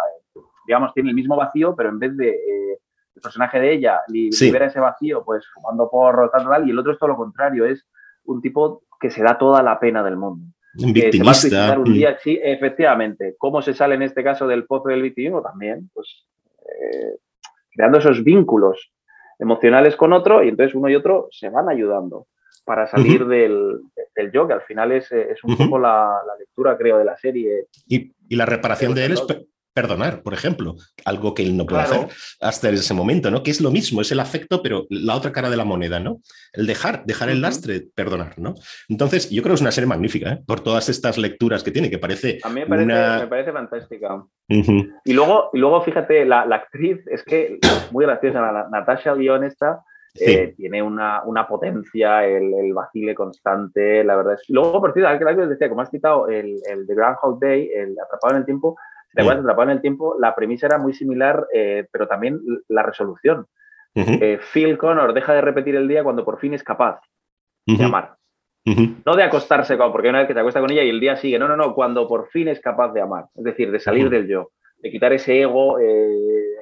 digamos, 0.67 0.93
tiene 0.93 1.09
el 1.09 1.15
mismo 1.15 1.37
vacío, 1.37 1.73
pero 1.75 1.89
en 1.89 1.99
vez 1.99 2.17
de 2.17 2.29
eh, 2.29 2.79
el 3.15 3.21
personaje 3.21 3.59
de 3.59 3.73
ella 3.73 4.01
libera 4.09 4.65
ese 4.65 4.79
vacío, 4.79 5.23
pues 5.23 5.45
fumando 5.53 5.89
por 5.89 6.29
tal, 6.31 6.45
tal, 6.45 6.67
y 6.67 6.71
el 6.71 6.79
otro 6.79 6.91
es 6.91 6.99
todo 6.99 7.09
lo 7.09 7.15
contrario, 7.15 7.65
es 7.65 7.87
un 8.25 8.41
tipo 8.41 8.83
que 8.99 9.09
se 9.09 9.23
da 9.23 9.37
toda 9.37 9.63
la 9.63 9.79
pena 9.79 10.03
del 10.03 10.17
mundo. 10.17 10.45
Un 10.77 10.93
victimista. 10.93 11.77
un 11.77 11.93
día, 11.93 12.17
sí, 12.21 12.39
efectivamente. 12.41 13.35
¿Cómo 13.37 13.61
se 13.61 13.73
sale 13.73 13.95
en 13.95 14.03
este 14.03 14.23
caso 14.23 14.47
del 14.47 14.65
pozo 14.65 14.89
del 14.89 15.01
victimismo? 15.01 15.41
También, 15.41 15.89
pues, 15.93 16.27
eh, 16.59 17.17
creando 17.73 17.99
esos 17.99 18.23
vínculos 18.23 18.91
emocionales 19.41 19.95
con 19.95 20.13
otro 20.13 20.43
y 20.43 20.49
entonces 20.49 20.75
uno 20.75 20.87
y 20.87 20.95
otro 20.95 21.27
se 21.31 21.49
van 21.49 21.67
ayudando 21.67 22.27
para 22.63 22.87
salir 22.87 23.25
del, 23.25 23.81
del, 24.15 24.31
yo, 24.31 24.47
que 24.47 24.53
al 24.53 24.61
final 24.61 24.91
es, 24.91 25.11
es 25.11 25.43
un 25.43 25.57
poco 25.57 25.79
la, 25.79 26.21
la, 26.25 26.37
lectura, 26.37 26.77
creo, 26.77 26.99
de 26.99 27.05
la 27.05 27.17
serie. 27.17 27.65
Y, 27.87 28.13
y 28.29 28.35
la 28.35 28.45
reparación 28.45 28.93
de 28.93 29.05
él 29.05 29.13
es 29.13 29.25
perdonar, 29.73 30.21
por 30.21 30.33
ejemplo, 30.33 30.75
algo 31.05 31.33
que 31.33 31.43
él 31.43 31.55
no 31.55 31.65
puede 31.65 31.83
hacer 31.83 32.07
hasta 32.41 32.69
ese 32.69 32.93
momento, 32.93 33.31
¿no? 33.31 33.43
Que 33.43 33.51
es 33.51 33.61
lo 33.61 33.71
mismo, 33.71 34.01
es 34.01 34.11
el 34.11 34.19
afecto, 34.19 34.61
pero 34.61 34.85
la 34.89 35.15
otra 35.15 35.31
cara 35.31 35.49
de 35.49 35.57
la 35.57 35.65
moneda, 35.65 35.99
¿no? 35.99 36.19
El 36.53 36.67
dejar, 36.67 37.05
dejar 37.05 37.29
el 37.29 37.41
lastre, 37.41 37.83
perdonar, 37.95 38.37
¿no? 38.37 38.55
Entonces, 38.89 39.29
yo 39.29 39.41
creo 39.41 39.53
que 39.53 39.55
es 39.55 39.61
una 39.61 39.71
serie 39.71 39.87
magnífica, 39.87 40.33
¿eh? 40.33 40.43
Por 40.45 40.61
todas 40.61 40.89
estas 40.89 41.17
lecturas 41.17 41.63
que 41.63 41.71
tiene, 41.71 41.89
que 41.89 41.99
parece... 41.99 42.39
A 42.43 42.49
mí 42.49 42.61
me 42.61 42.67
parece, 42.67 42.85
me 42.85 43.27
parece 43.27 43.51
fantástica. 43.51 44.23
y, 44.47 45.13
luego, 45.13 45.49
y 45.53 45.59
luego, 45.59 45.81
fíjate, 45.81 46.25
la, 46.25 46.41
actriz 46.41 46.99
es 47.07 47.23
que 47.23 47.59
muy 47.91 48.05
graciosa, 48.05 48.41
la, 48.41 48.67
Natasha 48.69 49.15
Lyon 49.15 49.43
esta, 49.43 49.81
eh, 50.19 50.53
tiene 50.57 50.83
una, 50.83 51.23
una 51.23 51.47
potencia, 51.47 52.25
el, 52.25 52.53
el, 52.53 52.73
vacile 52.73 53.15
constante, 53.15 54.03
la 54.03 54.17
verdad 54.17 54.33
es. 54.33 54.43
Luego, 54.49 54.81
por 54.81 54.93
cierto, 54.93 55.25
que 55.25 55.47
decía, 55.47 55.69
como 55.69 55.81
has 55.81 55.89
citado 55.89 56.27
el, 56.27 56.59
el 56.69 56.85
The 56.85 56.95
Groundhog 56.95 57.39
Day, 57.39 57.71
el 57.73 57.95
Atrapado 57.97 58.35
en 58.35 58.39
el 58.39 58.45
Tiempo, 58.45 58.75
¿Te 59.13 59.21
acuerdas? 59.21 59.43
Atrapado 59.43 59.69
en 59.69 59.75
el 59.77 59.81
tiempo, 59.81 60.15
la 60.19 60.35
premisa 60.35 60.67
era 60.67 60.77
muy 60.77 60.93
similar, 60.93 61.47
eh, 61.53 61.87
pero 61.91 62.07
también 62.07 62.39
la 62.67 62.83
resolución. 62.83 63.45
Eh, 63.93 64.39
Phil 64.53 64.77
Connor 64.77 65.13
deja 65.13 65.33
de 65.33 65.41
repetir 65.41 65.75
el 65.75 65.87
día 65.87 66.03
cuando 66.03 66.23
por 66.23 66.39
fin 66.39 66.53
es 66.53 66.63
capaz 66.63 67.01
de 67.65 67.83
amar. 67.83 68.15
No 68.63 69.15
de 69.15 69.23
acostarse 69.23 69.77
con, 69.77 69.91
porque 69.91 70.09
una 70.09 70.19
vez 70.19 70.27
que 70.27 70.33
te 70.33 70.39
acuestas 70.39 70.61
con 70.61 70.71
ella 70.71 70.83
y 70.83 70.89
el 70.89 70.99
día 70.99 71.17
sigue, 71.17 71.39
no, 71.39 71.47
no, 71.47 71.57
no, 71.57 71.73
cuando 71.73 72.07
por 72.07 72.29
fin 72.29 72.47
es 72.47 72.59
capaz 72.59 72.93
de 72.93 73.01
amar, 73.01 73.25
es 73.35 73.43
decir, 73.43 73.71
de 73.71 73.79
salir 73.79 74.09
del 74.09 74.27
yo, 74.27 74.51
de 74.77 74.91
quitar 74.91 75.11
ese 75.13 75.41
ego 75.41 75.79
eh, 75.79 76.55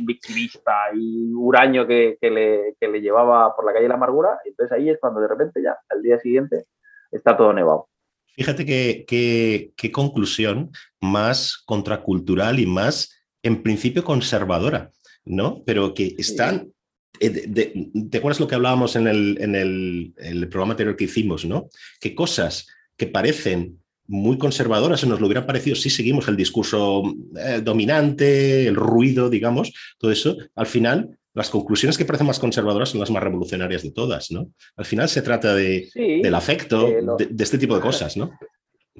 victimista 0.00 0.90
y 0.94 1.32
huraño 1.32 1.86
que, 1.86 2.18
le, 2.20 2.74
que, 2.78 2.88
le, 2.88 3.00
llevaba 3.00 3.54
por 3.54 3.64
la 3.64 3.72
calle 3.72 3.84
de 3.84 3.88
la 3.88 3.94
amargura, 3.94 4.40
entonces 4.44 4.76
ahí 4.76 4.90
es 4.90 4.98
cuando 5.00 5.20
de 5.20 5.28
repente 5.28 5.62
ya, 5.62 5.76
al 5.90 6.02
día 6.02 6.18
siguiente, 6.18 6.64
está 7.10 7.36
todo 7.36 7.52
nevado. 7.52 7.88
Fíjate 8.34 8.64
qué 9.04 9.90
conclusión 9.92 10.70
más 11.00 11.58
contracultural 11.66 12.60
y 12.60 12.66
más, 12.66 13.12
en 13.42 13.62
principio, 13.62 14.04
conservadora, 14.04 14.90
¿no? 15.24 15.62
Pero 15.66 15.94
que 15.94 16.14
están... 16.18 16.72
Eh, 17.20 17.70
¿Te 18.10 18.18
acuerdas 18.18 18.40
lo 18.40 18.48
que 18.48 18.54
hablábamos 18.54 18.96
en 18.96 19.06
el, 19.06 19.38
en 19.40 19.54
el, 19.54 20.48
programa 20.48 20.72
anterior 20.72 20.96
que 20.96 21.04
hicimos, 21.04 21.44
¿no? 21.44 21.68
Que 22.00 22.14
cosas 22.14 22.66
que 22.96 23.06
parecen 23.06 23.78
muy 24.06 24.38
conservadoras, 24.38 25.00
se 25.00 25.06
nos 25.06 25.20
lo 25.20 25.26
hubiera 25.26 25.46
parecido 25.46 25.76
si 25.76 25.88
seguimos 25.88 26.26
el 26.28 26.36
discurso 26.36 27.02
eh, 27.38 27.60
dominante, 27.62 28.66
el 28.66 28.74
ruido, 28.74 29.30
digamos, 29.30 29.72
todo 29.98 30.10
eso, 30.10 30.36
al 30.56 30.66
final 30.66 31.18
las 31.34 31.50
conclusiones 31.50 31.96
que 31.96 32.04
parecen 32.04 32.26
más 32.26 32.38
conservadoras 32.38 32.90
son 32.90 33.00
las 33.00 33.10
más 33.10 33.22
revolucionarias 33.22 33.82
de 33.82 33.92
todas, 33.92 34.30
¿no? 34.30 34.48
Al 34.76 34.84
final 34.84 35.08
se 35.08 35.22
trata 35.22 35.54
de, 35.54 35.88
del 35.94 36.34
afecto, 36.34 36.86
de, 36.86 37.28
este 37.38 37.58
tipo 37.58 37.74
de 37.74 37.80
cosas, 37.80 38.16
¿no? 38.16 38.32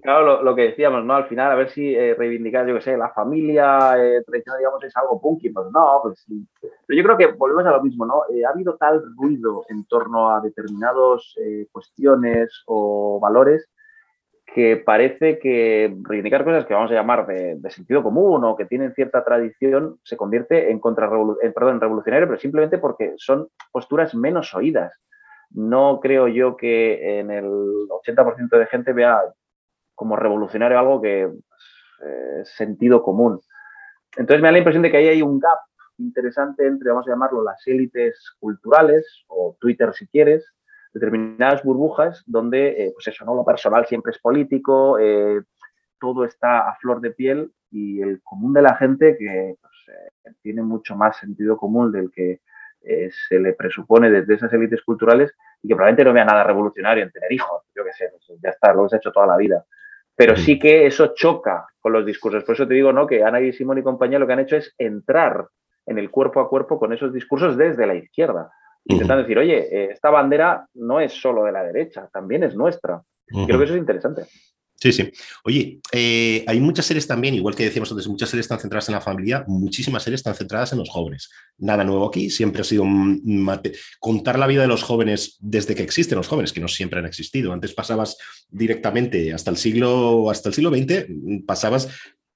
Claro, 0.00 0.42
lo, 0.42 0.54
que 0.54 0.62
decíamos, 0.62 1.04
¿no? 1.04 1.14
Al 1.14 1.28
final, 1.28 1.52
a 1.52 1.54
ver 1.54 1.70
si 1.70 1.94
eh, 1.94 2.14
reivindicar, 2.14 2.66
yo 2.66 2.74
qué 2.74 2.80
sé, 2.80 2.96
la 2.96 3.10
familia 3.10 3.94
eh, 3.98 4.22
tradicional, 4.26 4.58
digamos, 4.58 4.82
es 4.84 4.96
algo 4.96 5.20
punky, 5.20 5.50
pues 5.50 5.66
no, 5.72 6.00
pues 6.02 6.24
sí. 6.26 6.46
Pero 6.60 6.98
yo 6.98 7.04
creo 7.04 7.18
que 7.18 7.36
volvemos 7.36 7.66
a 7.66 7.76
lo 7.76 7.82
mismo, 7.82 8.06
¿no? 8.06 8.22
Eh, 8.34 8.44
ha 8.44 8.50
habido 8.50 8.76
tal 8.76 9.02
ruido 9.16 9.64
en 9.68 9.84
torno 9.84 10.34
a 10.34 10.40
determinadas 10.40 11.34
cuestiones 11.70 12.62
o 12.66 13.20
valores 13.20 13.68
que 14.54 14.76
parece 14.76 15.38
que 15.38 15.94
reivindicar 16.02 16.44
cosas 16.44 16.66
que 16.66 16.74
vamos 16.74 16.90
a 16.90 16.94
llamar 16.94 17.26
de, 17.26 17.58
sentido 17.70 18.02
común 18.02 18.44
o 18.44 18.56
que 18.56 18.66
tienen 18.66 18.94
cierta 18.94 19.24
tradición 19.24 19.98
se 20.04 20.16
convierte 20.16 20.70
en, 20.70 20.80
en, 20.82 21.52
perdón, 21.52 21.74
en 21.74 21.80
revolucionario, 21.80 22.28
pero 22.28 22.38
simplemente 22.38 22.78
porque 22.78 23.14
son 23.16 23.48
posturas 23.70 24.14
menos 24.14 24.54
oídas. 24.54 25.00
No 25.50 26.00
creo 26.00 26.28
yo 26.28 26.56
que 26.56 27.18
en 27.18 27.30
el 27.30 27.44
80% 27.44 28.58
de 28.58 28.66
gente 28.66 28.92
vea 28.92 29.22
como 29.94 30.16
revolucionario 30.16 30.78
algo 30.78 31.00
que 31.00 31.22
eh, 31.22 32.42
sentido 32.44 33.02
común. 33.02 33.40
Entonces 34.16 34.42
me 34.42 34.48
da 34.48 34.52
la 34.52 34.58
impresión 34.58 34.82
de 34.82 34.90
que 34.90 34.98
ahí 34.98 35.08
hay 35.08 35.22
un 35.22 35.38
gap 35.38 35.58
interesante 35.98 36.66
entre, 36.66 36.90
vamos 36.90 37.06
a 37.06 37.10
llamarlo, 37.10 37.42
las 37.42 37.66
élites 37.66 38.34
culturales 38.38 39.24
o 39.28 39.56
Twitter 39.60 39.92
si 39.94 40.06
quieres, 40.08 40.44
determinadas 40.92 41.62
burbujas 41.62 42.22
donde, 42.26 42.84
eh, 42.84 42.90
pues 42.94 43.08
eso, 43.08 43.24
¿no? 43.24 43.34
Lo 43.34 43.44
personal 43.44 43.86
siempre 43.86 44.12
es 44.12 44.18
político, 44.18 44.98
eh, 44.98 45.40
todo 45.98 46.24
está 46.24 46.68
a 46.68 46.76
flor 46.76 47.00
de 47.00 47.12
piel 47.12 47.52
y 47.70 48.02
el 48.02 48.20
común 48.22 48.52
de 48.52 48.62
la 48.62 48.76
gente 48.76 49.16
que 49.18 49.56
pues, 49.60 49.72
eh, 49.88 50.32
tiene 50.42 50.62
mucho 50.62 50.96
más 50.96 51.16
sentido 51.16 51.56
común 51.56 51.92
del 51.92 52.10
que 52.10 52.40
se 53.28 53.38
le 53.38 53.52
presupone 53.52 54.10
desde 54.10 54.34
esas 54.34 54.52
élites 54.52 54.82
culturales 54.82 55.32
y 55.62 55.68
que 55.68 55.74
probablemente 55.76 56.02
no 56.02 56.12
vea 56.12 56.24
nada 56.24 56.42
revolucionario 56.42 57.04
en 57.04 57.12
tener 57.12 57.30
hijos, 57.30 57.62
yo 57.76 57.84
qué 57.84 57.92
sé, 57.92 58.10
pues, 58.10 58.40
ya 58.42 58.50
está, 58.50 58.74
lo 58.74 58.82
que 58.82 58.88
se 58.88 58.96
ha 58.96 58.98
hecho 58.98 59.12
toda 59.12 59.28
la 59.28 59.36
vida. 59.36 59.64
Pero 60.16 60.34
sí 60.34 60.58
que 60.58 60.84
eso 60.84 61.14
choca 61.14 61.64
con 61.78 61.92
los 61.92 62.04
discursos. 62.04 62.42
Por 62.42 62.56
eso 62.56 62.66
te 62.66 62.74
digo, 62.74 62.92
¿no? 62.92 63.06
Que 63.06 63.22
Ana 63.22 63.40
y 63.40 63.52
Simón 63.52 63.78
y 63.78 63.84
compañía 63.84 64.18
lo 64.18 64.26
que 64.26 64.32
han 64.32 64.40
hecho 64.40 64.56
es 64.56 64.74
entrar 64.78 65.46
en 65.86 65.98
el 66.00 66.10
cuerpo 66.10 66.40
a 66.40 66.48
cuerpo 66.48 66.80
con 66.80 66.92
esos 66.92 67.12
discursos 67.12 67.56
desde 67.56 67.86
la 67.86 67.94
izquierda 67.94 68.50
intentando 68.84 69.22
decir, 69.22 69.38
oye, 69.38 69.58
eh, 69.70 69.90
esta 69.92 70.10
bandera 70.10 70.66
no 70.74 71.00
es 71.00 71.12
solo 71.12 71.44
de 71.44 71.52
la 71.52 71.62
derecha, 71.62 72.08
también 72.12 72.42
es 72.44 72.54
nuestra. 72.54 73.02
Creo 73.26 73.58
que 73.58 73.64
eso 73.64 73.74
es 73.74 73.80
interesante. 73.80 74.22
Sí, 74.82 74.90
sí. 74.90 75.12
Oye, 75.44 75.78
eh, 75.92 76.44
hay 76.44 76.58
muchas 76.58 76.86
series 76.86 77.06
también, 77.06 77.34
igual 77.34 77.54
que 77.54 77.62
decíamos 77.62 77.92
antes, 77.92 78.08
muchas 78.08 78.28
series 78.28 78.46
están 78.46 78.58
centradas 78.58 78.88
en 78.88 78.96
la 78.96 79.00
familia, 79.00 79.44
muchísimas 79.46 80.02
series 80.02 80.18
están 80.18 80.34
centradas 80.34 80.72
en 80.72 80.80
los 80.80 80.90
jóvenes. 80.90 81.30
Nada 81.56 81.84
nuevo 81.84 82.08
aquí, 82.08 82.30
siempre 82.30 82.62
ha 82.62 82.64
sido 82.64 82.84
contar 84.00 84.40
la 84.40 84.48
vida 84.48 84.62
de 84.62 84.66
los 84.66 84.82
jóvenes 84.82 85.36
desde 85.38 85.76
que 85.76 85.84
existen 85.84 86.18
los 86.18 86.26
jóvenes, 86.26 86.52
que 86.52 86.60
no 86.60 86.66
siempre 86.66 86.98
han 86.98 87.06
existido. 87.06 87.52
Antes 87.52 87.74
pasabas 87.74 88.18
directamente 88.48 89.32
hasta 89.32 89.52
el 89.52 89.56
siglo, 89.56 90.28
hasta 90.28 90.48
el 90.48 90.54
siglo 90.56 90.70
XX, 90.70 91.06
pasabas 91.46 91.88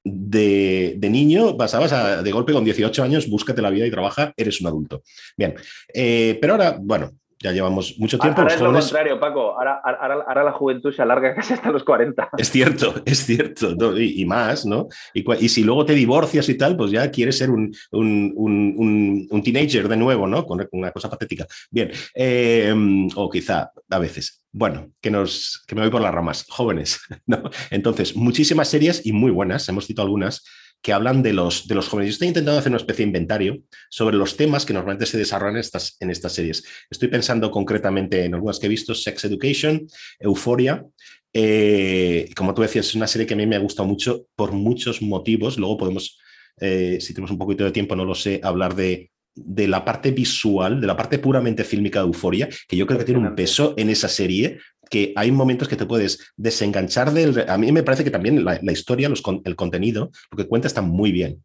de, 0.06 1.08
niño 1.10 1.56
pasabas 1.56 1.92
a, 1.92 2.22
de 2.22 2.32
golpe 2.32 2.52
con 2.52 2.64
18 2.64 3.02
años, 3.02 3.28
búscate 3.28 3.60
la 3.60 3.70
vida 3.70 3.86
y 3.86 3.90
trabaja, 3.90 4.32
eres 4.36 4.60
un 4.60 4.68
adulto. 4.68 5.02
Bien, 5.36 5.54
eh, 5.92 6.38
pero 6.40 6.54
ahora, 6.54 6.78
bueno, 6.80 7.12
ya 7.46 7.52
llevamos 7.52 7.94
mucho 7.98 8.18
tiempo. 8.18 8.40
Ahora 8.40 8.54
es 8.54 8.60
lo 8.60 8.72
contrario, 8.72 9.20
Paco. 9.20 9.54
Ahora, 9.56 10.44
la 10.44 10.52
juventud 10.52 10.92
se 10.92 11.02
alarga 11.02 11.34
casi 11.36 11.54
hasta 11.54 11.70
los 11.70 11.84
40. 11.84 12.30
Es 12.36 12.50
cierto, 12.50 12.94
es 13.04 13.24
cierto. 13.24 13.98
y, 13.98 14.24
más, 14.24 14.66
¿no? 14.66 14.88
Y, 15.14 15.48
si 15.48 15.62
luego 15.62 15.86
te 15.86 15.94
divorcias 15.94 16.48
y 16.48 16.56
tal, 16.56 16.76
pues 16.76 16.90
ya 16.90 17.08
quieres 17.10 17.38
ser 17.38 17.50
un, 17.50 17.72
un, 17.92 19.42
teenager 19.44 19.88
de 19.88 19.96
nuevo, 19.96 20.26
¿no? 20.26 20.44
Con 20.44 20.66
una 20.72 20.90
cosa 20.90 21.08
patética. 21.08 21.46
Bien. 21.70 21.90
Eh, 22.14 22.74
o 23.14 23.30
quizá 23.30 23.70
a 23.90 23.98
veces. 23.98 24.42
Bueno, 24.50 24.90
que, 25.00 25.10
nos, 25.10 25.62
que 25.68 25.74
me 25.74 25.82
voy 25.82 25.90
por 25.90 26.00
las 26.00 26.14
ramas. 26.14 26.46
Jóvenes, 26.48 27.00
¿no? 27.26 27.42
Entonces, 27.70 28.16
muchísimas 28.16 28.68
series 28.68 29.06
y 29.06 29.12
muy 29.12 29.30
buenas. 29.30 29.68
Hemos 29.68 29.86
citado 29.86 30.06
algunas 30.06 30.42
que 30.82 30.92
hablan 30.92 31.22
de 31.22 31.32
los, 31.32 31.66
de 31.66 31.74
los 31.74 31.88
jóvenes. 31.88 32.10
Yo 32.10 32.12
estoy 32.14 32.28
intentando 32.28 32.58
hacer 32.58 32.70
una 32.70 32.78
especie 32.78 33.04
de 33.04 33.08
inventario 33.08 33.58
sobre 33.90 34.16
los 34.16 34.36
temas 34.36 34.64
que 34.64 34.72
normalmente 34.72 35.06
se 35.06 35.18
desarrollan 35.18 35.56
en 35.56 35.60
estas, 35.60 35.96
en 36.00 36.10
estas 36.10 36.32
series. 36.32 36.64
Estoy 36.90 37.08
pensando 37.08 37.50
concretamente 37.50 38.24
en 38.24 38.34
algunas 38.34 38.58
que 38.58 38.66
he 38.66 38.68
visto, 38.68 38.94
Sex 38.94 39.24
Education, 39.24 39.86
Euphoria. 40.20 40.84
Eh, 41.32 42.30
como 42.36 42.54
tú 42.54 42.62
decías, 42.62 42.86
es 42.86 42.94
una 42.94 43.06
serie 43.06 43.26
que 43.26 43.34
a 43.34 43.36
mí 43.36 43.46
me 43.46 43.56
ha 43.56 43.60
gustado 43.60 43.88
mucho 43.88 44.26
por 44.36 44.52
muchos 44.52 45.02
motivos. 45.02 45.58
Luego 45.58 45.76
podemos, 45.76 46.18
eh, 46.60 46.98
si 47.00 47.12
tenemos 47.12 47.30
un 47.30 47.38
poquito 47.38 47.64
de 47.64 47.72
tiempo, 47.72 47.96
no 47.96 48.04
lo 48.04 48.14
sé, 48.14 48.40
hablar 48.42 48.74
de, 48.74 49.10
de 49.34 49.68
la 49.68 49.84
parte 49.84 50.12
visual, 50.12 50.80
de 50.80 50.86
la 50.86 50.96
parte 50.96 51.18
puramente 51.18 51.62
fílmica 51.62 52.00
de 52.00 52.06
Euforia, 52.06 52.48
que 52.66 52.76
yo 52.76 52.86
creo 52.86 52.98
que 52.98 53.04
tiene 53.04 53.20
un 53.20 53.34
peso 53.34 53.74
en 53.76 53.90
esa 53.90 54.08
serie 54.08 54.58
que 54.88 55.12
hay 55.16 55.30
momentos 55.30 55.68
que 55.68 55.76
te 55.76 55.86
puedes 55.86 56.32
desenganchar 56.36 57.12
del... 57.12 57.48
A 57.48 57.58
mí 57.58 57.72
me 57.72 57.82
parece 57.82 58.04
que 58.04 58.10
también 58.10 58.44
la, 58.44 58.72
historia, 58.72 59.08
el 59.44 59.56
contenido, 59.56 60.10
lo 60.30 60.36
que 60.36 60.48
cuenta 60.48 60.68
está 60.68 60.82
muy 60.82 61.12
bien. 61.12 61.42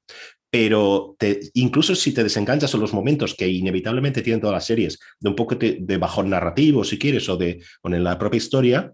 Pero 0.50 1.16
incluso 1.54 1.96
si 1.96 2.14
te 2.14 2.24
desenganchas 2.24 2.74
en 2.74 2.82
los 2.82 2.94
momentos 2.94 3.36
que 3.36 3.48
inevitablemente 3.48 4.22
tienen 4.22 4.42
todas 4.42 4.56
las 4.56 4.66
series, 4.66 5.00
de 5.20 5.30
un 5.30 5.36
poco 5.36 5.56
de, 5.56 5.98
bajón 5.98 6.30
narrativo, 6.30 6.84
si 6.84 7.00
quieres, 7.00 7.30
o 7.30 7.38
de 7.38 7.62
en 7.84 8.04
la 8.04 8.20
propia 8.20 8.38
historia, 8.38 8.94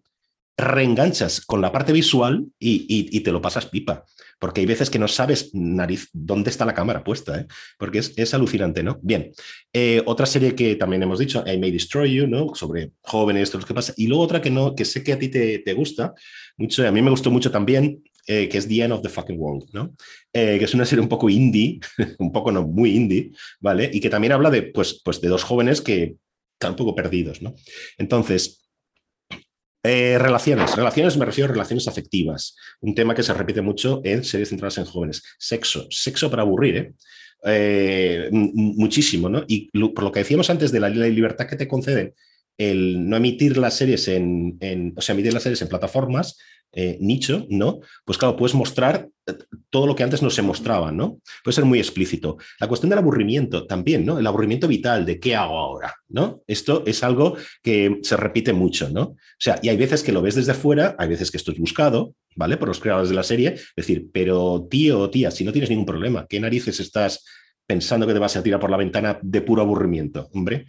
reenganchas 0.57 1.41
con 1.41 1.61
la 1.61 1.71
parte 1.71 1.93
visual 1.93 2.45
y, 2.59 3.19
te 3.21 3.31
lo 3.31 3.41
pasas 3.41 3.67
pipa, 3.67 4.05
porque 4.39 4.61
hay 4.61 4.67
veces 4.67 4.89
que 4.89 4.99
no 4.99 5.07
sabes, 5.07 5.51
nariz, 5.53 6.09
dónde 6.13 6.49
está 6.49 6.65
la 6.65 6.73
cámara 6.73 7.03
puesta, 7.03 7.39
¿eh? 7.39 7.47
porque 7.77 7.99
es, 7.99 8.33
alucinante, 8.33 8.83
¿no? 8.83 8.99
Bien, 9.01 9.31
eh, 9.73 10.01
otra 10.05 10.25
serie 10.25 10.55
que 10.55 10.75
también 10.75 11.03
hemos 11.03 11.19
dicho, 11.19 11.43
I 11.45 11.57
May 11.57 11.71
Destroy 11.71 12.13
You, 12.13 12.27
¿no? 12.27 12.53
Sobre 12.53 12.91
jóvenes, 13.01 13.43
esto 13.43 13.57
es 13.57 13.63
lo 13.63 13.67
que 13.67 13.73
pasa, 13.73 13.93
y 13.97 14.07
luego 14.07 14.23
otra 14.23 14.41
que, 14.41 14.51
no, 14.51 14.75
que 14.75 14.85
sé 14.85 15.03
que 15.03 15.13
a 15.13 15.19
ti 15.19 15.29
te, 15.29 15.59
te 15.59 15.73
gusta 15.73 16.13
mucho, 16.57 16.87
a 16.87 16.91
mí 16.91 17.01
me 17.01 17.09
gustó 17.09 17.31
mucho 17.31 17.49
también, 17.49 18.03
eh, 18.27 18.49
que 18.49 18.57
es 18.57 18.67
The 18.67 18.83
End 18.83 18.93
of 18.93 19.01
the 19.01 19.09
Fucking 19.09 19.39
World, 19.39 19.69
¿no? 19.73 19.93
que 20.31 20.63
es 20.63 20.73
una 20.75 20.85
serie 20.85 21.01
un 21.01 21.09
poco 21.09 21.29
indie, 21.29 21.79
un 22.19 22.31
poco 22.31 22.51
no, 22.51 22.61
muy 22.61 22.91
indie, 22.95 23.31
¿vale? 23.59 23.89
Y 23.91 23.99
que 23.99 24.09
también 24.09 24.33
habla 24.33 24.51
de, 24.51 24.61
pues, 24.61 25.01
pues 25.03 25.19
de 25.19 25.29
dos 25.29 25.43
jóvenes 25.43 25.81
que 25.81 26.17
están 26.53 26.71
un 26.71 26.75
poco 26.75 26.93
perdidos, 26.93 27.41
¿no? 27.41 27.55
Entonces, 27.97 28.66
eh, 29.87 30.17
relaciones. 30.19 30.75
Relaciones 30.75 31.17
me 31.17 31.25
refiero 31.25 31.49
a 31.49 31.53
relaciones 31.53 31.87
afectivas. 31.87 32.55
Un 32.81 32.93
tema 32.93 33.15
que 33.15 33.23
se 33.23 33.33
repite 33.33 33.61
mucho 33.61 34.01
en 34.03 34.23
series 34.23 34.49
centradas 34.49 34.77
en 34.77 34.85
jóvenes. 34.85 35.23
Sexo. 35.39 35.87
Sexo 35.89 36.29
para 36.29 36.43
aburrir, 36.43 36.77
¿eh? 36.77 36.93
eh 37.45 38.29
muchísimo, 38.31 39.29
¿no? 39.29 39.43
Y 39.47 39.69
por 39.89 40.03
lo 40.03 40.11
que 40.11 40.19
decíamos 40.19 40.49
antes 40.49 40.71
de 40.71 40.79
la 40.79 40.89
libertad 40.89 41.47
que 41.47 41.55
te 41.55 41.67
conceden 41.67 42.13
el 42.57 43.07
no 43.07 43.17
emitir 43.17 43.57
las 43.57 43.75
series 43.75 44.07
en, 44.07 44.57
en, 44.61 44.93
o 44.97 45.01
sea, 45.01 45.13
emitir 45.13 45.33
las 45.33 45.43
series 45.43 45.61
en 45.61 45.67
plataformas, 45.67 46.37
eh, 46.73 46.97
nicho, 46.99 47.45
¿no? 47.49 47.79
Pues 48.05 48.17
claro, 48.17 48.35
puedes 48.35 48.53
mostrar 48.53 49.09
eh, 49.25 49.33
todo 49.69 49.87
lo 49.87 49.95
que 49.95 50.03
antes 50.03 50.21
no 50.21 50.29
se 50.29 50.41
mostraba, 50.41 50.91
¿no? 50.91 51.19
Puede 51.43 51.55
ser 51.55 51.65
muy 51.65 51.79
explícito. 51.79 52.37
La 52.59 52.67
cuestión 52.67 52.89
del 52.89 52.99
aburrimiento 52.99 53.65
también, 53.65 54.05
¿no? 54.05 54.19
El 54.19 54.27
aburrimiento 54.27 54.67
vital 54.67 55.05
de 55.05 55.19
qué 55.19 55.35
hago 55.35 55.57
ahora, 55.57 55.95
¿no? 56.09 56.41
Esto 56.47 56.83
es 56.85 57.03
algo 57.03 57.37
que 57.63 57.99
se 58.03 58.17
repite 58.17 58.53
mucho, 58.53 58.89
¿no? 58.89 59.01
O 59.01 59.17
sea, 59.39 59.59
y 59.61 59.69
hay 59.69 59.77
veces 59.77 60.03
que 60.03 60.11
lo 60.11 60.21
ves 60.21 60.35
desde 60.35 60.53
fuera, 60.53 60.95
hay 60.99 61.09
veces 61.09 61.31
que 61.31 61.37
esto 61.37 61.51
es 61.51 61.59
buscado, 61.59 62.13
¿vale? 62.35 62.57
Por 62.57 62.67
los 62.67 62.79
creadores 62.79 63.09
de 63.09 63.15
la 63.15 63.23
serie, 63.23 63.53
es 63.53 63.73
decir, 63.75 64.07
pero 64.11 64.67
tío 64.69 64.99
o 64.99 65.09
tía, 65.09 65.31
si 65.31 65.43
no 65.43 65.51
tienes 65.51 65.69
ningún 65.69 65.85
problema, 65.85 66.25
¿qué 66.27 66.39
narices 66.39 66.79
estás 66.79 67.23
pensando 67.67 68.07
que 68.07 68.13
te 68.13 68.19
vas 68.19 68.35
a 68.37 68.41
tirar 68.41 68.59
por 68.59 68.71
la 68.71 68.77
ventana 68.77 69.19
de 69.21 69.41
puro 69.41 69.61
aburrimiento, 69.61 70.29
hombre. 70.33 70.65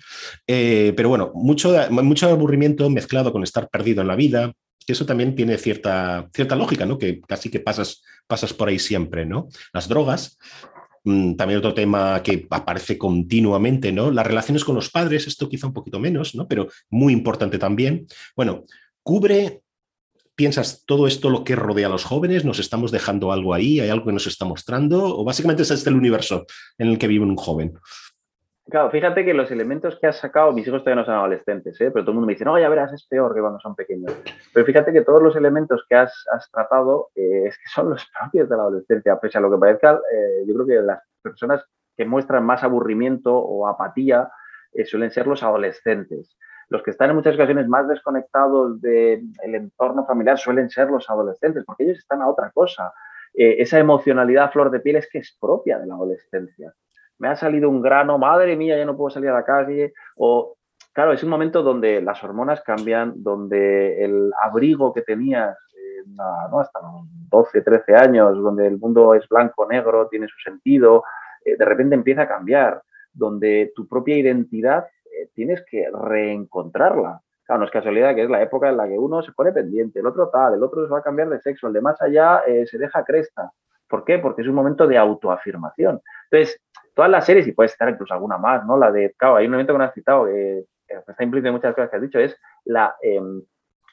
Eh, 0.47 0.93
pero 0.97 1.09
bueno, 1.09 1.31
mucho, 1.33 1.73
mucho 1.91 2.29
aburrimiento 2.29 2.91
mezclado 2.91 3.33
con 3.33 3.45
estar 3.45 3.69
perdido 3.69 4.03
en 4.03 4.09
la 4.09 4.17
vida, 4.17 4.53
que 4.89 4.95
eso 4.95 5.05
también 5.05 5.35
tiene 5.35 5.59
cierta, 5.59 6.31
cierta 6.33 6.57
lógica, 6.57 6.87
¿no? 6.87 6.97
Que 6.97 7.21
casi 7.21 7.51
que 7.51 7.61
pasas, 7.61 8.03
pasas 8.27 8.55
por 8.55 8.71
ahí 8.71 8.79
siempre, 8.79 9.27
¿no? 9.27 9.49
Las 9.75 9.87
drogas, 9.87 10.39
mm, 11.05 11.35
también 11.35 11.59
otro 11.59 11.75
tema 11.75 12.23
que 12.23 12.47
aparece 12.49 12.97
continuamente, 12.97 13.93
¿no? 13.93 14.11
Las 14.11 14.27
relaciones 14.27 14.65
con 14.65 14.77
los 14.77 14.89
padres, 14.89 15.27
esto 15.27 15.47
quizá 15.47 15.67
un 15.67 15.75
poquito 15.75 16.01
menos, 16.01 16.35
¿no? 16.35 16.49
Pero 16.49 16.69
muy 16.89 17.13
importante 17.13 17.59
también. 17.59 18.07
Bueno, 18.35 18.65
cubre 19.03 19.61
piensas 20.35 20.85
todo 20.87 21.07
esto 21.07 21.29
lo 21.29 21.45
que 21.45 21.57
rodea 21.57 21.89
a 21.89 21.91
los 21.91 22.05
jóvenes? 22.05 22.47
¿Nos 22.47 22.59
estamos 22.59 22.91
dejando 22.91 23.33
algo 23.33 23.53
ahí? 23.53 23.81
¿Hay 23.81 23.91
algo 23.91 24.07
que 24.07 24.13
nos 24.13 24.27
está 24.27 24.47
mostrando? 24.47 25.19
¿O 25.19 25.25
básicamente 25.25 25.65
es 25.65 25.71
este 25.73 25.91
el 25.91 25.97
universo 25.97 26.47
en 26.79 26.89
el 26.89 26.99
que 26.99 27.09
vive 27.09 27.25
un 27.25 27.37
joven? 27.37 27.75
Claro, 28.71 28.91
fíjate 28.91 29.25
que 29.25 29.33
los 29.33 29.51
elementos 29.51 29.99
que 29.99 30.07
has 30.07 30.19
sacado, 30.19 30.53
mis 30.53 30.67
hijos 30.67 30.83
todavía 30.83 31.01
no 31.01 31.07
son 31.07 31.15
adolescentes, 31.15 31.81
¿eh? 31.81 31.91
pero 31.91 32.05
todo 32.05 32.11
el 32.11 32.15
mundo 32.17 32.27
me 32.27 32.35
dice, 32.35 32.45
no, 32.45 32.59
ya 32.59 32.69
verás, 32.69 32.93
es 32.93 33.07
peor 33.07 33.35
que 33.35 33.41
cuando 33.41 33.59
son 33.61 33.75
pequeños. 33.75 34.13
Pero 34.53 34.67
fíjate 34.67 34.93
que 34.93 35.03
todos 35.03 35.23
los 35.23 35.35
elementos 35.37 35.87
que 35.89 35.97
has, 35.97 36.13
tratado 36.53 37.09
eh, 37.15 37.45
es 37.47 37.57
que 37.57 37.69
son 37.75 37.91
los 37.91 38.07
propios 38.19 38.49
de 38.49 38.57
la 38.57 38.63
adolescencia, 38.63 39.19
pese 39.19 39.39
a 39.39 39.41
lo 39.41 39.51
que 39.51 39.59
parezca, 39.59 40.01
eh, 40.13 40.45
yo 40.47 40.55
creo 40.55 40.67
que 40.67 40.87
las 40.87 41.01
personas 41.23 41.65
que 41.97 42.05
muestran 42.05 42.45
más 42.45 42.63
aburrimiento 42.63 43.37
o 43.37 43.67
apatía 43.67 44.31
suelen 44.85 45.11
ser 45.11 45.27
los 45.27 45.43
adolescentes 45.43 46.37
los 46.69 46.83
que 46.83 46.91
están 46.91 47.11
en 47.11 47.17
muchas 47.17 47.35
ocasiones 47.35 47.67
más 47.67 47.89
desconectados 47.89 48.81
del 48.81 49.31
entorno 49.43 50.05
familiar 50.05 50.39
suelen 50.39 50.69
ser 50.69 50.91
los 50.91 51.09
adolescentes, 51.09 51.65
porque 51.65 51.85
ellos 51.85 51.99
están 51.99 52.21
a 52.21 52.29
otra 52.29 52.51
cosa. 52.51 52.93
Eh, 53.35 53.57
esa 53.59 53.79
emocionalidad 53.79 54.53
flor 54.53 54.71
de 54.71 54.81
piel 54.81 54.97
es 54.97 55.09
que 55.11 55.19
es 55.19 55.37
propia 55.41 55.79
de 55.79 55.87
la 55.87 55.95
adolescencia. 55.95 56.75
Me 57.19 57.29
ha 57.29 57.37
salido 57.37 57.69
un 57.69 57.83
grano, 57.83 58.19
madre 58.19 58.57
mía, 58.57 58.77
ya 58.77 58.85
no 58.85 58.97
puedo 58.97 59.11
salir 59.11 59.31
a 59.31 59.35
la 59.35 59.45
calle. 59.45 59.93
O, 60.17 60.57
claro, 60.93 61.13
es 61.13 61.23
un 61.23 61.31
momento 61.31 61.63
donde 61.63 62.01
las 62.01 62.23
hormonas 62.23 62.63
cambian, 62.63 63.13
donde 63.17 64.05
el 64.05 64.33
abrigo 64.43 64.93
que 64.93 65.03
tenías 65.03 65.57
hasta 66.59 66.81
los 66.81 67.03
12, 67.31 67.63
13 67.63 67.95
años, 67.95 68.37
donde 68.37 68.67
el 68.67 68.79
mundo 68.79 69.15
es 69.15 69.29
blanco, 69.29 69.67
negro, 69.69 70.09
tiene 70.09 70.27
su 70.29 70.39
sentido, 70.39 71.05
eh, 71.45 71.57
de 71.57 71.65
repente 71.65 71.95
empieza 71.95 72.23
a 72.23 72.29
cambiar, 72.29 72.83
donde 73.13 73.73
tu 73.75 73.87
propia 73.87 74.17
identidad 74.17 74.87
eh, 75.05 75.29
tienes 75.35 75.65
que 75.69 75.89
reencontrarla. 75.93 77.21
Claro, 77.45 77.61
no 77.61 77.65
es 77.65 77.71
casualidad 77.71 78.15
que 78.15 78.25
es 78.25 78.31
la 78.31 78.43
época 78.43 78.69
en 78.69 78.77
la 78.77 78.87
que 78.87 78.99
uno 78.99 79.23
se 79.23 79.33
pone 79.33 79.53
pendiente, 79.53 80.01
el 80.01 80.07
otro 80.07 80.29
tal, 80.29 80.55
el 80.55 80.63
otro 80.63 80.85
se 80.85 80.93
va 80.93 80.99
a 80.99 81.03
cambiar 81.03 81.29
de 81.31 81.41
sexo, 81.41 81.67
el 81.67 81.73
de 81.73 81.81
más 81.81 82.01
allá 82.03 82.43
eh, 82.47 82.67
se 82.67 82.79
deja 82.79 83.05
cresta. 83.05 83.51
¿Por 83.89 84.05
qué? 84.05 84.19
Porque 84.19 84.43
es 84.43 84.49
un 84.49 84.55
momento 84.55 84.87
de 84.87 84.99
autoafirmación. 84.99 86.03
Entonces, 86.31 86.61
todas 86.99 87.13
las 87.13 87.25
series, 87.25 87.47
y 87.47 87.53
puede 87.53 87.69
estar 87.69 87.89
incluso 87.89 88.13
alguna 88.13 88.39
más, 88.39 88.67
¿no? 88.67 88.77
La 88.77 88.91
de, 88.91 89.15
claro, 89.17 89.37
hay 89.37 89.45
un 89.45 89.53
momento 89.53 89.73
que 89.73 89.79
no 89.79 89.85
has 89.85 89.95
citado, 89.95 90.25
que 90.25 90.65
está 90.89 91.23
implícito 91.23 91.47
en 91.47 91.55
muchas 91.55 91.73
cosas 91.73 91.91
que 91.91 91.97
has 91.97 92.03
dicho, 92.03 92.19
es 92.19 92.37
la, 92.65 92.97
em, 93.01 93.41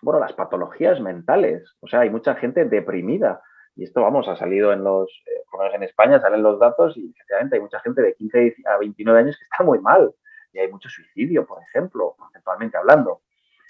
bueno, 0.01 0.19
las 0.19 0.33
patologías 0.33 0.99
mentales. 0.99 1.75
O 1.81 1.87
sea, 1.87 1.99
hay 1.99 2.09
mucha 2.09 2.33
gente 2.33 2.65
deprimida. 2.65 3.43
Y 3.75 3.83
esto, 3.83 4.01
vamos, 4.01 4.27
ha 4.27 4.35
salido 4.35 4.73
en 4.73 4.83
los, 4.83 5.07
eh, 5.27 5.43
por 5.51 5.59
lo 5.59 5.65
menos 5.65 5.75
en 5.75 5.83
España 5.83 6.19
salen 6.19 6.41
los 6.41 6.59
datos 6.59 6.97
y 6.97 7.11
efectivamente 7.11 7.57
hay 7.57 7.61
mucha 7.61 7.79
gente 7.81 8.01
de 8.01 8.15
15 8.15 8.55
a 8.73 8.77
29 8.79 9.19
años 9.19 9.37
que 9.37 9.43
está 9.43 9.63
muy 9.63 9.77
mal 9.77 10.11
y 10.51 10.57
hay 10.57 10.71
mucho 10.71 10.89
suicidio, 10.89 11.45
por 11.45 11.61
ejemplo, 11.61 12.15
conceptualmente 12.17 12.75
hablando. 12.75 13.21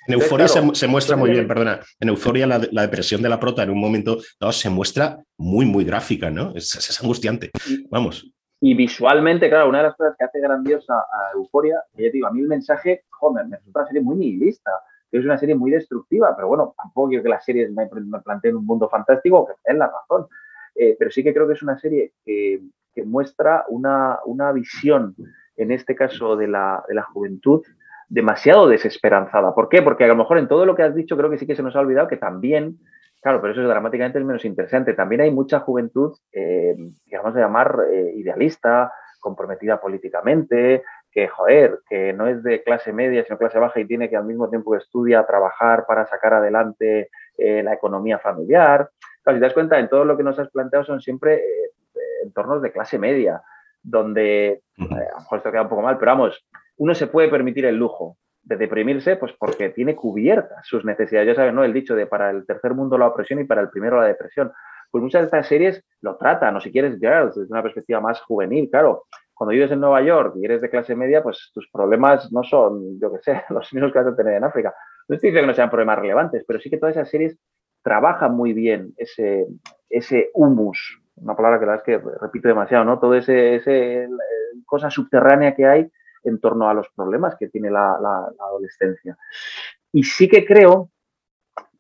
En 0.08 0.14
Euforia 0.14 0.48
se, 0.48 0.88
muestra 0.88 1.18
muy 1.18 1.32
bien, 1.32 1.46
perdona. 1.46 1.82
En 2.00 2.08
Euforia 2.08 2.48
la, 2.48 2.60
depresión 2.60 3.22
de 3.22 3.28
la 3.28 3.40
prota 3.40 3.64
en 3.64 3.72
un 3.72 3.82
momento 3.82 4.18
dado 4.40 4.54
se 4.54 4.70
muestra 4.70 5.18
muy, 5.36 5.66
muy 5.66 5.84
gráfica, 5.84 6.30
¿no? 6.30 6.54
Es, 6.56 7.02
angustiante. 7.02 7.52
Vamos. 7.90 8.32
Y 8.60 8.74
visualmente, 8.74 9.50
claro, 9.50 9.70
una 9.70 9.80
de 9.80 9.84
las 9.86 9.96
cosas 9.96 10.16
que 10.18 10.26
hace 10.26 10.40
grandiosa 10.40 10.94
a 10.94 11.32
Euforia, 11.34 11.82
que 11.96 12.04
ya 12.04 12.10
te 12.10 12.14
digo, 12.14 12.28
a 12.28 12.32
mí 12.32 12.42
el 12.42 12.48
mensaje, 12.48 13.04
joder, 13.10 13.46
me 13.46 13.58
resulta 13.58 13.82
una 13.82 13.88
serie 13.88 14.02
muy 14.02 14.16
nihilista, 14.16 14.72
que 15.12 15.18
es 15.18 15.26
una 15.26 15.38
serie 15.38 15.56
muy 15.56 15.72
destructiva, 15.72 16.36
pero 16.36 16.48
bueno, 16.48 16.74
tampoco 16.78 17.10
quiero 17.10 17.24
que 17.24 17.30
las 17.30 17.44
series 17.44 17.72
me, 17.72 17.88
planteen 18.24 18.56
un 18.56 18.66
mundo 18.66 18.90
fantástico, 18.90 19.46
que 19.46 19.54
es 19.72 19.78
la 19.78 19.88
razón. 19.88 20.28
Eh, 20.76 20.96
pero 21.00 21.10
sí 21.10 21.24
que 21.24 21.34
creo 21.34 21.48
que 21.48 21.54
es 21.54 21.64
una 21.64 21.78
serie 21.80 22.14
que, 22.26 22.62
muestra 23.06 23.66
una, 23.68 24.20
una 24.26 24.54
visión 24.54 25.16
en 25.58 25.72
este 25.72 25.96
caso 25.96 26.36
de 26.36 26.48
la, 26.48 26.84
juventud, 27.14 27.62
demasiado 28.10 28.68
desesperanzada. 28.68 29.54
¿Por 29.54 29.70
qué? 29.70 29.82
Porque 29.82 30.04
a 30.04 30.08
lo 30.08 30.16
mejor 30.16 30.38
en 30.38 30.48
todo 30.48 30.66
lo 30.66 30.76
que 30.76 30.84
has 30.84 30.96
dicho 30.96 31.18
creo 31.18 31.30
que 31.30 31.38
sí 31.38 31.48
que 31.48 31.56
se 31.56 31.64
nos 31.64 31.76
ha 31.76 31.80
olvidado 31.80 32.08
que 32.08 32.18
también, 32.18 32.80
claro, 33.26 33.42
pero 33.42 33.54
eso 33.54 33.64
es 33.64 33.68
dramáticamente 33.68 34.20
el 34.20 34.26
menos 34.26 34.46
interesante, 34.46 34.94
también 34.94 35.22
hay 35.22 35.32
mucha 35.32 35.60
juventud, 35.60 36.16
eh, 36.32 36.76
que 37.08 37.18
vamos 37.18 37.36
a 37.36 37.40
llamar 37.40 37.76
eh, 37.92 38.14
idealista, 38.18 38.94
comprometida 39.20 39.82
políticamente, 39.82 40.84
que, 41.10 41.28
joder, 41.28 41.80
que 41.90 42.14
no 42.14 42.28
es 42.28 42.44
de 42.44 42.62
clase 42.62 42.94
media, 42.94 43.24
sino 43.24 43.40
clase 43.40 43.58
baja 43.58 43.80
y 43.80 43.88
tiene 43.88 44.12
que 44.12 44.16
al 44.16 44.26
mismo 44.26 44.48
tiempo 44.48 44.74
que 44.74 44.78
estudia 44.78 45.26
trabajar 45.26 45.88
para 45.88 46.06
sacar 46.06 46.36
adelante 46.36 47.10
eh, 47.36 47.64
la 47.64 47.74
economía 47.74 48.20
familiar. 48.20 48.92
Claro, 49.24 49.38
si 49.38 49.40
te 49.40 49.46
das 49.48 49.54
cuenta, 49.54 49.80
en 49.80 49.90
todo 49.90 50.06
lo 50.06 50.16
que 50.16 50.22
nos 50.22 50.38
has 50.38 50.52
planteado 50.52 50.86
son 50.86 51.02
siempre 51.02 51.42
entornos 52.24 52.62
de 52.62 52.72
clase 52.72 53.00
media 53.00 53.42
donde, 53.82 54.48
eh, 54.48 54.62
a 54.78 55.14
lo 55.14 55.20
mejor 55.22 55.38
esto 55.40 55.52
queda 55.52 55.64
un 55.64 55.70
poco 55.70 55.82
mal, 55.82 55.98
pero 55.98 56.12
vamos, 56.12 56.46
uno 56.78 56.94
se 56.94 57.08
puede 57.08 57.30
permitir 57.30 57.66
el 57.66 57.76
lujo 57.76 58.18
de 58.46 58.58
deprimirse, 58.58 59.18
pues 59.18 59.34
porque 59.34 59.70
tiene 59.70 59.96
cubiertas 59.96 60.66
sus 60.66 60.86
necesidades. 60.86 61.28
Ya 61.28 61.36
sabes, 61.36 61.54
¿no? 61.54 61.64
El 61.64 61.74
dicho 61.74 61.96
de 61.96 62.06
para 62.06 62.30
el 62.30 62.46
tercer 62.46 62.74
mundo 62.74 62.98
la 62.98 63.08
opresión 63.08 63.40
y 63.40 63.44
para 63.44 63.62
el 63.62 63.70
primero 63.70 64.00
la 64.00 64.08
depresión. 64.08 64.52
Pues 64.92 65.04
muchas 65.04 65.22
de 65.22 65.26
estas 65.26 65.48
series 65.48 65.84
lo 66.02 66.16
tratan, 66.16 66.56
o 66.56 66.62
si 66.62 66.72
quieres, 66.72 67.00
Girls, 67.00 67.36
desde 67.36 67.52
una 67.52 67.64
perspectiva 67.64 68.00
más 68.00 68.22
juvenil, 68.22 68.70
claro. 68.70 69.06
Cuando 69.34 69.52
vives 69.52 69.72
en 69.72 69.82
Nueva 69.82 70.02
York 70.02 70.36
y 70.38 70.46
eres 70.46 70.62
de 70.62 70.70
clase 70.70 70.96
media, 70.96 71.22
pues 71.22 71.52
tus 71.54 71.70
problemas 71.70 72.32
no 72.32 72.44
son, 72.44 73.00
yo 73.02 73.12
qué 73.12 73.20
sé, 73.22 73.44
los 73.50 73.74
mismos 73.74 73.92
que 73.92 74.00
vas 74.00 74.08
a 74.08 74.16
tener 74.16 74.36
en 74.36 74.46
África. 74.46 74.74
No 75.10 75.16
estoy 75.16 75.30
diciendo 75.30 75.48
que 75.48 75.52
no 75.52 75.56
sean 75.56 75.70
problemas 75.70 76.00
relevantes, 76.00 76.46
pero 76.48 76.60
sí 76.60 76.70
que 76.70 76.78
todas 76.78 76.96
esas 76.96 77.10
series 77.10 77.38
trabajan 77.84 78.34
muy 78.36 78.54
bien 78.54 78.94
ese, 78.98 79.46
ese 79.90 80.30
humus 80.34 81.02
una 81.18 81.36
palabra 81.36 81.60
que 81.60 81.66
la 81.66 81.76
es 81.76 81.84
que 81.84 82.02
repito 82.22 82.48
demasiado, 82.48 82.84
¿no? 82.84 83.00
Todo 83.00 83.16
ese, 83.16 83.56
ese 83.56 84.08
cosa 84.66 84.90
subterránea 84.90 85.56
que 85.56 85.66
hay 85.66 85.92
en 86.26 86.40
torno 86.40 86.70
a 86.70 86.74
los 86.74 86.88
problemas 86.96 87.36
que 87.38 87.48
tiene 87.48 87.70
la, 87.70 87.96
adolescencia. 88.40 89.18
Y 89.92 90.04
sí 90.04 90.28
que 90.28 90.46
creo 90.46 90.90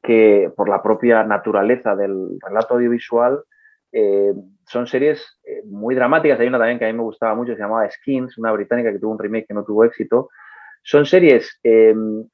que 0.01 0.51
por 0.55 0.69
la 0.69 0.81
propia 0.81 1.23
naturaleza 1.23 1.95
del 1.95 2.39
relato 2.41 2.75
audiovisual, 2.75 3.43
eh, 3.91 4.33
son 4.67 4.87
series 4.87 5.39
eh, 5.43 5.61
muy 5.65 5.95
dramáticas. 5.95 6.39
Hay 6.39 6.47
una 6.47 6.57
también 6.57 6.79
que 6.79 6.85
a 6.85 6.87
mí 6.87 6.93
me 6.93 7.03
gustaba 7.03 7.33
mucho, 7.33 7.53
se 7.53 7.61
llamaba 7.61 7.89
Skins, 7.89 8.37
una 8.37 8.51
británica 8.51 8.91
que 8.91 8.99
tuvo 8.99 9.11
un 9.11 9.19
remake 9.19 9.47
que 9.47 9.53
no 9.53 9.63
tuvo 9.63 9.83
éxito. 9.83 10.29
Son 10.83 11.05
series 11.05 11.59
em, 11.63 12.27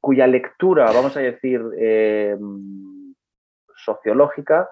cuya 0.00 0.26
lectura, 0.26 0.86
vamos 0.92 1.16
a 1.16 1.20
decir, 1.20 1.60
em, 1.78 3.14
sociológica, 3.76 4.68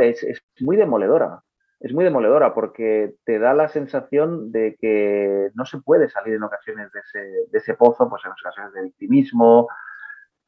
es, 0.00 0.42
muy 0.60 0.76
demoledora. 0.76 1.42
Es 1.82 1.92
muy 1.92 2.04
demoledora 2.04 2.54
porque 2.54 3.14
te 3.24 3.40
da 3.40 3.54
la 3.54 3.68
sensación 3.68 4.52
de 4.52 4.76
que 4.80 5.50
no 5.54 5.66
se 5.66 5.78
puede 5.78 6.08
salir 6.08 6.34
en 6.34 6.44
ocasiones 6.44 6.90
de 6.92 7.58
ese, 7.58 7.74
pozo, 7.74 8.08
pues 8.08 8.22
en 8.24 8.30
ocasiones 8.30 8.72
de 8.72 8.82
victimismo, 8.84 9.68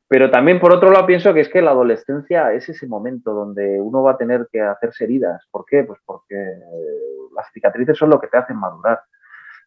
Pero 0.07 0.31
también, 0.31 0.61
por 0.61 0.73
otro 0.73 0.93
lado, 0.93 1.07
pienso 1.07 1.35
que 1.35 1.41
es 1.41 1.49
que 1.49 1.61
la 1.61 1.73
adolescencia 1.73 2.53
es 2.53 2.69
ese 2.69 2.87
momento 2.87 3.33
donde 3.33 3.81
uno 3.81 4.03
va 4.05 4.13
a 4.13 4.17
tener 4.17 4.47
que 4.53 4.61
hacerse 4.61 5.05
heridas. 5.05 5.45
¿Por 5.51 5.65
qué? 5.65 5.83
Pues 5.83 5.99
porque 6.07 6.37
las 7.35 7.51
cicatrices 7.53 7.99
son 7.99 8.11
lo 8.11 8.21
que 8.21 8.29
te 8.29 8.37
hacen 8.37 8.57
madurar. 8.57 9.01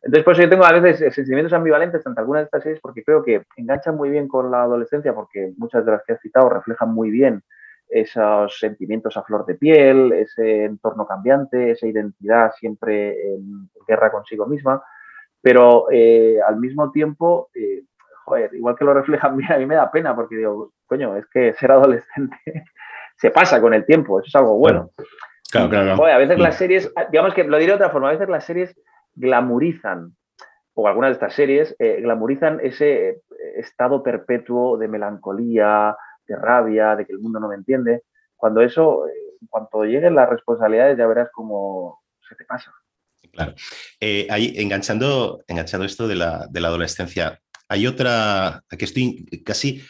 Entonces, 0.04 0.24
por 0.24 0.34
eso 0.34 0.44
yo 0.44 0.50
tengo 0.50 0.64
a 0.64 0.80
veces 0.80 1.14
sentimientos 1.14 1.52
ambivalentes 1.52 2.06
ante 2.08 2.22
algunas 2.22 2.44
de 2.44 2.46
estas 2.46 2.64
series 2.64 2.80
porque 2.80 3.04
creo 3.04 3.24
que 3.24 3.44
enganchan 3.58 3.98
muy 3.98 4.10
bien 4.10 4.30
con 4.30 4.50
la 4.52 4.62
adolescencia 4.62 5.14
porque 5.14 5.54
muchas 5.58 5.86
de 5.86 5.92
las 5.92 6.04
que 6.06 6.14
has 6.14 6.22
citado 6.22 6.48
reflejan 6.48 6.94
muy 6.94 7.12
bien 7.12 7.44
esos 7.90 8.60
sentimientos 8.60 9.16
a 9.18 9.24
flor 9.24 9.46
de 9.46 9.56
piel, 9.56 10.12
ese 10.14 10.66
entorno 10.66 11.06
cambiante, 11.06 11.72
esa 11.72 11.88
identidad 11.88 12.52
siempre 12.58 13.34
en 13.34 13.70
guerra 13.88 14.12
consigo 14.12 14.46
misma, 14.46 14.84
pero 15.42 15.90
eh, 15.92 16.40
al 16.46 16.58
mismo 16.58 16.92
tiempo, 16.92 17.50
eh, 17.54 17.84
joder, 18.26 18.54
igual 18.54 18.76
que 18.76 18.86
lo 18.86 18.94
reflejan 18.94 19.38
bien, 19.38 19.52
a 19.54 19.58
mí 19.58 19.66
me 19.66 19.76
da 19.76 19.92
pena 19.92 20.16
porque 20.16 20.36
digo, 20.36 20.74
coño, 20.86 21.16
es 21.16 21.26
que 21.28 21.54
ser 21.54 21.72
adolescente 21.72 22.38
se 23.18 23.32
pasa 23.32 23.62
con 23.62 23.74
el 23.74 23.86
tiempo, 23.86 24.20
eso 24.20 24.28
es 24.28 24.36
algo 24.36 24.58
bueno. 24.58 24.92
Claro, 25.50 25.70
claro, 25.70 25.96
Joder, 25.96 26.14
a 26.14 26.18
veces 26.18 26.40
las 26.40 26.58
series, 26.58 26.94
digamos 27.10 27.34
que 27.34 27.46
lo 27.46 27.58
diré 27.58 27.72
de 27.72 27.76
otra 27.76 27.90
forma, 27.90 28.10
a 28.10 28.14
veces 28.14 28.28
las 28.28 28.44
series 28.44 28.76
glamurizan, 29.16 30.14
o 30.74 30.88
algunas 30.88 31.12
de 31.12 31.14
estas 31.14 31.34
series, 31.34 31.76
eh, 31.80 32.02
glamurizan 32.02 32.60
ese 32.62 33.22
estado 33.56 34.04
perpetuo 34.04 34.78
de 34.78 34.90
melancolía, 34.90 35.96
de 36.28 36.36
rabia, 36.36 36.96
de 36.96 37.06
que 37.06 37.14
el 37.14 37.20
mundo 37.20 37.40
no 37.40 37.48
me 37.48 37.56
entiende, 37.56 38.04
cuando 38.36 38.62
eso, 38.62 39.06
en 39.08 39.48
cuanto 39.48 39.84
lleguen 39.84 40.16
las 40.16 40.30
responsabilidades, 40.30 40.98
ya 40.98 41.08
verás 41.08 41.30
cómo 41.34 42.02
se 42.28 42.36
te 42.36 42.46
pasa. 42.46 42.72
Claro. 43.32 43.54
Eh, 44.00 44.28
ahí, 44.30 44.54
enganchando, 44.58 45.44
enganchando 45.48 45.86
esto 45.86 46.08
de 46.08 46.16
la, 46.16 46.48
de 46.50 46.62
la 46.62 46.68
adolescencia, 46.70 47.40
hay 47.70 47.88
otra, 47.88 48.64
aquí 48.70 48.86
estoy 48.86 49.26
casi 49.46 49.84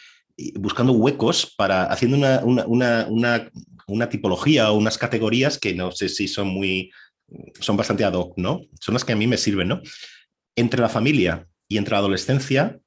buscando 0.54 0.92
huecos 0.92 1.54
para, 1.56 1.84
haciendo 1.84 2.16
una, 2.16 2.40
una, 2.44 3.06
una, 3.08 3.50
una, 3.86 4.08
tipología 4.08 4.70
o 4.70 4.76
unas 4.76 4.98
categorías 4.98 5.58
que 5.58 5.74
no 5.74 5.90
sé 5.90 6.08
si 6.08 6.28
son 6.28 6.48
muy, 6.48 6.90
son 7.60 7.76
bastante 7.76 8.04
ad 8.04 8.14
hoc, 8.14 8.36
¿no? 8.36 8.60
Son 8.80 8.94
las 8.94 9.04
que 9.04 9.12
a 9.12 9.16
mí 9.16 9.26
me 9.26 9.36
sirven, 9.36 9.68
¿no? 9.68 9.80
Entre 10.56 10.80
la 10.80 10.88
familia 10.88 11.46
y 11.68 11.78
entre 11.78 11.92
la 11.92 11.98
adolescencia, 11.98 12.78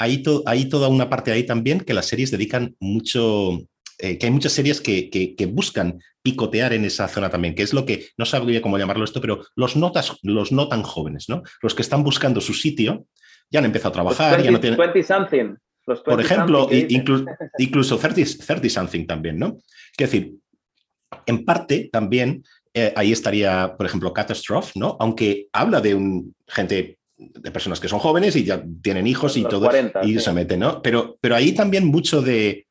hay, 0.00 0.22
hay 0.46 0.68
toda 0.70 0.88
una 0.88 1.10
parte 1.10 1.30
ahí 1.30 1.44
también 1.44 1.80
que 1.80 1.92
las 1.92 2.06
series 2.06 2.30
dedican 2.30 2.74
mucho, 2.80 3.60
eh, 3.98 4.16
que 4.16 4.26
hay 4.26 4.32
muchas 4.32 4.52
series 4.52 4.80
que, 4.80 5.10
que, 5.10 5.46
buscan 5.46 6.00
picotear 6.22 6.72
en 6.72 6.86
esa 6.86 7.06
zona 7.06 7.28
también, 7.28 7.54
que 7.54 7.62
es 7.62 7.74
lo 7.74 7.84
que, 7.84 8.06
no 8.16 8.24
sabría 8.24 8.62
cómo 8.62 8.78
llamarlo 8.78 9.04
esto, 9.04 9.20
pero 9.20 9.44
los, 9.56 9.76
notas, 9.76 10.16
los 10.22 10.52
no 10.52 10.68
tan 10.68 10.82
jóvenes, 10.84 11.28
¿no? 11.28 11.42
Los 11.60 11.74
que 11.74 11.82
están 11.82 12.02
buscando 12.02 12.40
su 12.40 12.54
sitio, 12.54 13.04
ya 13.50 13.58
han 13.58 13.66
empezado 13.66 13.90
a 13.90 13.92
trabajar, 13.92 14.42
ya 14.42 14.50
no 14.50 14.58
tienen... 14.58 14.78
20 14.78 15.02
something. 15.02 15.54
Por 15.84 16.20
ejemplo, 16.20 16.66
incluso 17.58 17.98
30, 17.98 18.70
something 18.70 19.06
también, 19.06 19.38
¿no? 19.38 19.58
Es 19.98 20.10
decir, 20.10 20.34
en 21.26 21.44
parte 21.44 21.90
también 21.92 22.42
eh, 22.72 22.94
ahí 22.96 23.12
estaría, 23.12 23.74
por 23.76 23.84
ejemplo, 23.84 24.14
Catastrophe, 24.14 24.72
¿no? 24.76 24.96
Aunque 24.98 25.48
habla 25.52 25.82
de 25.82 25.94
un 25.94 26.34
gente 26.46 26.99
de 27.20 27.50
personas 27.50 27.80
que 27.80 27.88
son 27.88 27.98
jóvenes 27.98 28.34
y 28.36 28.44
ya 28.44 28.62
tienen 28.82 29.06
hijos 29.06 29.36
y 29.36 29.44
todo 29.44 29.70
y 30.02 30.18
se 30.18 30.32
meten, 30.32 30.60
¿no? 30.60 30.80
Pero, 30.80 31.18
pero 31.20 31.36
ahí 31.36 31.52
también 31.52 31.86
mucho 31.86 32.22
de, 32.22 32.66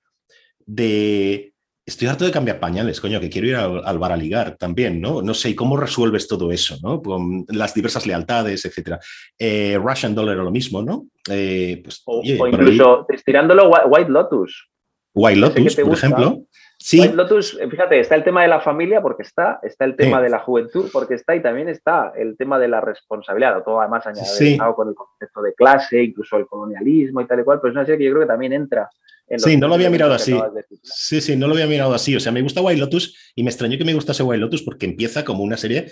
de 0.65 1.53
estoy 1.85 2.07
harto 2.07 2.25
de 2.25 2.31
cambiar 2.31 2.59
pañales, 2.59 2.99
coño, 2.99 3.19
que 3.19 3.29
quiero 3.29 3.47
ir 3.47 3.55
al, 3.55 3.99
bar 3.99 4.11
a 4.11 4.17
ligar 4.17 4.55
también, 4.57 5.01
¿no? 5.01 5.21
No 5.21 5.33
sé, 5.33 5.55
¿cómo 5.55 5.77
resuelves 5.77 6.27
todo 6.27 6.51
eso, 6.51 6.77
¿no? 6.81 7.01
Con 7.01 7.45
las 7.49 7.73
diversas 7.73 8.07
lealtades, 8.07 8.65
etcétera. 8.65 8.99
Eh, 9.37 9.77
Russian 9.81 10.15
Dollar 10.15 10.37
lo 10.37 10.51
mismo, 10.51 10.81
¿no? 10.81 11.07
Eh, 11.29 11.81
pues, 11.83 12.01
o, 12.05 12.21
incluso 12.23 13.05
estirándolo 13.09 13.69
White 13.69 14.09
Lotus. 14.09 14.69
White 15.13 15.39
Lotus, 15.39 15.75
por 15.75 15.93
ejemplo. 15.93 16.43
Sí. 16.81 17.05
Lotus, 17.09 17.59
fíjate, 17.69 17.99
está 17.99 18.15
el 18.15 18.23
tema 18.23 18.41
de 18.41 18.47
la 18.47 18.61
familia 18.61 19.01
porque 19.01 19.23
está, 19.23 19.59
está 19.61 19.83
el 19.83 19.97
tema 19.97 20.21
de 20.21 20.29
la 20.29 20.39
juventud 20.39 20.89
porque 20.93 21.15
está 21.15 21.35
y 21.35 21.41
también 21.41 21.67
está 21.67 22.13
el 22.15 22.37
tema 22.37 22.57
de 22.57 22.69
la 22.69 22.79
responsabilidad, 22.79 23.61
todo 23.63 23.81
además 23.81 24.07
añadido 24.07 24.73
con 24.75 24.87
el 24.87 24.95
concepto 24.95 25.41
de 25.41 25.53
clase, 25.53 26.01
incluso 26.01 26.37
el 26.37 26.47
colonialismo 26.47 27.19
y 27.19 27.27
tal 27.27 27.41
y 27.41 27.43
cual, 27.43 27.59
pero 27.61 27.71
es 27.71 27.75
una 27.75 27.85
serie 27.85 27.97
que 27.97 28.05
yo 28.05 28.11
creo 28.11 28.21
que 28.21 28.31
también 28.31 28.53
entra. 28.53 28.89
En 29.27 29.39
sí, 29.39 29.57
no 29.57 29.67
lo 29.67 29.75
había 29.75 29.89
mirado 29.89 30.13
así. 30.13 30.39
Sí, 30.81 31.19
sí, 31.21 31.35
no 31.35 31.47
lo 31.47 31.53
había 31.53 31.67
mirado 31.67 31.93
así. 31.93 32.15
O 32.15 32.19
sea, 32.19 32.31
me 32.31 32.41
gusta 32.41 32.61
White 32.61 32.79
Lotus 32.79 33.33
y 33.35 33.43
me 33.43 33.49
extrañó 33.49 33.77
que 33.77 33.85
me 33.85 33.93
gustase 33.93 34.23
White 34.23 34.39
Lotus 34.39 34.63
porque 34.63 34.87
empieza 34.87 35.23
como 35.23 35.43
una 35.43 35.57
serie 35.57 35.91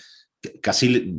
casi 0.61 1.13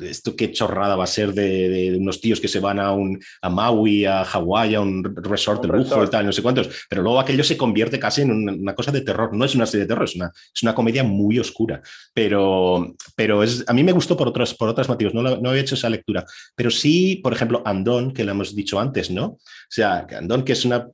esto 0.00 0.36
qué 0.36 0.52
chorrada 0.52 0.96
va 0.96 1.04
a 1.04 1.08
ser 1.08 1.32
de, 1.32 1.96
unos 1.98 2.20
tíos 2.20 2.40
que 2.40 2.48
se 2.48 2.60
van 2.60 2.78
a 2.78 2.92
un 2.92 3.18
a 3.42 3.48
Maui, 3.48 4.04
a 4.04 4.24
Hawái, 4.24 4.74
a 4.74 4.80
un 4.80 5.02
resort 5.16 5.62
de 5.62 5.68
lujo 5.68 6.04
y 6.04 6.08
tal, 6.08 6.26
no 6.26 6.32
sé 6.32 6.42
cuántos, 6.42 6.68
pero 6.88 7.02
luego 7.02 7.20
aquello 7.20 7.42
se 7.44 7.56
convierte 7.56 7.98
casi 7.98 8.22
en 8.22 8.30
una, 8.30 8.74
cosa 8.74 8.92
de 8.92 9.00
terror. 9.00 9.34
No 9.34 9.44
es 9.44 9.54
una 9.54 9.66
serie 9.66 9.84
de 9.84 9.88
terror, 9.88 10.04
es 10.04 10.16
una, 10.16 10.30
es 10.54 10.62
una 10.62 10.74
comedia 10.74 11.02
muy 11.02 11.38
oscura, 11.38 11.80
pero, 12.12 12.94
pero 13.16 13.42
es, 13.42 13.64
a 13.66 13.72
mí 13.72 13.82
me 13.82 13.92
gustó 13.92 14.16
por 14.16 14.28
otros, 14.28 14.54
por 14.54 14.68
otros 14.68 14.88
motivos, 14.88 15.14
no, 15.14 15.22
no 15.22 15.50
había 15.50 15.62
hecho 15.62 15.74
esa 15.74 15.90
lectura, 15.90 16.24
pero 16.54 16.70
sí, 16.70 17.16
por 17.22 17.32
ejemplo, 17.32 17.62
Andón, 17.64 18.12
que 18.12 18.24
lo 18.24 18.32
hemos 18.32 18.54
dicho 18.54 18.78
antes, 18.78 19.10
¿no? 19.10 19.24
O 19.26 19.40
sea, 19.70 20.06
Andón, 20.16 20.44
que 20.44 20.52
es 20.52 20.64
una 20.64 20.88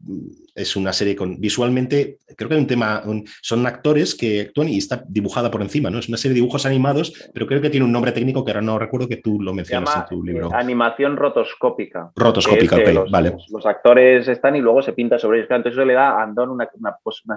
es 0.55 0.77
una 0.77 0.93
serie 0.93 1.17
con 1.17 1.41
visualmente, 1.41 2.19
creo 2.37 2.49
que 2.49 2.55
hay 2.55 2.61
un 2.61 2.67
tema, 2.67 3.03
son 3.43 3.67
actores 3.67 4.15
que 4.15 4.43
actúan 4.43 4.69
y 4.69 4.79
está 4.79 5.05
dibujada 5.07 5.51
por 5.51 5.63
encima, 5.63 5.91
¿no? 5.91 5.99
Es 5.99 6.09
una 6.09 6.17
serie 6.17 6.35
de 6.35 6.41
dibujos 6.41 6.67
animados, 6.67 7.13
pero 7.33 7.47
creo 7.47 7.61
que 7.61 7.71
tiene 7.71 7.87
un 7.87 7.93
nombre 7.93 8.13
técnico 8.13 8.45
que 8.45 8.53
ahora 8.53 8.63
no 8.63 8.79
recuerdo 8.79 9.09
que 9.09 9.17
tú 9.17 9.41
lo 9.41 9.53
mencionas 9.53 9.97
en 9.97 10.07
tu 10.07 10.23
libro. 10.23 10.49
Eh, 10.49 10.55
animación 10.55 11.17
rotoscópica. 11.17 12.13
Rotoscópica, 12.15 12.77
ok, 12.77 13.11
vale. 13.11 13.37
Los, 13.51 13.67
actores 13.67 14.29
están 14.29 14.57
y 14.57 14.61
luego 14.61 14.83
se 14.83 14.93
pinta 14.93 15.19
sobre 15.19 15.39
ellos. 15.39 15.51
Entonces 15.51 15.73
eso 15.73 15.85
le 15.85 15.95
da 15.95 16.11
a 16.11 16.23
Andón 16.23 16.51
unas 16.51 16.69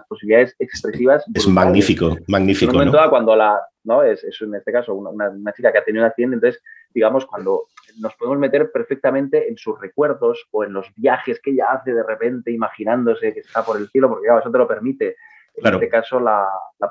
posibilidades 0.08 0.56
expresivas. 0.60 1.24
Es 1.34 1.48
magnífico, 1.48 2.18
magnífico. 2.28 2.72
En 2.72 2.78
un 2.78 2.86
momento 2.88 3.10
cuando 3.10 3.36
la, 3.36 3.60
¿no? 3.84 4.04
Es, 4.04 4.24
en 4.42 4.54
este 4.54 4.72
caso 4.72 4.94
una, 4.94 5.30
una, 5.30 5.54
chica 5.54 5.72
que 5.72 5.80
ha 5.80 5.84
tenido 5.84 6.04
un 6.04 6.10
accidente, 6.10 6.36
entonces, 6.36 6.62
digamos, 6.94 7.26
cuando 7.26 7.64
nos 8.00 8.16
podemos 8.16 8.40
meter 8.40 8.72
perfectamente 8.72 9.50
en 9.50 9.58
sus 9.58 9.80
recuerdos 9.80 10.48
o 10.52 10.64
en 10.64 10.74
los 10.74 10.88
viajes 10.96 11.40
que 11.42 11.52
ella 11.52 11.72
hace 11.72 11.94
de 11.94 12.04
repente 12.04 12.52
imaginándose 12.52 13.34
que 13.34 13.42
está 13.42 13.64
por 13.64 13.78
el 13.78 13.90
cielo, 13.90 14.10
porque 14.10 14.28
eso 14.28 14.52
te 14.52 14.58
lo 14.58 14.68
permite. 14.68 15.16
En 15.56 15.74
este 15.74 15.90
caso, 15.90 16.20
la, 16.20 16.48
la, 16.80 16.88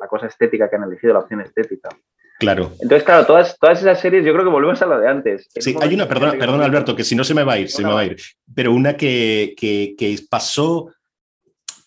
la, 0.00 0.08
cosa 0.08 0.26
estética 0.26 0.68
que 0.68 0.76
han 0.76 0.82
elegido, 0.82 1.12
la 1.12 1.20
opción 1.20 1.40
estética. 1.40 1.88
Claro. 2.40 2.72
Entonces, 2.80 3.04
claro, 3.04 3.24
todas, 3.26 3.56
todas 3.58 3.80
esas 3.80 4.00
series, 4.00 4.24
yo 4.24 4.32
creo 4.32 4.44
que 4.44 4.50
volvemos 4.50 4.82
a 4.82 4.86
lo 4.86 4.98
de 4.98 5.06
antes. 5.06 5.48
Sí, 5.54 5.76
hay 5.80 5.94
una, 5.94 6.08
perdón, 6.08 6.38
perdón 6.38 6.62
Alberto, 6.62 6.96
que 6.96 7.04
si 7.04 7.14
no 7.14 7.22
se 7.22 7.34
me 7.34 7.44
va 7.44 7.52
a 7.52 7.58
ir, 7.58 7.70
se 7.70 7.84
me 7.84 7.92
va 7.92 8.00
a 8.00 8.04
ir, 8.06 8.16
pero 8.52 8.72
una 8.72 8.96
que, 8.96 9.54
que, 9.56 9.94
que 9.96 10.16
pasó 10.28 10.90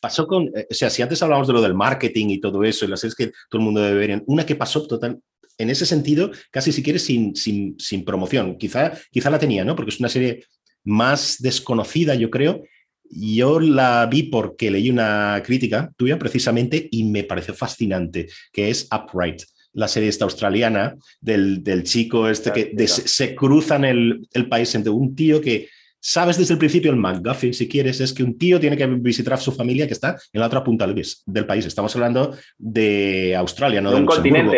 pasó 0.04 0.28
con, 0.28 0.52
eh, 0.54 0.68
o 0.70 0.74
sea, 0.74 0.90
si 0.90 1.02
antes 1.02 1.24
hablábamos 1.24 1.48
de 1.48 1.54
lo 1.54 1.62
del 1.62 1.74
marketing 1.74 2.28
y 2.28 2.42
todo 2.42 2.66
eso, 2.66 2.84
y 2.84 2.90
las 2.90 3.00
series 3.00 3.16
que 3.16 3.28
todo 3.50 3.60
el 3.60 3.62
mundo 3.62 3.82
debe 3.82 4.06
ver, 4.06 4.24
una 4.28 4.46
que 4.46 4.58
pasó 4.58 4.86
total, 4.86 5.18
en 5.58 5.70
ese 5.70 5.86
sentido, 5.86 6.32
casi 6.52 6.72
si 6.72 6.84
quieres 6.84 7.04
sin, 7.04 7.36
sin, 7.36 7.80
sin, 7.80 8.04
promoción. 8.04 8.58
Quizá, 8.58 8.94
quizá 9.12 9.30
la 9.30 9.40
tenía, 9.40 9.64
¿no? 9.64 9.76
Porque 9.76 9.92
es 9.92 10.00
una 10.00 10.10
serie 10.10 10.46
más 10.84 11.38
desconocida, 11.40 12.16
yo 12.16 12.30
creo. 12.30 12.64
Yo 13.10 13.60
la 13.60 14.08
vi 14.08 14.24
porque 14.24 14.72
leí 14.72 14.90
una 14.90 15.42
crítica 15.46 15.92
tuya 15.98 16.18
precisamente 16.18 16.88
y 16.90 17.04
me 17.04 17.24
pareció 17.24 17.54
fascinante, 17.54 18.28
que 18.52 18.70
es 18.70 18.88
Upright, 18.92 19.44
la 19.74 19.88
serie 19.88 20.10
esta 20.10 20.26
australiana 20.26 20.96
del, 21.20 21.64
del 21.64 21.84
chico 21.84 22.30
este 22.30 22.52
que 22.52 22.88
se 22.88 23.36
cruzan 23.36 23.86
el, 23.86 24.28
el 24.32 24.48
país 24.48 24.74
entre 24.76 24.92
un 24.92 25.16
tío 25.16 25.42
que 25.42 25.68
sabes 26.06 26.38
desde 26.38 26.54
el 26.54 26.60
principio 26.60 26.92
el 26.92 26.98
McGuffin, 26.98 27.54
si 27.54 27.70
quieres, 27.70 28.02
es 28.02 28.12
que 28.12 28.24
un 28.24 28.38
tío 28.38 28.60
tiene 28.60 28.76
que 28.76 28.86
visitar 28.86 29.36
a 29.36 29.38
su 29.38 29.54
familia 29.54 29.88
que 29.88 29.94
está 29.94 30.18
en 30.34 30.42
la 30.42 30.48
otra 30.48 30.62
punta 30.62 30.86
del 30.86 31.46
país. 31.46 31.66
Estamos 31.66 31.96
hablando 31.96 32.36
de 32.58 33.34
Australia, 33.38 33.80
no 33.80 33.92
de, 33.92 34.02
Luxemburgo. 34.02 34.52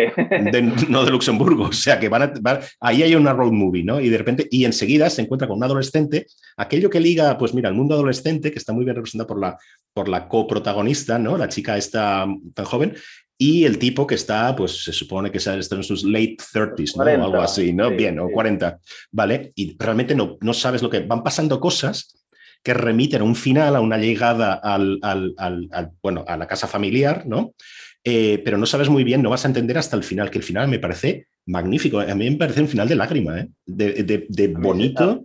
no 0.88 1.04
de 1.04 1.10
Luxemburgo. 1.10 1.64
O 1.66 1.72
sea, 1.72 2.00
que 2.00 2.08
van, 2.08 2.22
a, 2.22 2.60
ahí 2.80 3.04
hay 3.04 3.14
una 3.14 3.32
road 3.32 3.52
movie, 3.52 3.84
¿no? 3.84 4.00
Y 4.00 4.08
de 4.08 4.18
repente, 4.18 4.48
y 4.50 4.64
enseguida 4.64 5.08
se 5.08 5.22
encuentra 5.22 5.46
con 5.46 5.58
un 5.58 5.64
adolescente, 5.64 6.26
aquello 6.56 6.90
que 6.90 6.98
liga, 6.98 7.38
pues 7.38 7.54
mira, 7.54 7.68
el 7.68 7.76
mundo 7.76 7.94
adolescente, 7.94 8.50
que 8.50 8.58
está 8.58 8.72
muy 8.72 8.84
bien 8.84 8.96
representado 8.96 9.28
por 9.28 9.40
la, 9.40 9.56
por 9.92 10.08
la 10.08 10.26
coprotagonista, 10.26 11.16
¿no? 11.16 11.38
La 11.38 11.48
chica 11.48 11.76
está 11.76 12.26
tan 12.54 12.64
joven, 12.64 12.96
y 13.38 13.64
el 13.64 13.78
tipo 13.78 14.06
que 14.06 14.14
está, 14.14 14.54
pues 14.56 14.84
se 14.84 14.92
supone 14.92 15.30
que 15.30 15.38
está 15.38 15.54
en 15.54 15.82
sus 15.82 16.04
late 16.04 16.36
30s, 16.52 16.96
¿no? 16.96 17.04
o 17.04 17.26
algo 17.26 17.40
así, 17.40 17.72
¿no? 17.72 17.90
Bien, 17.90 18.18
o 18.18 18.28
40, 18.30 18.78
¿vale? 19.12 19.52
Y 19.54 19.76
realmente 19.78 20.14
no, 20.14 20.38
no 20.40 20.54
sabes 20.54 20.82
lo 20.82 20.88
que... 20.88 21.00
Van 21.00 21.22
pasando 21.22 21.60
cosas 21.60 22.16
que 22.62 22.72
remiten 22.72 23.20
a 23.20 23.24
un 23.24 23.36
final, 23.36 23.76
a 23.76 23.80
una 23.80 23.98
llegada 23.98 24.54
al, 24.54 24.98
al, 25.02 25.34
al, 25.38 25.90
bueno, 26.02 26.24
a 26.26 26.36
la 26.36 26.46
casa 26.46 26.66
familiar, 26.66 27.26
¿no? 27.26 27.54
Eh, 28.02 28.40
pero 28.44 28.56
no 28.56 28.66
sabes 28.66 28.88
muy 28.88 29.04
bien, 29.04 29.20
no 29.20 29.30
vas 29.30 29.44
a 29.44 29.48
entender 29.48 29.76
hasta 29.76 29.96
el 29.96 30.04
final, 30.04 30.30
que 30.30 30.38
el 30.38 30.44
final 30.44 30.68
me 30.68 30.78
parece 30.78 31.26
magnífico. 31.44 32.00
A 32.00 32.14
mí 32.14 32.30
me 32.30 32.36
parece 32.36 32.62
un 32.62 32.68
final 32.68 32.88
de 32.88 32.96
lágrima, 32.96 33.40
¿eh? 33.40 33.48
de, 33.66 34.02
de, 34.02 34.26
de 34.28 34.48
bonito. 34.48 35.24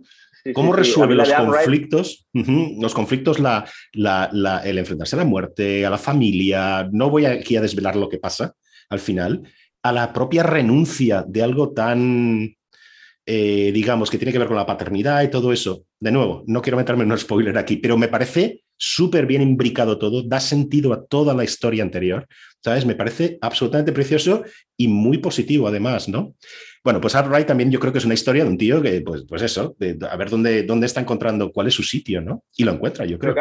¿Cómo 0.54 0.72
resuelve 0.72 1.14
los 1.14 1.32
conflictos? 1.32 2.26
los 2.32 2.94
conflictos, 2.94 3.38
la, 3.38 3.64
el 4.64 4.78
enfrentarse 4.78 5.16
a 5.16 5.20
la 5.20 5.24
muerte, 5.24 5.86
a 5.86 5.90
la 5.90 5.98
familia. 5.98 6.88
No 6.90 7.10
voy 7.10 7.26
aquí 7.26 7.56
a 7.56 7.60
desvelar 7.60 7.96
lo 7.96 8.08
que 8.08 8.18
pasa 8.18 8.54
al 8.90 9.00
final. 9.00 9.42
A 9.82 9.92
la 9.92 10.12
propia 10.12 10.42
renuncia 10.42 11.24
de 11.26 11.42
algo 11.42 11.72
tan 11.72 12.54
eh, 13.24 13.70
digamos, 13.72 14.10
que 14.10 14.18
tiene 14.18 14.32
que 14.32 14.38
ver 14.38 14.48
con 14.48 14.56
la 14.56 14.66
paternidad 14.66 15.22
y 15.22 15.30
todo 15.30 15.52
eso. 15.52 15.84
De 16.00 16.10
nuevo, 16.10 16.42
no 16.46 16.60
quiero 16.60 16.76
meterme 16.76 17.04
en 17.04 17.12
un 17.12 17.18
spoiler 17.18 17.56
aquí, 17.56 17.76
pero 17.76 17.96
me 17.96 18.08
parece 18.08 18.64
súper 18.76 19.26
bien 19.26 19.42
imbricado 19.42 19.96
todo, 19.96 20.24
da 20.24 20.40
sentido 20.40 20.92
a 20.92 21.04
toda 21.06 21.32
la 21.34 21.44
historia 21.44 21.84
anterior, 21.84 22.26
¿sabes? 22.64 22.84
Me 22.84 22.96
parece 22.96 23.38
absolutamente 23.40 23.92
precioso 23.92 24.42
y 24.76 24.88
muy 24.88 25.18
positivo 25.18 25.68
además, 25.68 26.08
¿no? 26.08 26.34
Bueno, 26.84 27.00
pues 27.00 27.14
Wright 27.14 27.46
también 27.46 27.70
yo 27.70 27.78
creo 27.78 27.92
que 27.92 27.98
es 27.98 28.04
una 28.04 28.14
historia 28.14 28.42
de 28.42 28.50
un 28.50 28.58
tío 28.58 28.82
que, 28.82 29.02
pues, 29.06 29.24
pues 29.28 29.42
eso, 29.42 29.76
de, 29.78 29.96
a 30.10 30.16
ver 30.16 30.28
dónde, 30.28 30.64
dónde 30.64 30.86
está 30.86 31.00
encontrando, 31.00 31.52
cuál 31.52 31.68
es 31.68 31.74
su 31.74 31.84
sitio, 31.84 32.20
¿no? 32.20 32.42
Y 32.56 32.64
lo 32.64 32.72
encuentra, 32.72 33.04
yo 33.04 33.20
creo. 33.20 33.34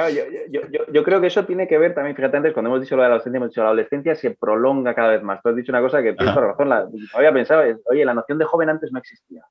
yo, 0.93 1.03
creo 1.03 1.19
que 1.19 1.27
eso 1.27 1.43
tiene 1.45 1.67
que 1.67 1.79
ver 1.79 1.95
también, 1.95 2.15
fíjate 2.15 2.37
antes, 2.37 2.53
cuando 2.53 2.69
hemos 2.69 2.81
dicho 2.81 2.95
lo 2.95 3.01
de 3.01 3.09
la 3.09 3.15
adolescencia, 3.15 3.37
hemos 3.37 3.49
dicho 3.49 3.61
la 3.61 3.67
adolescencia 3.67 4.15
se 4.15 4.31
prolonga 4.31 4.93
cada 4.93 5.09
vez 5.13 5.23
más. 5.23 5.41
Tú 5.41 5.49
has 5.49 5.55
dicho 5.55 5.71
una 5.71 5.81
cosa 5.81 6.03
que 6.03 6.13
tienes 6.13 6.35
razón, 6.35 6.69
la, 6.69 6.87
había 7.13 7.33
pensado, 7.33 7.63
oye, 7.85 8.05
la 8.05 8.13
noción 8.13 8.37
de 8.37 8.45
joven 8.45 8.69
antes 8.69 8.91
no 8.91 8.99
existía. 8.99 9.43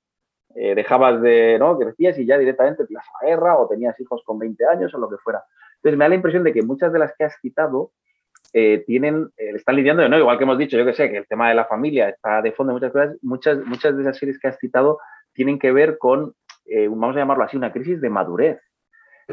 Eh, 0.55 0.75
dejabas 0.75 1.21
de, 1.23 1.59
¿no? 1.59 1.77
Crecías 1.79 2.19
y 2.19 2.27
ya 2.27 2.39
directamente 2.39 2.85
te 2.85 2.93
ibas 2.93 3.07
a 3.07 3.25
la 3.25 3.31
guerra 3.31 3.59
o 3.59 3.69
tenías 3.69 3.99
hijos 4.01 4.23
con 4.25 4.39
20 4.39 4.67
años 4.67 4.95
o 4.95 4.99
lo 4.99 5.09
que 5.09 5.17
fuera. 5.17 5.43
Entonces 5.77 5.99
me 5.99 6.05
da 6.05 6.09
la 6.11 6.15
impresión 6.17 6.45
de 6.45 6.53
que 6.53 6.62
muchas 6.62 6.93
de 6.93 6.99
las 6.99 7.12
que 7.17 7.25
has 7.25 7.35
citado 7.41 7.93
eh, 8.52 8.82
tienen, 8.86 9.31
eh, 9.36 9.52
están 9.55 9.77
lidiando, 9.77 10.09
¿no? 10.09 10.18
igual 10.18 10.39
que 10.39 10.44
hemos 10.44 10.59
dicho, 10.59 10.77
yo 10.77 10.85
que 10.85 10.94
sé, 10.94 11.10
que 11.10 11.18
el 11.18 11.27
tema 11.27 11.48
de 11.48 11.55
la 11.55 11.66
familia 11.66 12.09
está 12.09 12.43
de 12.43 12.52
fondo 12.52 12.72
muchas 12.72 12.93
cosas, 12.93 13.16
muchas, 13.22 13.59
muchas 13.64 13.97
de 13.97 14.02
esas 14.02 14.16
series 14.16 14.39
que 14.39 14.48
has 14.48 14.59
citado 14.59 14.98
tienen 15.32 15.59
que 15.59 15.72
ver 15.72 15.98
con, 15.98 16.35
vamos 16.89 17.16
a 17.16 17.20
llamarlo 17.20 17.44
así, 17.44 17.56
una 17.56 17.72
crisis 17.72 18.01
de 18.01 18.10
madurez, 18.10 18.60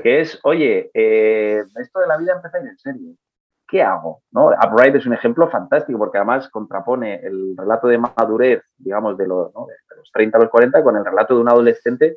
que 0.01 0.21
es, 0.21 0.39
oye, 0.43 0.91
esto 0.93 1.99
de 1.99 2.07
la 2.07 2.17
vida 2.17 2.33
empieza 2.33 2.57
a 2.57 2.61
ir 2.61 2.67
en 2.67 2.77
serio. 2.77 3.15
¿qué 3.67 3.83
hago? 3.83 4.21
¿No? 4.31 4.47
Upright 4.47 4.95
es 4.95 5.05
un 5.05 5.13
ejemplo 5.13 5.49
fantástico 5.49 5.99
porque 5.99 6.17
además 6.17 6.49
contrapone 6.49 7.15
el 7.15 7.55
relato 7.57 7.87
de 7.87 7.97
madurez, 7.97 8.63
digamos, 8.77 9.17
de 9.17 9.27
los, 9.27 9.53
de 9.53 9.95
los 9.97 10.11
30 10.13 10.37
a 10.37 10.41
los 10.41 10.49
40 10.49 10.83
con 10.83 10.95
el 10.95 11.05
relato 11.05 11.35
de 11.35 11.41
un 11.41 11.49
adolescente 11.49 12.15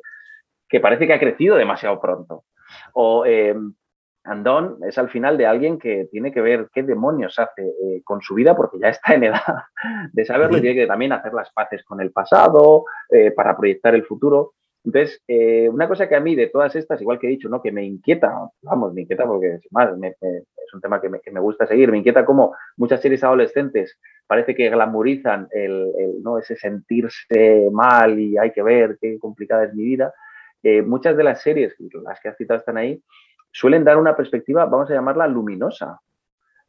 que 0.67 0.79
parece 0.79 1.05
que 1.05 1.13
ha 1.13 1.19
crecido 1.19 1.57
demasiado 1.57 1.99
pronto. 1.99 2.45
O 2.93 3.25
eh, 3.25 3.53
Andón 4.23 4.77
es 4.87 4.97
al 4.97 5.09
final 5.09 5.37
de 5.37 5.47
alguien 5.47 5.79
que 5.79 6.07
tiene 6.11 6.31
que 6.31 6.41
ver 6.41 6.69
qué 6.73 6.83
demonios 6.83 7.39
hace 7.39 7.63
eh, 7.63 8.01
con 8.03 8.21
su 8.21 8.35
vida 8.35 8.55
porque 8.55 8.77
ya 8.79 8.89
está 8.89 9.15
en 9.15 9.23
edad 9.23 9.41
de 10.13 10.25
saberlo 10.25 10.57
y 10.57 10.61
tiene 10.61 10.81
que 10.81 10.87
también 10.87 11.11
hacer 11.11 11.33
las 11.33 11.51
paces 11.51 11.83
con 11.83 12.01
el 12.01 12.11
pasado 12.11 12.85
eh, 13.09 13.31
para 13.31 13.57
proyectar 13.57 13.95
el 13.95 14.05
futuro. 14.05 14.53
Entonces, 14.83 15.21
eh, 15.27 15.69
una 15.69 15.87
cosa 15.87 16.07
que 16.07 16.15
a 16.15 16.19
mí 16.19 16.35
de 16.35 16.47
todas 16.47 16.75
estas, 16.75 17.01
igual 17.01 17.19
que 17.19 17.27
he 17.27 17.31
dicho, 17.31 17.49
¿no? 17.49 17.61
que 17.61 17.71
me 17.71 17.83
inquieta, 17.83 18.49
vamos, 18.63 18.93
me 18.93 19.01
inquieta 19.01 19.25
porque 19.25 19.59
más, 19.69 19.91
es 20.01 20.73
un 20.73 20.81
tema 20.81 20.99
que 20.99 21.09
me, 21.09 21.39
gusta 21.39 21.67
seguir, 21.67 21.91
me 21.91 21.99
inquieta 21.99 22.25
cómo 22.25 22.55
muchas 22.77 22.99
series 22.99 23.23
adolescentes 23.23 23.99
parece 24.25 24.55
que 24.55 24.69
glamorizan 24.69 25.47
el, 25.51 25.91
¿no? 26.23 26.39
ese 26.39 26.55
sentirse 26.55 27.69
mal 27.71 28.19
y 28.19 28.39
hay 28.39 28.51
que 28.51 28.63
ver 28.63 28.97
qué 28.99 29.19
complicada 29.19 29.65
es 29.65 29.73
mi 29.75 29.83
vida. 29.83 30.13
Muchas 30.85 31.17
de 31.17 31.23
las 31.23 31.41
series, 31.41 31.75
las 32.03 32.19
que 32.19 32.29
has 32.29 32.37
citado 32.37 32.59
están 32.59 32.77
ahí, 32.77 33.03
suelen 33.51 33.83
dar 33.83 33.97
una 33.97 34.15
perspectiva, 34.15 34.65
vamos 34.65 34.89
a 34.89 34.93
llamarla 34.93 35.27
luminosa. 35.27 35.99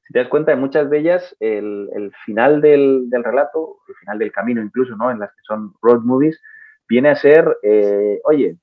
Si 0.05 0.13
te 0.13 0.19
das 0.19 0.29
cuenta, 0.29 0.53
en 0.53 0.61
muchas 0.61 0.91
de 0.91 0.99
ellas, 0.99 1.37
el, 1.41 2.13
final 2.25 2.61
del, 2.61 3.09
del, 3.09 3.25
relato, 3.25 3.79
el 3.89 3.95
final 3.95 4.19
del 4.19 4.33
camino 4.33 4.61
incluso, 4.61 4.97
¿no? 4.97 5.11
en 5.11 5.21
las 5.21 5.31
que 5.31 5.43
son 5.43 5.75
road 5.81 6.01
movies, 6.01 6.41
viene 6.89 7.11
a 7.11 7.15
ser, 7.15 7.57
eh, 7.63 8.21
oye, 8.25 8.57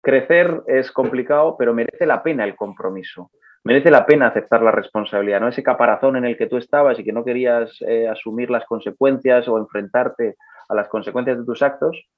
crecer 0.00 0.62
es 0.66 0.92
complicado, 0.92 1.56
pero 1.58 1.74
merece 1.74 2.06
la 2.06 2.22
pena 2.22 2.44
el 2.44 2.56
compromiso. 2.56 3.30
Merece 3.64 3.90
la 3.90 4.06
pena 4.06 4.28
aceptar 4.28 4.62
la 4.62 4.70
responsabilidad, 4.70 5.40
¿no? 5.40 5.48
Ese 5.48 5.62
caparazón 5.62 6.16
en 6.16 6.24
el 6.24 6.36
que 6.38 6.46
tú 6.46 6.56
estabas 6.56 6.98
y 6.98 7.04
que 7.04 7.12
no 7.12 7.24
querías 7.24 7.76
eh, 7.82 8.08
asumir 8.08 8.50
las 8.50 8.64
consecuencias 8.64 9.48
o 9.48 9.58
enfrentarte 9.58 10.36
a 10.68 10.74
las 10.74 10.88
consecuencias 10.88 11.38
de 11.38 11.44
tus 11.44 11.60
actos, 11.60 12.08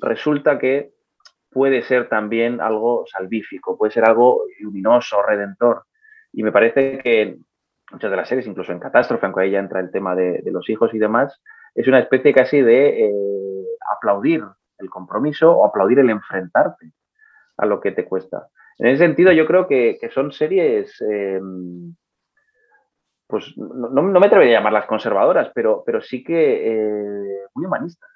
resulta 0.00 0.58
que 0.58 0.90
puede 1.50 1.82
ser 1.82 2.08
también 2.08 2.60
algo 2.60 3.04
salvífico, 3.06 3.76
puede 3.76 3.92
ser 3.92 4.04
algo 4.04 4.44
luminoso, 4.60 5.22
redentor. 5.22 5.84
Y 6.32 6.42
me 6.42 6.52
parece 6.52 6.98
que 6.98 7.38
muchas 7.90 8.10
de 8.10 8.16
las 8.16 8.28
series, 8.28 8.46
incluso 8.46 8.72
en 8.72 8.78
Catástrofe, 8.78 9.26
aunque 9.26 9.42
ahí 9.42 9.50
ya 9.50 9.58
entra 9.58 9.80
el 9.80 9.90
tema 9.90 10.14
de, 10.14 10.42
los 10.46 10.68
hijos 10.70 10.94
y 10.94 10.98
demás, 10.98 11.40
es 11.74 11.86
una 11.88 11.98
especie 11.98 12.32
casi 12.32 12.60
de 12.60 13.06
eh, 13.06 13.64
aplaudir 13.96 14.44
el 14.78 14.90
compromiso 14.90 15.52
o 15.52 15.66
aplaudir 15.66 15.98
el 15.98 16.10
enfrentarte 16.10 16.92
a 17.58 17.66
lo 17.66 17.80
que 17.80 17.92
te 17.92 18.04
cuesta. 18.04 18.48
En 18.78 18.86
ese 18.86 19.04
sentido, 19.04 19.32
yo 19.32 19.46
creo 19.46 19.66
que, 19.66 19.98
son 20.14 20.32
series, 20.32 20.98
em, 21.02 21.94
pues 23.26 23.52
no, 23.56 24.02
me 24.02 24.26
atrevería 24.26 24.56
a 24.56 24.60
llamarlas 24.60 24.86
conservadoras, 24.86 25.50
pero, 25.54 25.82
pero 25.84 26.00
sí 26.00 26.24
que 26.24 26.66
eh, 26.66 27.46
muy 27.54 27.66
humanistas. 27.66 28.08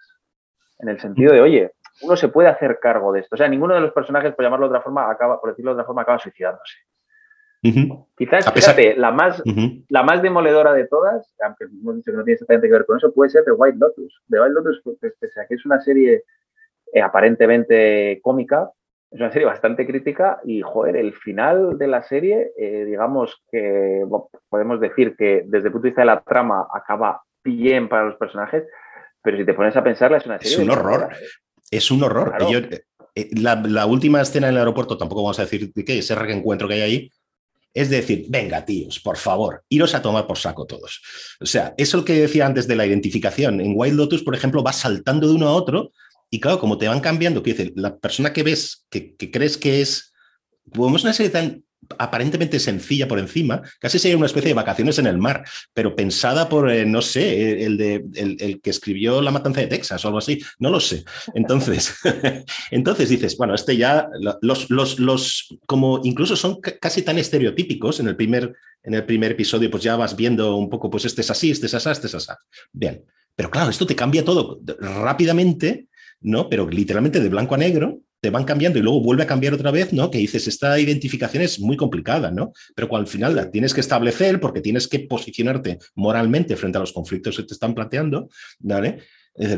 En 0.78 0.88
el 0.88 0.98
sentido 0.98 1.32
de, 1.32 1.40
oye, 1.40 1.72
uno 2.02 2.16
se 2.16 2.28
puede 2.28 2.48
hacer 2.48 2.78
cargo 2.80 3.12
de 3.12 3.20
esto. 3.20 3.34
O 3.34 3.38
sea, 3.38 3.48
ninguno 3.48 3.74
de 3.74 3.80
los 3.80 3.92
personajes, 3.92 4.34
por 4.34 4.44
llamarlo 4.44 4.66
de 4.66 4.70
otra 4.70 4.82
forma, 4.82 5.10
acaba, 5.10 5.40
por 5.40 5.50
decirlo 5.50 5.70
de 5.70 5.74
otra 5.74 5.86
forma, 5.86 6.02
acaba 6.02 6.18
suicidándose. 6.18 6.76
Quizás, 8.16 8.52
fíjate, 8.52 8.94
la, 8.96 9.10
más, 9.10 9.42
la 9.88 10.02
más 10.02 10.20
demoledora 10.20 10.74
de 10.74 10.86
todas, 10.86 11.34
aunque 11.40 11.64
hemos 11.64 11.96
dicho 11.96 12.10
que 12.10 12.18
no 12.18 12.24
tiene 12.24 12.34
exactamente 12.34 12.68
que 12.68 12.74
ver 12.74 12.84
con 12.84 12.98
eso, 12.98 13.12
puede 13.14 13.30
ser 13.30 13.44
The 13.44 13.52
White 13.52 13.78
Lotus. 13.78 14.22
The 14.28 14.40
White 14.40 14.52
Lotus, 14.52 14.82
pues, 14.84 14.98
pese 15.18 15.40
a 15.40 15.46
que 15.46 15.54
es 15.54 15.64
una 15.64 15.80
serie 15.80 16.24
eh, 16.92 17.00
aparentemente 17.00 18.20
cómica, 18.22 18.70
es 19.10 19.18
una 19.20 19.32
serie 19.32 19.46
bastante 19.46 19.86
crítica 19.86 20.40
y, 20.44 20.60
joder, 20.60 20.96
el 20.96 21.14
final 21.14 21.78
de 21.78 21.86
la 21.86 22.02
serie, 22.02 22.52
eh, 22.58 22.84
digamos 22.84 23.42
que 23.50 24.04
podemos 24.50 24.80
decir 24.80 25.16
que 25.16 25.44
desde 25.46 25.68
el 25.68 25.72
punto 25.72 25.84
de 25.84 25.90
vista 25.90 26.02
de 26.02 26.06
la 26.06 26.20
trama 26.20 26.66
acaba 26.74 27.22
bien 27.42 27.88
para 27.88 28.04
los 28.04 28.16
personajes, 28.16 28.64
pero 29.22 29.38
si 29.38 29.44
te 29.46 29.54
pones 29.54 29.74
a 29.76 29.82
pensarla 29.82 30.18
es 30.18 30.26
una 30.26 30.38
serie... 30.38 30.52
Es 30.52 30.58
un 30.58 30.70
horror, 30.70 31.08
¿eh? 31.12 31.16
Es 31.76 31.90
un 31.90 32.02
horror. 32.02 32.34
la, 33.32 33.86
última 33.86 34.20
escena 34.20 34.48
en 34.48 34.54
el 34.54 34.58
aeropuerto, 34.58 34.96
tampoco 34.96 35.22
vamos 35.22 35.38
a 35.38 35.42
decir 35.42 35.72
de 35.72 35.84
qué, 35.84 35.98
ese 35.98 36.14
reencuentro 36.14 36.68
que 36.68 36.74
hay 36.74 36.80
ahí, 36.80 37.10
es 37.74 37.90
decir, 37.90 38.26
venga, 38.28 38.64
tíos, 38.64 39.00
por 39.00 39.16
favor, 39.16 39.64
iros 39.68 39.94
a 39.94 40.02
tomar 40.02 40.28
por 40.28 40.38
saco 40.38 40.64
todos. 40.64 41.02
O 41.40 41.46
sea, 41.46 41.74
eso 41.76 41.96
lo 41.96 42.04
que 42.04 42.12
decía 42.20 42.46
antes 42.46 42.68
de 42.68 42.76
la 42.76 42.86
identificación. 42.86 43.60
En 43.60 43.72
Wild 43.74 43.96
Lotus, 43.96 44.22
por 44.22 44.34
ejemplo, 44.34 44.62
va 44.62 44.72
saltando 44.72 45.26
de 45.26 45.34
uno 45.34 45.48
a 45.48 45.54
otro 45.54 45.90
y 46.30 46.40
claro, 46.40 46.60
como 46.60 46.78
te 46.78 46.88
van 46.88 47.00
cambiando, 47.00 47.42
que 47.42 47.52
dice, 47.52 47.72
la 47.74 47.96
persona 47.96 48.32
que 48.32 48.42
ves, 48.42 48.86
que, 48.90 49.16
crees 49.16 49.56
que 49.56 49.80
es, 49.80 50.12
como 50.72 50.96
es 50.96 51.02
una 51.02 51.12
serie 51.12 51.30
tan 51.30 51.63
aparentemente 51.98 52.58
sencilla 52.58 53.08
por 53.08 53.18
encima, 53.18 53.62
casi 53.78 53.98
sería 53.98 54.16
una 54.16 54.26
especie 54.26 54.48
de 54.48 54.54
vacaciones 54.54 54.98
en 54.98 55.06
el 55.06 55.18
mar, 55.18 55.44
pero 55.72 55.94
pensada 55.94 56.48
por, 56.48 56.70
eh, 56.70 56.84
no 56.86 57.02
sé, 57.02 57.64
el, 57.64 57.76
de, 57.76 58.04
el, 58.14 58.60
que 58.60 58.70
escribió 58.70 59.20
La 59.22 59.30
Matanza 59.30 59.60
de 59.60 59.66
Texas 59.66 60.04
o 60.04 60.08
algo 60.08 60.18
así, 60.18 60.40
no 60.58 60.70
lo 60.70 60.80
sé. 60.80 61.04
Entonces, 61.34 61.94
entonces 62.70 63.08
dices, 63.08 63.36
bueno, 63.36 63.54
este 63.54 63.76
ya, 63.76 64.08
los, 64.40 64.70
los, 64.70 64.98
los, 64.98 65.56
como 65.66 66.00
incluso 66.04 66.36
son 66.36 66.60
casi 66.60 67.02
tan 67.02 67.18
estereotípicos 67.18 68.00
en 68.00 68.08
el 68.08 68.16
primer, 68.16 68.54
en 68.82 68.94
el 68.94 69.04
primer 69.04 69.32
episodio, 69.32 69.70
pues 69.70 69.82
ya 69.82 69.96
vas 69.96 70.16
viendo 70.16 70.56
un 70.56 70.68
poco, 70.68 70.90
pues 70.90 71.04
este 71.04 71.20
es 71.22 71.30
así, 71.30 71.50
este 71.50 71.66
es 71.66 71.74
así, 71.74 71.90
este 71.90 72.06
es 72.06 72.14
así. 72.14 72.32
Bien, 72.72 73.04
pero 73.34 73.50
claro, 73.50 73.70
esto 73.70 73.86
te 73.86 73.96
cambia 73.96 74.24
todo 74.24 74.60
rápidamente 74.80 75.88
¿no? 76.24 76.48
Pero 76.48 76.68
literalmente 76.68 77.20
de 77.20 77.28
blanco 77.28 77.54
a 77.54 77.58
negro 77.58 78.00
te 78.24 78.30
van 78.30 78.44
cambiando 78.44 78.78
y 78.78 78.82
luego 78.82 79.02
vuelve 79.02 79.22
a 79.22 79.26
cambiar 79.26 79.52
otra 79.52 79.70
vez, 79.70 79.92
¿no? 79.92 80.10
Que 80.10 80.16
dices, 80.16 80.48
esta 80.48 80.80
identificación 80.80 81.42
es 81.42 81.60
muy 81.60 81.76
complicada, 81.76 82.30
¿no? 82.30 82.54
Pero 82.74 82.88
cuando 82.88 83.04
al 83.04 83.12
final 83.12 83.36
la 83.36 83.50
tienes 83.50 83.74
que 83.74 83.82
establecer 83.82 84.40
porque 84.40 84.62
tienes 84.62 84.88
que 84.88 85.00
posicionarte 85.00 85.78
moralmente 85.94 86.56
frente 86.56 86.78
a 86.78 86.80
los 86.80 86.94
conflictos 86.94 87.36
que 87.36 87.42
te 87.42 87.52
están 87.52 87.74
planteando, 87.74 88.30
¿vale? 88.60 89.00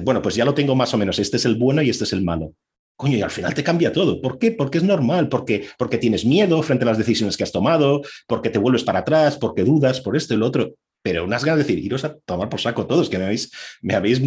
bueno, 0.03 0.21
pues 0.21 0.35
ya 0.35 0.45
lo 0.45 0.53
tengo 0.53 0.75
más 0.75 0.93
o 0.95 0.99
menos, 0.99 1.17
este 1.21 1.37
es 1.37 1.45
el 1.45 1.55
bueno 1.55 1.81
y 1.81 1.91
este 1.91 2.03
es 2.03 2.13
el 2.13 2.23
malo. 2.23 2.55
Coño, 2.97 3.17
y 3.19 3.23
al 3.23 3.31
final 3.31 3.55
te 3.55 3.63
cambia 3.63 3.93
todo. 3.93 4.21
¿Por 4.21 4.37
qué? 4.37 4.51
Porque 4.51 4.79
es 4.79 4.85
normal, 4.85 5.29
porque, 5.29 5.69
porque 5.79 5.99
tienes 5.99 6.25
miedo 6.25 6.61
frente 6.65 6.85
a 6.85 6.89
las 6.89 6.99
decisiones 6.99 7.37
que 7.37 7.45
has 7.45 7.53
tomado, 7.53 8.03
porque 8.27 8.51
te 8.51 8.59
vuelves 8.59 8.83
para 8.83 9.01
atrás, 9.01 9.37
porque 9.37 9.63
dudas, 9.63 10.01
por 10.01 10.17
esto 10.17 10.35
y 10.35 10.39
lo 10.39 10.47
otro 10.47 10.75
pero 11.07 11.23
unas 11.23 11.45
ganas 11.45 11.59
de 11.59 11.63
decir, 11.63 11.85
iros 11.85 12.05
a 12.05 12.19
tomar 12.19 12.49
por 12.49 12.61
saco 12.61 12.85
todos, 12.85 13.09
que 13.09 13.17
me 13.17 13.27
habéis, 13.27 13.79
me 13.81 13.95
habéis 13.95 14.21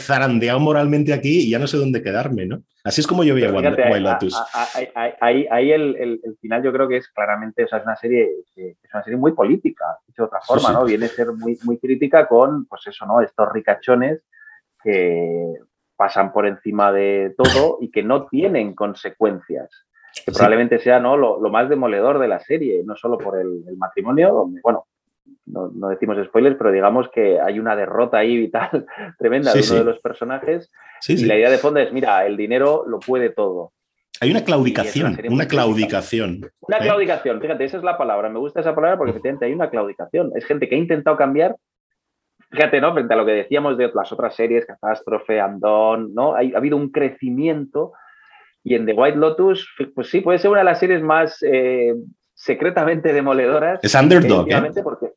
zarandeado 0.00 0.58
moralmente 0.58 1.12
aquí 1.12 1.40
y 1.40 1.50
ya 1.50 1.58
no 1.58 1.66
sé 1.66 1.76
dónde 1.76 2.02
quedarme, 2.02 2.46
¿no? 2.46 2.62
Así 2.82 3.02
es 3.02 3.06
como 3.06 3.24
yo 3.24 3.34
veía 3.34 3.52
Wild 3.52 4.06
Lotus. 4.06 4.34
Ahí, 5.20 5.70
el, 5.70 6.18
final 6.40 6.62
yo 6.62 6.72
creo 6.72 6.88
que 6.88 6.96
es 6.96 7.08
claramente, 7.08 7.64
o 7.64 7.68
sea, 7.68 7.80
es 7.80 7.84
una 7.84 7.96
serie, 7.96 8.30
es 8.56 8.94
una 8.94 9.04
serie 9.04 9.18
muy 9.18 9.32
política, 9.32 9.84
de 10.06 10.22
otra 10.22 10.40
forma, 10.40 10.72
¿no? 10.72 10.86
Viene 10.86 11.04
a 11.04 11.08
ser 11.10 11.30
muy, 11.30 11.58
muy 11.62 11.76
crítica 11.78 12.26
con, 12.26 12.64
pues 12.64 12.86
eso, 12.86 13.04
¿no? 13.04 13.20
Estos 13.20 13.46
ricachones 13.52 14.22
que 14.82 15.56
pasan 15.94 16.32
por 16.32 16.46
encima 16.46 16.90
de 16.90 17.34
todo 17.36 17.76
y 17.82 17.90
que 17.90 18.02
no 18.02 18.28
tienen 18.28 18.74
consecuencias 18.74 19.68
que 20.24 20.32
probablemente 20.32 20.78
sea 20.78 21.00
¿no? 21.00 21.18
Lo, 21.18 21.38
más 21.50 21.68
demoledor 21.68 22.18
de 22.18 22.28
la 22.28 22.38
serie, 22.38 22.82
no 22.82 22.96
solo 22.96 23.18
por 23.18 23.38
el, 23.38 23.62
el 23.68 23.76
matrimonio, 23.76 24.32
donde, 24.32 24.60
bueno, 24.62 24.86
no, 25.46 25.88
decimos 25.88 26.16
spoilers, 26.26 26.56
pero 26.56 26.72
digamos 26.72 27.08
que 27.10 27.40
hay 27.40 27.58
una 27.58 27.76
derrota 27.76 28.18
ahí 28.18 28.36
vital 28.36 28.86
tremenda 29.18 29.52
de 29.52 29.60
uno 29.60 29.78
de 29.78 29.84
los 29.84 29.98
personajes. 30.00 30.70
y 31.08 31.24
la 31.24 31.36
idea 31.36 31.50
de 31.50 31.58
fondo 31.58 31.80
es, 31.80 31.92
mira, 31.92 32.26
el 32.26 32.36
dinero 32.36 32.84
lo 32.86 32.98
puede 33.00 33.30
todo. 33.30 33.72
Hay 34.20 34.30
una 34.30 34.44
claudicación, 34.44 35.18
una, 35.28 35.46
claudicación. 35.46 36.50
Una 36.60 36.78
¿eh? 36.78 36.80
claudicación, 36.82 37.40
fíjate, 37.40 37.64
esa 37.64 37.78
es 37.78 37.82
la 37.82 37.98
palabra. 37.98 38.28
Me 38.28 38.38
gusta 38.38 38.60
esa 38.60 38.74
palabra 38.74 38.96
porque 38.96 39.10
efectivamente 39.10 39.46
hay 39.46 39.52
una 39.52 39.70
claudicación. 39.70 40.30
Es 40.36 40.44
gente 40.44 40.68
que 40.68 40.76
ha 40.76 40.78
intentado 40.78 41.16
cambiar, 41.16 41.56
fíjate, 42.50 42.80
¿no? 42.80 42.94
Frente 42.94 43.12
a 43.12 43.16
lo 43.16 43.26
que 43.26 43.32
decíamos 43.32 43.76
de 43.76 43.90
las 43.92 44.12
otras 44.12 44.34
series, 44.36 44.66
Catástrofe, 44.66 45.40
Andón, 45.40 46.14
¿no? 46.14 46.34
ha 46.34 46.38
habido 46.38 46.76
un 46.76 46.90
crecimiento 46.90 47.92
y 48.64 48.74
en 48.74 48.86
The 48.86 48.94
White 48.94 49.18
Lotus, 49.18 49.68
pues 49.94 50.08
sí, 50.08 50.22
puede 50.22 50.38
ser 50.38 50.50
una 50.50 50.60
de 50.60 50.64
las 50.64 50.78
series 50.78 51.02
más 51.02 51.42
eh, 51.42 51.94
secretamente 52.44 53.12
demoledoras. 53.12 53.80
Es 53.82 53.94
underdog, 53.94 54.46
¿eh? 54.50 54.82
Porque, 54.82 55.12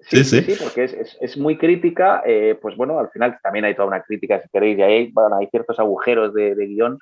sí, 0.00 0.24
sí, 0.24 0.42
sí, 0.42 0.56
porque 0.60 0.84
es, 1.20 1.36
muy 1.36 1.56
crítica. 1.56 2.22
Eh, 2.26 2.58
pues 2.60 2.76
bueno, 2.76 2.98
al 2.98 3.08
final 3.10 3.38
también 3.40 3.66
hay 3.66 3.74
toda 3.76 3.86
una 3.86 4.02
crítica, 4.02 4.42
si 4.42 4.48
queréis, 4.48 4.78
y 4.78 4.82
hay, 4.82 5.12
hay 5.38 5.46
ciertos 5.46 5.78
agujeros 5.78 6.34
de, 6.34 6.56
de 6.56 6.66
guion, 6.66 6.98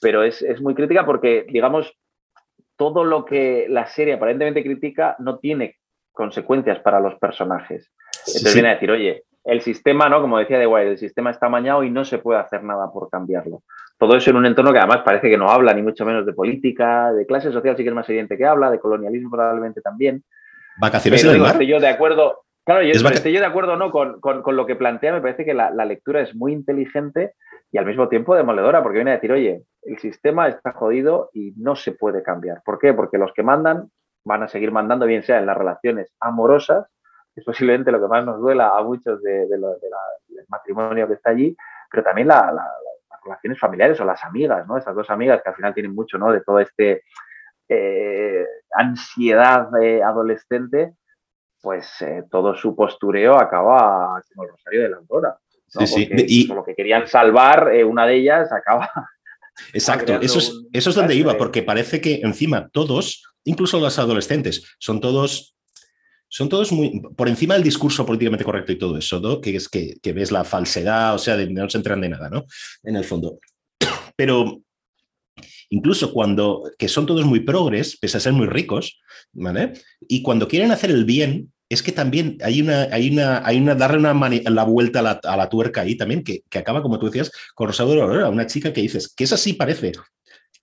pero 0.00 0.22
es, 0.22 0.40
es 0.40 0.62
muy 0.62 0.74
crítica 0.74 1.04
porque, 1.04 1.44
digamos, 1.46 1.92
todo 2.76 3.04
lo 3.04 3.26
que 3.26 3.66
la 3.68 3.86
serie 3.86 4.14
aparentemente 4.14 4.62
critica 4.62 5.14
no 5.18 5.38
tiene 5.38 5.76
consecuencias 6.12 6.78
para 6.78 6.98
los 6.98 7.14
personajes. 7.16 7.92
Entonces 8.26 8.54
viene 8.54 8.70
a 8.70 8.74
decir, 8.74 8.90
oye, 8.90 9.24
el 9.44 9.60
sistema, 9.60 10.08
¿no? 10.08 10.20
Como 10.20 10.38
decía 10.38 10.58
de 10.58 10.66
Wild, 10.66 10.92
el 10.92 10.98
sistema 10.98 11.30
está 11.30 11.46
amañado 11.46 11.82
y 11.82 11.90
no 11.90 12.04
se 12.04 12.18
puede 12.18 12.40
hacer 12.40 12.62
nada 12.62 12.90
por 12.92 13.10
cambiarlo. 13.10 13.62
Todo 13.98 14.16
eso 14.16 14.30
en 14.30 14.36
un 14.36 14.46
entorno 14.46 14.72
que 14.72 14.78
además 14.78 15.02
parece 15.04 15.28
que 15.28 15.36
no 15.36 15.50
habla 15.50 15.74
ni 15.74 15.82
mucho 15.82 16.04
menos 16.04 16.26
de 16.26 16.32
política, 16.32 17.12
de 17.12 17.26
clase 17.26 17.52
social 17.52 17.76
sí 17.76 17.82
que 17.82 17.88
es 17.88 17.94
más 17.94 18.08
evidente 18.08 18.36
que 18.36 18.46
habla, 18.46 18.70
de 18.70 18.78
colonialismo 18.78 19.30
probablemente 19.30 19.80
también. 19.80 20.22
Vacaciones 20.78 21.24
en 21.24 21.42
el 21.44 21.66
yo 21.66 21.80
de 21.80 21.88
acuerdo, 21.88 22.40
claro, 22.64 22.82
yo, 22.82 22.92
estoy 22.92 23.32
yo 23.32 23.40
de 23.40 23.46
acuerdo 23.46 23.76
no 23.76 23.90
con, 23.90 24.20
con, 24.20 24.56
lo 24.56 24.66
que 24.66 24.76
plantea, 24.76 25.12
me 25.12 25.20
parece 25.20 25.44
que 25.44 25.54
la, 25.54 25.70
la, 25.70 25.84
lectura 25.84 26.20
es 26.20 26.34
muy 26.34 26.52
inteligente 26.52 27.34
y 27.70 27.78
al 27.78 27.86
mismo 27.86 28.08
tiempo 28.08 28.34
demoledora, 28.34 28.82
porque 28.82 28.98
viene 28.98 29.12
a 29.12 29.14
decir, 29.14 29.32
oye, 29.32 29.62
el 29.82 29.98
sistema 29.98 30.48
está 30.48 30.72
jodido 30.72 31.30
y 31.32 31.52
no 31.56 31.76
se 31.76 31.92
puede 31.92 32.22
cambiar. 32.22 32.62
¿Por 32.64 32.78
qué? 32.78 32.94
Porque 32.94 33.18
los 33.18 33.32
que 33.32 33.42
mandan 33.42 33.90
van 34.24 34.42
a 34.42 34.48
seguir 34.48 34.70
mandando, 34.70 35.06
bien 35.06 35.22
sea 35.22 35.38
en 35.38 35.46
las 35.46 35.56
relaciones 35.56 36.14
amorosas, 36.20 36.86
es 37.34 37.44
posiblemente 37.44 37.90
lo 37.90 38.00
que 38.00 38.08
más 38.08 38.24
nos 38.24 38.40
duela 38.40 38.76
a 38.76 38.82
muchos 38.82 39.22
de, 39.22 39.46
del 39.46 39.64
matrimonio 40.48 41.06
que 41.08 41.14
está 41.14 41.30
allí, 41.30 41.56
pero 41.90 42.02
también 42.02 42.28
las 42.28 42.52
relaciones 43.24 43.58
familiares 43.58 44.00
o 44.00 44.04
las 44.04 44.22
amigas, 44.24 44.66
¿no? 44.66 44.76
Esas 44.76 44.94
dos 44.94 45.08
amigas 45.10 45.40
que 45.42 45.48
al 45.48 45.56
final 45.56 45.74
tienen 45.74 45.94
mucho, 45.94 46.18
¿no? 46.18 46.32
De 46.32 46.40
todo 46.40 46.58
este 46.60 47.04
eh, 47.68 48.44
ansiedad 48.72 49.68
eh, 49.82 50.02
adolescente, 50.02 50.94
pues 51.60 52.02
eh, 52.02 52.24
todo 52.30 52.54
su 52.54 52.74
postureo 52.74 53.36
acaba 53.36 54.20
como 54.28 54.44
el 54.44 54.50
rosario 54.50 54.82
de 54.82 54.88
la 54.90 54.96
aurora. 54.96 55.38
Sí, 55.68 55.86
sí. 55.86 56.08
Y 56.10 56.46
lo 56.48 56.64
que 56.64 56.74
querían 56.74 57.06
salvar, 57.06 57.72
una 57.86 58.06
de 58.06 58.16
ellas 58.16 58.52
acaba 58.52 58.90
Exacto, 59.72 60.14
eso 60.20 60.38
es, 60.38 60.52
eso 60.72 60.90
es 60.90 60.96
donde 60.96 61.14
iba, 61.14 61.36
porque 61.36 61.62
parece 61.62 62.00
que 62.00 62.20
encima 62.22 62.68
todos, 62.68 63.24
incluso 63.44 63.80
los 63.80 63.98
adolescentes, 63.98 64.76
son 64.78 65.00
todos, 65.00 65.56
son 66.32 66.48
todos 66.48 66.72
muy 66.72 66.98
por 67.14 67.28
encima 67.28 67.52
del 67.52 67.62
discurso 67.62 68.06
políticamente 68.06 68.44
correcto 68.44 68.72
y 68.72 68.78
todo 68.78 68.96
eso. 68.96 69.38
Que 69.38 69.54
es 69.54 69.68
que, 69.68 69.98
ves 70.14 70.32
la 70.32 70.44
falsedad, 70.44 71.14
o 71.14 71.18
sea, 71.18 71.36
no 71.36 71.68
se 71.68 71.76
enteran 71.76 72.00
de 72.00 72.08
nada, 72.08 72.30
¿no? 72.30 72.46
En 72.82 72.96
el 72.96 73.04
fondo. 73.04 73.38
Pero 74.16 74.62
incluso 75.68 76.10
cuando, 76.10 76.70
que 76.78 76.88
son 76.88 77.04
todos 77.04 77.26
muy 77.26 77.40
progres, 77.40 77.98
pese 77.98 78.16
a 78.16 78.20
ser 78.20 78.32
muy 78.32 78.46
ricos, 78.46 78.98
¿vale? 79.32 79.74
Y 80.08 80.22
cuando 80.22 80.48
quieren 80.48 80.70
hacer 80.70 80.90
el 80.90 81.04
bien, 81.04 81.52
es 81.68 81.82
que 81.82 81.92
también 81.92 82.38
hay 82.42 82.62
una, 82.62 82.84
hay 82.84 83.10
una, 83.10 83.46
hay 83.46 83.58
una 83.58 83.74
darle 83.74 83.98
una 83.98 84.14
la 84.14 84.64
vuelta 84.64 85.00
a 85.00 85.36
la, 85.36 85.48
tuerca 85.50 85.82
ahí 85.82 85.96
también, 85.96 86.24
que, 86.24 86.44
acaba, 86.54 86.80
como 86.80 86.98
tú 86.98 87.06
decías, 87.06 87.30
con 87.54 87.66
Rosario 87.66 88.02
Aurora, 88.02 88.30
una 88.30 88.46
chica 88.46 88.72
que 88.72 88.80
dices, 88.80 89.12
que 89.14 89.24
es 89.24 89.32
así 89.34 89.52
parece, 89.52 89.92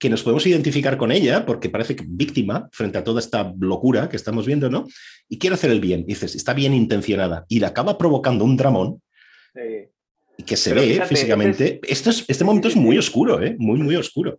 que 0.00 0.08
nos 0.08 0.22
podemos 0.22 0.46
identificar 0.46 0.96
con 0.96 1.12
ella, 1.12 1.44
porque 1.44 1.68
parece 1.68 1.94
que 1.94 2.04
víctima 2.08 2.68
frente 2.72 2.96
a 2.96 3.04
toda 3.04 3.20
esta 3.20 3.52
locura 3.60 4.08
que 4.08 4.16
estamos 4.16 4.46
viendo, 4.46 4.70
¿no? 4.70 4.86
Y 5.28 5.38
quiere 5.38 5.54
hacer 5.54 5.70
el 5.70 5.78
bien, 5.78 6.06
dices, 6.06 6.34
está 6.34 6.54
bien 6.54 6.72
intencionada, 6.72 7.44
y 7.48 7.60
le 7.60 7.66
acaba 7.66 7.98
provocando 7.98 8.44
un 8.44 8.56
dramón. 8.56 9.02
Y 10.38 10.42
que 10.42 10.56
se 10.56 10.72
ve 10.72 11.04
físicamente. 11.04 11.80
Este, 11.86 12.10
este 12.10 12.44
momento 12.44 12.68
es 12.68 12.76
muy 12.76 12.96
oscuro, 12.96 13.42
¿eh? 13.42 13.54
Muy, 13.58 13.78
muy 13.78 13.94
oscuro. 13.94 14.38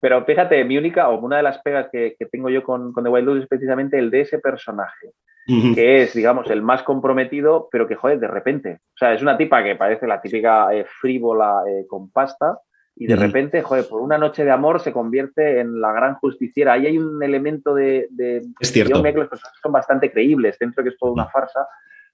Pero 0.00 0.24
fíjate, 0.24 0.64
mi 0.64 0.78
única, 0.78 1.08
o 1.08 1.18
una 1.18 1.38
de 1.38 1.42
las 1.42 1.58
pegas 1.58 1.88
que, 1.90 2.16
tengo 2.30 2.48
yo 2.48 2.62
con, 2.62 2.92
con 2.92 3.02
The 3.02 3.10
Wild 3.10 3.26
Lotus 3.26 3.42
es 3.42 3.48
precisamente 3.48 3.98
el 3.98 4.08
de 4.10 4.20
ese 4.20 4.38
personaje 4.38 5.10
que 5.74 6.02
es, 6.02 6.14
digamos, 6.14 6.48
el 6.50 6.62
más 6.62 6.84
comprometido, 6.84 7.68
pero 7.72 7.88
que, 7.88 7.96
joder, 7.96 8.20
de 8.20 8.28
repente. 8.28 8.78
O 8.94 8.98
sea, 8.98 9.12
es 9.12 9.22
una 9.22 9.36
tipa 9.36 9.64
que 9.64 9.74
parece 9.74 10.06
la 10.06 10.20
típica 10.20 10.72
eh, 10.72 10.86
frívola 11.00 11.64
eh, 11.68 11.84
con 11.88 12.12
pasta 12.12 12.60
y 12.94 13.06
de 13.06 13.16
repente, 13.16 13.62
joder, 13.62 13.86
por 13.88 14.02
una 14.02 14.18
noche 14.18 14.44
de 14.44 14.50
amor 14.50 14.80
se 14.80 14.92
convierte 14.92 15.60
en 15.60 15.80
la 15.80 15.92
gran 15.92 16.16
justiciera. 16.16 16.74
Ahí 16.74 16.86
hay 16.86 16.98
un 16.98 17.22
elemento 17.22 17.74
de... 17.74 18.08
es 18.60 18.72
cierto. 18.72 18.96
Yo 18.96 19.02
que 19.02 19.12
los 19.12 19.28
personajes 19.28 19.60
son 19.62 19.72
bastante 19.72 20.12
creíbles, 20.12 20.58
dentro 20.58 20.82
de 20.82 20.90
que 20.90 20.94
es 20.94 20.98
toda 21.00 21.12
una 21.12 21.26
farsa. 21.26 21.66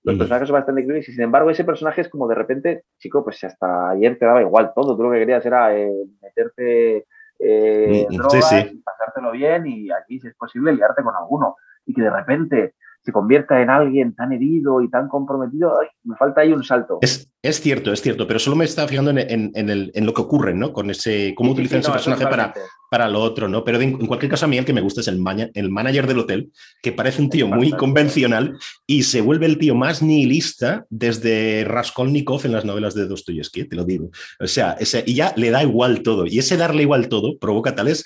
Los 0.04 0.16
personajes 0.16 0.48
son 0.48 0.54
bastante 0.54 0.84
creíbles 0.84 1.08
y 1.08 1.12
sin 1.12 1.24
embargo 1.24 1.50
ese 1.50 1.64
personaje 1.64 2.02
es 2.02 2.08
como 2.08 2.28
de 2.28 2.36
repente, 2.36 2.84
chico, 2.98 3.24
pues 3.24 3.42
hasta 3.42 3.90
ayer 3.90 4.16
te 4.18 4.24
daba 4.24 4.40
igual 4.40 4.72
todo. 4.74 4.96
Tú 4.96 5.02
lo 5.02 5.10
que 5.10 5.18
querías 5.18 5.44
era 5.44 5.76
eh, 5.76 5.92
meterte 6.22 7.06
drogas, 7.38 8.66
pasártelo 8.84 9.32
bien 9.32 9.66
y 9.66 9.90
aquí, 9.90 10.20
si 10.20 10.28
es 10.28 10.34
posible, 10.36 10.72
liarte 10.72 11.02
con 11.02 11.14
alguno. 11.14 11.56
Y 11.84 11.92
que 11.92 12.02
de 12.02 12.10
repente 12.10 12.74
se 13.08 13.12
convierta 13.12 13.62
en 13.62 13.70
alguien 13.70 14.14
tan 14.14 14.34
herido 14.34 14.82
y 14.82 14.90
tan 14.90 15.08
comprometido, 15.08 15.72
me 16.04 16.14
falta 16.16 16.42
ahí 16.42 16.52
un 16.52 16.62
salto. 16.62 16.98
Es, 17.00 17.32
es, 17.40 17.58
cierto, 17.58 17.90
es 17.90 18.02
cierto, 18.02 18.26
pero 18.26 18.38
solo 18.38 18.54
me 18.54 18.66
estaba 18.66 18.86
fijando 18.86 19.12
en, 19.12 19.50
en, 19.54 19.70
el, 19.70 19.90
en 19.94 20.04
lo 20.04 20.12
que 20.12 20.20
ocurre, 20.20 20.52
¿no? 20.52 20.74
Con 20.74 20.90
ese, 20.90 21.32
cómo 21.34 21.52
utilizan 21.52 21.80
ese 21.80 21.90
personaje 21.90 22.24
para, 22.24 22.52
para 22.90 23.08
lo 23.08 23.22
otro, 23.22 23.48
¿no? 23.48 23.64
Pero 23.64 23.80
en, 23.80 24.06
cualquier 24.06 24.30
caso, 24.30 24.44
a 24.44 24.48
mí 24.48 24.58
el 24.58 24.66
que 24.66 24.74
me 24.74 24.82
gusta 24.82 25.00
es 25.00 25.08
el, 25.08 25.24
el 25.54 25.70
manager 25.70 26.06
del 26.06 26.18
hotel, 26.18 26.52
que 26.82 26.92
parece 26.92 27.22
un 27.22 27.30
tío 27.30 27.48
muy 27.48 27.70
convencional 27.70 28.58
y 28.86 29.04
se 29.04 29.22
vuelve 29.22 29.46
el 29.46 29.56
tío 29.56 29.74
más 29.74 30.02
nihilista 30.02 30.84
desde 30.90 31.64
Raskolnikov 31.64 32.44
en 32.44 32.52
las 32.52 32.66
novelas 32.66 32.92
de 32.92 33.06
Dostoyevsky, 33.06 33.64
te 33.64 33.76
lo 33.76 33.86
digo. 33.86 34.10
O 34.38 34.46
sea, 34.46 34.72
ese, 34.72 35.02
y 35.06 35.14
ya 35.14 35.32
le 35.34 35.48
da 35.48 35.62
igual 35.62 36.02
todo. 36.02 36.26
Y 36.26 36.40
ese 36.40 36.58
darle 36.58 36.82
igual 36.82 37.08
todo 37.08 37.38
provoca 37.38 37.74
tales 37.74 38.04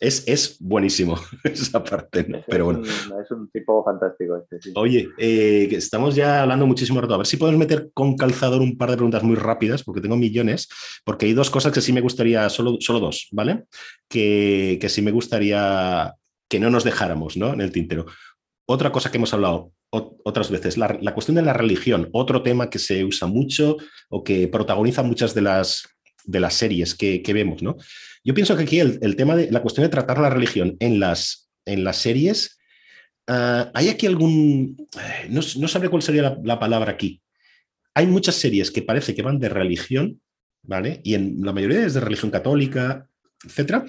es, 0.00 0.56
buenísimo 0.60 1.20
esa 1.44 1.84
parte, 1.84 2.24
pero 2.48 2.64
bueno. 2.64 2.82
es 2.82 3.30
un 3.30 3.50
tipo 3.50 3.84
fantástico 3.84 4.36
este. 4.36 4.72
Oye, 4.74 5.10
eh, 5.18 5.68
estamos 5.72 6.14
ya 6.14 6.42
hablando 6.42 6.66
muchísimo 6.66 7.00
rato. 7.00 7.14
A 7.14 7.18
ver 7.18 7.26
si 7.26 7.36
podemos 7.36 7.58
meter 7.58 7.90
con 7.92 8.16
calzador 8.16 8.62
un 8.62 8.78
par 8.78 8.90
de 8.90 8.96
preguntas 8.96 9.22
muy 9.22 9.36
rápidas, 9.36 9.84
porque 9.84 10.00
tengo 10.00 10.16
millones, 10.16 10.68
porque 11.04 11.26
hay 11.26 11.34
dos 11.34 11.50
cosas 11.50 11.72
que 11.72 11.82
sí 11.82 11.92
me 11.92 12.00
gustaría, 12.00 12.48
solo, 12.48 12.78
solo 12.80 13.00
dos, 13.00 13.28
¿vale? 13.32 13.64
Que, 14.08 14.78
que 14.80 14.88
sí 14.88 15.02
me 15.02 15.12
gustaría 15.12 16.14
que 16.48 16.58
no 16.58 16.70
nos 16.70 16.84
dejáramos, 16.84 17.36
¿no? 17.36 17.52
En 17.52 17.60
el 17.60 17.70
tintero. 17.70 18.06
Otra 18.66 18.90
cosa 18.90 19.10
que 19.10 19.18
hemos 19.18 19.34
hablado 19.34 19.72
otras 19.92 20.50
veces, 20.50 20.78
la, 20.78 21.14
cuestión 21.14 21.34
de 21.34 21.42
la 21.42 21.52
religión, 21.52 22.08
otro 22.12 22.42
tema 22.42 22.70
que 22.70 22.78
se 22.78 23.04
usa 23.04 23.26
mucho 23.26 23.76
o 24.08 24.22
que 24.22 24.46
protagoniza 24.46 25.02
muchas 25.02 25.34
de 25.34 25.42
las, 25.42 25.82
de 26.24 26.40
las 26.40 26.54
series 26.54 26.94
que, 26.94 27.22
que 27.22 27.32
vemos, 27.32 27.60
¿no? 27.62 27.76
Yo 28.22 28.34
pienso 28.34 28.56
que 28.56 28.64
aquí 28.64 28.80
el, 28.80 29.16
tema 29.16 29.34
de 29.34 29.50
la 29.50 29.62
cuestión 29.62 29.84
de 29.84 29.90
tratar 29.90 30.18
la 30.18 30.30
religión 30.30 30.76
en 30.80 31.00
las, 31.00 31.50
en 31.64 31.84
las 31.84 31.96
series, 31.96 32.58
ah, 33.26 33.70
hay 33.74 33.88
aquí 33.88 34.06
algún, 34.06 34.76
no, 35.28 35.40
no 35.56 35.68
sabré 35.68 35.88
cuál 35.88 36.02
sería 36.02 36.36
la, 36.42 36.58
palabra 36.58 36.92
aquí. 36.92 37.22
Hay 37.94 38.06
muchas 38.06 38.34
series 38.34 38.70
que 38.70 38.82
parece 38.82 39.14
que 39.14 39.22
van 39.22 39.38
de 39.38 39.48
religión, 39.48 40.20
¿vale? 40.62 41.00
Y 41.02 41.14
en 41.14 41.40
la 41.40 41.52
mayoría 41.52 41.84
es 41.84 41.94
de 41.94 42.00
religión 42.00 42.30
católica, 42.30 43.08
etcétera, 43.44 43.86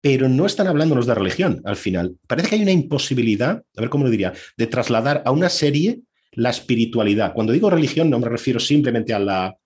pero 0.00 0.28
no 0.28 0.46
están 0.46 0.66
hablándonos 0.66 1.06
de 1.06 1.14
religión 1.14 1.60
al 1.64 1.76
final. 1.76 2.16
Parece 2.26 2.48
que 2.48 2.54
hay 2.56 2.62
una 2.62 2.72
imposibilidad, 2.72 3.62
a 3.76 3.80
ver 3.80 3.90
cómo 3.90 4.04
lo 4.04 4.10
diría, 4.10 4.32
de 4.56 4.66
trasladar 4.66 5.22
a 5.24 5.30
una 5.30 5.48
serie 5.48 6.00
la 6.32 6.50
espiritualidad. 6.50 7.32
Cuando 7.34 7.52
digo 7.52 7.70
religión 7.70 8.10
no 8.10 8.18
me 8.18 8.28
refiero 8.28 8.58
simplemente 8.58 9.14
a 9.14 9.18
la, 9.18 9.56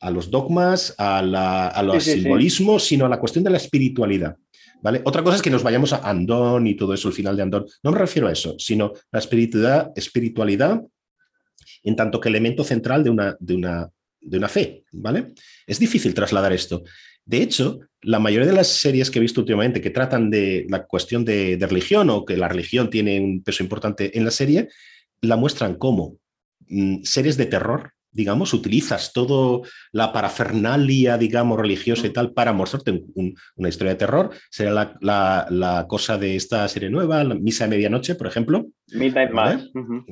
a 0.00 0.10
los 0.10 0.30
dogmas, 0.30 0.94
a, 0.98 1.22
los 1.82 2.04
simbolismos, 2.04 2.84
sino 2.84 3.06
a 3.06 3.08
la 3.08 3.18
cuestión 3.18 3.44
de 3.44 3.50
la 3.50 3.56
espiritualidad. 3.56 4.36
¿Vale? 4.82 5.00
Otra 5.04 5.22
cosa 5.22 5.36
es 5.36 5.42
que 5.42 5.50
nos 5.50 5.62
vayamos 5.62 5.92
a 5.92 6.08
Andón 6.08 6.66
y 6.66 6.74
todo 6.74 6.92
eso, 6.92 7.08
el 7.08 7.14
final 7.14 7.36
de 7.36 7.42
Andón. 7.42 7.66
No 7.82 7.92
me 7.92 7.98
refiero 7.98 8.28
a 8.28 8.32
eso, 8.32 8.54
sino 8.58 8.92
la 9.10 9.18
espiritualidad, 9.18 9.90
espiritualidad 9.96 10.82
en 11.82 11.96
tanto 11.96 12.20
que 12.20 12.28
elemento 12.28 12.62
central 12.62 13.02
de 13.02 13.10
una, 13.10 13.36
de 13.40 13.54
una, 13.54 13.90
de 14.20 14.38
una 14.38 14.48
fe. 14.48 14.84
¿vale? 14.92 15.32
Es 15.66 15.78
difícil 15.78 16.14
trasladar 16.14 16.52
esto. 16.52 16.82
De 17.24 17.42
hecho, 17.42 17.80
la 18.02 18.18
mayoría 18.18 18.46
de 18.46 18.54
las 18.54 18.68
series 18.68 19.10
que 19.10 19.18
he 19.18 19.22
visto 19.22 19.40
últimamente 19.40 19.80
que 19.80 19.90
tratan 19.90 20.30
de 20.30 20.66
la 20.68 20.84
cuestión 20.84 21.24
de, 21.24 21.56
de 21.56 21.66
religión 21.66 22.10
o 22.10 22.24
que 22.24 22.36
la 22.36 22.48
religión 22.48 22.90
tiene 22.90 23.18
un 23.18 23.42
peso 23.42 23.62
importante 23.62 24.16
en 24.16 24.24
la 24.24 24.30
serie, 24.30 24.68
la 25.22 25.36
muestran 25.36 25.76
como 25.76 26.18
mm, 26.68 27.02
series 27.02 27.36
de 27.36 27.46
terror 27.46 27.95
digamos, 28.16 28.54
utilizas 28.54 29.12
toda 29.12 29.60
la 29.92 30.12
parafernalia, 30.12 31.18
digamos, 31.18 31.58
religiosa 31.58 32.06
y 32.06 32.10
tal 32.10 32.32
para 32.32 32.54
mostrarte 32.54 33.04
una 33.54 33.68
historia 33.68 33.92
de 33.92 33.98
terror. 33.98 34.30
Será 34.50 34.96
la, 35.00 35.86
cosa 35.86 36.16
de 36.16 36.34
esta 36.34 36.66
serie 36.68 36.88
nueva, 36.88 37.22
la 37.22 37.34
Misa 37.34 37.64
de 37.64 37.70
Medianoche, 37.70 38.14
por 38.14 38.26
ejemplo. 38.26 38.66
Midnight 38.92 39.30
Mass. 39.30 39.70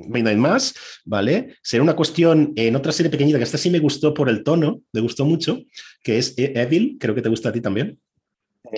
Midnight 0.08 0.38
Mass, 0.38 0.74
¿vale? 1.06 1.56
Será 1.62 1.82
una 1.82 1.96
cuestión 1.96 2.52
en 2.56 2.76
otra 2.76 2.92
serie 2.92 3.10
pequeñita 3.10 3.38
que 3.38 3.44
esta 3.44 3.58
sí 3.58 3.70
me 3.70 3.78
gustó 3.78 4.12
por 4.12 4.28
el 4.28 4.44
tono, 4.44 4.82
me 4.92 5.00
gustó 5.00 5.24
mucho, 5.24 5.60
que 6.02 6.18
es 6.18 6.36
e-, 6.36 6.52
Evil, 6.54 6.98
creo 7.00 7.14
que 7.14 7.22
te 7.22 7.30
gusta 7.30 7.48
a 7.48 7.52
ti 7.52 7.62
también. 7.62 7.98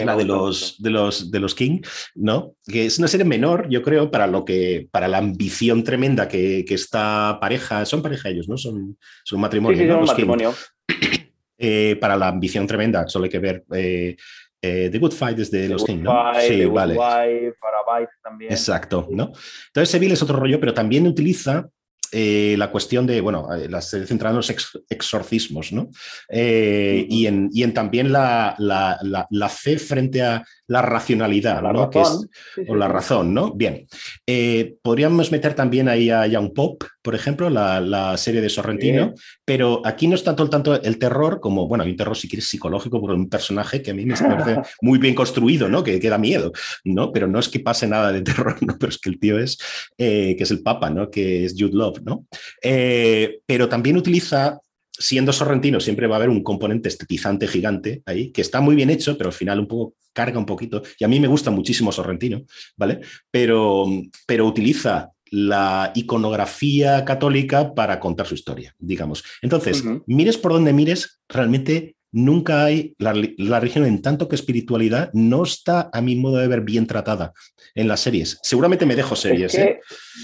La 0.04 0.16
de 0.16 0.24
los, 0.24 0.80
de, 0.82 0.90
los, 0.90 1.30
de 1.30 1.40
los 1.40 1.54
King, 1.54 1.80
¿no? 2.14 2.54
Que 2.64 2.86
es 2.86 2.98
una 2.98 3.08
serie 3.08 3.24
menor, 3.24 3.68
yo 3.68 3.82
creo, 3.82 4.10
para 4.10 4.26
lo 4.26 4.44
que, 4.44 4.88
para 4.90 5.08
la 5.08 5.18
ambición 5.18 5.84
tremenda 5.84 6.28
que, 6.28 6.64
que 6.66 6.74
esta 6.74 7.38
pareja, 7.40 7.84
son 7.84 8.02
pareja 8.02 8.28
ellos, 8.28 8.48
¿no? 8.48 8.56
Son, 8.56 8.98
son 9.24 9.40
matrimonio, 9.40 9.78
sí, 9.78 9.84
¿no? 9.86 9.94
un 9.94 10.00
Los 10.00 10.10
matrimonio. 10.10 10.54
Eh, 11.58 11.96
para 11.98 12.18
la 12.18 12.28
ambición 12.28 12.66
tremenda, 12.66 13.08
solo 13.08 13.24
hay 13.24 13.30
que 13.30 13.38
ver 13.38 13.64
eh, 13.72 14.14
eh, 14.60 14.90
The 14.92 14.98
Good 14.98 15.12
Fight 15.12 15.38
desde 15.38 15.62
The 15.62 15.68
los 15.70 15.84
King, 15.84 16.02
¿no? 16.02 16.12
Fight, 16.12 16.48
sí, 16.48 16.56
The 16.58 16.66
Good 16.66 16.74
vale. 16.74 16.92
Wife, 16.92 17.56
Farabites 17.58 18.14
también. 18.22 18.52
Exacto, 18.52 19.08
¿no? 19.10 19.32
Entonces 19.68 19.88
Seville 19.88 20.12
es 20.12 20.22
otro 20.22 20.36
rollo, 20.36 20.60
pero 20.60 20.74
también 20.74 21.06
utiliza 21.06 21.66
eh, 22.12 22.54
la 22.58 22.70
cuestión 22.70 23.06
de, 23.06 23.20
bueno, 23.20 23.52
eh, 23.54 23.68
la 23.68 23.80
serie 23.80 24.06
centrada 24.06 24.32
en 24.32 24.36
los 24.36 24.50
ex- 24.50 24.78
exorcismos, 24.88 25.72
¿no? 25.72 25.90
Eh, 26.28 27.06
y, 27.08 27.26
en, 27.26 27.48
y 27.52 27.62
en 27.62 27.72
también 27.74 28.12
la, 28.12 28.54
la- 28.58 28.98
la- 29.02 29.26
la 29.30 29.48
fe 29.48 29.78
frente 29.78 30.22
a 30.22 30.44
la 30.68 30.82
racionalidad, 30.82 31.62
La 31.62 31.72
¿no? 31.72 31.90
Que 31.90 32.00
es- 32.00 32.68
o 32.68 32.74
la 32.74 32.88
razón, 32.88 33.32
¿no? 33.34 33.52
Bien. 33.52 33.86
Eh, 34.26 34.76
podríamos 34.82 35.30
meter 35.30 35.54
también 35.54 35.88
ahí 35.88 36.10
a 36.10 36.26
Young 36.26 36.52
Pop, 36.54 36.82
por 37.06 37.14
ejemplo, 37.14 37.48
la, 37.48 37.80
la 37.80 38.16
serie 38.16 38.40
de 38.40 38.48
Sorrentino, 38.48 39.14
pero 39.44 39.80
aquí 39.84 40.08
no 40.08 40.16
es 40.16 40.24
tanto 40.24 40.42
el, 40.42 40.50
tanto 40.50 40.82
el 40.82 40.98
terror 40.98 41.38
como, 41.38 41.68
bueno, 41.68 41.84
hay 41.84 41.90
un 41.90 41.96
terror 41.96 42.16
si 42.16 42.26
quieres 42.26 42.48
psicológico 42.48 43.00
por 43.00 43.12
un 43.12 43.28
personaje 43.28 43.80
que 43.80 43.92
a 43.92 43.94
mí 43.94 44.04
me 44.04 44.16
parece 44.16 44.60
muy 44.82 44.98
bien 44.98 45.14
construido, 45.14 45.68
¿no? 45.68 45.84
Que, 45.84 46.00
que 46.00 46.10
da 46.10 46.18
miedo, 46.18 46.50
¿no? 46.82 47.12
Pero 47.12 47.28
no 47.28 47.38
es 47.38 47.48
que 47.48 47.60
pase 47.60 47.86
nada 47.86 48.10
de 48.10 48.22
terror, 48.22 48.56
¿no? 48.66 48.76
Pero 48.76 48.90
es 48.90 48.98
que 48.98 49.08
el 49.08 49.20
tío 49.20 49.38
es, 49.38 49.56
eh, 49.96 50.34
que 50.36 50.42
es 50.42 50.50
el 50.50 50.64
Papa, 50.64 50.90
¿no? 50.90 51.08
Que 51.08 51.44
es 51.44 51.54
Jude 51.56 51.76
Love, 51.76 52.00
¿no? 52.02 52.26
Eh, 52.60 53.38
pero 53.46 53.68
también 53.68 53.96
utiliza 53.96 54.58
siendo 54.90 55.32
sorrentino, 55.32 55.78
siempre 55.78 56.08
va 56.08 56.16
a 56.16 56.18
haber 56.18 56.30
un 56.30 56.42
componente 56.42 56.88
estetizante 56.88 57.46
gigante 57.46 58.02
ahí, 58.04 58.32
que 58.32 58.40
está 58.40 58.60
muy 58.60 58.74
bien 58.74 58.90
hecho, 58.90 59.16
pero 59.16 59.28
al 59.28 59.34
final 59.34 59.60
un 59.60 59.68
poco 59.68 59.94
carga 60.12 60.40
un 60.40 60.46
poquito. 60.46 60.82
Y 60.98 61.04
a 61.04 61.08
mí 61.08 61.20
me 61.20 61.28
gusta 61.28 61.52
muchísimo 61.52 61.92
sorrentino, 61.92 62.42
¿vale? 62.76 62.98
Pero, 63.30 63.86
pero 64.26 64.44
utiliza 64.44 65.12
la 65.30 65.92
iconografía 65.94 67.04
católica 67.04 67.74
para 67.74 67.98
contar 68.00 68.26
su 68.26 68.34
historia, 68.34 68.74
digamos. 68.78 69.24
Entonces, 69.42 69.84
mires 70.06 70.38
por 70.38 70.52
donde 70.52 70.72
mires, 70.72 71.20
realmente 71.28 71.96
nunca 72.12 72.64
hay, 72.64 72.94
la, 72.98 73.12
la 73.36 73.60
religión 73.60 73.84
en 73.84 74.00
tanto 74.00 74.28
que 74.28 74.36
espiritualidad 74.36 75.10
no 75.12 75.42
está, 75.42 75.90
a 75.92 76.00
mi 76.00 76.16
modo 76.16 76.38
de 76.38 76.48
ver, 76.48 76.62
bien 76.62 76.86
tratada 76.86 77.32
en 77.74 77.88
las 77.88 78.00
series. 78.00 78.38
Seguramente 78.42 78.86
me 78.86 78.94
dejo 78.96 79.14
series, 79.16 79.54
Es 79.54 79.64
que, 79.64 79.70
¿eh? 79.72 79.80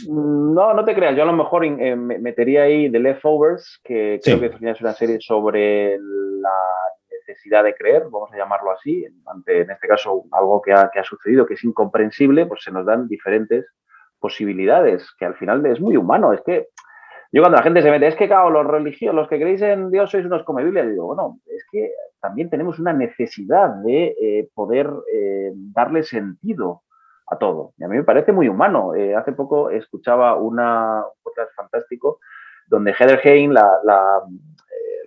mm, 0.08 0.54
No, 0.54 0.72
no 0.74 0.84
te 0.84 0.94
creas. 0.94 1.16
Yo 1.16 1.22
a 1.24 1.26
lo 1.26 1.32
mejor 1.34 1.64
eh, 1.66 1.96
me- 1.96 2.18
metería 2.18 2.62
ahí 2.62 2.90
The 2.90 2.98
Leftovers, 2.98 3.80
que 3.84 4.20
creo 4.22 4.38
Sí. 4.38 4.48
que 4.60 4.70
es 4.70 4.80
una 4.80 4.94
serie 4.94 5.18
sobre 5.20 5.98
la 5.98 6.50
necesidad 7.26 7.64
de 7.64 7.74
creer, 7.74 8.04
vamos 8.10 8.30
a 8.32 8.36
llamarlo 8.38 8.70
así, 8.70 9.04
ante 9.26 9.60
en 9.62 9.70
este 9.70 9.86
caso 9.86 10.24
algo 10.32 10.62
que 10.62 10.72
ha, 10.72 10.90
que 10.92 11.00
ha 11.00 11.04
sucedido 11.04 11.44
que 11.46 11.54
es 11.54 11.64
incomprensible, 11.64 12.46
pues 12.46 12.62
se 12.62 12.70
nos 12.72 12.86
dan 12.86 13.06
diferentes 13.08 13.66
posibilidades, 14.22 15.12
que 15.18 15.26
al 15.26 15.34
final 15.34 15.66
es 15.66 15.80
muy 15.80 15.96
humano. 15.96 16.32
Es 16.32 16.40
que 16.46 16.68
yo 17.32 17.42
cuando 17.42 17.56
la 17.58 17.62
gente 17.64 17.82
se 17.82 17.90
mete, 17.90 18.06
es 18.06 18.16
que 18.16 18.28
claro, 18.28 18.50
los 18.50 18.66
religiosos, 18.66 19.14
los 19.16 19.28
que 19.28 19.40
creéis 19.40 19.62
en 19.62 19.90
Dios 19.90 20.10
sois 20.10 20.24
unos 20.24 20.44
come 20.44 20.64
Biblia, 20.64 20.86
digo, 20.86 21.06
bueno, 21.08 21.38
es 21.46 21.64
que 21.72 21.90
también 22.20 22.48
tenemos 22.48 22.78
una 22.78 22.92
necesidad 22.92 23.68
de 23.84 24.14
eh, 24.20 24.48
poder 24.54 24.88
eh, 25.12 25.50
darle 25.74 26.02
sentido 26.04 26.82
a 27.26 27.36
todo. 27.36 27.72
Y 27.78 27.84
a 27.84 27.88
mí 27.88 27.96
me 27.96 28.04
parece 28.04 28.32
muy 28.32 28.48
humano. 28.48 28.94
Eh, 28.94 29.14
hace 29.16 29.32
poco 29.32 29.70
escuchaba 29.70 30.36
una, 30.36 30.98
un 31.04 31.22
podcast 31.22 31.50
fantástico 31.56 32.20
donde 32.68 32.94
Heather 32.94 33.20
Hain, 33.24 33.52
la, 33.52 33.68
la, 33.84 34.22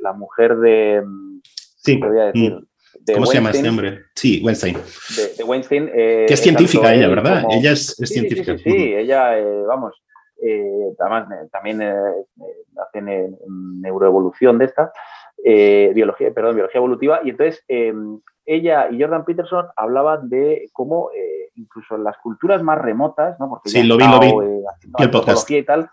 la 0.02 0.14
mujer 0.14 0.58
de, 0.58 1.04
Sí. 1.86 2.00
te 2.00 2.08
voy 2.08 2.20
a 2.20 2.26
decir. 2.26 2.60
De 3.06 3.14
¿Cómo 3.14 3.26
se 3.28 3.36
llama 3.36 3.50
este 3.52 3.62
Weinstein, 3.62 3.88
hombre? 3.90 4.06
Sí, 4.16 4.42
Weinstein. 4.44 4.74
de, 4.76 5.34
de 5.38 5.44
Weinstein, 5.44 5.90
eh, 5.94 6.26
Que 6.28 6.34
es 6.34 6.42
científica 6.42 6.94
ella, 6.94 7.08
¿verdad? 7.08 7.44
como- 7.44 7.54
Ella 7.56 7.72
es, 7.72 7.90
es 7.90 7.96
Sí, 7.98 8.06
sí, 8.06 8.14
sí, 8.14 8.20
científica. 8.20 8.58
Sí, 8.58 8.64
sí, 8.72 8.94
ella, 8.96 9.38
eh, 9.38 9.64
vamos, 9.68 9.94
eh, 10.42 10.92
además 11.00 11.28
eh, 11.32 11.48
también 11.52 11.82
hacen 11.84 13.38
neuroevolución 13.82 14.58
de 14.58 14.66
esta, 14.66 14.92
biología, 15.94 16.32
perdón, 16.34 16.56
biología 16.56 16.80
evolutiva, 16.80 17.20
y 17.24 17.30
entonces 17.30 17.64
eh, 17.68 17.94
ella 18.46 18.88
y 18.90 19.00
Jordan 19.02 19.26
Peterson 19.26 19.68
hablaban 19.76 20.30
de 20.30 20.70
cómo 20.74 21.10
incluso 21.56 21.96
en 21.96 22.04
las 22.04 22.18
culturas 22.18 22.62
más 22.64 22.80
remotas, 22.82 23.40
¿no? 23.40 23.50
Porque 23.50 23.70
Sí, 23.70 23.84
lo 23.84 23.98
vi, 23.98 24.06
lo 24.08 24.20
vi. 24.20 24.28
el 25.00 25.10
podcast. 25.12 25.50
y 25.52 25.64
tal, 25.64 25.90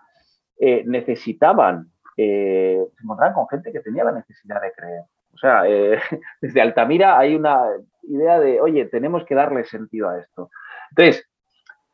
necesitaban, 0.87 1.91
se 2.17 2.87
encontraban 3.03 3.35
con 3.35 3.49
gente 3.49 3.71
que 3.73 3.81
tenía 3.81 4.05
la 4.05 4.13
necesidad 4.13 4.61
de 4.63 4.73
creer. 4.73 5.03
O 5.35 5.39
sea, 5.39 5.69
eh, 5.69 5.99
desde 6.41 6.61
Altamira 6.61 7.19
hay 7.19 7.35
una 7.35 7.65
idea 8.03 8.39
de, 8.41 8.61
oye, 8.61 8.87
tenemos 8.87 9.25
que 9.25 9.35
darle 9.35 9.65
sentido 9.65 10.09
a 10.09 10.19
esto. 10.19 10.51
Entonces, 10.91 11.27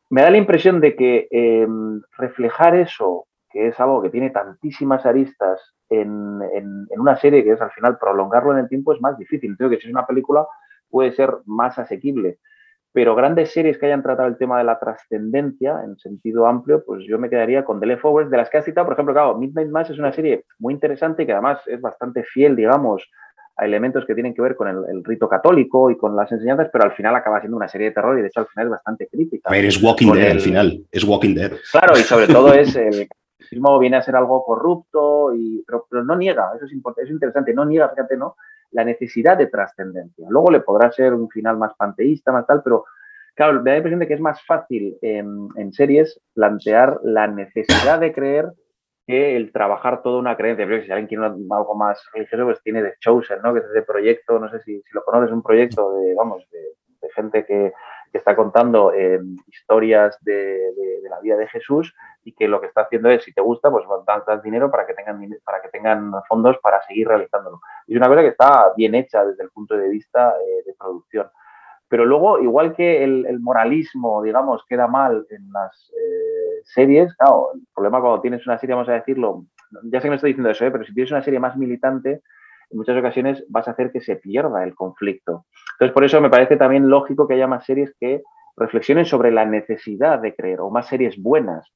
me 0.09 0.21
da 0.21 0.31
la 0.31 0.37
impresión 0.37 0.81
de 0.81 0.95
que 0.95 1.27
eh, 1.31 1.67
reflejar 2.17 2.75
eso, 2.75 3.27
que 3.51 3.67
es 3.67 3.79
algo 3.79 4.01
que 4.01 4.09
tiene 4.09 4.29
tantísimas 4.31 5.05
aristas 5.05 5.61
en, 5.89 6.39
en- 6.53 6.87
en 6.89 6.99
una 6.99 7.17
serie 7.17 7.43
que 7.43 7.51
es 7.53 7.61
al 7.61 7.71
final 7.71 7.97
prolongarlo 7.99 8.53
en 8.53 8.59
el 8.59 8.69
tiempo 8.69 8.93
es 8.93 9.01
más 9.01 9.17
difícil. 9.17 9.55
Creo 9.57 9.69
que 9.69 9.77
si 9.79 9.87
es 9.87 9.93
una 9.93 10.07
película 10.07 10.47
puede 10.89 11.11
ser 11.13 11.31
más 11.45 11.77
asequible. 11.79 12.39
Pero 12.91 13.15
grandes 13.15 13.51
series 13.51 13.77
que 13.77 13.85
hayan 13.85 14.01
tratado 14.01 14.27
el 14.27 14.37
tema 14.37 14.57
de 14.57 14.63
la 14.63 14.79
trascendencia 14.79 15.81
en 15.85 15.97
sentido 15.99 16.47
amplio, 16.47 16.83
pues 16.85 17.03
yo 17.07 17.19
me 17.19 17.29
quedaría 17.29 17.63
con 17.63 17.79
The 17.79 17.85
Leftovers, 17.85 18.31
de 18.31 18.37
las 18.37 18.49
que 18.49 18.57
has 18.57 18.65
citado, 18.65 18.85
por 18.85 18.93
ejemplo, 18.93 19.13
claro, 19.13 19.37
Midnight 19.37 19.69
Mass 19.69 19.91
es 19.91 19.99
una 19.99 20.11
serie 20.11 20.45
muy 20.57 20.73
interesante 20.73 21.25
que 21.25 21.31
además 21.33 21.61
es 21.67 21.79
bastante 21.79 22.23
fiel, 22.23 22.55
digamos, 22.55 23.07
a 23.59 23.65
elementos 23.65 24.05
que 24.05 24.13
tienen 24.13 24.33
que 24.33 24.41
ver 24.41 24.55
con 24.55 24.67
el, 24.67 24.77
el 24.89 25.03
rito 25.03 25.27
católico 25.27 25.91
y 25.91 25.97
con 25.97 26.15
las 26.15 26.31
enseñanzas, 26.31 26.69
pero 26.71 26.85
al 26.85 26.93
final 26.93 27.15
acaba 27.15 27.39
siendo 27.39 27.57
una 27.57 27.67
serie 27.67 27.87
de 27.87 27.93
terror 27.93 28.17
y 28.17 28.21
de 28.21 28.27
hecho 28.27 28.39
al 28.41 28.47
final 28.47 28.67
es 28.67 28.71
bastante 28.71 29.07
crítica. 29.07 29.49
A 29.49 29.51
ver, 29.53 29.65
es 29.65 29.81
Walking 29.81 30.13
Dead 30.13 30.25
el- 30.25 30.31
al 30.31 30.39
final. 30.41 30.85
Es 30.91 31.03
Walking 31.03 31.35
Dead. 31.35 31.51
Claro, 31.71 31.97
y 31.97 32.01
sobre 32.03 32.27
todo 32.27 32.53
es 32.53 32.75
el 32.75 33.07
catolicismo 33.07 33.79
viene 33.79 33.97
a 33.97 34.01
ser 34.01 34.15
algo 34.15 34.43
corrupto, 34.45 35.33
y, 35.35 35.63
pero, 35.67 35.85
pero 35.89 36.03
no 36.03 36.15
niega, 36.15 36.51
eso 36.55 36.65
es, 36.65 36.73
importante, 36.73 37.03
eso 37.03 37.11
es 37.11 37.15
interesante, 37.15 37.53
no 37.53 37.65
niega, 37.65 37.89
fíjate, 37.89 38.15
¿no? 38.17 38.35
La 38.71 38.83
necesidad 38.83 39.37
de 39.37 39.47
trascendencia. 39.47 40.27
Luego 40.29 40.51
le 40.51 40.59
podrá 40.61 40.91
ser 40.91 41.13
un 41.13 41.29
final 41.29 41.57
más 41.57 41.73
panteísta, 41.75 42.31
más 42.31 42.45
tal, 42.45 42.61
pero 42.63 42.85
claro, 43.35 43.53
me 43.61 43.71
da 43.71 43.71
la 43.71 43.77
impresión 43.77 43.99
de 43.99 44.07
que 44.07 44.13
es 44.13 44.21
más 44.21 44.41
fácil 44.45 44.97
en, 45.01 45.47
en 45.55 45.73
series 45.73 46.19
plantear 46.33 46.99
la 47.03 47.27
necesidad 47.27 47.99
de 47.99 48.13
creer 48.13 48.51
que 49.09 49.35
el 49.35 49.51
trabajar 49.51 50.03
toda 50.03 50.19
una 50.19 50.37
creencia. 50.37 50.67
Pero 50.67 50.83
si 50.83 50.91
alguien 50.91 51.07
quiere 51.07 51.25
algo 51.25 51.75
más 51.75 51.99
religioso, 52.13 52.45
pues 52.45 52.61
tiene 52.61 52.83
The 52.83 52.93
Chosen, 52.99 53.41
¿no? 53.43 53.53
Que 53.53 53.59
es 53.61 53.65
ese 53.65 53.81
proyecto, 53.81 54.37
no 54.39 54.49
sé 54.49 54.59
si, 54.61 54.83
lo 54.91 55.03
conoces, 55.03 55.31
un 55.31 55.41
proyecto 55.41 55.93
de, 55.97 56.13
vamos, 56.13 56.47
de, 56.51 56.59
gente 57.15 57.43
que, 57.43 57.73
que 58.11 58.17
está 58.19 58.35
contando 58.35 58.93
eh, 58.93 59.19
historias 59.47 60.17
de, 60.21 60.33
de- 60.33 61.01
de 61.01 61.09
la 61.09 61.19
vida 61.21 61.37
de 61.37 61.47
Jesús 61.47 61.95
y 62.23 62.33
que 62.33 62.47
lo 62.47 62.61
que 62.61 62.67
está 62.67 62.81
haciendo 62.81 63.09
es, 63.09 63.23
si 63.23 63.33
te 63.33 63.41
gusta, 63.41 63.71
pues 63.71 63.83
das, 64.05 64.43
dinero 64.43 64.69
para 64.69 64.85
que 64.85 64.93
tengan 64.93 65.19
para 65.43 65.59
que 65.61 65.69
tengan 65.69 66.11
fondos 66.27 66.57
para 66.59 66.81
seguir 66.83 67.07
realizándolo. 67.07 67.61
Y 67.87 67.93
es 67.93 67.97
una 67.97 68.07
cosa 68.09 68.21
que 68.21 68.27
está 68.27 68.73
bien 68.77 68.93
hecha 68.93 69.25
desde 69.25 69.43
el 69.43 69.49
punto 69.49 69.75
de 69.75 69.89
vista 69.89 70.35
eh, 70.39 70.63
de 70.67 70.73
producción. 70.75 71.31
Pero 71.89 72.05
luego, 72.05 72.39
igual 72.39 72.75
que 72.75 73.03
el, 73.03 73.39
moralismo, 73.39 74.21
digamos, 74.21 74.63
queda 74.67 74.87
mal 74.87 75.25
en 75.31 75.51
las 75.51 75.91
eh, 75.91 76.61
series, 76.63 77.15
claro, 77.15 77.49
el 77.55 77.61
problema 77.73 77.99
cuando 77.99 78.21
tienes 78.21 78.45
una 78.45 78.59
serie, 78.59 78.75
vamos 78.75 78.89
a 78.89 78.93
decirlo, 78.93 79.45
ya 79.83 79.99
sé 79.99 80.05
que 80.05 80.09
me 80.09 80.15
estoy 80.15 80.31
diciendo 80.31 80.51
eso, 80.51 80.65
¿eh? 80.65 80.71
pero 80.71 80.85
si 80.85 80.93
tienes 80.93 81.11
una 81.11 81.23
serie 81.23 81.39
más 81.39 81.57
militante, 81.57 82.21
en 82.69 82.77
muchas 82.77 82.95
ocasiones 82.95 83.43
vas 83.49 83.67
a 83.67 83.71
hacer 83.71 83.91
que 83.91 84.01
se 84.01 84.17
pierda 84.17 84.63
el 84.63 84.75
conflicto. 84.75 85.45
Entonces, 85.73 85.93
por 85.93 86.03
eso 86.03 86.21
me 86.21 86.29
parece 86.29 86.57
también 86.57 86.89
lógico 86.89 87.27
que 87.27 87.33
haya 87.33 87.47
más 87.47 87.65
series 87.65 87.95
que 87.99 88.21
reflexionen 88.55 89.05
sobre 89.05 89.31
la 89.31 89.45
necesidad 89.45 90.19
de 90.19 90.35
creer, 90.35 90.61
o 90.61 90.69
más 90.69 90.87
series 90.87 91.19
buenas. 91.21 91.67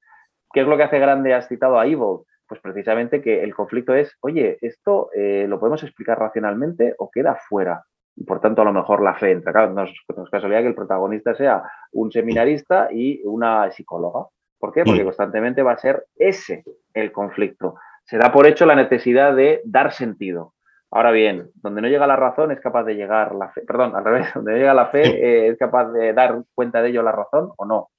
¿Qué 0.52 0.61
es 0.61 0.68
lo 0.68 0.77
que 0.77 0.84
hace 0.84 0.99
grande? 0.99 1.34
Has 1.34 1.48
citado 1.48 1.80
a 1.80 1.88
Evil. 1.88 2.19
Pues 2.48 2.61
precisamente 2.61 3.22
que 3.22 3.41
el 3.41 3.56
conflicto 3.56 3.95
es, 3.95 4.15
oye, 4.19 4.60
¿esto 4.61 5.10
eh, 5.15 5.48
lo 5.48 5.60
podemos 5.60 5.81
explicar 5.81 6.19
racionalmente 6.19 6.94
o 6.99 7.10
queda 7.10 7.35
fuera? 7.49 7.84
Por 8.27 8.40
tanto, 8.40 8.61
a 8.61 8.65
lo 8.65 8.73
mejor 8.73 9.02
la 9.02 9.15
fe 9.15 9.31
entra. 9.31 9.52
Claro, 9.52 9.73
no 9.73 9.84
es, 9.84 9.91
no 10.15 10.23
es 10.23 10.30
casualidad 10.30 10.61
que 10.61 10.68
el 10.68 10.76
protagonista 10.76 11.34
sea 11.35 11.64
un 11.91 12.11
seminarista 12.11 12.90
y 12.91 13.22
una 13.26 13.72
psicóloga. 13.72 14.27
¿Por 14.60 14.72
qué? 14.72 14.85
Porque 14.85 15.02
Mm. 15.02 15.06
constantemente 15.06 15.64
va 15.64 15.73
a 15.73 15.77
ser 15.77 16.06
ese 16.15 16.64
el 16.94 17.11
conflicto. 17.11 17.76
Se 18.06 18.18
da 18.18 18.31
por 18.31 18.45
hecho 18.48 18.65
la 18.65 18.76
necesidad 18.76 19.35
de 19.35 19.61
dar 19.65 19.91
sentido. 19.94 20.53
Ahora 20.91 21.10
bien, 21.11 21.49
donde 21.56 21.81
no 21.81 21.88
llega 21.88 22.06
la 22.06 22.15
razón 22.15 22.52
es 22.52 22.60
capaz 22.60 22.84
de 22.84 22.94
llegar 22.95 23.34
la 23.34 23.49
fe, 23.49 23.61
perdón, 23.61 23.95
al 23.95 24.06
revés, 24.06 24.27
donde 24.35 24.52
no 24.52 24.57
llega 24.57 24.73
la 24.76 24.88
fe 24.88 25.02
eh, 25.03 25.48
es 25.48 25.57
capaz 25.57 25.91
de 25.91 26.14
dar 26.14 26.44
cuenta 26.53 26.81
de 26.81 26.90
ello 26.90 27.02
la 27.02 27.11
razón 27.11 27.52
o 27.57 27.65
no. 27.65 27.90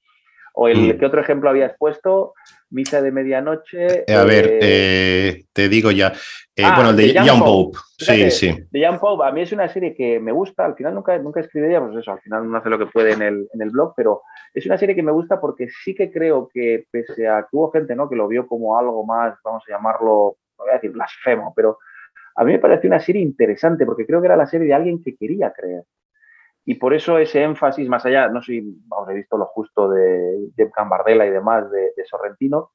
O 0.57 0.67
el, 0.69 0.95
Mm. 0.95 0.99
¿qué 0.99 1.05
otro 1.05 1.19
ejemplo 1.21 1.49
habías 1.49 1.75
puesto? 1.77 2.33
Misa 2.69 3.01
de 3.01 3.11
medianoche. 3.11 4.05
A 4.07 4.23
ver, 4.23 4.45
eh, 4.45 4.59
eh, 4.61 5.45
te 5.53 5.69
digo 5.69 5.91
ya. 5.91 6.13
Eh, 6.55 6.63
Ah, 6.63 6.73
bueno, 6.75 6.91
el 6.91 6.95
de 6.95 7.07
The 7.07 7.13
Young 7.25 7.39
Pope. 7.39 7.77
Pope. 7.77 7.79
Sí, 7.99 8.31
sí. 8.31 8.67
The 8.71 8.79
Young 8.79 8.99
Pope, 8.99 9.25
a 9.27 9.31
mí 9.31 9.41
es 9.41 9.51
una 9.51 9.67
serie 9.67 9.93
que 9.93 10.19
me 10.19 10.31
gusta, 10.31 10.65
al 10.65 10.75
final 10.75 10.93
nunca, 10.95 11.17
nunca 11.17 11.41
escribiría, 11.41 11.81
pues 11.81 11.97
eso, 11.97 12.11
al 12.13 12.21
final 12.21 12.43
uno 12.43 12.57
hace 12.57 12.69
lo 12.69 12.79
que 12.79 12.85
puede 12.87 13.11
en 13.13 13.21
el, 13.21 13.47
en 13.53 13.61
el 13.61 13.69
blog, 13.69 13.93
pero 13.95 14.21
es 14.53 14.65
una 14.65 14.77
serie 14.77 14.95
que 14.95 15.03
me 15.03 15.11
gusta 15.11 15.39
porque 15.41 15.67
sí 15.83 15.93
que 15.93 16.09
creo 16.11 16.49
que 16.53 16.85
pese 16.89 17.27
a 17.27 17.41
que 17.41 17.49
hubo 17.57 17.71
gente 17.71 17.93
¿no? 17.95 18.09
que 18.09 18.15
lo 18.15 18.27
vio 18.27 18.47
como 18.47 18.79
algo 18.79 19.05
más, 19.05 19.35
vamos 19.43 19.63
a 19.67 19.71
llamarlo, 19.71 20.37
no 20.57 20.63
voy 20.63 20.69
a 20.71 20.75
decir 20.75 20.91
blasfemo, 20.91 21.53
pero 21.55 21.79
a 22.37 22.43
mí 22.45 22.53
me 22.53 22.59
pareció 22.59 22.87
una 22.89 22.99
serie 22.99 23.21
interesante 23.21 23.85
porque 23.85 24.05
creo 24.05 24.21
que 24.21 24.27
era 24.27 24.37
la 24.37 24.45
serie 24.47 24.67
de 24.67 24.73
alguien 24.73 25.03
que 25.03 25.15
quería 25.17 25.51
creer. 25.51 25.83
Y 26.65 26.75
por 26.75 26.95
eso 26.95 27.19
ese 27.19 27.43
énfasis, 27.43 27.87
más 27.87 28.05
allá, 28.07 28.27
no 28.27 28.41
sé, 28.41 28.63
vamos, 28.87 29.07
he 29.09 29.13
visto 29.13 29.37
lo 29.37 29.45
justo 29.45 29.87
de 29.87 30.49
Jeff 30.57 30.71
Cambardella 30.73 31.25
y 31.25 31.29
demás 31.29 31.69
de, 31.69 31.91
Sorrentino, 32.05 32.71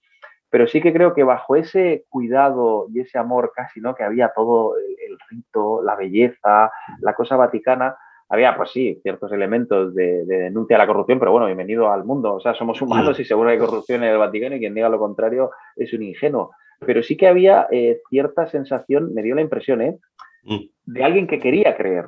pero 0.48 0.68
sí 0.68 0.80
que 0.80 0.92
creo 0.92 1.12
que 1.12 1.24
bajo 1.24 1.56
ese 1.56 2.04
cuidado 2.08 2.86
y 2.92 3.00
ese 3.00 3.18
amor 3.18 3.52
casi, 3.54 3.80
¿no? 3.80 3.94
Que 3.94 4.04
había 4.04 4.32
todo 4.34 4.76
el, 4.76 5.18
rito, 5.28 5.82
la 5.82 5.96
belleza, 5.96 6.70
la 7.00 7.14
cosa 7.14 7.36
vaticana, 7.36 7.96
había, 8.28 8.56
pues 8.56 8.70
sí, 8.70 9.00
ciertos 9.02 9.32
elementos 9.32 9.92
de, 9.92 10.24
denuncia 10.24 10.76
a 10.76 10.78
la 10.78 10.86
corrupción, 10.86 11.18
pero 11.18 11.32
bueno, 11.32 11.46
bienvenido 11.46 11.90
al 11.92 12.04
mundo. 12.04 12.34
O 12.34 12.40
sea, 12.40 12.54
somos 12.54 12.80
humanos 12.80 13.18
y 13.18 13.24
seguro 13.24 13.50
hay 13.50 13.58
corrupción 13.58 14.04
en 14.04 14.10
el 14.10 14.18
Vaticano 14.18 14.54
y 14.54 14.60
quien 14.60 14.74
diga 14.74 14.88
lo 14.88 15.00
contrario 15.00 15.50
es 15.74 15.92
un 15.92 16.04
ingenuo. 16.04 16.52
Pero 16.78 17.02
sí 17.02 17.16
que 17.16 17.26
había 17.26 17.66
eh, 17.72 18.00
cierta 18.08 18.46
sensación, 18.46 19.12
me 19.14 19.22
dio 19.22 19.34
la 19.34 19.40
impresión, 19.40 19.82
¿eh? 19.82 19.98
Mm. 20.44 20.58
De 20.84 21.04
alguien 21.04 21.26
que 21.26 21.40
quería 21.40 21.76
creer 21.76 22.06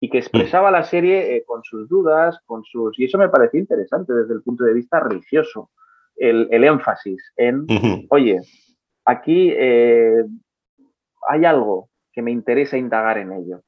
y 0.00 0.10
que 0.10 0.18
expresaba 0.18 0.70
la 0.70 0.84
serie 0.84 1.36
eh, 1.36 1.44
con 1.46 1.62
sus 1.64 1.88
dudas, 1.88 2.38
con 2.46 2.62
sus... 2.64 2.98
Y 2.98 3.04
eso 3.04 3.18
me 3.18 3.28
pareció 3.28 3.58
interesante 3.58 4.12
desde 4.12 4.34
el 4.34 4.42
punto 4.42 4.64
de 4.64 4.74
vista 4.74 5.00
religioso, 5.00 5.70
el, 6.16 6.48
énfasis 6.64 7.32
en, 7.36 7.64
oye, 8.10 8.40
aquí 9.04 9.52
eh, 9.56 10.24
hay 11.28 11.44
algo 11.44 11.88
que 12.12 12.22
me 12.22 12.32
interesa 12.32 12.76
indagar 12.76 13.18
en 13.18 13.32
ello. 13.32 13.62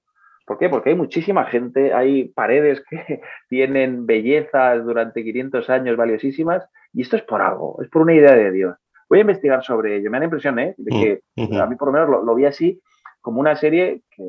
¿Por 0.46 0.58
qué? 0.58 0.68
Porque 0.68 0.90
hay 0.90 0.96
muchísima 0.96 1.44
gente, 1.44 1.92
hay 1.94 2.28
paredes 2.30 2.82
que 2.90 3.20
tienen 3.48 4.06
bellezas 4.06 4.84
durante 4.84 5.22
500 5.22 5.70
años 5.70 5.96
valiosísimas 5.96 6.68
y 6.92 7.02
esto 7.02 7.16
es 7.16 7.22
por 7.22 7.40
algo, 7.40 7.80
es 7.82 7.88
por 7.88 8.02
una 8.02 8.14
idea 8.14 8.34
de 8.34 8.50
Dios. 8.50 8.76
Voy 9.08 9.18
a 9.18 9.22
investigar 9.22 9.62
sobre 9.64 9.96
ello. 9.96 10.10
Me 10.10 10.16
da 10.16 10.20
la 10.20 10.24
impresión 10.24 10.58
¿eh? 10.58 10.74
de 10.76 11.20
que 11.36 11.56
a 11.56 11.66
mí 11.66 11.76
por 11.76 11.88
lo 11.88 11.92
menos 11.92 12.24
lo 12.24 12.34
vi 12.34 12.44
así 12.46 12.80
como 13.20 13.40
una 13.40 13.56
serie 13.56 14.02
que 14.10 14.24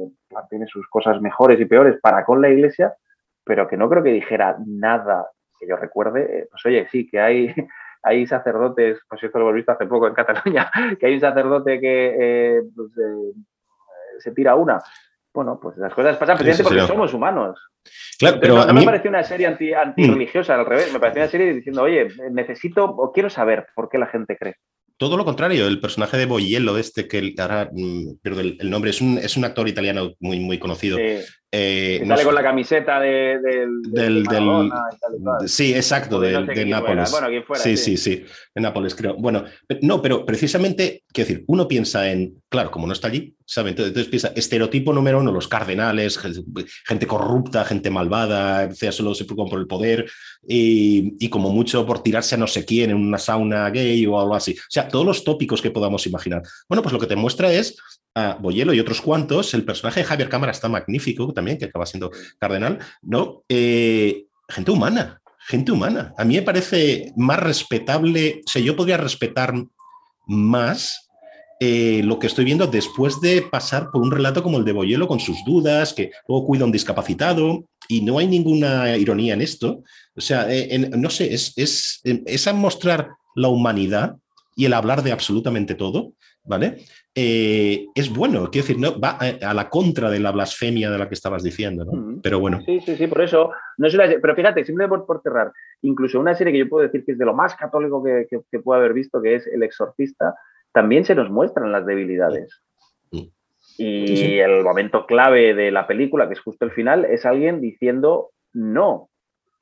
tiene 0.49 0.67
sus 0.67 0.87
cosas 0.87 1.21
mejores 1.21 1.59
y 1.59 1.65
peores 1.65 1.99
para 2.01 2.25
con 2.25 2.41
la 2.41 2.49
iglesia, 2.49 2.95
pero 3.43 3.67
que 3.67 3.77
no 3.77 3.89
creo 3.89 4.03
que 4.03 4.11
dijera 4.11 4.57
nada 4.65 5.29
que 5.59 5.67
yo 5.67 5.75
recuerde. 5.75 6.39
Eh, 6.39 6.47
pues 6.49 6.65
oye, 6.65 6.87
sí, 6.91 7.07
que 7.09 7.19
hay, 7.19 7.53
hay 8.03 8.27
sacerdotes, 8.27 8.99
pues 9.07 9.23
esto 9.23 9.39
lo 9.39 9.45
hemos 9.45 9.55
visto 9.55 9.71
hace 9.71 9.85
poco 9.85 10.07
en 10.07 10.13
Cataluña, 10.13 10.71
que 10.99 11.05
hay 11.05 11.13
un 11.13 11.21
sacerdote 11.21 11.79
que 11.79 12.15
eh, 12.19 12.61
pues, 12.75 12.89
eh, 12.97 13.33
se 14.19 14.31
tira 14.31 14.55
una. 14.55 14.79
Bueno, 15.33 15.57
pues 15.61 15.77
las 15.77 15.93
cosas 15.93 16.17
pasan 16.17 16.37
precisamente 16.37 16.75
porque 16.75 16.93
somos 16.93 17.13
humanos. 17.13 17.71
Claro, 18.19 18.37
pero 18.41 18.65
no, 18.65 18.73
me 18.73 18.83
pareció 18.83 19.09
una 19.09 19.23
serie 19.23 19.47
anti, 19.47 19.73
antirreligiosa, 19.73 20.55
al 20.55 20.65
revés, 20.65 20.91
me 20.91 20.99
pareció 20.99 21.21
una 21.21 21.31
serie 21.31 21.53
diciendo, 21.53 21.83
oye, 21.83 22.09
necesito 22.31 22.83
o 22.83 23.13
quiero 23.13 23.29
saber 23.29 23.67
por 23.73 23.87
qué 23.87 23.97
la 23.97 24.07
gente 24.07 24.35
cree. 24.35 24.57
Todo 25.01 25.17
lo 25.17 25.25
contrario, 25.25 25.65
el 25.65 25.79
personaje 25.79 26.15
de 26.15 26.27
Boyello, 26.27 26.77
este 26.77 27.07
que 27.07 27.33
ahora 27.39 27.71
mm, 27.73 28.17
pierdo 28.21 28.41
el, 28.41 28.69
nombre, 28.69 28.91
es 28.91 29.01
un, 29.01 29.17
es 29.17 29.35
un, 29.35 29.43
actor 29.45 29.67
italiano 29.67 30.13
muy, 30.19 30.39
muy 30.39 30.59
conocido. 30.59 30.99
Eh, 31.53 32.01
sale 32.07 32.23
con 32.23 32.33
la 32.33 32.43
camiseta 32.43 32.97
de, 33.01 33.39
del, 33.39 34.23
del, 34.23 34.25
Sí, 35.47 35.73
exacto, 35.73 36.17
de, 36.17 36.31
Nápoles. 36.65 37.11
Bueno, 37.11 37.27
¿quién 37.27 37.43
fuera, 37.43 37.61
sí, 37.61 37.75
sí, 37.75 37.97
sí, 37.97 38.23
de 38.55 38.61
Nápoles, 38.61 38.95
creo. 38.95 39.15
Bueno, 39.15 39.43
no, 39.81 40.01
pero 40.01 40.25
precisamente, 40.25 41.03
quiero 41.11 41.27
decir, 41.27 41.43
uno 41.47 41.67
piensa 41.67 42.09
en, 42.09 42.41
claro, 42.47 42.71
como 42.71 42.87
no 42.87 42.93
está 42.93 43.09
allí, 43.09 43.35
¿sabe? 43.45 43.71
Entonces, 43.71 44.07
piensa, 44.07 44.31
estereotipo 44.33 44.93
número 44.93 45.19
uno, 45.19 45.33
los 45.33 45.49
cardenales, 45.49 46.17
gente 46.87 47.05
corrupta, 47.05 47.65
gente 47.65 47.89
malvada, 47.89 48.71
sea, 48.71 48.93
solo 48.93 49.13
se 49.13 49.25
preocupan 49.25 49.49
por 49.49 49.59
el 49.59 49.67
poder 49.67 50.09
y, 50.47 51.15
y, 51.19 51.29
como 51.29 51.49
mucho 51.49 51.85
por 51.85 52.01
tirarse 52.01 52.35
a 52.35 52.37
no 52.37 52.47
sé 52.47 52.63
quién 52.63 52.91
en 52.91 52.95
una 52.95 53.17
sauna 53.17 53.69
gay 53.71 54.05
o 54.05 54.17
algo 54.17 54.35
así. 54.35 54.53
O 54.53 54.69
sea, 54.69 54.87
todos 54.87 55.05
los 55.05 55.25
tópicos 55.25 55.61
que 55.61 55.71
podamos 55.71 56.07
imaginar. 56.07 56.43
Bueno, 56.69 56.81
pues 56.81 56.93
lo 56.93 56.99
que 56.99 57.07
te 57.07 57.17
muestra 57.17 57.51
es 57.51 57.75
a 58.15 58.37
Boyelo 58.39 58.73
y 58.73 58.79
otros 58.79 59.01
cuantos, 59.01 59.53
el 59.53 59.63
personaje 59.63 60.01
de 60.01 60.05
Javier 60.05 60.29
Cámara 60.29 60.51
está 60.51 60.67
magnífico 60.67 61.33
también, 61.33 61.57
que 61.57 61.65
acaba 61.65 61.85
siendo 61.85 62.11
cardenal, 62.39 62.79
¿no? 63.01 63.43
Eh, 63.47 64.25
gente 64.49 64.71
humana, 64.71 65.21
gente 65.39 65.71
humana. 65.71 66.13
A 66.17 66.25
mí 66.25 66.35
me 66.35 66.41
parece 66.41 67.13
más 67.15 67.39
respetable, 67.39 68.41
o 68.45 68.49
sea, 68.49 68.61
yo 68.61 68.75
podría 68.75 68.97
respetar 68.97 69.53
más 70.27 71.09
eh, 71.59 72.01
lo 72.03 72.19
que 72.19 72.27
estoy 72.27 72.43
viendo 72.43 72.67
después 72.67 73.21
de 73.21 73.43
pasar 73.43 73.91
por 73.91 74.01
un 74.01 74.11
relato 74.11 74.43
como 74.43 74.57
el 74.57 74.65
de 74.65 74.73
Boyelo 74.73 75.07
con 75.07 75.19
sus 75.19 75.37
dudas, 75.45 75.93
que 75.93 76.11
luego 76.27 76.45
cuida 76.47 76.63
a 76.63 76.65
un 76.65 76.71
discapacitado 76.71 77.65
y 77.87 78.01
no 78.01 78.17
hay 78.17 78.27
ninguna 78.27 78.97
ironía 78.97 79.35
en 79.35 79.41
esto. 79.41 79.83
O 80.15 80.21
sea, 80.21 80.47
eh, 80.49 80.89
no 80.97 81.09
sé, 81.09 81.33
es, 81.33 81.53
es, 81.55 82.01
es 82.03 82.53
mostrar 82.53 83.11
la 83.35 83.47
humanidad 83.47 84.17
y 84.55 84.65
el 84.65 84.73
hablar 84.73 85.03
de 85.03 85.11
absolutamente 85.11 85.75
todo, 85.75 86.13
¿vale? 86.43 86.77
Eh, 87.13 87.87
es 87.93 88.13
bueno, 88.13 88.49
quiero 88.51 88.67
decir, 88.67 88.79
no, 88.79 88.99
va 88.99 89.17
a, 89.19 89.53
la 89.53 89.69
contra 89.69 90.09
de 90.09 90.19
la 90.19 90.31
blasfemia 90.31 90.89
de 90.89 90.97
la 90.97 91.07
que 91.07 91.15
estabas 91.15 91.43
diciendo, 91.43 91.85
¿no? 91.85 92.19
Pero 92.21 92.39
bueno. 92.39 92.61
Sí, 92.65 92.79
sí, 92.81 92.95
sí, 92.95 93.07
por 93.07 93.21
eso. 93.21 93.51
No 93.77 93.87
es 93.87 93.95
pero 94.21 94.35
fíjate, 94.35 94.63
simplemente 94.63 95.05
por, 95.05 95.21
cerrar, 95.21 95.51
incluso 95.81 96.19
una 96.19 96.35
serie 96.35 96.53
que 96.53 96.59
yo 96.59 96.69
puedo 96.69 96.85
decir 96.85 97.03
que 97.05 97.13
es 97.13 97.17
de 97.17 97.25
lo 97.25 97.33
más 97.33 97.55
católico 97.55 98.03
que, 98.03 98.27
que, 98.29 98.59
puedo 98.59 98.79
haber 98.79 98.93
visto, 98.93 99.21
que 99.21 99.35
es 99.35 99.47
El 99.47 99.63
Exorcista, 99.63 100.35
también 100.71 101.05
se 101.05 101.15
nos 101.15 101.29
muestran 101.29 101.71
las 101.71 101.85
debilidades. 101.85 102.61
Y 103.77 104.37
el 104.37 104.63
momento 104.63 105.05
clave 105.05 105.53
de 105.53 105.71
la 105.71 105.87
película, 105.87 106.27
que 106.27 106.33
es 106.33 106.39
justo 106.39 106.65
el 106.65 106.71
final, 106.71 107.05
es 107.05 107.25
alguien 107.25 107.61
diciendo 107.61 108.29
no 108.53 109.09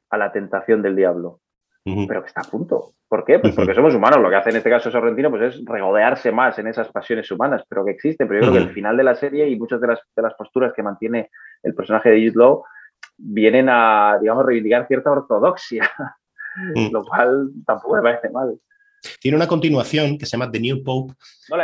a 0.09 0.17
la 0.17 0.31
tentación 0.31 0.81
del 0.81 0.95
diablo, 0.95 1.39
pero 1.83 2.21
que 2.21 2.27
está 2.27 2.41
a 2.41 2.49
punto. 2.49 2.93
¿Por 3.07 3.25
qué? 3.25 3.39
Pues 3.39 3.55
porque 3.55 3.73
somos 3.73 3.95
humanos. 3.95 4.19
Lo 4.21 4.29
que 4.29 4.35
hace 4.35 4.51
en 4.51 4.57
este 4.57 4.69
caso 4.69 4.91
Sorrentino 4.91 5.29
pues 5.31 5.55
es 5.55 5.65
regodearse 5.65 6.31
más 6.31 6.59
en 6.59 6.67
esas 6.67 6.89
pasiones 6.89 7.29
humanas, 7.31 7.63
pero 7.67 7.83
que 7.83 7.91
existen. 7.91 8.27
Pero 8.27 8.41
yo 8.41 8.51
creo 8.51 8.61
que 8.61 8.69
el 8.69 8.73
final 8.73 8.97
de 8.97 9.03
la 9.03 9.15
serie 9.15 9.49
y 9.49 9.57
muchas 9.57 9.81
de 9.81 9.87
las, 9.87 9.99
de 10.15 10.21
las 10.21 10.33
posturas 10.35 10.73
que 10.75 10.83
mantiene 10.83 11.29
el 11.63 11.73
personaje 11.73 12.09
de 12.09 12.31
Law 12.35 12.63
vienen 13.17 13.67
a, 13.69 14.17
digamos, 14.21 14.45
reivindicar 14.45 14.87
cierta 14.87 15.11
ortodoxia, 15.11 15.89
mm. 16.75 16.89
lo 16.91 17.03
cual 17.03 17.49
tampoco 17.65 17.95
me 17.95 18.01
parece 18.01 18.29
mal. 18.29 18.59
Tiene 19.19 19.37
una 19.37 19.47
continuación 19.47 20.17
que 20.17 20.25
se 20.25 20.31
llama 20.31 20.51
The 20.51 20.59
New 20.59 20.83
Pope, 20.83 21.13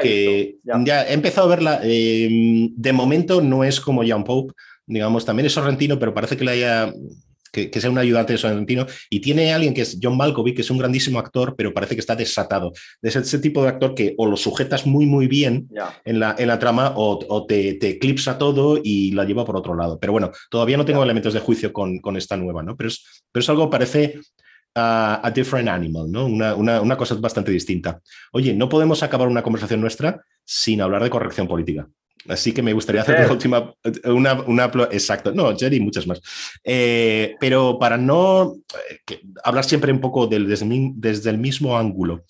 que 0.02 0.58
ya. 0.64 1.04
he 1.04 1.14
empezado 1.14 1.48
a 1.48 1.50
verla. 1.50 1.80
Eh, 1.84 2.70
de 2.72 2.94
momento 2.94 3.42
no 3.42 3.64
es 3.64 3.82
como 3.82 4.04
Young 4.04 4.24
Pope, 4.24 4.54
digamos, 4.86 5.26
también 5.26 5.46
es 5.46 5.54
sorrentino, 5.54 6.00
pero 6.00 6.14
parece 6.14 6.38
que 6.38 6.46
le 6.46 6.52
haya 6.52 6.94
que, 7.70 7.82
sea 7.82 7.90
un 7.90 7.98
ayudante 7.98 8.34
de 8.34 8.40
Sorrentino, 8.40 8.86
y 9.10 9.20
tiene 9.20 9.54
alguien 9.54 9.74
que 9.74 9.82
es 9.82 9.98
John 10.02 10.18
Malkovich, 10.18 10.56
que 10.56 10.62
es 10.62 10.70
un 10.70 10.78
grandísimo 10.78 11.20
actor, 11.20 11.56
pero 11.56 11.74
parece 11.74 11.96
que 11.96 12.02
está 12.02 12.16
desatado. 12.16 12.74
Es 13.02 13.16
ese 13.16 13.40
tipo 13.40 13.64
de 13.64 13.70
actor 13.70 13.96
que 13.96 14.14
o 14.18 14.26
lo 14.26 14.38
sujetas 14.38 14.86
muy, 14.86 15.06
muy 15.06 15.28
bien 15.28 15.70
en, 16.04 16.20
la, 16.20 16.36
en 16.38 16.48
la 16.48 16.60
trama 16.60 16.94
o, 16.96 17.46
te, 17.48 17.76
te, 17.76 17.90
eclipsa 17.90 18.38
todo 18.38 18.80
y 18.84 19.12
la 19.12 19.24
lleva 19.24 19.46
por 19.46 19.56
otro 19.56 19.76
lado. 19.76 20.00
Pero 20.00 20.14
bueno, 20.14 20.32
todavía 20.50 20.78
no 20.78 20.86
tengo 20.86 21.04
elementos 21.04 21.34
de 21.34 21.40
juicio 21.40 21.72
con, 21.72 22.00
con, 22.00 22.18
esta 22.18 22.38
nueva, 22.38 22.64
¿no? 22.64 22.76
Pero 22.76 22.90
es, 22.90 23.24
pero 23.32 23.42
es 23.42 23.50
algo, 23.50 23.70
parece, 23.70 24.20
a, 24.76 25.32
different 25.34 25.70
animal, 25.70 26.12
¿no? 26.12 26.26
Una, 26.26 26.56
una, 26.56 26.82
una, 26.82 26.98
cosa 26.98 27.16
bastante 27.16 27.52
distinta. 27.52 28.02
Oye, 28.32 28.54
no 28.54 28.68
podemos 28.68 29.04
acabar 29.04 29.28
una 29.28 29.44
conversación 29.44 29.82
nuestra 29.82 30.22
sin 30.44 30.82
hablar 30.82 31.04
de 31.04 31.10
corrección 31.10 31.48
política. 31.48 31.88
Así 32.28 32.54
que 32.54 32.62
me 32.62 32.74
gustaría 32.74 33.02
hacer 33.02 33.20
la 33.20 33.32
última, 33.32 33.74
una, 34.06 34.34
una, 34.42 34.66
exacto, 34.92 35.32
no, 35.32 35.56
Jerry, 35.56 35.80
muchas 35.80 36.08
más. 36.08 36.22
Eh, 36.64 37.36
pero 37.40 37.78
para 37.80 37.98
no 37.98 38.56
eh, 39.10 39.22
hablar 39.44 39.64
siempre 39.64 39.92
un 39.92 40.02
poco 40.02 40.26
del, 40.26 40.48
desde, 40.48 41.30
el 41.30 41.38
mismo 41.38 41.78
ángulo. 41.78 42.26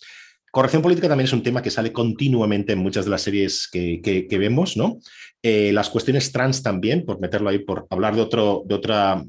Corrección 0.52 0.82
política 0.82 1.08
también 1.08 1.26
es 1.26 1.34
un 1.34 1.44
tema 1.44 1.62
que 1.62 1.72
sale 1.72 1.94
continuamente 1.94 2.74
en 2.74 2.80
muchas 2.80 3.06
de 3.06 3.12
las 3.12 3.22
series 3.22 3.70
que, 3.72 4.02
que, 4.02 4.38
vemos, 4.38 4.76
¿no? 4.78 5.00
Eh, 5.42 5.72
las 5.74 5.90
cuestiones 5.90 6.32
trans 6.32 6.62
también, 6.64 7.06
por 7.06 7.20
meterlo 7.20 7.50
ahí, 7.50 7.60
por 7.60 7.88
hablar 7.90 8.16
de, 8.16 8.22
otro, 8.22 8.64
de 8.66 8.76
otra 8.76 9.24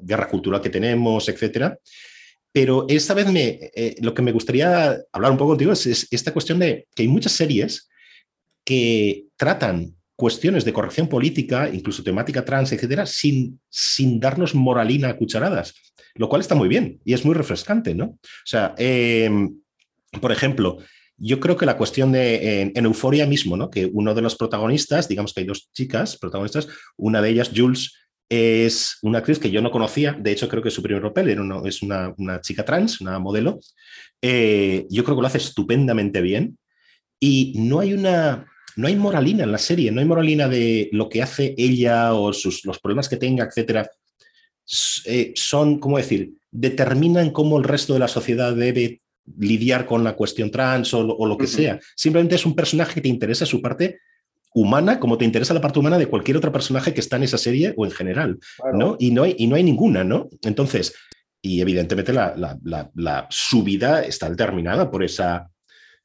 guerra 0.00 0.28
cultural 0.28 0.60
que 0.60 0.70
tenemos, 0.70 1.28
etcétera. 1.28 1.78
Pero 2.52 2.86
esta 2.88 3.14
vez 3.14 3.30
me, 3.30 3.70
lo 4.00 4.14
que 4.14 4.22
me 4.22 4.32
gustaría 4.32 4.96
hablar 5.12 5.30
un 5.30 5.36
poco 5.36 5.50
contigo 5.50 5.72
es, 5.72 5.86
es 5.86 6.08
esta 6.10 6.32
cuestión 6.32 6.58
de 6.58 6.86
que 6.94 7.02
hay 7.02 7.08
muchas 7.08 7.32
series 7.32 7.88
que 8.64 9.26
tratan 9.36 9.95
cuestiones 10.16 10.64
de 10.64 10.72
corrección 10.72 11.08
política, 11.08 11.68
incluso 11.72 12.02
temática 12.02 12.44
trans, 12.44 12.72
etcétera, 12.72 13.04
sin, 13.06 13.60
sin 13.68 14.18
darnos 14.18 14.54
moralina 14.54 15.10
a 15.10 15.16
cucharadas, 15.16 15.74
lo 16.14 16.28
cual 16.28 16.40
está 16.40 16.54
muy 16.54 16.68
bien 16.68 17.00
y 17.04 17.12
es 17.12 17.24
muy 17.24 17.34
refrescante, 17.34 17.94
¿no? 17.94 18.04
O 18.06 18.46
sea, 18.46 18.74
em, 18.78 19.60
por 20.20 20.32
ejemplo, 20.32 20.78
yo 21.18 21.38
creo 21.38 21.56
que 21.56 21.66
la 21.66 21.76
cuestión 21.76 22.12
de 22.12 22.72
en, 22.74 22.84
Euforia 22.84 23.26
mismo, 23.26 23.56
¿no? 23.56 23.70
Que 23.70 23.88
uno 23.92 24.14
de 24.14 24.22
los 24.22 24.36
protagonistas, 24.36 25.06
digamos 25.08 25.32
que 25.32 25.40
hay 25.40 25.46
dos 25.46 25.70
chicas 25.72 26.16
protagonistas, 26.18 26.66
una 26.96 27.20
de 27.20 27.30
ellas, 27.30 27.50
Jules, 27.54 27.92
es 28.28 28.98
una 29.02 29.18
actriz 29.18 29.38
que 29.38 29.50
yo 29.50 29.62
no 29.62 29.70
conocía, 29.70 30.12
de 30.18 30.32
hecho 30.32 30.48
creo 30.48 30.62
que 30.62 30.70
su 30.70 30.82
primer 30.82 31.02
papel, 31.02 31.38
es 31.64 31.82
una, 31.82 32.14
chica 32.40 32.64
trans, 32.64 33.00
una 33.00 33.18
modelo. 33.18 33.60
Eh, 34.20 34.86
yo 34.90 35.04
creo 35.04 35.16
que 35.16 35.22
lo 35.22 35.28
hace 35.28 35.38
estupendamente 35.38 36.20
bien 36.20 36.58
y 37.20 37.54
no 37.56 37.80
hay 37.80 37.92
una 37.92 38.46
no 38.76 38.88
hay 38.88 38.96
moralina 38.96 39.44
en 39.44 39.52
la 39.52 39.58
serie, 39.58 39.90
no 39.90 40.00
hay 40.00 40.06
moralina 40.06 40.48
de 40.48 40.88
lo 40.92 41.08
que 41.08 41.22
hace 41.22 41.54
ella 41.56 42.14
o 42.14 42.32
sus, 42.32 42.64
los 42.64 42.78
problemas 42.78 43.08
que 43.08 43.16
tenga, 43.16 43.44
etcétera. 43.44 43.90
Eh, 45.04 45.32
son, 45.34 45.78
¿cómo 45.78 45.96
decir?, 45.96 46.34
determinan 46.50 47.30
cómo 47.30 47.58
el 47.58 47.64
resto 47.64 47.92
de 47.92 47.98
la 47.98 48.08
sociedad 48.08 48.54
debe 48.54 49.02
lidiar 49.38 49.86
con 49.86 50.04
la 50.04 50.14
cuestión 50.14 50.50
trans 50.50 50.94
o, 50.94 51.02
lo 51.02 51.36
que 51.36 51.46
sea. 51.46 51.80
Simplemente 51.94 52.36
es 52.36 52.46
un 52.46 52.54
personaje 52.54 52.94
que 52.94 53.00
te 53.00 53.08
interesa 53.08 53.44
su 53.44 53.60
parte 53.60 53.98
humana 54.54 54.98
como 54.98 55.18
te 55.18 55.26
interesa 55.26 55.52
la 55.52 55.60
parte 55.60 55.78
humana 55.78 55.98
de 55.98 56.06
cualquier 56.06 56.38
otro 56.38 56.50
personaje 56.50 56.94
que 56.94 57.00
está 57.00 57.16
en 57.16 57.24
esa 57.24 57.36
serie 57.36 57.74
o 57.76 57.84
en 57.84 57.90
general, 57.90 58.38
¿no? 58.72 58.96
Y 58.98 59.10
no, 59.10 59.24
hay, 59.24 59.34
y 59.38 59.46
no 59.46 59.56
hay 59.56 59.62
ninguna, 59.62 60.02
¿no? 60.02 60.30
Entonces, 60.42 60.94
y 61.42 61.60
evidentemente 61.60 62.12
la, 62.12 62.34
la, 62.36 62.90
la, 62.94 63.26
subida 63.28 64.02
está 64.02 64.30
determinada 64.30 64.90
por 64.90 65.04
esa, 65.04 65.50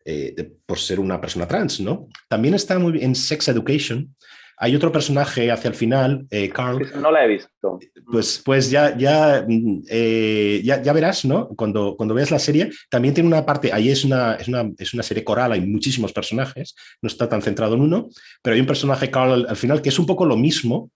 eh, 0.06 0.54
por 0.66 0.80
ser 0.80 1.00
una 1.00 1.20
persona 1.20 1.48
trans, 1.48 1.80
¿no? 1.80 2.08
También 2.28 2.54
está 2.54 2.78
muy 2.80 2.94
bien 2.94 3.06
en 3.06 3.16
Sex 3.16 3.48
Education, 3.48 4.16
hay 4.64 4.76
otro 4.76 4.92
personaje 4.92 5.50
hacia 5.50 5.70
el 5.70 5.74
final, 5.74 6.28
eh, 6.30 6.48
Carl. 6.50 6.88
No 7.02 7.10
la 7.10 7.26
he 7.26 7.28
visto. 7.30 7.80
Pues, 8.06 8.40
pues 8.46 8.70
ya, 8.70 8.96
ya, 8.96 9.44
mm, 9.48 9.86
eh, 9.90 10.62
ya, 10.64 10.84
ya, 10.84 10.94
verás, 10.94 11.26
¿no? 11.26 11.48
Cuando, 11.48 11.96
cuando 11.98 12.14
veas 12.14 12.30
la 12.30 12.38
serie, 12.38 12.70
también 12.88 13.16
tiene 13.16 13.28
una 13.28 13.44
parte, 13.44 13.74
ahí 13.74 13.90
es 13.90 14.06
una, 14.06 14.36
es 14.36 14.48
una, 14.48 14.70
es 14.78 14.94
una 14.94 15.02
serie 15.02 15.24
coral, 15.24 15.54
hay 15.54 15.62
muchísimos 15.62 16.14
personajes, 16.14 16.76
no 17.02 17.08
está 17.08 17.28
tan 17.28 17.42
centrado 17.42 17.74
en 17.74 17.82
uno, 17.82 18.10
pero 18.44 18.54
hay 18.54 18.62
un 18.62 18.68
personaje, 18.68 19.10
Carl, 19.10 19.48
al, 19.50 19.56
final, 19.56 19.82
que 19.82 19.90
es 19.90 19.98
un 19.98 20.06
poco 20.06 20.26
lo 20.26 20.38
mismo. 20.38 20.92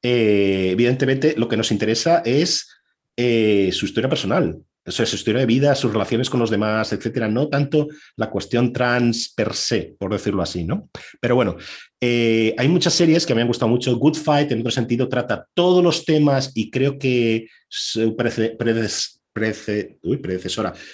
Evidentemente, 0.00 1.34
lo 1.36 1.46
que 1.46 1.58
nos 1.58 1.72
interesa 1.72 2.22
es 2.24 2.70
su 3.18 3.84
historia 3.84 4.08
personal, 4.08 4.62
su 4.90 5.02
historia 5.02 5.40
de 5.40 5.46
vida, 5.46 5.74
sus 5.74 5.92
relaciones 5.92 6.28
con 6.28 6.40
los 6.40 6.50
demás, 6.50 6.92
etcétera, 6.92 7.28
no 7.28 7.48
tanto 7.48 7.88
la 8.16 8.30
cuestión 8.30 8.72
trans 8.72 9.32
per 9.34 9.54
se, 9.54 9.94
por 9.98 10.12
decirlo 10.12 10.42
así, 10.42 10.64
¿no? 10.64 10.88
Pero 11.20 11.34
bueno, 11.34 11.56
eh, 12.00 12.54
hay 12.56 12.68
muchas 12.68 12.94
series 12.94 13.26
que 13.26 13.34
me 13.34 13.42
han 13.42 13.48
gustado 13.48 13.68
mucho. 13.68 13.96
Good 13.96 14.16
Fight, 14.16 14.52
en 14.52 14.60
otro 14.60 14.70
sentido, 14.70 15.08
trata 15.08 15.46
todos 15.54 15.82
los 15.82 16.04
temas 16.04 16.52
y 16.54 16.70
creo 16.70 16.98
que 16.98 17.46
su 17.68 18.16
predecesora. 18.16 19.12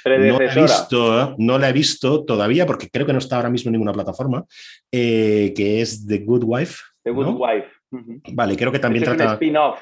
No, 0.05 0.39
la 0.39 0.53
he 0.53 0.61
visto, 0.61 1.35
no 1.39 1.59
la 1.59 1.69
he 1.69 1.73
visto 1.73 2.25
todavía 2.25 2.67
porque 2.67 2.91
creo 2.91 3.07
que 3.07 3.13
no 3.13 3.19
está 3.19 3.37
ahora 3.37 3.51
mismo 3.51 3.69
en 3.69 3.73
ninguna 3.73 3.93
plataforma, 3.93 4.45
eh, 4.93 5.53
que 5.57 5.81
es 5.81 6.07
The 6.07 6.19
Good 6.19 6.43
Wife. 6.45 6.83
The 7.03 7.11
Good 7.11 7.37
Wife. 7.39 7.69
Vale, 8.33 8.57
creo 8.57 8.73
que 8.73 8.79
también 8.79 9.05
trata. 9.05 9.25
Es 9.25 9.29
un 9.29 9.35
spin-off. 9.35 9.79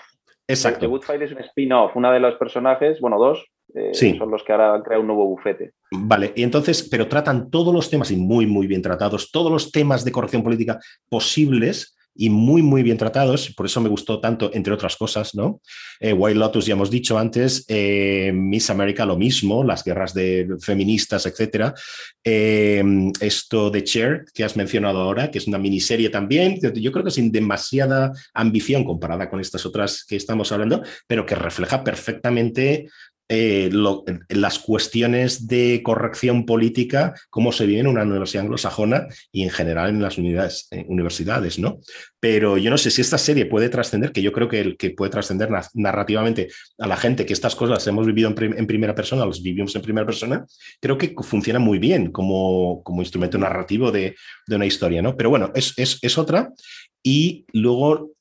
Exacto. 0.46 0.80
The 0.80 0.86
Good 0.86 1.02
Fight 1.02 1.22
es 1.22 1.32
un 1.32 1.38
spin-off. 1.38 1.96
Una 1.96 2.12
de 2.12 2.20
los 2.20 2.34
personajes, 2.36 3.00
bueno, 3.00 3.18
dos, 3.18 3.44
eh, 3.74 4.14
son 4.16 4.30
los 4.30 4.42
que 4.42 4.52
ahora 4.52 4.74
han 4.74 4.82
creado 4.82 5.02
un 5.02 5.08
nuevo 5.08 5.26
bufete. 5.26 5.72
Vale, 5.90 6.32
y 6.36 6.42
entonces, 6.42 6.86
pero 6.90 7.08
tratan 7.08 7.50
todos 7.50 7.74
los 7.74 7.90
temas, 7.90 8.10
y 8.10 8.16
muy, 8.16 8.46
muy 8.46 8.66
bien 8.66 8.82
tratados, 8.82 9.30
todos 9.30 9.50
los 9.50 9.70
temas 9.70 10.04
de 10.04 10.12
corrección 10.12 10.42
política 10.42 10.78
posibles 11.08 11.94
y 12.14 12.30
muy, 12.30 12.62
muy 12.62 12.82
bien 12.82 12.96
tratados. 12.96 13.52
Por 13.54 13.66
eso 13.66 13.80
me 13.80 13.88
gustó 13.88 14.20
tanto, 14.20 14.50
entre 14.54 14.72
otras 14.72 14.96
cosas, 14.96 15.34
¿no? 15.34 15.60
Eh, 15.98 16.12
White 16.12 16.38
Lotus, 16.38 16.66
ya 16.66 16.74
hemos 16.74 16.90
dicho 16.90 17.18
antes, 17.18 17.64
eh, 17.68 18.30
Miss 18.32 18.70
America 18.70 19.04
lo 19.04 19.16
mismo, 19.16 19.64
las 19.64 19.84
guerras 19.84 20.14
de 20.14 20.46
feministas, 20.60 21.26
etcétera. 21.26 21.74
Eh, 22.22 22.82
esto 23.20 23.70
de 23.70 23.84
Cher, 23.84 24.24
que 24.32 24.44
has 24.44 24.56
mencionado 24.56 25.00
ahora, 25.00 25.30
que 25.30 25.38
es 25.38 25.46
una 25.46 25.58
miniserie 25.58 26.08
también, 26.10 26.58
yo 26.74 26.92
creo 26.92 27.04
que 27.04 27.10
sin 27.10 27.32
demasiada 27.32 28.12
ambición 28.32 28.84
comparada 28.84 29.28
con 29.28 29.40
estas 29.40 29.66
otras 29.66 30.04
que 30.04 30.16
estamos 30.16 30.52
hablando, 30.52 30.82
pero 31.06 31.26
que 31.26 31.34
refleja 31.34 31.82
perfectamente 31.82 32.88
eh, 33.30 33.70
las 34.28 34.58
cuestiones 34.58 35.46
de 35.46 35.80
corrección 35.82 36.44
política, 36.44 37.14
cómo 37.30 37.52
se 37.52 37.64
vive 37.64 37.80
en 37.80 37.86
una 37.86 38.02
universidad 38.02 38.42
anglosajona 38.44 39.06
y 39.32 39.44
en 39.44 39.50
general 39.50 39.88
en 39.88 40.02
las 40.02 40.18
unidades, 40.18 40.68
eh, 40.70 40.84
universidades, 40.88 41.58
¿no? 41.58 41.78
Pero 42.20 42.58
yo 42.58 42.70
no 42.70 42.76
sé 42.76 42.90
si 42.90 43.00
esta 43.00 43.16
serie 43.16 43.46
puede 43.46 43.70
trascender, 43.70 44.12
que 44.12 44.20
yo 44.20 44.30
creo 44.30 44.48
que, 44.48 44.60
el, 44.60 44.76
que 44.76 44.90
puede 44.90 45.10
trascender 45.10 45.48
narrativamente 45.72 46.48
a 46.78 46.86
la 46.86 46.98
gente 46.98 47.24
que 47.24 47.32
estas 47.32 47.56
cosas 47.56 47.86
hemos 47.86 48.06
vivido 48.06 48.28
en, 48.28 48.66
primera 48.66 48.94
persona, 48.94 49.24
las 49.24 49.40
vivimos 49.40 49.74
en 49.74 49.82
primera 49.82 50.04
persona, 50.06 50.44
creo 50.78 50.98
que 50.98 51.14
funciona 51.22 51.58
muy 51.58 51.78
bien 51.78 52.12
como, 52.12 52.82
como 52.82 53.00
instrumento 53.00 53.38
narrativo 53.38 53.90
de, 53.90 54.16
de 54.46 54.56
una 54.56 54.66
historia, 54.66 55.00
¿no? 55.00 55.16
Pero 55.16 55.30
bueno, 55.30 55.50
es, 55.54 55.72
es, 55.78 55.98
es 56.02 56.18
otra. 56.18 56.52
Y 57.02 57.44
luego 57.52 58.13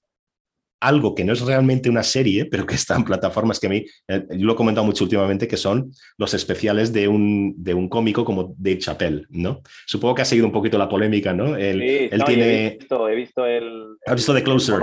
algo 0.84 1.16
que 1.16 1.24
no 1.24 1.34
es 1.34 1.42
realmente 1.42 1.90
una 1.90 2.04
serie, 2.04 2.46
pero 2.46 2.66
que 2.66 2.76
está 2.76 2.96
en 2.96 3.06
plataformas 3.06 3.60
que 3.60 3.68
a 3.68 3.70
mí, 3.70 3.86
eh, 4.08 4.26
yo 4.32 4.46
lo 4.46 4.54
he 4.54 4.56
comentado 4.56 4.86
mucho 4.86 5.06
últimamente, 5.06 5.48
que 5.48 5.58
son 5.58 5.92
los 6.18 6.34
especiales 6.34 6.92
de 6.92 7.08
un, 7.08 7.56
de 7.58 7.74
un 7.74 7.88
cómico 7.88 8.26
como 8.26 8.54
Dave 8.58 8.80
Chappelle, 8.80 9.26
¿no? 9.30 9.62
Supongo 9.86 10.16
que 10.16 10.22
ha 10.24 10.26
seguido 10.26 10.46
un 10.46 10.54
poquito 10.54 10.78
la 10.78 10.90
polémica, 10.90 11.34
¿no? 11.34 11.56
Él, 11.56 11.82
él 11.82 12.24
tiene... 12.26 12.68
He 12.68 12.78
visto, 12.78 13.10
he 13.10 13.16
visto 13.16 13.46
el... 13.46 13.96
¿Has 14.06 14.16
visto 14.16 14.34
The 14.34 14.44
Closer? 14.44 14.82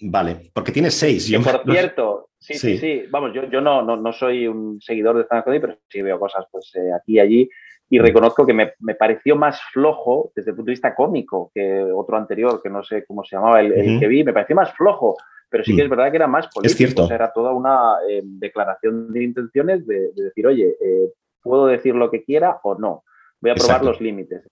Vale, 0.00 0.50
porque 0.52 0.72
tiene 0.72 0.90
seis. 0.90 1.28
Yo, 1.28 1.40
por 1.40 1.62
cierto, 1.64 2.30
sí, 2.38 2.54
sí, 2.54 2.78
sí, 2.78 3.02
Vamos, 3.08 3.30
yo, 3.32 3.48
yo 3.48 3.60
no, 3.60 3.82
no, 3.82 3.96
no, 3.96 4.12
soy 4.12 4.48
un 4.48 4.80
seguidor 4.80 5.16
de 5.16 5.22
stand 5.22 5.44
pero 5.44 5.78
sí 5.88 6.02
veo 6.02 6.18
cosas 6.18 6.44
pues 6.50 6.72
eh, 6.74 6.92
aquí 6.92 7.14
y 7.14 7.18
allí 7.20 7.48
y 7.88 7.98
reconozco 7.98 8.44
que 8.44 8.52
me, 8.52 8.72
me, 8.80 8.94
pareció 8.94 9.36
más 9.36 9.60
flojo 9.72 10.32
desde 10.34 10.50
el 10.50 10.56
punto 10.56 10.70
de 10.70 10.72
vista 10.72 10.94
cómico 10.94 11.50
que 11.54 11.82
otro 11.82 12.16
anterior, 12.16 12.60
que 12.60 12.68
no 12.68 12.82
sé 12.82 13.04
cómo 13.06 13.22
se 13.22 13.36
llamaba, 13.36 13.60
el, 13.60 14.00
que 14.00 14.08
vi, 14.08 14.24
me 14.24 14.32
pareció 14.32 14.56
más 14.56 14.72
flojo, 14.74 15.16
pero 15.48 15.62
sí 15.62 15.76
que 15.76 15.82
es 15.82 15.88
mm. 15.88 15.90
verdad 15.90 16.10
que 16.10 16.16
era 16.16 16.26
más 16.26 16.48
político. 16.48 16.72
Es 16.72 16.76
cierto. 16.76 17.12
era 17.12 17.32
toda 17.32 17.52
una 17.52 17.98
eh, 18.08 18.22
declaración 18.24 19.12
de 19.12 19.22
intenciones 19.22 19.86
de, 19.86 20.10
decir, 20.16 20.46
oye, 20.46 20.76
eh, 20.80 21.12
puedo 21.40 21.66
decir 21.66 21.94
lo 21.94 22.10
que 22.10 22.24
quiera 22.24 22.58
o 22.64 22.74
no, 22.74 23.04
voy 23.40 23.52
a 23.52 23.54
probar 23.54 23.84
los 23.84 24.00
límites. 24.00 24.42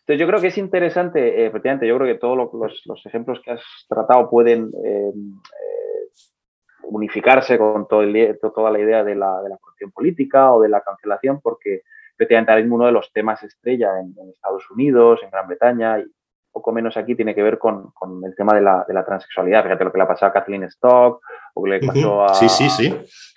Entonces 0.00 0.20
yo 0.20 0.26
creo 0.28 0.40
que 0.40 0.48
es 0.48 0.58
interesante, 0.58 1.42
eh, 1.42 1.46
efectivamente, 1.46 1.88
yo 1.88 1.96
creo 1.96 2.14
que 2.14 2.20
todos 2.20 2.36
los, 2.36 2.82
los, 2.84 3.06
ejemplos 3.06 3.40
que 3.44 3.52
has 3.52 3.62
tratado 3.88 4.30
pueden 4.30 4.70
unificarse 6.82 7.58
con 7.58 7.88
todo 7.88 8.02
el, 8.02 8.38
toda 8.40 8.70
la 8.70 8.78
idea 8.78 9.02
de 9.02 9.16
la, 9.16 9.42
de 9.42 9.48
la 9.48 9.56
corrupción 9.56 9.90
política 9.90 10.52
o 10.52 10.60
de 10.60 10.68
la 10.68 10.82
cancelación, 10.82 11.40
porque 11.40 11.82
efectivamente 12.16 12.52
ahora 12.52 12.62
mismo 12.62 12.76
uno 12.76 12.86
de 12.86 12.92
los 12.92 13.12
temas 13.12 13.42
estrella 13.42 13.98
en, 13.98 14.14
Estados 14.30 14.70
Unidos, 14.70 15.20
en 15.22 15.30
Gran 15.30 15.46
Bretaña 15.48 15.98
y 15.98 16.04
poco 16.52 16.72
menos 16.72 16.96
aquí 16.96 17.16
tiene 17.16 17.34
que 17.34 17.42
ver 17.42 17.58
con, 17.58 17.92
el 18.24 18.34
tema 18.36 18.54
de 18.54 18.62
la, 18.62 18.84
de 18.86 18.94
la, 18.94 19.04
transexualidad. 19.04 19.64
Fíjate 19.64 19.84
lo 19.84 19.92
que 19.92 19.98
le 19.98 20.04
ha 20.04 20.08
pasado 20.08 20.30
a 20.30 20.32
Kathleen 20.32 20.62
Stock 20.64 21.20
o 21.54 21.64
que 21.64 21.70
le 21.70 21.80
pasó 21.80 22.24
a... 22.24 22.34
Sí, 22.34 22.48
sí, 22.48 22.70
sí. 22.70 22.94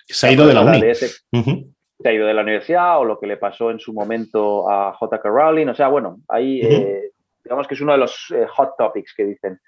Se 0.08 0.28
ha 0.28 0.32
ido 0.32 0.46
de 0.46 0.54
la 0.54 0.62
uni. 0.62 0.80
Se 0.94 2.08
ha 2.08 2.12
ido 2.12 2.28
de 2.28 2.34
la 2.34 2.42
universidad 2.42 3.00
o 3.00 3.04
lo 3.04 3.18
que 3.18 3.26
le 3.26 3.36
pasó 3.36 3.72
en 3.72 3.80
su 3.80 3.92
momento 3.92 4.70
a 4.70 4.92
J.K. 4.92 5.28
Rowling. 5.28 5.66
O 5.66 5.74
sea, 5.74 5.88
bueno, 5.88 6.20
ahí 6.28 6.60
eh, 6.62 7.10
digamos 7.42 7.66
que 7.66 7.74
es 7.74 7.80
uno 7.80 7.92
de 7.92 7.98
los 7.98 8.32
eh, 8.32 8.46
hot 8.46 8.74
topics 8.78 9.12
que 9.16 9.24
dicen. 9.24 9.60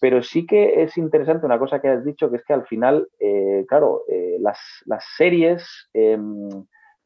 Pero 0.00 0.22
sí 0.22 0.46
que 0.46 0.82
es 0.82 0.96
interesante 0.96 1.44
una 1.44 1.58
cosa 1.58 1.80
que 1.80 1.88
has 1.88 2.04
dicho, 2.04 2.30
que 2.30 2.36
es 2.36 2.44
que 2.44 2.52
al 2.52 2.66
final, 2.66 3.08
eh, 3.18 3.64
claro, 3.68 4.02
las, 4.38 4.58
las, 4.86 5.04
series 5.16 5.88
em, 5.92 6.48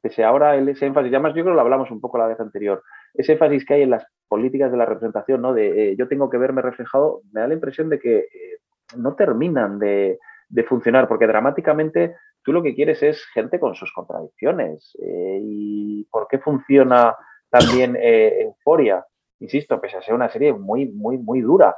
pese 0.07 0.23
ahora 0.23 0.55
el, 0.55 0.69
ese 0.69 0.87
énfasis, 0.87 1.11
ya 1.11 1.19
más 1.19 1.31
yo 1.35 1.43
creo 1.43 1.47
que 1.47 1.57
lo 1.57 1.61
hablamos 1.61 1.91
un 1.91 2.01
poco 2.01 2.16
la 2.16 2.28
vez 2.28 2.39
anterior, 2.39 2.85
ese 3.12 3.33
énfasis 3.33 3.65
que 3.66 3.74
hay 3.74 3.83
en 3.83 3.91
las 3.91 4.07
políticas 4.28 4.70
de 4.70 4.77
la 4.77 4.87
representación, 4.87 5.43
¿no? 5.43 5.53
De 5.53 5.91
eh, 5.91 5.97
yo 5.99 6.07
tengo 6.07 6.31
que 6.31 6.39
verme 6.39 6.62
reflejado, 6.62 7.23
me 7.33 7.41
da 7.41 7.49
la 7.49 7.55
impresión 7.55 7.89
de 7.89 7.99
que 7.99 8.19
eh, 8.19 8.59
no 8.97 9.16
terminan 9.16 9.81
de, 9.81 10.19
funcionar, 10.69 11.09
porque 11.09 11.27
dramáticamente 11.27 12.15
tú 12.45 12.53
lo 12.53 12.62
que 12.62 12.77
quieres 12.77 13.03
es 13.03 13.24
gente 13.35 13.59
con 13.59 13.74
sus 13.74 13.93
contradicciones. 13.93 14.97
Eh, 15.03 15.41
¿Y 15.43 16.05
por 16.05 16.28
qué 16.28 16.39
funciona 16.39 17.16
también 17.51 17.97
Euforia? 18.01 19.05
Insisto, 19.41 19.81
pese 19.81 19.97
a 19.97 20.03
ser 20.03 20.15
una 20.15 20.28
serie 20.28 20.53
muy, 20.53 20.87
muy, 20.87 21.19
muy 21.19 21.41
dura. 21.41 21.74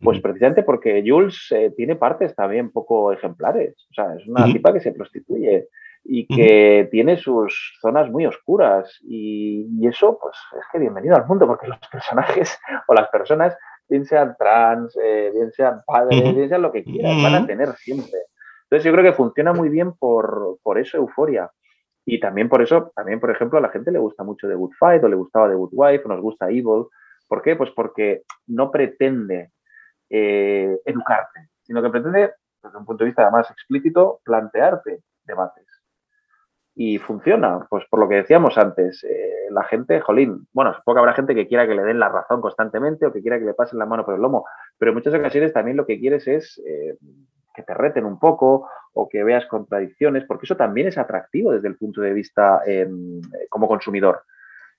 Pues 0.00 0.20
precisamente 0.20 0.62
porque 0.62 1.04
Jules 1.06 1.54
tiene 1.76 1.96
partes 1.96 2.34
también 2.34 2.70
poco 2.70 3.12
ejemplares. 3.12 3.86
O 3.90 3.94
sea, 3.94 4.14
es 4.14 4.26
una 4.26 4.46
tipa 4.46 4.72
que 4.72 4.80
se 4.80 4.92
prostituye, 4.92 5.68
y 6.08 6.26
que 6.26 6.88
tiene 6.90 7.16
sus 7.16 7.76
zonas 7.80 8.10
muy 8.10 8.26
oscuras. 8.26 8.98
Y, 9.02 9.86
eso, 9.86 10.18
pues, 10.20 10.36
es 10.58 10.64
que 10.72 10.78
bienvenido 10.78 11.16
al 11.16 11.26
mundo, 11.26 11.46
porque 11.46 11.66
los 11.66 11.78
personajes 11.92 12.58
o 12.86 12.94
las 12.94 13.08
personas, 13.08 13.56
bien 13.88 14.04
sean 14.04 14.36
trans, 14.38 14.96
eh, 15.02 15.30
bien 15.32 15.52
sean 15.52 15.82
padres, 15.86 16.34
bien 16.34 16.48
sean 16.48 16.62
lo 16.62 16.72
que 16.72 16.84
quieran, 16.84 17.22
van 17.22 17.34
a 17.34 17.46
tener 17.46 17.72
siempre. 17.76 18.18
Entonces 18.64 18.84
yo 18.84 18.92
creo 18.92 19.04
que 19.04 19.16
funciona 19.16 19.52
muy 19.52 19.68
bien 19.68 19.92
por, 19.92 20.58
por 20.62 20.78
eso 20.78 20.96
Euforia. 20.96 21.50
Y 22.04 22.20
también 22.20 22.48
por 22.48 22.62
eso, 22.62 22.92
también 22.94 23.18
por 23.18 23.30
ejemplo, 23.30 23.58
a 23.58 23.62
la 23.62 23.68
gente 23.68 23.90
le 23.90 23.98
gusta 23.98 24.22
mucho 24.22 24.48
The 24.48 24.54
Good 24.54 24.74
Fight 24.78 25.02
o 25.02 25.08
le 25.08 25.16
gustaba 25.16 25.48
The 25.48 25.54
Good 25.54 25.70
Wife 25.72 26.04
o 26.04 26.08
nos 26.08 26.20
gusta 26.20 26.48
Evil. 26.48 26.86
¿Por 27.28 27.42
qué? 27.42 27.56
Pues 27.56 27.70
porque 27.70 28.22
no 28.46 28.70
pretende 28.70 29.50
eh, 30.08 30.78
educarte, 30.84 31.48
sino 31.62 31.82
que 31.82 31.90
pretende, 31.90 32.32
desde 32.62 32.78
un 32.78 32.84
punto 32.84 33.02
de 33.02 33.08
vista 33.08 33.28
más 33.30 33.50
explícito, 33.50 34.20
plantearte 34.24 35.00
debates 35.24 35.75
y 36.78 36.98
funciona. 36.98 37.66
Pues 37.70 37.84
por 37.90 37.98
lo 37.98 38.08
que 38.08 38.16
decíamos 38.16 38.56
antes, 38.58 39.02
eh, 39.02 39.48
la 39.50 39.64
gente, 39.64 40.00
jolín, 40.00 40.46
bueno, 40.52 40.74
supongo 40.74 40.96
que 40.96 41.00
habrá 41.00 41.14
gente 41.14 41.34
que 41.34 41.48
quiera 41.48 41.66
que 41.66 41.74
le 41.74 41.82
den 41.82 41.98
la 41.98 42.10
razón 42.10 42.42
constantemente 42.42 43.06
o 43.06 43.12
que 43.12 43.22
quiera 43.22 43.38
que 43.38 43.46
le 43.46 43.54
pasen 43.54 43.78
la 43.78 43.86
mano 43.86 44.04
por 44.04 44.14
el 44.14 44.20
lomo, 44.20 44.44
pero 44.78 44.90
en 44.90 44.96
muchas 44.96 45.14
ocasiones 45.14 45.54
también 45.54 45.78
lo 45.78 45.86
que 45.86 45.98
quieres 45.98 46.28
es 46.28 46.62
eh, 46.66 46.98
que 47.54 47.62
te 47.62 47.72
reten 47.72 48.04
un 48.04 48.18
poco 48.18 48.68
o 48.92 49.08
que 49.08 49.24
veas 49.24 49.46
contradicciones, 49.46 50.24
porque 50.24 50.44
eso 50.44 50.56
también 50.56 50.86
es 50.86 50.98
atractivo 50.98 51.52
desde 51.52 51.68
el 51.68 51.76
punto 51.76 52.02
de 52.02 52.12
vista 52.12 52.60
em, 52.66 53.22
como 53.48 53.66
consumidor. 53.66 54.22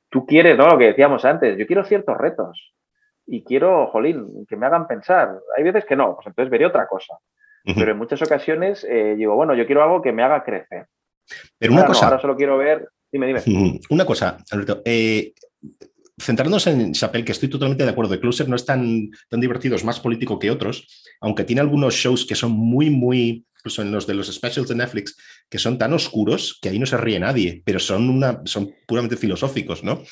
Tú 0.10 0.26
quieres, 0.26 0.56
¿no? 0.56 0.68
Lo 0.68 0.78
que 0.78 0.86
decíamos 0.86 1.26
antes, 1.26 1.57
yo 1.57 1.65
quiero 1.65 1.84
ciertos 1.84 2.15
retos 2.15 2.76
y 3.26 3.44
quiero, 3.44 3.88
jolín, 3.88 4.45
que 4.48 4.56
me 4.56 4.68
hagan 4.68 4.88
pensar. 4.88 5.40
Hay 5.57 5.64
veces 5.64 5.84
que 5.86 5.95
no, 5.95 6.15
pues 6.15 6.28
entonces 6.28 6.52
veré 6.52 6.65
otra 6.65 6.88
cosa. 6.88 7.18
Pero 7.65 7.91
en 7.91 7.98
muchas 7.98 8.22
ocasiones 8.22 8.86
eh, 8.86 9.15
digo, 9.18 9.36
bueno, 9.36 9.53
yo 9.53 9.65
quiero 9.65 9.84
algo 9.84 10.02
que 10.02 10.14
me 10.14 10.24
haga 10.24 10.45
crecer. 10.45 10.88
Pero 11.58 11.74
una 11.74 11.86
cosa. 11.86 12.06
ahora 12.06 12.22
solo 12.22 12.36
quiero 12.36 12.58
ver. 12.58 12.88
Dime, 13.12 13.28
dime. 13.28 13.80
Una 13.90 14.06
cosa, 14.06 14.38
Alberto. 14.52 14.82
Eh, 14.84 15.34
centrándonos 16.20 16.68
en 16.68 16.94
Chappelle, 16.94 17.26
que 17.26 17.32
estoy 17.32 17.49
totalmente 17.49 17.84
de 17.84 17.90
acuerdo, 17.91 18.12
The 18.12 18.20
Closer 18.20 18.49
no 18.49 18.56
es 18.56 18.66
tan, 18.66 19.12
tan 19.30 19.40
divertido, 19.40 19.76
es 19.76 19.84
más 19.84 19.99
político 19.99 20.40
que 20.40 20.52
otros, 20.52 20.88
aunque 21.22 21.44
tiene 21.44 21.62
algunos 21.62 21.94
shows 21.94 22.26
que 22.26 22.36
son 22.36 22.52
muy, 22.52 22.90
muy, 22.90 23.45
incluso 23.60 23.82
en 23.82 23.91
los 23.91 24.08
de 24.08 24.16
los 24.16 24.34
specials 24.34 24.68
de 24.68 24.76
Netflix, 24.76 25.16
que 25.49 25.60
son 25.60 25.78
tan 25.78 25.94
oscuros 25.94 26.58
que 26.62 26.70
ahí 26.70 26.80
no 26.80 26.86
se 26.86 26.98
ríe 26.98 27.20
nadie, 27.20 27.62
pero 27.64 27.80
son, 27.80 28.10
una, 28.10 28.41
son 28.45 28.74
puramente 28.88 29.16
filosóficos, 29.16 29.84
¿no? 29.84 30.04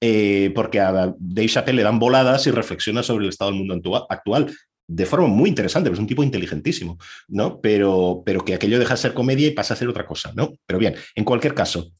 Eh, 0.00 0.50
porque 0.54 0.80
a 0.80 1.14
Dave 1.18 1.48
Chappelle 1.48 1.76
le 1.76 1.84
dan 1.84 1.98
voladas 1.98 2.46
y 2.46 2.50
reflexiona 2.50 3.02
sobre 3.02 3.24
el 3.24 3.30
estado 3.30 3.52
del 3.52 3.64
mundo 3.64 4.06
actual 4.10 4.52
de 4.88 5.06
forma 5.06 5.28
muy 5.28 5.48
interesante, 5.48 5.90
es 5.90 5.98
un 5.98 6.06
tipo 6.06 6.22
inteligentísimo, 6.22 6.98
¿no? 7.28 7.60
Pero, 7.60 8.22
pero 8.26 8.44
que 8.44 8.54
aquello 8.54 8.78
deja 8.78 8.94
de 8.94 9.00
ser 9.00 9.14
comedia 9.14 9.48
y 9.48 9.52
pasa 9.52 9.74
a 9.74 9.76
ser 9.76 9.88
otra 9.88 10.06
cosa, 10.06 10.32
¿no? 10.34 10.52
Pero 10.66 10.78
bien, 10.78 10.94
en 11.14 11.24
cualquier 11.24 11.54
caso, 11.54 11.92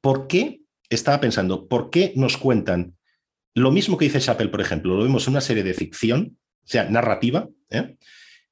¿por 0.00 0.26
qué, 0.26 0.60
estaba 0.88 1.20
pensando, 1.20 1.68
por 1.68 1.90
qué 1.90 2.12
nos 2.16 2.36
cuentan 2.36 2.96
lo 3.54 3.70
mismo 3.70 3.96
que 3.96 4.04
dice 4.04 4.20
Chappelle, 4.20 4.50
por 4.50 4.60
ejemplo, 4.60 4.96
lo 4.96 5.02
vemos 5.02 5.26
en 5.26 5.32
una 5.32 5.40
serie 5.40 5.62
de 5.62 5.74
ficción, 5.74 6.38
o 6.64 6.68
sea, 6.68 6.88
narrativa, 6.88 7.48
¿eh? 7.70 7.96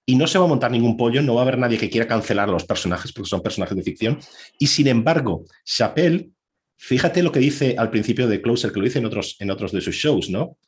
y 0.05 0.17
no 0.17 0.27
se 0.27 0.39
va 0.39 0.47
a 0.47 0.49
montar 0.49 0.71
ningún 0.71 0.97
pollo, 0.97 1.23
no 1.23 1.35
va 1.35 1.43
a 1.43 1.45
haber 1.45 1.59
nadie 1.59 1.79
que 1.79 1.91
quiera 1.91 2.09
cancelar 2.09 2.49
a 2.49 2.53
los 2.53 2.65
personajes 2.65 3.13
porque 3.13 3.29
son 3.29 3.43
personajes 3.43 3.77
de 3.77 3.83
ficción, 3.83 4.19
y 4.59 4.67
sin 4.67 4.89
embargo, 4.89 5.45
Chappelle, 5.65 6.31
fíjate 6.77 7.23
lo 7.23 7.33
que 7.33 7.41
dice 7.41 7.77
al 7.79 7.91
principio 7.91 8.27
de 8.27 8.41
Closer, 8.41 8.73
que 8.73 8.79
lo 8.79 8.85
dice 8.85 8.99
en 8.99 9.07
otros, 9.07 9.37
en 9.39 9.51
otros 9.51 9.73
de 9.73 9.81
sus 9.81 9.95
shows, 9.95 10.31
¿no? 10.31 10.59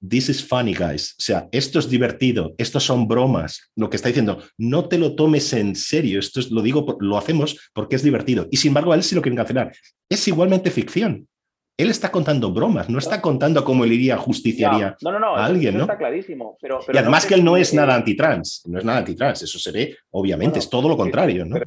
This 0.00 0.28
is 0.28 0.44
funny, 0.44 0.74
guys. 0.74 1.14
O 1.18 1.22
sea, 1.22 1.48
esto 1.52 1.78
es 1.78 1.88
divertido, 1.88 2.54
esto 2.58 2.80
son 2.80 3.08
bromas. 3.08 3.70
Lo 3.76 3.88
que 3.88 3.96
está 3.96 4.08
diciendo, 4.08 4.42
no 4.58 4.88
te 4.88 4.98
lo 4.98 5.14
tomes 5.14 5.52
en 5.52 5.74
serio. 5.74 6.18
Esto 6.18 6.40
es, 6.40 6.50
lo 6.50 6.62
digo, 6.62 6.96
lo 7.00 7.16
hacemos 7.16 7.70
porque 7.72 7.96
es 7.96 8.02
divertido. 8.02 8.46
Y 8.50 8.58
sin 8.58 8.70
embargo, 8.70 8.92
a 8.92 8.96
él 8.96 9.02
sí 9.02 9.14
lo 9.14 9.22
quieren 9.22 9.36
cancelar. 9.36 9.72
Es 10.08 10.28
igualmente 10.28 10.70
ficción. 10.70 11.26
Él 11.78 11.90
está 11.90 12.10
contando 12.10 12.50
bromas, 12.52 12.88
no 12.88 12.98
está 12.98 13.20
contando 13.20 13.62
cómo 13.62 13.84
él 13.84 13.92
iría 13.92 14.16
justiciaría 14.16 14.96
no, 15.02 15.12
no, 15.12 15.18
no, 15.18 15.36
a 15.36 15.44
alguien, 15.44 15.76
¿no? 15.76 15.82
Está 15.82 15.98
clarísimo. 15.98 16.56
Pero, 16.58 16.80
y 16.90 16.96
además 16.96 17.26
que 17.26 17.34
él 17.34 17.44
no 17.44 17.54
es 17.54 17.74
nada 17.74 17.94
antitrans, 17.94 18.62
no 18.66 18.78
es 18.78 18.84
nada 18.84 19.00
antitrans, 19.00 19.42
eso 19.42 19.58
se 19.58 19.72
ve, 19.72 19.96
obviamente, 20.10 20.58
es 20.58 20.70
todo 20.70 20.88
lo 20.88 20.96
contrario, 20.96 21.44
¿no? 21.44 21.58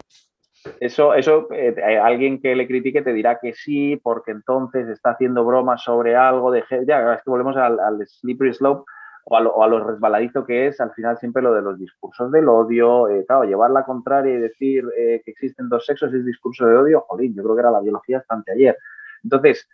Eso, 0.79 1.13
eso 1.13 1.47
eh, 1.51 1.75
alguien 2.01 2.41
que 2.41 2.55
le 2.55 2.67
critique 2.67 3.01
te 3.01 3.13
dirá 3.13 3.39
que 3.39 3.53
sí, 3.53 3.99
porque 4.01 4.31
entonces 4.31 4.87
está 4.87 5.11
haciendo 5.11 5.45
bromas 5.45 5.83
sobre 5.83 6.15
algo 6.15 6.51
de... 6.51 6.63
Ya, 6.87 7.13
es 7.13 7.23
que 7.23 7.29
volvemos 7.29 7.55
al, 7.57 7.79
slippery 8.05 8.53
slope 8.53 8.83
o 9.25 9.63
a, 9.63 9.67
lo, 9.67 9.85
resbaladizo 9.85 10.45
que 10.45 10.67
es 10.67 10.81
al 10.81 10.91
final 10.93 11.17
siempre 11.17 11.43
lo 11.43 11.53
de 11.53 11.61
los 11.61 11.77
discursos 11.77 12.31
del 12.31 12.49
odio. 12.49 13.07
Eh, 13.07 13.25
claro, 13.27 13.43
llevar 13.43 13.71
la 13.71 13.83
contraria 13.83 14.35
y 14.35 14.39
decir 14.39 14.83
eh, 14.97 15.21
que 15.23 15.31
existen 15.31 15.69
dos 15.69 15.85
sexos 15.85 16.13
es 16.13 16.25
discurso 16.25 16.65
de 16.65 16.75
odio, 16.75 17.01
jolín, 17.01 17.35
yo 17.35 17.43
creo 17.43 17.55
que 17.55 17.61
era 17.61 17.71
la 17.71 17.81
biología 17.81 18.17
bastante 18.17 18.51
ayer. 18.51 18.77
Entonces, 19.23 19.67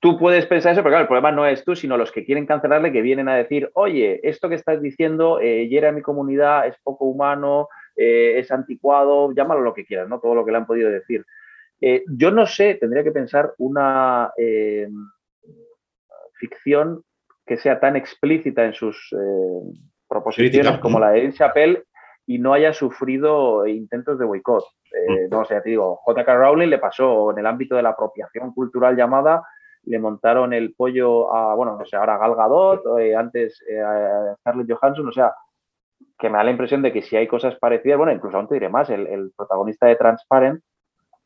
tú 0.00 0.18
puedes 0.18 0.46
pensar 0.46 0.72
eso, 0.72 0.82
pero 0.82 0.92
claro, 0.92 1.02
el 1.02 1.08
problema 1.08 1.32
no 1.32 1.46
es 1.46 1.64
tú, 1.64 1.74
sino 1.74 1.96
los 1.96 2.12
que 2.12 2.24
quieren 2.24 2.46
cancelarle, 2.46 2.92
que 2.92 3.02
vienen 3.02 3.28
a 3.28 3.34
decir, 3.34 3.70
oye, 3.74 4.20
esto 4.22 4.48
que 4.48 4.54
estás 4.54 4.80
diciendo 4.80 5.40
hiera 5.40 5.88
a 5.88 5.92
mi 5.92 6.00
comunidad, 6.00 6.66
es 6.66 6.76
poco 6.82 7.06
humano, 7.06 7.68
eh, 7.96 8.38
es 8.38 8.50
anticuado, 8.50 9.32
llámalo 9.32 9.62
lo 9.62 9.72
que 9.72 9.86
quieras, 9.86 10.08
¿no? 10.08 10.20
Todo 10.20 10.34
lo 10.34 10.44
que 10.44 10.50
le 10.50 10.58
han 10.58 10.66
podido 10.66 10.90
decir. 10.90 11.24
Eh, 11.80 12.04
yo 12.08 12.30
no 12.30 12.46
sé, 12.46 12.74
tendría 12.74 13.02
que 13.02 13.10
pensar 13.10 13.54
una 13.58 14.32
eh, 14.36 14.88
ficción 16.34 17.02
que 17.46 17.56
sea 17.56 17.80
tan 17.80 17.96
explícita 17.96 18.64
en 18.64 18.74
sus 18.74 19.14
proposiciones 20.08 20.78
como 20.78 20.98
la 20.98 21.10
de 21.10 21.26
Ed 21.26 21.32
Chappelle 21.34 21.84
y 22.26 22.38
no 22.38 22.52
haya 22.52 22.72
sufrido 22.72 23.66
intentos 23.66 24.18
de 24.18 24.24
boicot. 24.24 24.64
Mm. 25.08 25.30
No 25.30 25.44
sé, 25.44 25.60
te 25.60 25.70
digo, 25.70 25.96
J.K. 26.04 26.34
Rowling 26.34 26.68
le 26.68 26.78
pasó 26.78 27.30
en 27.30 27.38
el 27.38 27.46
ámbito 27.46 27.76
de 27.76 27.82
la 27.82 27.90
apropiación 27.90 28.52
cultural 28.52 28.96
llamada, 28.96 29.44
le 29.84 29.98
montaron 29.98 30.52
el 30.52 30.74
pollo 30.74 31.32
a, 31.32 31.54
bueno, 31.54 31.76
no 31.78 31.86
sé, 31.86 31.96
ahora 31.96 32.18
Gal 32.18 32.34
Gadot, 32.34 32.82
antes 33.16 33.62
a 33.84 34.34
Scarlett 34.40 34.72
Johansson, 34.72 35.08
o 35.08 35.12
sea, 35.12 35.32
que 36.18 36.30
me 36.30 36.38
da 36.38 36.44
la 36.44 36.50
impresión 36.50 36.82
de 36.82 36.92
que 36.92 37.02
si 37.02 37.16
hay 37.16 37.26
cosas 37.26 37.56
parecidas, 37.56 37.98
bueno, 37.98 38.12
incluso 38.12 38.36
aún 38.36 38.48
te 38.48 38.54
diré 38.54 38.68
más, 38.68 38.88
el, 38.90 39.32
protagonista 39.36 39.86
de 39.86 39.96
Transparent, 39.96 40.62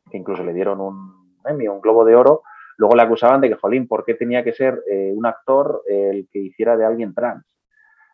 que 0.09 0.17
incluso 0.17 0.43
le 0.43 0.53
dieron 0.53 0.81
un 0.81 1.39
premio, 1.41 1.73
un 1.73 1.81
globo 1.81 2.03
de 2.03 2.15
oro, 2.15 2.41
luego 2.77 2.95
le 2.95 3.03
acusaban 3.03 3.41
de 3.41 3.49
que, 3.49 3.55
jolín, 3.55 3.87
¿por 3.87 4.03
qué 4.03 4.15
tenía 4.15 4.43
que 4.43 4.53
ser 4.53 4.81
eh, 4.89 5.11
un 5.15 5.25
actor 5.25 5.83
el 5.87 6.27
que 6.31 6.39
hiciera 6.39 6.75
de 6.75 6.85
alguien 6.85 7.13
trans? 7.13 7.45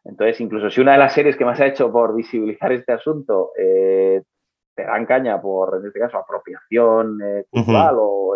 Entonces, 0.03 0.39
incluso 0.39 0.69
si 0.69 0.79
una 0.79 0.93
de 0.93 0.99
las 0.99 1.13
series 1.13 1.35
que 1.35 1.45
más 1.45 1.59
ha 1.59 1.65
hecho 1.65 1.91
por 1.91 2.15
visibilizar 2.15 2.71
este 2.71 2.93
asunto 2.93 3.51
eh, 3.57 4.21
te 4.75 4.83
dan 4.83 5.05
caña 5.05 5.41
por, 5.41 5.77
en 5.77 5.87
este 5.87 5.99
caso, 5.99 6.17
apropiación 6.17 7.19
eh, 7.21 7.45
cultural 7.49 7.95
o 7.99 8.35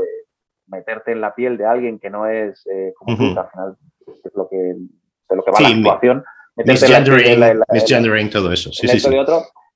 meterte 0.67 1.11
en 1.11 1.21
la 1.21 1.35
piel 1.35 1.57
de 1.57 1.65
alguien 1.65 1.99
que 1.99 2.09
no 2.09 2.25
es 2.25 2.63
como 2.97 3.17
tú, 3.17 3.39
al 3.39 3.49
final 3.49 3.77
es 4.05 4.35
lo 4.35 4.47
que, 4.49 4.57
de 4.57 5.35
lo 5.35 5.43
que 5.43 5.51
va 5.51 5.59
la 5.61 5.69
situación 5.69 6.23
Misgendering, 6.65 8.29
todo 8.29 8.51
eso. 8.51 8.71
Sí, 8.71 8.87
sí, 8.87 8.99
sí. 8.99 9.09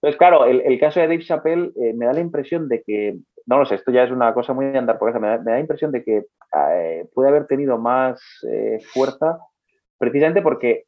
Entonces, 0.05 0.17
claro, 0.17 0.45
el, 0.45 0.79
caso 0.79 0.99
de 0.99 1.07
Dave 1.07 1.23
Chappelle 1.23 1.71
eh, 1.81 1.93
me 1.95 2.05
da 2.05 2.13
la 2.13 2.19
impresión 2.19 2.67
de 2.67 2.83
que, 2.83 3.17
no 3.45 3.57
lo 3.57 3.65
sé, 3.65 3.75
esto 3.75 3.91
ya 3.91 4.03
es 4.03 4.11
una 4.11 4.33
cosa 4.33 4.53
muy 4.53 4.65
de 4.65 4.77
andar 4.77 4.99
por 4.99 5.09
esa, 5.09 5.19
me 5.19 5.27
da, 5.27 5.41
la 5.43 5.59
impresión 5.59 5.91
de 5.91 6.03
que 6.03 6.25
eh, 6.55 7.07
puede 7.13 7.29
haber 7.29 7.47
tenido 7.47 7.77
más 7.77 8.21
eh, 8.51 8.79
fuerza 8.93 9.39
precisamente 9.97 10.41
porque, 10.41 10.85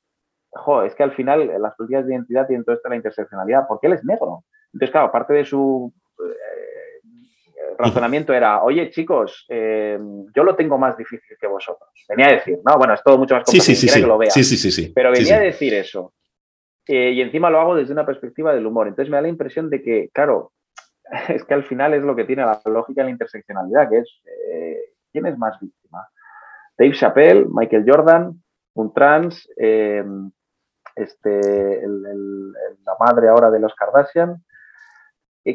jo, 0.52 0.84
es 0.84 0.94
que 0.94 1.04
al 1.04 1.14
final 1.14 1.52
las 1.60 1.76
políticas 1.76 2.06
de 2.06 2.14
identidad 2.14 2.46
tienen 2.46 2.64
toda 2.64 2.76
esta 2.76 2.90
la 2.90 2.98
interseccionalidad, 2.98 3.66
porque 3.68 3.88
él 3.88 3.94
es 3.94 4.04
negro. 4.04 4.44
Entonces, 4.74 4.92
claro, 4.92 5.08
aparte 5.08 5.34
de 5.34 5.46
su 5.46 5.92
razonamiento 7.78 8.34
era, 8.34 8.64
oye 8.64 8.90
chicos, 8.90 9.46
eh, 9.50 10.00
yo 10.36 10.44
lo 10.44 10.56
tengo 10.56 10.78
más 10.78 10.98
difícil 10.98 11.38
que 11.40 11.48
vosotros. 11.48 11.90
Venía 12.10 12.28
a 12.28 12.32
decir, 12.34 12.60
no, 12.66 12.78
bueno, 12.78 12.94
es 12.94 13.04
todo 13.04 13.18
mucho 13.18 13.36
más 13.36 13.44
complicado 13.44 13.66
sí, 13.66 13.76
sí, 13.76 14.02
que 14.02 14.08
lo 14.08 14.18
vea. 14.18 14.32
Sí, 14.32 14.44
sí, 14.44 14.72
sí, 14.72 14.92
Pero 14.94 15.12
venía 15.12 15.38
a 15.38 15.42
decir 15.42 15.74
eso. 15.74 16.14
Eh, 16.88 17.12
y 17.12 17.22
encima 17.22 17.50
lo 17.50 17.60
hago 17.60 17.76
desde 17.76 17.94
una 17.94 18.06
perspectiva 18.06 18.54
del 18.54 18.66
humor. 18.66 18.88
Entonces 18.88 19.12
me 19.12 19.18
da 19.18 19.22
la 19.22 19.28
impresión 19.28 19.70
de 19.70 19.82
que, 19.82 20.10
claro, 20.14 20.54
es 21.30 21.44
que 21.44 21.54
al 21.54 21.64
final 21.64 21.94
es 21.94 22.04
lo 22.04 22.16
que 22.16 22.26
tiene 22.26 22.44
la 22.44 22.62
lógica 22.66 23.02
de 23.02 23.06
la 23.06 23.12
interseccionalidad, 23.12 23.90
que 23.90 24.00
es, 24.00 24.22
eh, 24.52 24.78
¿quién 25.12 25.26
es 25.26 25.38
más 25.38 25.60
víctima? 25.60 26.08
Dave 26.78 26.94
Chappelle, 26.94 27.46
Michael 27.50 27.86
Jordan, 27.88 28.44
un 28.76 28.94
trans, 28.94 29.50
este, 29.58 30.04
la 31.88 32.96
madre 33.00 33.30
ahora 33.30 33.50
de 33.50 33.60
los 33.60 33.74
Kardashian. 33.74 34.44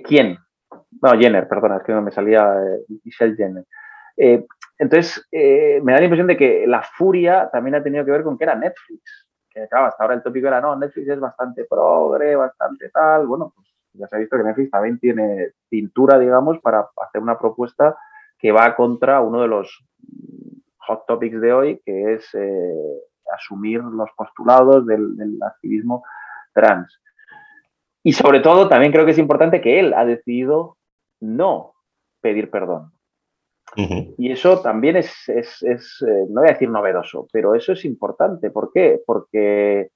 ¿Quién? 0.05 0.39
No, 1.01 1.11
Jenner, 1.19 1.49
perdona, 1.49 1.79
es 1.79 1.83
que 1.83 1.93
no 1.93 2.03
me 2.03 2.11
salía 2.11 2.55
eh, 2.63 2.85
Michelle 3.05 3.37
Jenner. 3.37 3.65
Eh, 4.17 4.47
entonces, 4.79 5.27
eh, 5.31 5.81
me 5.83 5.93
da 5.93 5.99
la 5.99 6.05
impresión 6.05 6.27
de 6.27 6.37
que 6.37 6.67
la 6.67 6.83
furia 6.83 7.49
también 7.51 7.75
ha 7.75 7.83
tenido 7.83 8.05
que 8.05 8.11
ver 8.11 8.23
con 8.23 8.37
que 8.37 8.45
era 8.45 8.55
Netflix. 8.55 9.29
Que 9.49 9.69
claro, 9.69 9.87
hasta 9.87 10.03
ahora 10.03 10.15
el 10.15 10.23
tópico 10.23 10.49
era, 10.49 10.61
no, 10.61 10.77
Netflix 10.77 11.09
es 11.09 11.21
bastante 11.21 11.65
progre, 11.69 12.37
bastante 12.37 12.89
tal. 12.91 13.27
Bueno, 13.27 13.53
pues 13.55 13.69
ya 13.93 14.07
se 14.07 14.17
ha 14.17 14.19
visto 14.19 14.37
que 14.37 14.45
Netflix 14.45 14.71
también 14.71 14.99
tiene 14.99 15.53
pintura, 15.69 16.19
digamos, 16.19 16.59
para 16.61 16.89
hacer 17.05 17.21
una 17.21 17.39
propuesta 17.39 17.97
que 18.39 18.51
va 18.51 18.75
contra 18.75 19.21
uno 19.21 19.43
de 19.43 19.49
los 19.49 19.85
hot 20.79 21.07
topics 21.07 21.41
de 21.41 21.53
hoy, 21.53 21.83
que 21.85 22.15
es 22.15 22.31
asumir 23.33 23.83
los 23.85 24.11
postulados 24.17 24.87
del, 24.87 25.17
del 25.17 25.39
activismo 25.43 26.03
trans. 26.53 27.01
Y 28.03 28.13
sobre 28.13 28.41
todo, 28.41 28.69
también 28.69 28.93
creo 28.93 29.05
que 29.05 29.13
es 29.13 29.19
importante 29.19 29.61
que 29.61 29.79
él 29.79 29.95
ha 29.95 30.05
decidido 30.05 30.77
no 31.21 31.75
pedir 32.21 32.51
perdón. 32.51 32.93
Y 34.19 34.31
eso 34.31 34.61
también 34.61 34.97
es, 34.97 35.29
es, 35.29 35.63
eh, 35.63 36.27
no 36.29 36.43
voy 36.43 36.51
a 36.51 36.53
decir 36.53 36.69
novedoso, 36.69 37.27
pero 37.33 37.55
eso 37.55 37.73
es 37.73 37.85
importante. 37.87 38.51
¿Por 38.51 38.71
qué? 38.71 39.01
Porque 39.07 39.91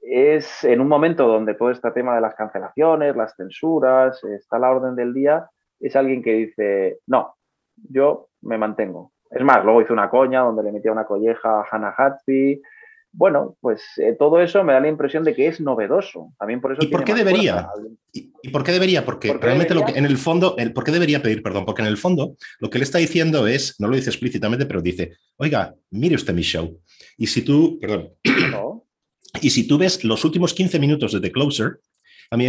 es 0.00 0.64
en 0.64 0.80
un 0.80 0.88
momento 0.88 1.26
donde 1.26 1.54
todo 1.54 1.70
este 1.70 1.90
tema 1.90 2.14
de 2.14 2.22
las 2.22 2.34
cancelaciones, 2.34 3.14
las 3.14 3.34
censuras, 3.36 4.22
está 4.24 4.56
a 4.56 4.60
la 4.60 4.70
orden 4.70 4.94
del 4.94 5.12
día, 5.12 5.46
es 5.78 5.94
alguien 5.94 6.22
que 6.22 6.32
dice, 6.32 7.00
no, 7.06 7.34
yo 7.76 8.28
me 8.42 8.56
mantengo. 8.56 9.12
Es 9.30 9.42
más, 9.42 9.64
luego 9.64 9.82
hizo 9.82 9.92
una 9.92 10.08
coña 10.08 10.40
donde 10.40 10.62
le 10.62 10.72
metía 10.72 10.92
una 10.92 11.04
colleja 11.04 11.60
a 11.60 11.66
Hannah 11.70 11.94
Hatsby, 11.96 12.62
bueno, 13.16 13.56
pues 13.62 13.82
eh, 13.96 14.14
todo 14.18 14.40
eso 14.42 14.62
me 14.62 14.74
da 14.74 14.80
la 14.80 14.88
impresión 14.88 15.24
de 15.24 15.34
que 15.34 15.48
es 15.48 15.58
novedoso. 15.58 16.34
También 16.38 16.60
por 16.60 16.72
eso 16.72 16.82
¿Y 16.82 16.88
por 16.88 17.02
qué 17.02 17.14
debería? 17.14 17.66
¿Y, 18.12 18.50
por 18.50 18.62
qué 18.62 18.72
debería? 18.72 19.06
Porque 19.06 19.32
realmente 19.32 19.74
lo 19.74 19.86
que 19.86 19.92
en 19.92 20.04
el 20.04 20.18
fondo, 20.18 20.54
el, 20.58 20.74
¿por 20.74 20.84
qué 20.84 20.92
debería 20.92 21.22
pedir 21.22 21.42
perdón? 21.42 21.64
Porque 21.64 21.80
en 21.80 21.88
el 21.88 21.96
fondo 21.96 22.36
lo 22.60 22.68
que 22.68 22.76
él 22.76 22.82
está 22.82 22.98
diciendo 22.98 23.46
es, 23.46 23.80
no 23.80 23.88
lo 23.88 23.96
dice 23.96 24.10
explícitamente, 24.10 24.66
pero 24.66 24.82
dice, 24.82 25.14
oiga, 25.38 25.74
mire 25.90 26.14
usted 26.14 26.34
mi 26.34 26.42
show. 26.42 26.78
Y 27.16 27.26
si 27.26 27.40
tú, 27.40 27.78
perdón, 27.80 28.12
y 29.40 29.48
si 29.48 29.66
tú 29.66 29.78
ves 29.78 30.04
los 30.04 30.22
últimos 30.24 30.52
15 30.52 30.78
minutos 30.78 31.12
de 31.12 31.20
The 31.20 31.32
Closer, 31.32 31.80
a 32.30 32.36
mí 32.36 32.46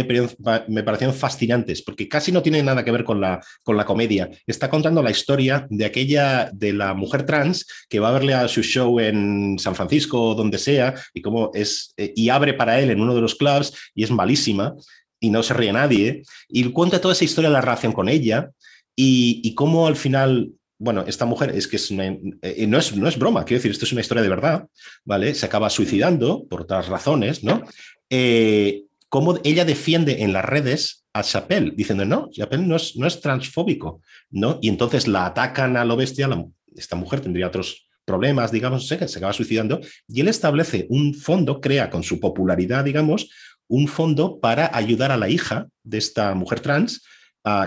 me 0.68 0.82
parecieron 0.82 1.14
fascinantes, 1.14 1.82
porque 1.82 2.08
casi 2.08 2.32
no 2.32 2.42
tiene 2.42 2.62
nada 2.62 2.84
que 2.84 2.90
ver 2.90 3.04
con 3.04 3.20
la, 3.20 3.40
con 3.62 3.76
la 3.76 3.84
comedia. 3.84 4.30
Está 4.46 4.68
contando 4.70 5.02
la 5.02 5.10
historia 5.10 5.66
de 5.70 5.84
aquella, 5.84 6.50
de 6.52 6.72
la 6.72 6.94
mujer 6.94 7.24
trans 7.24 7.66
que 7.88 8.00
va 8.00 8.08
a 8.10 8.12
verle 8.12 8.34
a 8.34 8.48
su 8.48 8.62
show 8.62 8.98
en 9.00 9.58
San 9.58 9.74
Francisco 9.74 10.20
o 10.20 10.34
donde 10.34 10.58
sea, 10.58 10.94
y 11.14 11.22
cómo 11.22 11.50
es, 11.54 11.92
eh, 11.96 12.12
y 12.14 12.28
abre 12.28 12.54
para 12.54 12.80
él 12.80 12.90
en 12.90 13.00
uno 13.00 13.14
de 13.14 13.20
los 13.20 13.34
clubs, 13.34 13.72
y 13.94 14.04
es 14.04 14.10
malísima, 14.10 14.74
y 15.20 15.30
no 15.30 15.42
se 15.42 15.54
ríe 15.54 15.72
nadie, 15.72 16.22
y 16.48 16.64
cuenta 16.70 17.00
toda 17.00 17.14
esa 17.14 17.24
historia 17.24 17.50
de 17.50 17.54
la 17.54 17.60
relación 17.60 17.92
con 17.92 18.08
ella, 18.08 18.50
y, 18.96 19.40
y 19.44 19.54
cómo 19.54 19.86
al 19.86 19.96
final 19.96 20.52
bueno, 20.80 21.04
esta 21.06 21.24
mujer 21.24 21.50
es 21.56 21.66
que 21.66 21.76
es 21.76 21.90
una, 21.90 22.06
eh, 22.06 22.66
no, 22.68 22.78
es, 22.78 22.94
no 22.96 23.08
es 23.08 23.18
broma, 23.18 23.44
quiero 23.44 23.58
decir, 23.58 23.72
esto 23.72 23.84
es 23.84 23.92
una 23.92 24.00
historia 24.00 24.22
de 24.22 24.28
verdad, 24.28 24.68
¿vale? 25.04 25.34
Se 25.34 25.44
acaba 25.44 25.70
suicidando 25.70 26.46
por 26.48 26.62
otras 26.62 26.86
razones, 26.86 27.42
¿no? 27.42 27.62
Eh, 28.08 28.84
cómo 29.08 29.38
ella 29.44 29.64
defiende 29.64 30.22
en 30.22 30.32
las 30.32 30.44
redes 30.44 31.06
a 31.12 31.22
Chappelle, 31.22 31.72
diciendo, 31.74 32.04
no, 32.04 32.28
Chappelle 32.30 32.66
no 32.66 32.76
es, 32.76 32.96
no 32.96 33.06
es 33.06 33.20
transfóbico, 33.20 34.02
¿no? 34.30 34.58
Y 34.60 34.68
entonces 34.68 35.08
la 35.08 35.26
atacan 35.26 35.76
a 35.76 35.84
lo 35.84 35.96
bestia, 35.96 36.28
esta 36.74 36.96
mujer 36.96 37.20
tendría 37.20 37.48
otros 37.48 37.88
problemas, 38.04 38.52
digamos, 38.52 38.86
se 38.86 38.94
acaba 38.94 39.32
suicidando, 39.32 39.80
y 40.06 40.20
él 40.20 40.28
establece 40.28 40.86
un 40.90 41.14
fondo, 41.14 41.60
crea 41.60 41.90
con 41.90 42.02
su 42.02 42.20
popularidad, 42.20 42.84
digamos, 42.84 43.30
un 43.66 43.86
fondo 43.88 44.40
para 44.40 44.74
ayudar 44.74 45.12
a 45.12 45.16
la 45.16 45.28
hija 45.28 45.68
de 45.82 45.98
esta 45.98 46.34
mujer 46.34 46.60
trans 46.60 47.02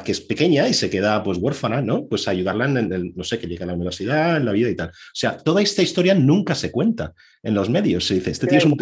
que 0.04 0.12
es 0.12 0.22
pequeña 0.22 0.68
y 0.68 0.74
se 0.74 0.90
queda 0.90 1.24
pues 1.24 1.38
huérfana, 1.40 1.82
¿no? 1.82 2.06
Pues 2.06 2.28
ayudarla 2.28 2.66
en, 2.66 2.94
el, 2.94 3.14
no 3.16 3.24
sé, 3.24 3.40
que 3.40 3.48
llegue 3.48 3.64
a 3.64 3.68
la 3.68 3.74
universidad, 3.74 4.38
en 4.38 4.46
la 4.46 4.52
vida 4.52 4.70
y 4.70 4.76
tal. 4.76 4.90
O 4.90 5.14
sea, 5.14 5.38
toda 5.38 5.62
esta 5.62 5.82
historia 5.82 6.14
nunca 6.14 6.54
se 6.54 6.72
cuenta 6.72 7.14
en 7.42 7.56
los 7.56 7.70
medios. 7.70 8.06
Se 8.06 8.16
dice, 8.16 8.32
este 8.32 8.48
tío 8.48 8.60
es 8.60 8.66
un... 8.66 8.78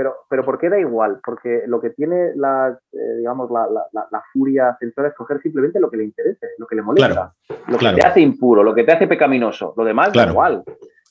Pero, 0.00 0.16
pero, 0.30 0.46
¿por 0.46 0.58
qué 0.58 0.70
da 0.70 0.80
igual? 0.80 1.20
Porque 1.22 1.64
lo 1.66 1.78
que 1.78 1.90
tiene 1.90 2.30
la, 2.34 2.74
eh, 2.90 3.16
digamos, 3.18 3.50
la, 3.50 3.68
la, 3.92 4.22
furia 4.32 4.74
censora 4.80 5.08
es 5.08 5.14
coger 5.14 5.42
simplemente 5.42 5.78
lo 5.78 5.90
que 5.90 5.98
le 5.98 6.04
interese, 6.04 6.46
lo 6.56 6.66
que 6.66 6.76
le 6.76 6.80
molesta, 6.80 7.34
lo 7.68 7.76
que 7.76 7.92
te 7.92 8.06
hace 8.06 8.22
impuro, 8.22 8.62
lo 8.62 8.74
que 8.74 8.84
te 8.84 8.92
hace 8.92 9.06
pecaminoso. 9.06 9.74
Lo 9.76 9.84
demás 9.84 10.10
da 10.14 10.26
igual. 10.26 10.64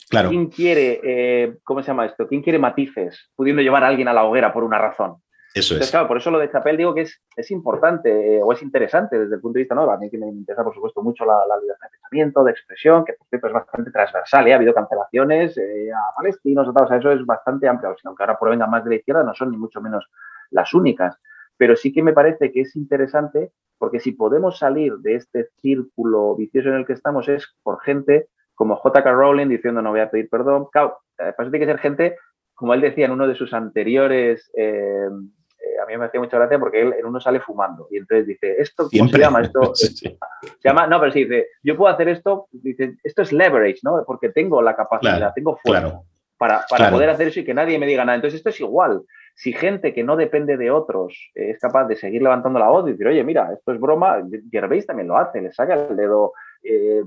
Claro. 0.09 0.29
¿Quién 0.29 0.47
quiere, 0.47 1.01
eh, 1.03 1.57
¿cómo 1.63 1.83
se 1.83 1.89
llama 1.89 2.07
esto? 2.07 2.27
¿Quién 2.27 2.41
quiere 2.41 2.57
matices 2.57 3.29
pudiendo 3.35 3.61
llevar 3.61 3.83
a 3.83 3.89
alguien 3.89 4.07
a 4.07 4.13
la 4.13 4.23
hoguera 4.23 4.51
por 4.51 4.63
una 4.63 4.79
razón? 4.79 5.17
Eso 5.53 5.75
es. 5.75 5.89
Claro, 5.89 6.07
por 6.07 6.17
eso 6.17 6.29
lo 6.29 6.37
de 6.37 6.51
Chapel 6.51 6.77
digo 6.77 6.93
que 6.93 7.01
es, 7.01 7.21
es 7.35 7.49
importante 7.49 8.37
eh, 8.37 8.41
o 8.43 8.53
es 8.53 8.61
interesante 8.61 9.17
desde 9.17 9.35
el 9.35 9.41
punto 9.41 9.57
de 9.57 9.61
vista, 9.61 9.73
¿no? 9.73 9.89
A 9.89 9.97
mí 9.97 10.09
que 10.09 10.17
me 10.17 10.27
interesa, 10.27 10.63
por 10.63 10.75
supuesto, 10.75 11.01
mucho 11.01 11.25
la, 11.25 11.43
libertad 11.59 11.87
de 11.87 11.91
pensamiento, 11.91 12.43
de 12.43 12.51
expresión, 12.51 13.03
que 13.03 13.13
por 13.13 13.27
cierto 13.27 13.47
es 13.47 13.53
bastante 13.53 13.91
transversal, 13.91 14.47
¿eh? 14.47 14.53
ha 14.53 14.57
habido 14.57 14.73
cancelaciones 14.73 15.57
eh, 15.57 15.89
a 15.91 16.15
palestinos, 16.15 16.67
o, 16.67 16.73
tal, 16.73 16.85
o 16.85 16.87
sea, 16.87 16.97
eso 16.97 17.11
es 17.11 17.25
bastante 17.25 17.67
amplio, 17.67 17.95
aunque 18.03 18.23
ahora 18.23 18.37
provengan 18.37 18.69
más 18.69 18.83
de 18.83 18.91
la 18.91 18.95
izquierda, 18.97 19.23
no 19.23 19.33
son 19.33 19.49
ni 19.49 19.57
mucho 19.57 19.81
menos 19.81 20.07
las 20.51 20.73
únicas. 20.73 21.17
Pero 21.57 21.75
sí 21.75 21.91
que 21.91 22.03
me 22.03 22.13
parece 22.13 22.51
que 22.51 22.61
es 22.61 22.75
interesante 22.75 23.51
porque 23.77 23.99
si 23.99 24.11
podemos 24.11 24.59
salir 24.59 24.97
de 24.97 25.15
este 25.15 25.49
círculo 25.61 26.35
vicioso 26.35 26.69
en 26.69 26.75
el 26.75 26.85
que 26.85 26.93
estamos 26.93 27.27
es 27.27 27.55
por 27.63 27.81
gente 27.81 28.27
como 28.53 28.75
J.K. 28.75 29.11
Rowling 29.11 29.47
diciendo 29.47 29.81
no 29.81 29.91
voy 29.91 30.01
a 30.01 30.11
pedir 30.11 30.29
perdón. 30.29 30.67
Claro, 30.71 30.99
pues 31.17 31.49
tiene 31.49 31.59
que 31.59 31.65
ser 31.65 31.79
gente, 31.79 32.17
como 32.53 32.73
él 32.73 32.81
decía 32.81 33.05
en 33.05 33.11
uno 33.11 33.27
de 33.27 33.35
sus 33.35 33.53
anteriores 33.53 34.51
a 35.81 35.85
mí 35.85 35.97
me 35.97 36.05
hacía 36.05 36.19
mucha 36.19 36.37
gracia 36.37 36.59
porque 36.59 36.81
él 36.81 36.93
en 36.97 37.05
uno 37.05 37.19
sale 37.19 37.39
fumando 37.39 37.87
y 37.91 37.97
entonces 37.97 38.27
dice, 38.27 38.55
¿esto 38.59 38.89
cómo 38.89 39.09
se 39.09 39.17
llama? 39.17 39.41
Esto 39.41 39.75
se 39.75 40.17
llama, 40.63 40.87
no, 40.87 40.99
pero 40.99 41.11
sí 41.11 41.23
dice, 41.23 41.47
yo 41.63 41.75
puedo 41.77 41.93
hacer 41.93 42.09
esto, 42.09 42.47
dice, 42.51 42.95
esto 43.03 43.21
es 43.21 43.31
leverage, 43.31 43.79
¿no? 43.83 44.03
Porque 44.05 44.29
tengo 44.29 44.61
la 44.61 44.75
capacidad, 44.75 45.33
tengo 45.33 45.57
fuerza 45.57 46.01
para, 46.37 46.63
para 46.69 46.89
poder 46.89 47.09
hacer 47.09 47.27
eso 47.27 47.41
y 47.41 47.43
que 47.43 47.53
nadie 47.53 47.77
me 47.77 47.85
diga 47.85 48.05
nada. 48.05 48.15
Entonces 48.15 48.37
esto 48.37 48.49
es 48.49 48.59
igual. 48.61 49.03
Si 49.35 49.51
gente 49.51 49.93
que 49.93 50.03
no 50.03 50.15
depende 50.15 50.57
de 50.57 50.71
otros 50.71 51.31
es 51.35 51.59
capaz 51.59 51.85
de 51.85 51.97
seguir 51.97 52.21
levantando 52.21 52.59
la 52.59 52.69
voz 52.69 52.87
y 52.87 52.91
decir, 52.91 53.07
oye, 53.07 53.23
mira, 53.23 53.51
esto 53.53 53.73
es 53.73 53.79
broma, 53.79 54.21
Gervais 54.49 54.85
también 54.85 55.09
lo 55.09 55.17
hace, 55.17 55.41
le 55.41 55.51
saca 55.51 55.73
el 55.73 55.95
dedo 55.95 56.33
eh, 56.63 57.03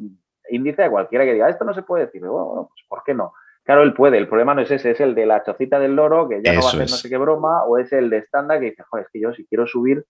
índice 0.51 0.85
a 0.85 0.91
cualquiera 0.91 1.25
que 1.25 1.33
diga, 1.33 1.49
esto 1.49 1.65
no 1.65 1.75
se 1.75 1.83
puede 1.83 2.07
decir. 2.07 2.21
Bueno, 2.21 2.69
pues 2.69 2.85
¿por 2.89 3.03
qué 3.05 3.15
no? 3.15 3.33
Claro, 3.65 3.83
él 3.83 3.95
puede, 3.95 4.19
el 4.19 4.29
problema 4.29 4.55
no 4.55 4.63
es 4.63 4.71
ese, 4.71 4.91
es 4.91 5.01
el 5.01 5.15
de 5.15 5.25
la 5.25 5.45
chocita 5.45 5.79
del 5.79 5.95
loro, 5.95 6.29
que 6.29 6.43
ya 6.43 6.53
no 6.53 6.61
va 6.61 6.67
a 6.67 6.69
hacer 6.71 6.81
no 6.81 6.87
sé 6.89 7.09
qué 7.09 7.17
broma, 7.17 7.65
o 7.65 7.79
es 7.79 7.93
el 7.93 8.11
de 8.11 8.19
estándar 8.19 8.59
que 8.59 8.71
dice, 8.71 8.83
joder, 8.83 9.05
es 9.05 9.13
que 9.13 9.21
yo 9.21 9.33
si 9.33 9.47
quiero 9.47 9.67
subir. 9.67 10.05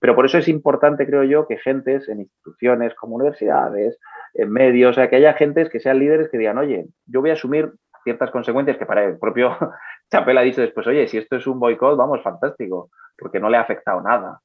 Pero 0.00 0.14
por 0.14 0.26
eso 0.26 0.38
es 0.38 0.48
importante, 0.48 1.06
creo 1.06 1.24
yo, 1.24 1.46
que 1.46 1.58
gentes 1.58 2.08
en 2.08 2.20
instituciones 2.20 2.94
como 2.94 3.16
universidades, 3.16 3.98
en 4.34 4.50
medios, 4.50 4.92
o 4.92 4.94
sea, 4.94 5.08
que 5.08 5.16
haya 5.16 5.34
gentes 5.34 5.68
que 5.70 5.80
sean 5.80 5.98
líderes 5.98 6.28
que 6.28 6.38
digan, 6.38 6.58
oye, 6.58 6.86
yo 7.06 7.20
voy 7.20 7.30
a 7.30 7.34
asumir 7.34 7.72
ciertas 8.04 8.30
consecuencias 8.30 8.78
que 8.78 8.86
para 8.86 9.04
el 9.04 9.18
propio 9.18 9.56
Chapel 10.10 10.38
ha 10.38 10.42
dicho 10.42 10.60
después, 10.60 10.86
oye, 10.86 11.06
si 11.08 11.18
esto 11.18 11.36
es 11.36 11.46
un 11.46 11.60
boicot, 11.60 11.96
vamos, 11.96 12.22
fantástico, 12.22 12.90
porque 13.16 13.40
no 13.40 13.48
le 13.48 13.58
ha 13.58 13.62
afectado 13.62 14.00
nada. 14.00 14.40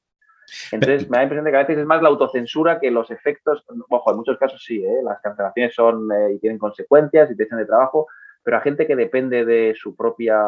Entonces, 0.72 1.08
me 1.08 1.16
da 1.16 1.20
la 1.20 1.22
impresión 1.24 1.44
de 1.44 1.50
que 1.50 1.56
a 1.56 1.60
veces 1.60 1.78
es 1.78 1.86
más 1.86 2.02
la 2.02 2.08
autocensura 2.08 2.78
que 2.78 2.90
los 2.90 3.10
efectos. 3.10 3.64
Ojo, 3.88 4.10
en 4.10 4.16
muchos 4.16 4.38
casos 4.38 4.62
sí, 4.62 4.84
¿eh? 4.84 5.00
las 5.02 5.20
cancelaciones 5.20 5.74
son 5.74 6.12
eh, 6.12 6.34
y 6.34 6.38
tienen 6.38 6.58
consecuencias 6.58 7.30
y 7.30 7.36
te 7.36 7.44
echan 7.44 7.58
de 7.58 7.66
trabajo, 7.66 8.06
pero 8.44 8.58
a 8.58 8.60
gente 8.60 8.86
que 8.86 8.94
depende 8.94 9.44
de 9.44 9.74
su 9.74 9.96
propia 9.96 10.38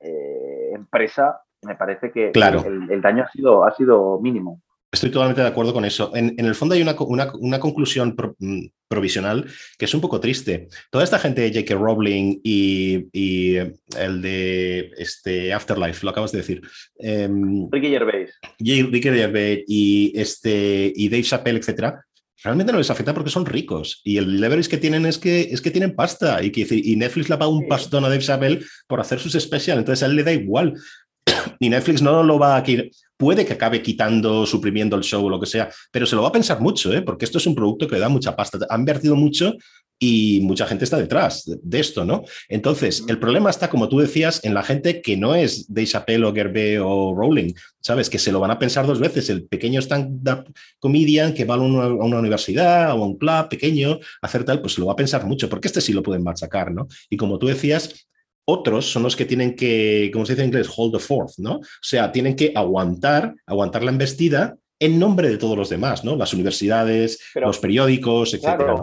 eh, 0.00 0.70
empresa, 0.72 1.42
me 1.62 1.76
parece 1.76 2.10
que 2.10 2.32
el, 2.32 3.02
daño 3.02 3.24
ha 3.24 3.30
sido, 3.30 3.64
ha 3.64 3.74
sido 3.74 4.20
mínimo. 4.20 4.60
Estoy 4.90 5.10
totalmente 5.10 5.40
de 5.40 5.48
acuerdo 5.48 5.72
con 5.72 5.86
eso. 5.86 6.14
En, 6.14 6.38
el 6.38 6.54
fondo 6.54 6.74
hay 6.74 6.82
una, 6.82 6.94
una, 7.38 7.58
conclusión 7.58 8.14
mm, 8.38 8.66
provisional 8.88 9.46
que 9.78 9.86
es 9.86 9.94
un 9.94 10.02
poco 10.02 10.20
triste. 10.20 10.68
Toda 10.90 11.02
esta 11.02 11.18
gente, 11.18 11.50
J.K. 11.50 11.74
Rowling 11.76 12.40
y, 12.44 13.06
y, 13.10 13.56
el 13.56 14.20
de 14.20 14.90
este 14.98 15.54
Afterlife, 15.54 16.04
lo 16.04 16.10
acabas 16.10 16.32
de 16.32 16.38
decir. 16.38 16.60
Em, 16.98 17.68
Ricky 17.70 17.88
Gervais. 17.88 18.38
Ricky 18.58 19.02
Gervais 19.02 19.64
y, 19.66 20.12
este, 20.14 20.92
y 20.94 21.08
Dave 21.08 21.22
Chappelle, 21.22 21.58
etcétera, 21.58 22.04
realmente 22.42 22.72
no 22.72 22.78
les 22.78 22.90
afecta 22.90 23.14
porque 23.14 23.30
son 23.30 23.46
ricos 23.46 24.00
y 24.04 24.16
el 24.18 24.40
leverage 24.40 24.68
que 24.68 24.78
tienen 24.78 25.06
es 25.06 25.18
que, 25.18 25.42
es 25.42 25.60
que 25.60 25.70
tienen 25.70 25.94
pasta 25.94 26.42
y, 26.42 26.50
que, 26.50 26.66
y 26.70 26.96
Netflix 26.96 27.28
le 27.28 27.36
paga 27.36 27.50
un 27.50 27.66
pastón 27.68 28.04
a 28.04 28.08
Dave 28.08 28.22
Chappelle 28.22 28.64
por 28.86 29.00
hacer 29.00 29.18
sus 29.18 29.34
especiales, 29.34 29.80
entonces 29.80 30.02
a 30.02 30.06
él 30.06 30.16
le 30.16 30.24
da 30.24 30.32
igual. 30.32 30.74
Y 31.60 31.68
Netflix 31.68 32.02
no 32.02 32.22
lo 32.24 32.38
va 32.38 32.56
a 32.56 32.62
quitar, 32.62 32.86
puede 33.16 33.46
que 33.46 33.52
acabe 33.52 33.80
quitando, 33.82 34.44
suprimiendo 34.46 34.96
el 34.96 35.02
show 35.04 35.24
o 35.24 35.30
lo 35.30 35.38
que 35.38 35.46
sea, 35.46 35.70
pero 35.92 36.06
se 36.06 36.16
lo 36.16 36.22
va 36.22 36.28
a 36.28 36.32
pensar 36.32 36.60
mucho, 36.60 36.92
¿eh? 36.92 37.02
porque 37.02 37.24
esto 37.24 37.38
es 37.38 37.46
un 37.46 37.54
producto 37.54 37.86
que 37.86 37.98
da 37.98 38.08
mucha 38.08 38.34
pasta. 38.34 38.58
Han 38.68 38.80
invertido 38.80 39.14
mucho 39.14 39.54
y 40.04 40.40
mucha 40.40 40.66
gente 40.66 40.82
está 40.82 40.96
detrás 40.96 41.44
de, 41.46 41.78
esto, 41.78 42.04
¿no? 42.04 42.24
Entonces, 42.48 43.04
el 43.06 43.20
problema 43.20 43.50
está, 43.50 43.70
como 43.70 43.88
tú 43.88 44.00
decías, 44.00 44.40
en 44.42 44.52
la 44.52 44.64
gente 44.64 45.00
que 45.00 45.16
no 45.16 45.36
es 45.36 45.72
de 45.72 45.86
Chappelle 45.86 46.24
o 46.24 46.34
Gerbe 46.34 46.80
o 46.80 47.14
Rowling, 47.14 47.54
¿sabes? 47.80 48.10
Que 48.10 48.18
se 48.18 48.32
lo 48.32 48.40
van 48.40 48.50
a 48.50 48.58
pensar 48.58 48.84
dos 48.84 48.98
veces. 48.98 49.30
El 49.30 49.44
pequeño 49.44 49.80
stand-up 49.80 50.52
comedian 50.80 51.34
que 51.34 51.44
va 51.44 51.54
a 51.54 51.58
una, 51.58 52.18
universidad 52.18 52.98
o 52.98 53.04
a 53.04 53.06
un 53.06 53.16
club 53.16 53.48
pequeño 53.48 53.92
a 53.92 54.26
hacer 54.26 54.42
tal, 54.42 54.60
pues 54.60 54.74
se 54.74 54.80
lo 54.80 54.88
va 54.88 54.94
a 54.94 54.96
pensar 54.96 55.24
mucho, 55.24 55.48
porque 55.48 55.68
este 55.68 55.80
sí 55.80 55.92
lo 55.92 56.02
pueden 56.02 56.24
machacar, 56.24 56.72
¿no? 56.72 56.88
Y 57.08 57.16
como 57.16 57.38
tú 57.38 57.46
decías, 57.46 58.08
otros 58.44 58.90
son 58.90 59.04
los 59.04 59.14
que 59.14 59.24
tienen 59.24 59.54
que, 59.54 60.10
como 60.12 60.26
se 60.26 60.32
dice 60.32 60.42
en 60.42 60.48
inglés, 60.48 60.68
hold 60.76 60.94
the 60.94 60.98
fourth, 60.98 61.34
¿no? 61.38 61.58
O 61.58 61.62
sea, 61.80 62.10
tienen 62.10 62.34
que 62.34 62.50
aguantar, 62.56 63.36
aguantar 63.46 63.84
la 63.84 63.92
embestida 63.92 64.56
en 64.80 64.98
nombre 64.98 65.28
de 65.28 65.38
todos 65.38 65.56
los 65.56 65.68
demás, 65.68 66.02
¿no? 66.02 66.16
Las 66.16 66.34
universidades, 66.34 67.20
los 67.36 67.60
periódicos, 67.60 68.34
etcétera. 68.34 68.74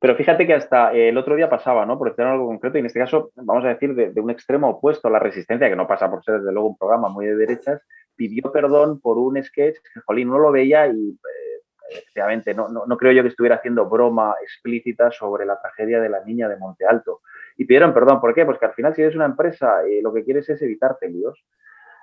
Pero 0.00 0.16
fíjate 0.16 0.46
que 0.46 0.54
hasta 0.54 0.92
el 0.92 1.18
otro 1.18 1.36
día 1.36 1.50
pasaba, 1.50 1.84
¿no? 1.84 1.98
Por 1.98 2.08
decir 2.08 2.24
algo 2.24 2.46
concreto, 2.46 2.78
y 2.78 2.80
en 2.80 2.86
este 2.86 2.98
caso, 2.98 3.32
vamos 3.36 3.64
a 3.66 3.68
decir, 3.68 3.94
de, 3.94 4.18
un 4.18 4.30
extremo 4.30 4.70
opuesto 4.70 5.08
a 5.08 5.10
la 5.10 5.18
resistencia, 5.18 5.68
que 5.68 5.76
no 5.76 5.86
pasa 5.86 6.10
por 6.10 6.24
ser 6.24 6.38
desde 6.38 6.52
luego 6.52 6.70
un 6.70 6.78
programa 6.78 7.10
muy 7.10 7.26
de 7.26 7.36
derechas, 7.36 7.82
pidió 8.16 8.50
perdón 8.50 8.98
por 9.00 9.18
un 9.18 9.42
sketch 9.42 9.76
que, 9.76 10.00
jolín, 10.00 10.28
no 10.28 10.38
lo 10.38 10.50
veía 10.52 10.86
y 10.86 11.10
eh, 11.10 11.98
efectivamente 11.98 12.54
no, 12.54 12.68
no, 12.68 12.96
creo 12.96 13.12
yo 13.12 13.22
que 13.22 13.28
estuviera 13.28 13.56
haciendo 13.56 13.90
broma 13.90 14.34
explícita 14.42 15.10
sobre 15.10 15.44
la 15.44 15.60
tragedia 15.60 16.00
de 16.00 16.08
la 16.08 16.24
niña 16.24 16.48
de 16.48 16.56
Monte 16.56 16.86
Alto. 16.86 17.20
Y 17.58 17.66
pidieron 17.66 17.92
perdón, 17.92 18.22
¿por 18.22 18.34
qué? 18.34 18.46
Pues 18.46 18.58
que 18.58 18.66
al 18.66 18.74
final 18.74 18.94
si 18.94 19.02
eres 19.02 19.16
una 19.16 19.26
empresa 19.26 19.86
y 19.86 20.00
lo 20.00 20.14
que 20.14 20.24
quieres 20.24 20.48
es 20.48 20.62
evitarte 20.62 21.10
líos, 21.10 21.44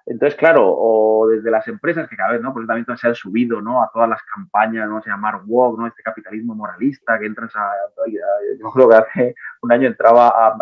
entonces, 0.09 0.39
claro, 0.39 0.63
o 0.65 1.27
desde 1.27 1.51
las 1.51 1.67
empresas 1.67 2.07
que 2.07 2.15
cada 2.15 2.31
vez, 2.31 2.41
¿no? 2.41 2.53
Pues 2.53 2.65
también 2.65 2.85
se 2.97 3.07
han 3.07 3.15
subido, 3.15 3.59
¿no? 3.59 3.84
A 3.84 3.91
todas 3.93 4.07
las 4.07 4.21
campañas, 4.23 4.88
¿no? 4.88 5.01
Se 5.01 5.09
llamar 5.09 5.41
WOG, 5.45 5.77
¿no? 5.77 5.85
Este 5.85 6.01
capitalismo 6.01 6.55
moralista 6.55 7.19
que 7.19 7.25
entras 7.25 7.53
a, 7.57 7.71
yo 8.07 8.71
creo 8.71 8.89
que 8.89 8.95
hace 8.95 9.35
un 9.61 9.71
año 9.73 9.88
entraba 9.88 10.29
a, 10.29 10.57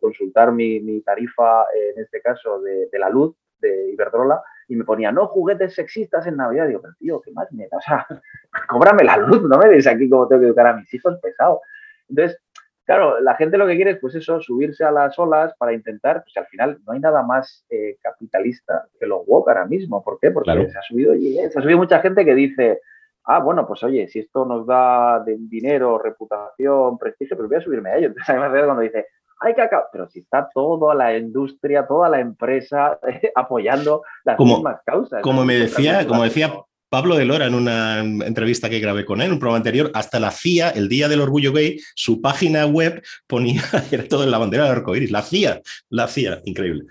consultar 0.00 0.52
mi, 0.52 1.00
tarifa, 1.02 1.64
en 1.74 2.02
este 2.02 2.22
caso, 2.22 2.60
de, 2.60 2.98
la 2.98 3.10
luz 3.10 3.36
de 3.60 3.92
Iberdrola 3.92 4.42
y 4.68 4.76
me 4.76 4.84
ponía, 4.84 5.12
no 5.12 5.26
juguetes 5.26 5.74
sexistas 5.74 6.26
en 6.26 6.36
Navidad. 6.36 6.66
Digo, 6.66 6.80
pero 6.80 6.94
tío, 6.98 7.20
¿qué 7.20 7.32
más 7.32 7.52
me 7.52 7.66
O 7.70 7.80
sea, 7.82 8.06
cóbrame 8.68 9.04
la 9.04 9.18
luz, 9.18 9.42
no 9.42 9.58
me 9.58 9.68
dices 9.68 9.92
aquí 9.92 10.08
cómo 10.08 10.26
tengo 10.26 10.40
que 10.40 10.46
educar 10.46 10.68
a 10.68 10.76
mis 10.76 10.92
hijos, 10.94 11.18
pesado. 11.20 11.60
Entonces, 12.08 12.40
Claro, 12.86 13.20
la 13.20 13.34
gente 13.34 13.58
lo 13.58 13.66
que 13.66 13.74
quiere 13.74 13.90
es, 13.90 13.98
pues 14.00 14.14
eso, 14.14 14.40
subirse 14.40 14.84
a 14.84 14.92
las 14.92 15.18
olas 15.18 15.52
para 15.58 15.72
intentar, 15.72 16.22
pues 16.22 16.36
al 16.36 16.46
final 16.46 16.78
no 16.86 16.92
hay 16.92 17.00
nada 17.00 17.24
más 17.24 17.66
eh, 17.68 17.96
capitalista 18.00 18.86
que 19.00 19.06
los 19.06 19.22
woke 19.26 19.48
ahora 19.48 19.66
mismo. 19.66 20.04
¿Por 20.04 20.20
qué? 20.20 20.30
Porque 20.30 20.68
se, 20.70 20.78
ha 20.78 20.82
subido, 20.82 21.12
se 21.14 21.58
ha 21.58 21.62
subido 21.62 21.78
mucha 21.78 21.98
gente 21.98 22.24
que 22.24 22.36
dice, 22.36 22.80
ah, 23.24 23.40
bueno, 23.40 23.66
pues 23.66 23.82
oye, 23.82 24.06
si 24.06 24.20
esto 24.20 24.44
nos 24.44 24.68
da 24.68 25.24
dinero, 25.26 25.98
reputación, 25.98 26.96
prestigio, 26.96 27.36
pues 27.36 27.48
voy 27.48 27.58
a 27.58 27.60
subirme 27.60 27.90
a 27.90 27.96
ello. 27.96 28.06
Entonces, 28.16 28.30
además, 28.30 28.52
cuando 28.64 28.82
dice, 28.82 29.06
hay 29.40 29.54
que 29.54 29.62
acabar, 29.62 29.88
pero 29.90 30.08
si 30.08 30.20
está 30.20 30.48
toda 30.54 30.94
la 30.94 31.16
industria, 31.16 31.88
toda 31.88 32.08
la 32.08 32.20
empresa 32.20 33.00
apoyando 33.34 34.02
las 34.24 34.38
mismas 34.38 34.80
causas. 34.86 35.22
Como 35.22 35.44
me 35.44 35.54
decía, 35.54 36.06
como 36.06 36.22
decía 36.22 36.52
Pablo 36.88 37.16
de 37.16 37.24
Lora, 37.24 37.46
en 37.46 37.54
una 37.54 38.00
entrevista 38.00 38.70
que 38.70 38.80
grabé 38.80 39.04
con 39.04 39.20
él, 39.20 39.26
en 39.26 39.32
un 39.32 39.38
programa 39.38 39.58
anterior, 39.58 39.90
hasta 39.94 40.20
la 40.20 40.30
CIA, 40.30 40.70
el 40.70 40.88
Día 40.88 41.08
del 41.08 41.20
Orgullo 41.20 41.52
Gay, 41.52 41.80
su 41.94 42.20
página 42.20 42.66
web 42.66 43.02
ponía, 43.26 43.62
era 43.90 44.06
todo 44.08 44.24
en 44.24 44.30
la 44.30 44.38
bandera 44.38 44.64
del 44.64 44.72
arcoíris, 44.72 45.10
la 45.10 45.22
CIA, 45.22 45.60
la 45.90 46.06
CIA, 46.08 46.40
increíble. 46.44 46.86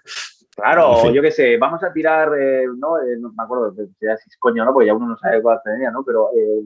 Claro, 0.55 1.11
yo 1.11 1.21
qué 1.21 1.31
sé, 1.31 1.57
vamos 1.57 1.83
a 1.83 1.91
tirar, 1.91 2.29
eh, 2.39 2.65
no, 2.77 2.97
eh, 3.01 3.17
no 3.19 3.33
me 3.33 3.43
acuerdo, 3.43 3.75
ya 3.99 4.15
si 4.15 4.29
es 4.29 4.37
coño, 4.37 4.63
¿no? 4.63 4.71
Porque 4.71 4.87
ya 4.87 4.93
uno 4.93 5.07
no 5.07 5.17
sabe 5.17 5.41
cuál 5.41 5.59
tenía, 5.61 5.91
¿no? 5.91 6.01
Pero 6.05 6.29
eh, 6.33 6.61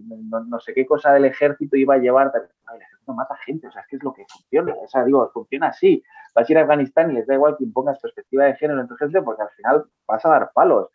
no, 0.47 0.59
sé 0.59 0.75
qué 0.75 0.85
cosa 0.85 1.11
del 1.13 1.25
ejército 1.25 1.75
iba 1.75 1.95
a 1.95 1.97
llevar. 1.97 2.31
el 2.35 2.81
ejército 2.81 3.13
mata 3.13 3.35
gente, 3.37 3.67
o 3.67 3.71
sea, 3.71 3.81
es 3.81 3.87
que 3.87 3.95
es 3.95 4.03
lo 4.03 4.13
que 4.13 4.25
funciona. 4.31 4.75
O 4.75 4.87
sea, 4.87 5.03
digo, 5.03 5.27
funciona 5.33 5.69
así. 5.69 6.03
Vas 6.35 6.47
a 6.47 6.51
ir 6.51 6.59
a 6.59 6.61
Afganistán 6.61 7.09
y 7.09 7.15
les 7.15 7.25
da 7.25 7.33
igual 7.33 7.57
que 7.57 7.63
impongas 7.63 7.99
perspectiva 7.99 8.45
de 8.45 8.55
género 8.57 8.79
en 8.79 8.87
tu 8.87 8.93
ejército 8.93 9.23
porque 9.23 9.41
al 9.41 9.49
final 9.49 9.83
vas 10.07 10.23
a 10.23 10.29
dar 10.29 10.51
palos. 10.53 10.89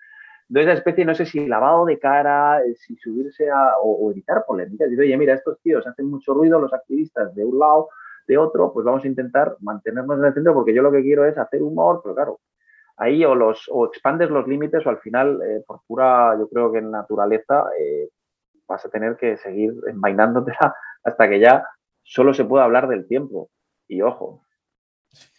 Entonces, 0.49 0.73
esa 0.73 0.79
especie, 0.79 1.05
no 1.05 1.15
sé 1.15 1.27
si 1.27 1.47
lavado 1.47 1.87
de 1.87 1.99
cara, 1.99 2.61
si 2.77 2.97
subirse 2.97 3.51
a, 3.51 3.79
o, 3.83 4.11
evitar 4.11 4.45
polémicas. 4.47 4.91
Dice, 4.91 5.03
oye, 5.03 5.17
mira, 5.17 5.35
estos 5.35 5.61
tíos 5.63 5.87
hacen 5.87 6.11
mucho 6.11 6.35
ruido, 6.35 6.61
los 6.61 6.73
activistas 6.73 7.35
de 7.35 7.45
un 7.45 7.59
lado, 7.59 7.89
de 8.27 8.39
otro, 8.39 8.73
pues 8.73 8.85
vamos 8.85 9.05
a 9.05 9.09
intentar 9.09 9.57
mantenernos 9.61 10.19
en 10.19 10.25
el 10.25 10.35
centro 10.35 10.55
porque 10.55 10.75
yo 10.75 10.83
lo 10.83 10.93
que 10.93 11.03
quiero 11.03 11.27
es 11.27 11.37
hacer 11.37 11.63
humor, 11.63 12.01
pero 12.03 12.15
claro, 12.15 12.41
ahí 12.97 13.25
o, 13.25 13.35
los, 13.35 13.69
o 13.71 13.87
expandes 13.87 14.31
los 14.31 14.47
límites 14.47 14.87
o 14.87 14.91
al 14.91 14.99
final, 14.99 15.41
eh, 15.43 15.63
por 15.67 15.81
pura, 15.87 16.37
yo 16.39 16.49
creo 16.49 16.73
que 16.73 16.79
en 16.79 16.91
naturaleza, 16.91 17.65
eh, 17.79 18.09
vas 18.67 18.85
a 18.85 18.89
tener 18.89 19.17
que 19.17 19.37
seguir 19.37 19.75
envainándote 19.89 20.53
hasta 21.05 21.29
que 21.29 21.41
ya 21.41 21.65
solo 22.03 22.35
se 22.35 22.45
pueda 22.45 22.65
hablar 22.65 22.89
del 22.89 23.07
tiempo. 23.07 23.51
Y 23.89 24.03
ojo. 24.03 24.44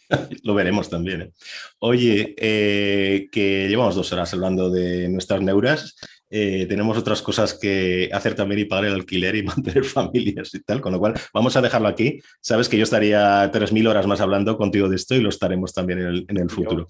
Lo 0.42 0.54
veremos 0.54 0.88
también. 0.88 1.22
¿eh? 1.22 1.30
Oye, 1.78 2.34
que 2.36 3.66
llevamos 3.68 3.94
dos 3.94 4.12
horas 4.12 4.32
hablando 4.32 4.70
de 4.70 5.08
nuestras 5.08 5.40
neuras 5.42 5.96
eh, 6.28 6.66
tenemos 6.68 6.98
otras 6.98 7.22
cosas 7.22 7.54
que 7.54 8.10
hacer 8.12 8.34
también 8.34 8.60
y 8.60 8.64
pagar 8.64 8.86
el 8.86 8.94
alquiler 8.94 9.36
y 9.36 9.42
mantener 9.44 9.84
familias 9.84 10.54
y 10.54 10.60
tal, 10.60 10.80
con 10.80 10.92
lo 10.92 10.98
cual 10.98 11.14
vamos 11.32 11.56
a 11.56 11.62
dejarlo 11.62 11.88
aquí. 11.88 12.20
Sabes 12.40 12.68
que 12.68 12.76
yo 12.76 12.82
estaría 12.82 13.50
3.000 13.52 13.88
horas 13.88 14.06
más 14.06 14.20
hablando 14.20 14.56
contigo 14.56 14.88
de 14.88 14.96
esto 14.96 15.14
y 15.14 15.20
lo 15.20 15.28
estaremos 15.28 15.72
también 15.72 16.00
en 16.28 16.36
el, 16.36 16.50
futuro. 16.50 16.86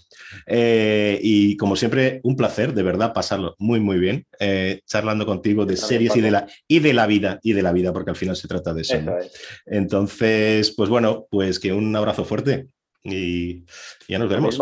Eh, 0.46 1.18
y 1.22 1.56
como 1.56 1.76
siempre, 1.76 2.20
un 2.22 2.36
placer, 2.36 2.74
de 2.74 2.82
verdad, 2.82 3.12
pasarlo 3.12 3.54
muy, 3.58 3.80
muy 3.80 3.98
bien, 3.98 4.26
eh, 4.38 4.80
charlando 4.86 5.26
contigo 5.26 5.66
de 5.66 5.76
series 5.76 6.14
y 6.16 6.20
de, 6.20 6.30
la, 6.30 6.46
y 6.68 6.80
de 6.80 6.92
la 6.92 7.06
vida, 7.06 7.38
y 7.42 7.52
de 7.52 7.62
la 7.62 7.72
vida, 7.72 7.92
porque 7.92 8.10
al 8.10 8.16
final 8.16 8.36
se 8.36 8.48
trata 8.48 8.74
de 8.74 8.82
eso. 8.82 8.96
Entonces, 9.64 10.72
pues 10.76 10.88
bueno, 10.88 11.26
pues 11.30 11.58
que 11.58 11.72
un 11.72 11.94
abrazo 11.96 12.24
fuerte 12.24 12.68
y 13.12 13.64
ya 14.08 14.18
nos 14.18 14.28
veremos. 14.28 14.58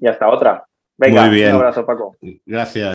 Y 0.00 0.06
hasta 0.06 0.28
otra. 0.28 0.66
Venga, 0.96 1.26
muy 1.26 1.34
bien. 1.34 1.50
un 1.50 1.56
abrazo, 1.56 1.84
Paco. 1.84 2.16
Gracias. 2.46 2.94